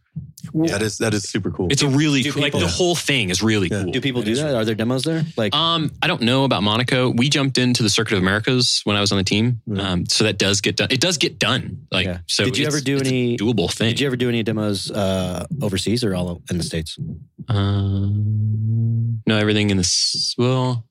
that 0.54 0.82
is 0.82 0.98
that 0.98 1.14
is 1.14 1.22
super 1.24 1.50
cool. 1.52 1.68
It's 1.70 1.82
a 1.82 1.88
really 1.88 2.22
Do 2.22 2.32
cool, 2.32 2.42
like 2.42 2.52
the 2.52 2.66
whole 2.66 2.96
thing 2.96 3.30
is 3.30 3.42
really 3.42 3.68
Yeah. 3.70 3.82
cool. 3.84 3.92
Do 3.92 4.00
people 4.00 4.22
do 4.22 4.34
that? 4.36 4.54
Are 4.56 4.64
there 4.64 4.74
demos 4.74 5.04
there? 5.04 5.24
Like, 5.36 5.54
Um, 5.54 5.92
I 6.02 6.06
don't 6.08 6.22
know 6.22 6.42
about 6.44 6.62
Monaco. 6.64 7.10
We 7.10 7.28
jumped 7.28 7.58
into 7.58 7.82
the 7.84 7.90
Circuit 7.90 8.14
of 8.16 8.22
Americas 8.22 8.80
when 8.84 8.96
I 8.96 9.00
was 9.00 9.12
on 9.12 9.18
the 9.18 9.24
team, 9.24 9.60
Yeah. 9.66 9.82
um, 9.92 10.06
so 10.06 10.24
that 10.24 10.38
does 10.38 10.60
get 10.60 10.76
done. 10.76 10.88
It 10.90 11.00
does 11.00 11.16
get 11.18 11.38
done. 11.38 11.86
Like, 11.92 12.06
Yeah. 12.06 12.18
so 12.26 12.44
Did 12.44 12.58
you 12.58 12.66
ever 12.66 12.80
do 12.80 12.98
any- 12.98 13.36
doable 13.36 13.70
thing? 13.72 13.90
did 13.90 14.00
you 14.00 14.06
ever 14.06 14.16
do 14.16 14.28
any 14.28 14.42
demos 14.42 14.90
uh, 14.90 15.44
overseas 15.62 16.02
or 16.02 16.14
all 16.16 16.42
in 16.50 16.56
the 16.58 16.64
states? 16.64 16.98
Um, 17.48 19.22
no, 19.26 19.36
everything 19.36 19.70
in 19.70 19.76
the 19.76 19.82
s- 19.82 20.34
well, 20.38 20.86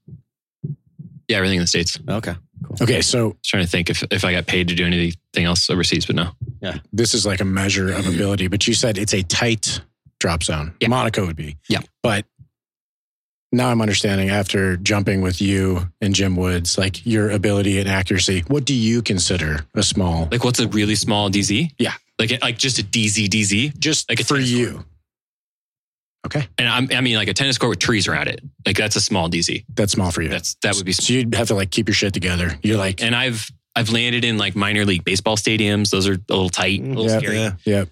yeah, 1.27 1.37
everything 1.37 1.57
in 1.57 1.63
the 1.63 1.67
states. 1.67 1.99
Okay, 2.07 2.35
cool. 2.64 2.78
Okay. 2.82 3.01
So 3.01 3.30
was 3.30 3.38
trying 3.45 3.64
to 3.64 3.70
think 3.70 3.89
if 3.89 4.03
if 4.12 4.24
I 4.26 4.34
got 4.34 4.47
paid 4.47 4.68
to 4.70 4.76
do 4.76 4.86
anything 4.86 5.45
else 5.45 5.70
overseas, 5.70 6.05
but 6.05 6.16
no. 6.16 6.32
Yeah. 6.62 6.78
This 6.91 7.14
is 7.14 7.26
like 7.26 7.39
a 7.41 7.45
measure 7.45 7.91
of 7.91 8.07
ability, 8.07 8.47
but 8.47 8.68
you 8.68 8.74
said 8.74 8.97
it's 8.97 9.14
a 9.14 9.24
tight 9.24 9.82
drop 10.20 10.43
zone. 10.43 10.74
Yeah. 10.80 10.89
Monaco 10.89 11.26
would 11.26 11.36
be. 11.36 11.57
Yeah. 11.70 11.80
But 12.03 12.26
now 13.51 13.70
I'm 13.70 13.82
understanding 13.82 14.30
after 14.30 14.78
jumping 14.78 15.22
with 15.22 15.41
you 15.41 15.89
and 16.01 16.14
Jim 16.14 16.36
Woods, 16.36 16.78
like 16.78 17.05
your 17.05 17.32
ability 17.32 17.80
and 17.80 17.89
accuracy. 17.89 18.43
What 18.47 18.66
do 18.66 18.76
you 18.76 19.01
consider 19.01 19.66
a 19.74 19.82
small? 19.82 20.28
Like, 20.32 20.43
what's 20.43 20.60
a 20.60 20.68
really 20.68 20.95
small 20.95 21.30
DZ? 21.30 21.72
Yeah. 21.78 21.93
like 22.20 22.41
like 22.41 22.57
just 22.57 22.80
a 22.80 22.84
DZ 22.84 23.28
DZ. 23.28 23.80
Just 23.80 24.10
like 24.10 24.20
for 24.20 24.36
tennis 24.36 24.51
you. 24.51 24.86
Okay. 26.26 26.47
And 26.57 26.67
I'm, 26.67 26.89
I 26.93 27.01
mean, 27.01 27.15
like 27.15 27.28
a 27.30 27.34
tennis 27.34 27.57
court 27.57 27.70
with 27.70 27.80
trees 27.80 28.07
around 28.07 28.28
it. 28.28 28.41
Like 28.65 28.76
that's 28.78 28.95
a 28.95 29.01
small 29.01 29.30
DZ. 29.30 29.65
That's 29.74 29.93
small 29.93 30.11
for 30.11 30.22
you. 30.22 30.28
That's 30.30 30.55
that 30.63 30.76
would 30.76 30.86
be. 30.86 30.91
so 30.91 31.13
you'd 31.13 31.34
have 31.36 31.47
to 31.47 31.55
like 31.55 31.72
keep 31.72 31.88
your 31.88 31.95
shit 31.95 32.13
together. 32.13 32.59
You're 32.61 32.78
like, 32.78 33.01
And 33.01 33.15
I've 33.15 33.49
I've 33.76 33.89
landed 33.91 34.26
in 34.26 34.38
like 34.38 34.55
minor 34.55 34.84
league 34.86 35.05
baseball 35.05 35.38
stadiums. 35.38 35.91
Those 35.91 36.07
are 36.07 36.13
a 36.13 36.20
little 36.28 36.49
tight, 36.49 36.82
a 36.82 36.84
little 36.84 37.05
Yeah, 37.07 37.17
scary. 37.20 37.36
yeah. 37.38 37.51
yeah. 37.65 37.86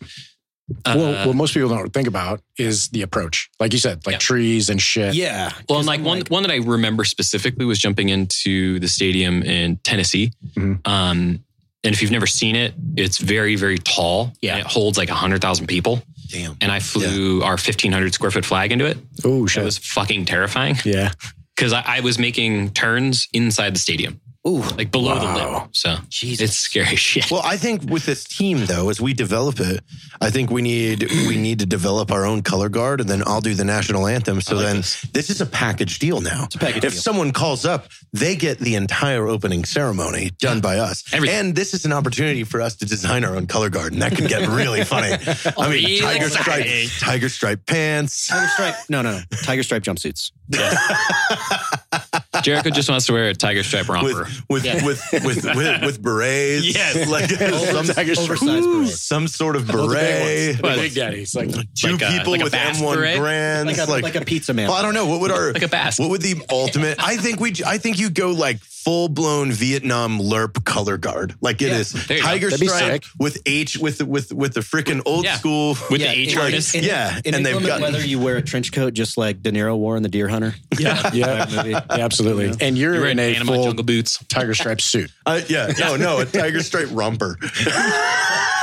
Uh, 0.84 0.94
well, 0.98 1.28
what 1.28 1.36
most 1.38 1.54
people 1.54 1.70
don't 1.70 1.94
think 1.94 2.10
about 2.10 2.42
is 2.58 2.90
the 2.90 3.02
approach. 3.02 3.50
Like 3.58 3.72
you 3.72 3.80
said, 3.80 4.06
like 4.06 4.14
Yeah. 4.16 4.20
trees 4.20 4.70
and 4.70 4.82
shit. 4.82 5.16
Yeah. 5.16 5.54
Well, 5.70 5.78
and 5.80 5.88
like 5.88 6.00
I'm 6.00 6.06
one 6.06 6.22
one 6.28 6.44
that 6.44 6.52
I 6.52 6.58
remember 6.58 7.06
specifically 7.06 7.64
was 7.66 7.80
jumping 7.80 8.10
into 8.10 8.78
the 8.80 8.90
stadium 8.90 9.44
in 9.44 9.78
Tennessee. 9.78 10.34
Mhm. 10.58 10.86
Um, 10.86 11.44
and 11.86 11.96
if 11.96 12.02
you've 12.02 12.12
never 12.12 12.28
seen 12.28 12.58
it, 12.58 12.74
it's 12.98 13.18
very 13.20 13.56
very 13.56 13.78
tall. 13.78 14.34
Yeah. 14.42 14.58
and 14.58 14.66
it 14.66 14.68
holds 14.70 14.98
like 14.98 15.08
hundred 15.08 15.42
thousand 15.42 15.68
people. 15.68 16.04
Damn. 16.30 16.58
And 16.62 16.72
I 16.72 16.80
flew 16.80 17.42
our 17.44 17.58
fifteen 17.58 17.92
hundred 17.92 18.14
square 18.14 18.32
foot 18.32 18.46
flag 18.46 18.72
into 18.72 18.86
it. 18.86 18.98
Oh 19.24 19.46
shit. 19.48 19.62
It 19.62 19.66
was 19.66 19.78
fucking 19.78 20.26
terrifying 20.26 20.76
yeah. 20.86 21.12
because 21.56 21.74
I, 21.74 21.84
I 21.86 22.00
was 22.02 22.20
making 22.20 22.72
turns 22.72 23.28
inside 23.34 23.76
the 23.76 23.80
stadium, 23.80 24.20
Ooh. 24.48 24.62
like 24.78 24.92
below 24.92 25.20
the 25.20 25.26
Wow. 25.26 25.62
lip. 25.64 25.70
So 25.74 25.98
Jesus. 26.10 26.50
it's 26.50 26.58
scary 26.58 26.96
shit. 27.08 27.30
Well, 27.30 27.42
I 27.44 27.58
think 27.58 27.84
with 27.90 28.06
this 28.06 28.24
team 28.24 28.66
though, 28.66 28.90
as 28.90 29.02
we 29.02 29.14
develop 29.14 29.60
it, 29.60 29.84
I 30.22 30.30
think 30.30 30.50
we 30.50 30.62
need 30.62 31.04
we 31.28 31.38
need 31.38 31.60
to 31.60 31.66
develop 31.66 32.12
our 32.12 32.26
own 32.26 32.42
color 32.42 32.70
guard, 32.70 33.02
and 33.02 33.10
then 33.10 33.22
I'll 33.26 33.42
do 33.42 33.54
the 33.54 33.66
national 33.66 34.08
anthem. 34.08 34.42
So 34.42 34.56
like 34.56 34.66
then 34.66 34.76
this. 34.78 35.02
this. 35.14 35.30
is 35.30 35.42
a 35.42 35.46
package 35.46 36.00
deal 36.00 36.22
now. 36.22 36.46
It's 36.46 36.56
a 36.56 36.60
package 36.60 36.86
if 36.86 36.94
deal. 36.94 37.02
someone 37.02 37.32
calls 37.32 37.66
up, 37.66 37.88
they 38.14 38.36
get 38.36 38.60
the 38.60 38.76
entire 38.76 39.28
opening 39.28 39.66
ceremony 39.66 40.32
done 40.40 40.62
by 40.62 40.78
us, 40.80 41.04
Everything. 41.14 41.36
and 41.48 41.56
this 41.56 41.74
is 41.74 41.86
an 41.86 41.92
opportunity 41.94 42.44
for 42.44 42.62
us 42.62 42.76
to 42.78 42.86
design 42.86 43.24
our 43.26 43.36
own 43.36 43.48
color 43.48 43.70
guard, 43.70 43.94
and 43.94 44.02
that 44.02 44.16
could 44.16 44.28
get 44.30 44.48
really 44.48 44.84
funny. 44.84 45.12
I 45.58 45.70
mean, 45.70 45.84
Really 45.84 46.00
tiger 46.00 46.30
stripe, 46.30 46.60
exciting. 46.62 46.90
tiger 47.00 47.30
stripe 47.30 47.66
pants. 47.66 48.28
Tiger 48.28 48.48
stripe. 48.48 48.76
No, 48.90 49.02
no, 49.02 49.12
no. 49.18 49.22
Tiger 49.44 49.64
stripe 49.64 49.84
jumpsuits. 49.84 50.32
Jericho 52.42 52.70
just 52.70 52.90
wants 52.90 53.06
to 53.08 53.14
wear 53.14 53.26
a 53.30 53.34
tiger 53.34 53.64
stripe 53.64 53.88
romper. 53.90 54.24
With 54.50 54.64
with, 54.64 54.66
Yeah. 54.66 54.86
with 54.86 55.02
with 55.12 55.44
with 55.56 55.82
with 55.84 56.02
berets, 56.02 56.66
Yes. 56.76 57.10
like 57.10 57.30
some, 57.30 57.86
Tiger 57.96 58.16
stripe. 58.16 58.30
Oversized 58.42 58.64
beret. 58.66 58.90
some 58.90 59.28
sort 59.28 59.56
of 59.56 59.68
the 59.68 59.74
big 59.74 59.90
beret. 59.90 60.62
ones. 60.64 60.76
The 60.76 60.82
big 60.82 60.94
daddies. 60.96 61.36
Like 61.36 61.50
Two 61.76 61.94
Like 61.94 62.02
a- 62.02 62.08
people 62.18 62.32
like 62.32 62.44
with 62.44 62.54
M1 62.54 62.96
beret? 62.96 63.18
Garands, 63.18 63.78
Like 63.78 63.88
a, 63.88 63.92
like, 64.02 64.16
a 64.16 64.26
pizza 64.26 64.54
man. 64.54 64.68
Well, 64.70 64.78
I 64.78 64.82
don't 64.82 64.94
know. 64.94 65.06
What 65.08 65.22
would 65.22 65.32
our 65.32 65.54
Like 65.54 65.64
a 65.64 65.68
bass. 65.68 66.00
What 66.00 66.10
would 66.10 66.22
the 66.22 66.36
ultimate? 66.50 66.98
I 67.04 67.18
think 67.18 67.40
we. 67.40 67.54
I 67.66 67.78
think 67.78 68.00
you 68.00 68.10
go 68.10 68.32
like 68.32 68.60
full 68.88 69.10
blown 69.10 69.52
Vietnam 69.52 70.18
LRRP 70.18 70.64
color 70.64 70.96
guard. 70.98 71.36
Like 71.42 71.62
it 71.62 71.68
Yeah. 71.68 71.80
is 71.80 71.92
There 71.92 72.16
you 72.16 72.24
go. 72.24 72.30
tiger 72.30 72.52
stripe 72.52 73.04
with 73.20 73.38
H 73.46 73.78
with 73.78 73.98
the, 73.98 74.06
with 74.06 74.32
with 74.32 74.54
the 74.54 74.62
freaking 74.62 75.02
old 75.06 75.26
Yeah. 75.26 75.36
school. 75.36 75.78
With 75.90 76.00
Yeah, 76.00 76.14
the 76.14 76.20
H 76.20 76.32
in- 76.32 76.38
harness. 76.38 76.74
in- 76.74 76.86
Yeah, 76.86 77.20
in 77.26 77.36
and 77.36 77.46
they've 77.46 77.62
got- 77.66 77.82
whether 77.82 78.00
you 78.06 78.18
wear 78.18 78.38
a 78.38 78.42
trench 78.42 78.72
coat 78.72 78.94
just 78.94 79.18
like 79.18 79.44
De 79.44 79.52
Niro 79.52 79.76
wore 79.76 79.98
in 79.98 80.04
The 80.04 80.10
Deer 80.10 80.30
Hunter. 80.30 80.56
Yeah. 80.80 81.10
yeah, 81.14 81.64
yeah, 81.66 81.82
absolutely. 81.90 82.54
And 82.66 82.78
you're, 82.78 82.94
You're 82.96 83.08
in 83.08 83.18
wearing 83.18 83.42
a 83.42 83.44
full 83.46 83.66
jungle 83.66 83.84
boots. 83.84 84.20
tiger 84.30 84.54
stripe 84.54 84.80
suit. 84.80 85.12
Uh, 85.26 85.42
yeah, 85.50 85.74
no, 85.78 85.98
no, 85.98 86.20
a 86.22 86.26
tiger 86.26 86.64
stripe 86.64 86.88
romper. 86.94 87.38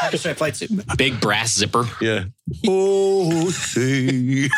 Tiger 0.04 0.16
stripe 0.18 0.36
flight 0.38 0.56
suit. 0.56 0.70
Big 0.96 1.20
brass 1.20 1.54
zipper. 1.54 1.84
Yeah. 2.00 2.24
Oh, 2.68 3.48
see. 3.50 4.48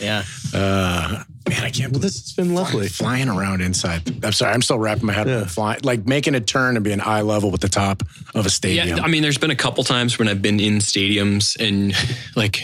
Yeah. 0.00 0.24
Uh, 0.54 1.22
man, 1.48 1.64
I 1.64 1.70
can't 1.70 1.92
believe 1.92 2.02
this 2.02 2.20
has 2.20 2.32
been 2.34 2.54
lovely. 2.54 2.88
flying 2.88 3.28
around 3.28 3.60
inside. 3.60 4.24
I'm 4.24 4.32
sorry, 4.32 4.52
I'm 4.54 4.62
still 4.62 4.78
wrapping 4.78 5.06
my 5.06 5.12
head 5.12 5.26
Yeah. 5.28 5.34
around 5.38 5.50
flying, 5.50 5.80
like 5.82 6.06
making 6.06 6.34
a 6.34 6.40
turn 6.40 6.76
and 6.76 6.84
being 6.84 7.00
eye 7.00 7.20
level 7.22 7.50
with 7.50 7.60
the 7.60 7.68
top 7.68 8.02
of 8.34 8.46
a 8.46 8.50
stadium. 8.50 8.96
Yeah, 8.98 9.04
I 9.04 9.08
mean, 9.08 9.22
there's 9.22 9.38
been 9.38 9.50
a 9.50 9.56
couple 9.56 9.84
times 9.84 10.18
when 10.18 10.28
I've 10.28 10.42
been 10.42 10.60
in 10.60 10.78
stadiums 10.78 11.56
and 11.60 11.94
like 12.36 12.60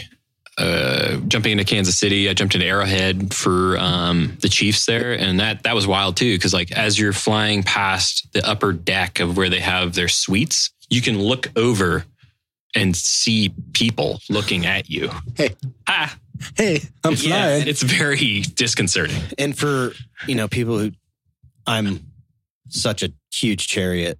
uh, 0.59 1.17
jumping 1.27 1.53
into 1.53 1.63
Kansas 1.63 1.97
City. 1.97 2.29
I 2.29 2.33
jumped 2.33 2.53
into 2.53 2.67
Arrowhead 2.67 3.33
for 3.33 3.77
um, 3.77 4.37
the 4.41 4.49
Chiefs 4.49 4.85
there, 4.85 5.13
and 5.13 5.39
that 5.39 5.63
that 5.63 5.73
was 5.73 5.87
wild 5.87 6.17
too. 6.17 6.35
Because 6.35 6.53
like 6.53 6.71
as 6.71 6.99
you're 6.99 7.13
flying 7.13 7.63
past 7.63 8.27
the 8.33 8.47
upper 8.47 8.73
deck 8.73 9.19
of 9.19 9.37
where 9.37 9.49
they 9.49 9.61
have 9.61 9.93
their 9.93 10.09
suites, 10.09 10.71
you 10.89 11.01
can 11.01 11.19
look 11.19 11.47
over 11.55 12.05
and 12.75 12.95
see 12.95 13.53
people 13.73 14.19
looking 14.29 14.65
at 14.65 14.89
you. 14.89 15.09
Hey. 15.35 15.55
ah, 15.87 16.15
hey, 16.55 16.81
I'm 17.03 17.13
yeah, 17.13 17.17
flying. 17.17 17.67
it's 17.67 17.81
very 17.81 18.41
disconcerting. 18.41 19.21
And 19.37 19.57
for, 19.57 19.93
you 20.27 20.35
know, 20.35 20.47
people 20.47 20.77
who 20.77 20.91
I'm 21.65 22.01
such 22.69 23.03
a 23.03 23.11
huge 23.33 23.67
chariot 23.67 24.19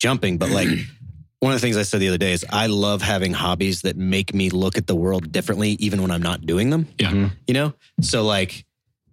jumping, 0.00 0.38
but 0.38 0.50
like 0.50 0.68
one 1.40 1.52
of 1.52 1.60
the 1.60 1.64
things 1.64 1.76
I 1.76 1.82
said 1.82 2.00
the 2.00 2.08
other 2.08 2.18
day 2.18 2.32
is 2.32 2.44
I 2.50 2.66
love 2.66 3.00
having 3.00 3.32
hobbies 3.32 3.82
that 3.82 3.96
make 3.96 4.34
me 4.34 4.50
look 4.50 4.76
at 4.76 4.86
the 4.86 4.96
world 4.96 5.30
differently, 5.30 5.70
even 5.78 6.02
when 6.02 6.10
I'm 6.10 6.22
not 6.22 6.44
doing 6.46 6.70
them. 6.70 6.88
Yeah. 6.98 7.12
Mhm. 7.12 7.30
You 7.46 7.54
know? 7.54 7.74
So 8.00 8.24
like 8.24 8.64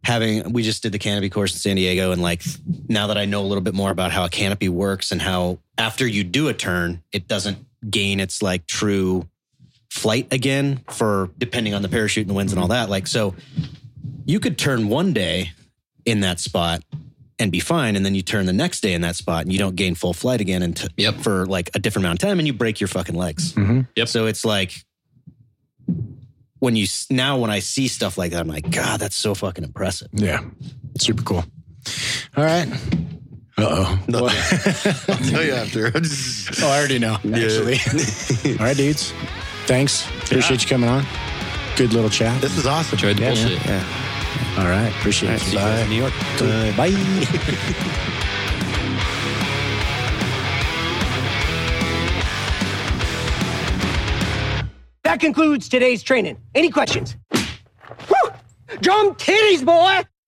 having 0.04 0.52
we 0.54 0.64
just 0.64 0.82
did 0.84 0.92
the 0.92 1.00
canopy 1.00 1.30
course 1.30 1.54
in 1.54 1.60
San 1.60 1.76
Diego 1.76 2.12
and 2.12 2.22
like 2.22 2.44
now 2.88 3.08
that 3.08 3.18
I 3.18 3.26
know 3.26 3.42
a 3.42 3.48
little 3.48 3.64
bit 3.64 3.74
more 3.74 3.92
about 3.92 4.12
how 4.12 4.26
a 4.26 4.30
canopy 4.30 4.70
works 4.70 5.12
and 5.12 5.22
how 5.22 5.60
after 5.78 6.08
you 6.08 6.24
do 6.24 6.48
a 6.48 6.54
turn, 6.54 7.04
it 7.12 7.28
doesn't 7.28 7.58
gain 7.90 8.20
its 8.20 8.42
like 8.42 8.66
true 8.66 9.28
flight 9.92 10.28
again 10.32 10.82
for 10.90 11.30
depending 11.38 11.74
on 11.74 11.82
the 11.82 11.90
parachute 11.90 12.24
and 12.24 12.30
the 12.30 12.34
winds 12.34 12.52
and 12.54 12.62
all 12.62 12.68
that. 12.70 12.90
Like 12.90 13.06
so 13.08 13.36
you 14.26 14.40
could 14.40 14.58
turn 14.58 14.90
one 14.90 15.14
day 15.14 15.52
in 16.06 16.22
that 16.22 16.40
spot 16.40 16.84
and 17.40 17.52
be 17.52 17.60
fine 17.60 17.96
and 17.96 18.06
then 18.06 18.16
you 18.16 18.22
turn 18.22 18.46
the 18.46 18.54
next 18.54 18.82
day 18.82 18.94
in 18.94 19.02
that 19.02 19.16
spot 19.16 19.42
and 19.44 19.52
you 19.52 19.60
don't 19.60 19.76
gain 19.76 19.94
full 19.96 20.14
flight 20.14 20.40
again 20.42 20.62
until 20.64 20.90
Yep. 20.98 21.16
for 21.16 21.46
like 21.46 21.70
a 21.76 21.80
different 21.80 22.06
amount 22.06 22.24
of 22.24 22.28
time 22.30 22.40
and 22.40 22.48
you 22.48 22.54
break 22.54 22.80
your 22.80 22.88
fucking 22.88 23.16
legs. 23.16 23.54
Mhm. 23.54 23.88
Yep. 23.96 24.08
So 24.08 24.26
it's 24.28 24.46
like 24.46 24.74
when 26.60 26.76
you 26.76 26.88
now 27.10 27.38
when 27.38 27.50
I 27.52 27.60
see 27.60 27.88
stuff 27.88 28.18
like 28.18 28.32
that, 28.32 28.40
I'm 28.42 28.48
like, 28.48 28.70
God, 28.72 29.00
that's 29.00 29.16
so 29.16 29.36
fucking 29.36 29.64
impressive. 29.64 30.08
Yeah, 30.14 30.40
super 30.98 31.24
cool. 31.24 31.44
All 32.38 32.44
right. 32.44 32.68
Uh 33.58 33.64
oh. 33.70 34.00
I'll 35.10 35.18
tell 35.30 35.44
you 35.44 35.54
after. 35.54 35.92
Oh, 36.64 36.70
I 36.70 36.78
already 36.80 37.00
know. 37.00 37.18
Yeah. 37.24 37.38
Actually. 37.38 37.80
All 38.60 38.66
right, 38.66 38.78
dudes. 38.78 39.14
Thanks. 39.66 40.08
Appreciate 40.24 40.62
you 40.64 40.70
coming 40.70 40.90
on. 40.90 41.06
Good 41.76 41.92
little 41.94 42.10
chat. 42.10 42.40
this 42.42 42.58
is 42.58 42.66
awesome. 42.66 42.96
Enjoyed 42.98 43.18
the 43.18 43.24
Yeah, 43.24 43.30
bullshit. 43.34 44.05
All 44.58 44.66
right. 44.66 44.90
Appreciate 45.00 45.30
All 45.30 45.36
right, 45.36 45.42
it. 45.42 45.46
see 45.46 45.52
you 45.54 45.60
guys 45.60 45.82
in 45.82 45.90
New 45.90 45.96
York. 45.98 46.14
Bye. 46.78 46.92
That 55.04 55.20
concludes 55.20 55.70
today's 55.70 56.04
training. 56.04 56.38
Any 56.56 56.70
questions? 56.70 57.16
Whew! 57.32 58.32
Drum 58.82 59.16
titties, 59.16 59.64
boy! 59.64 60.02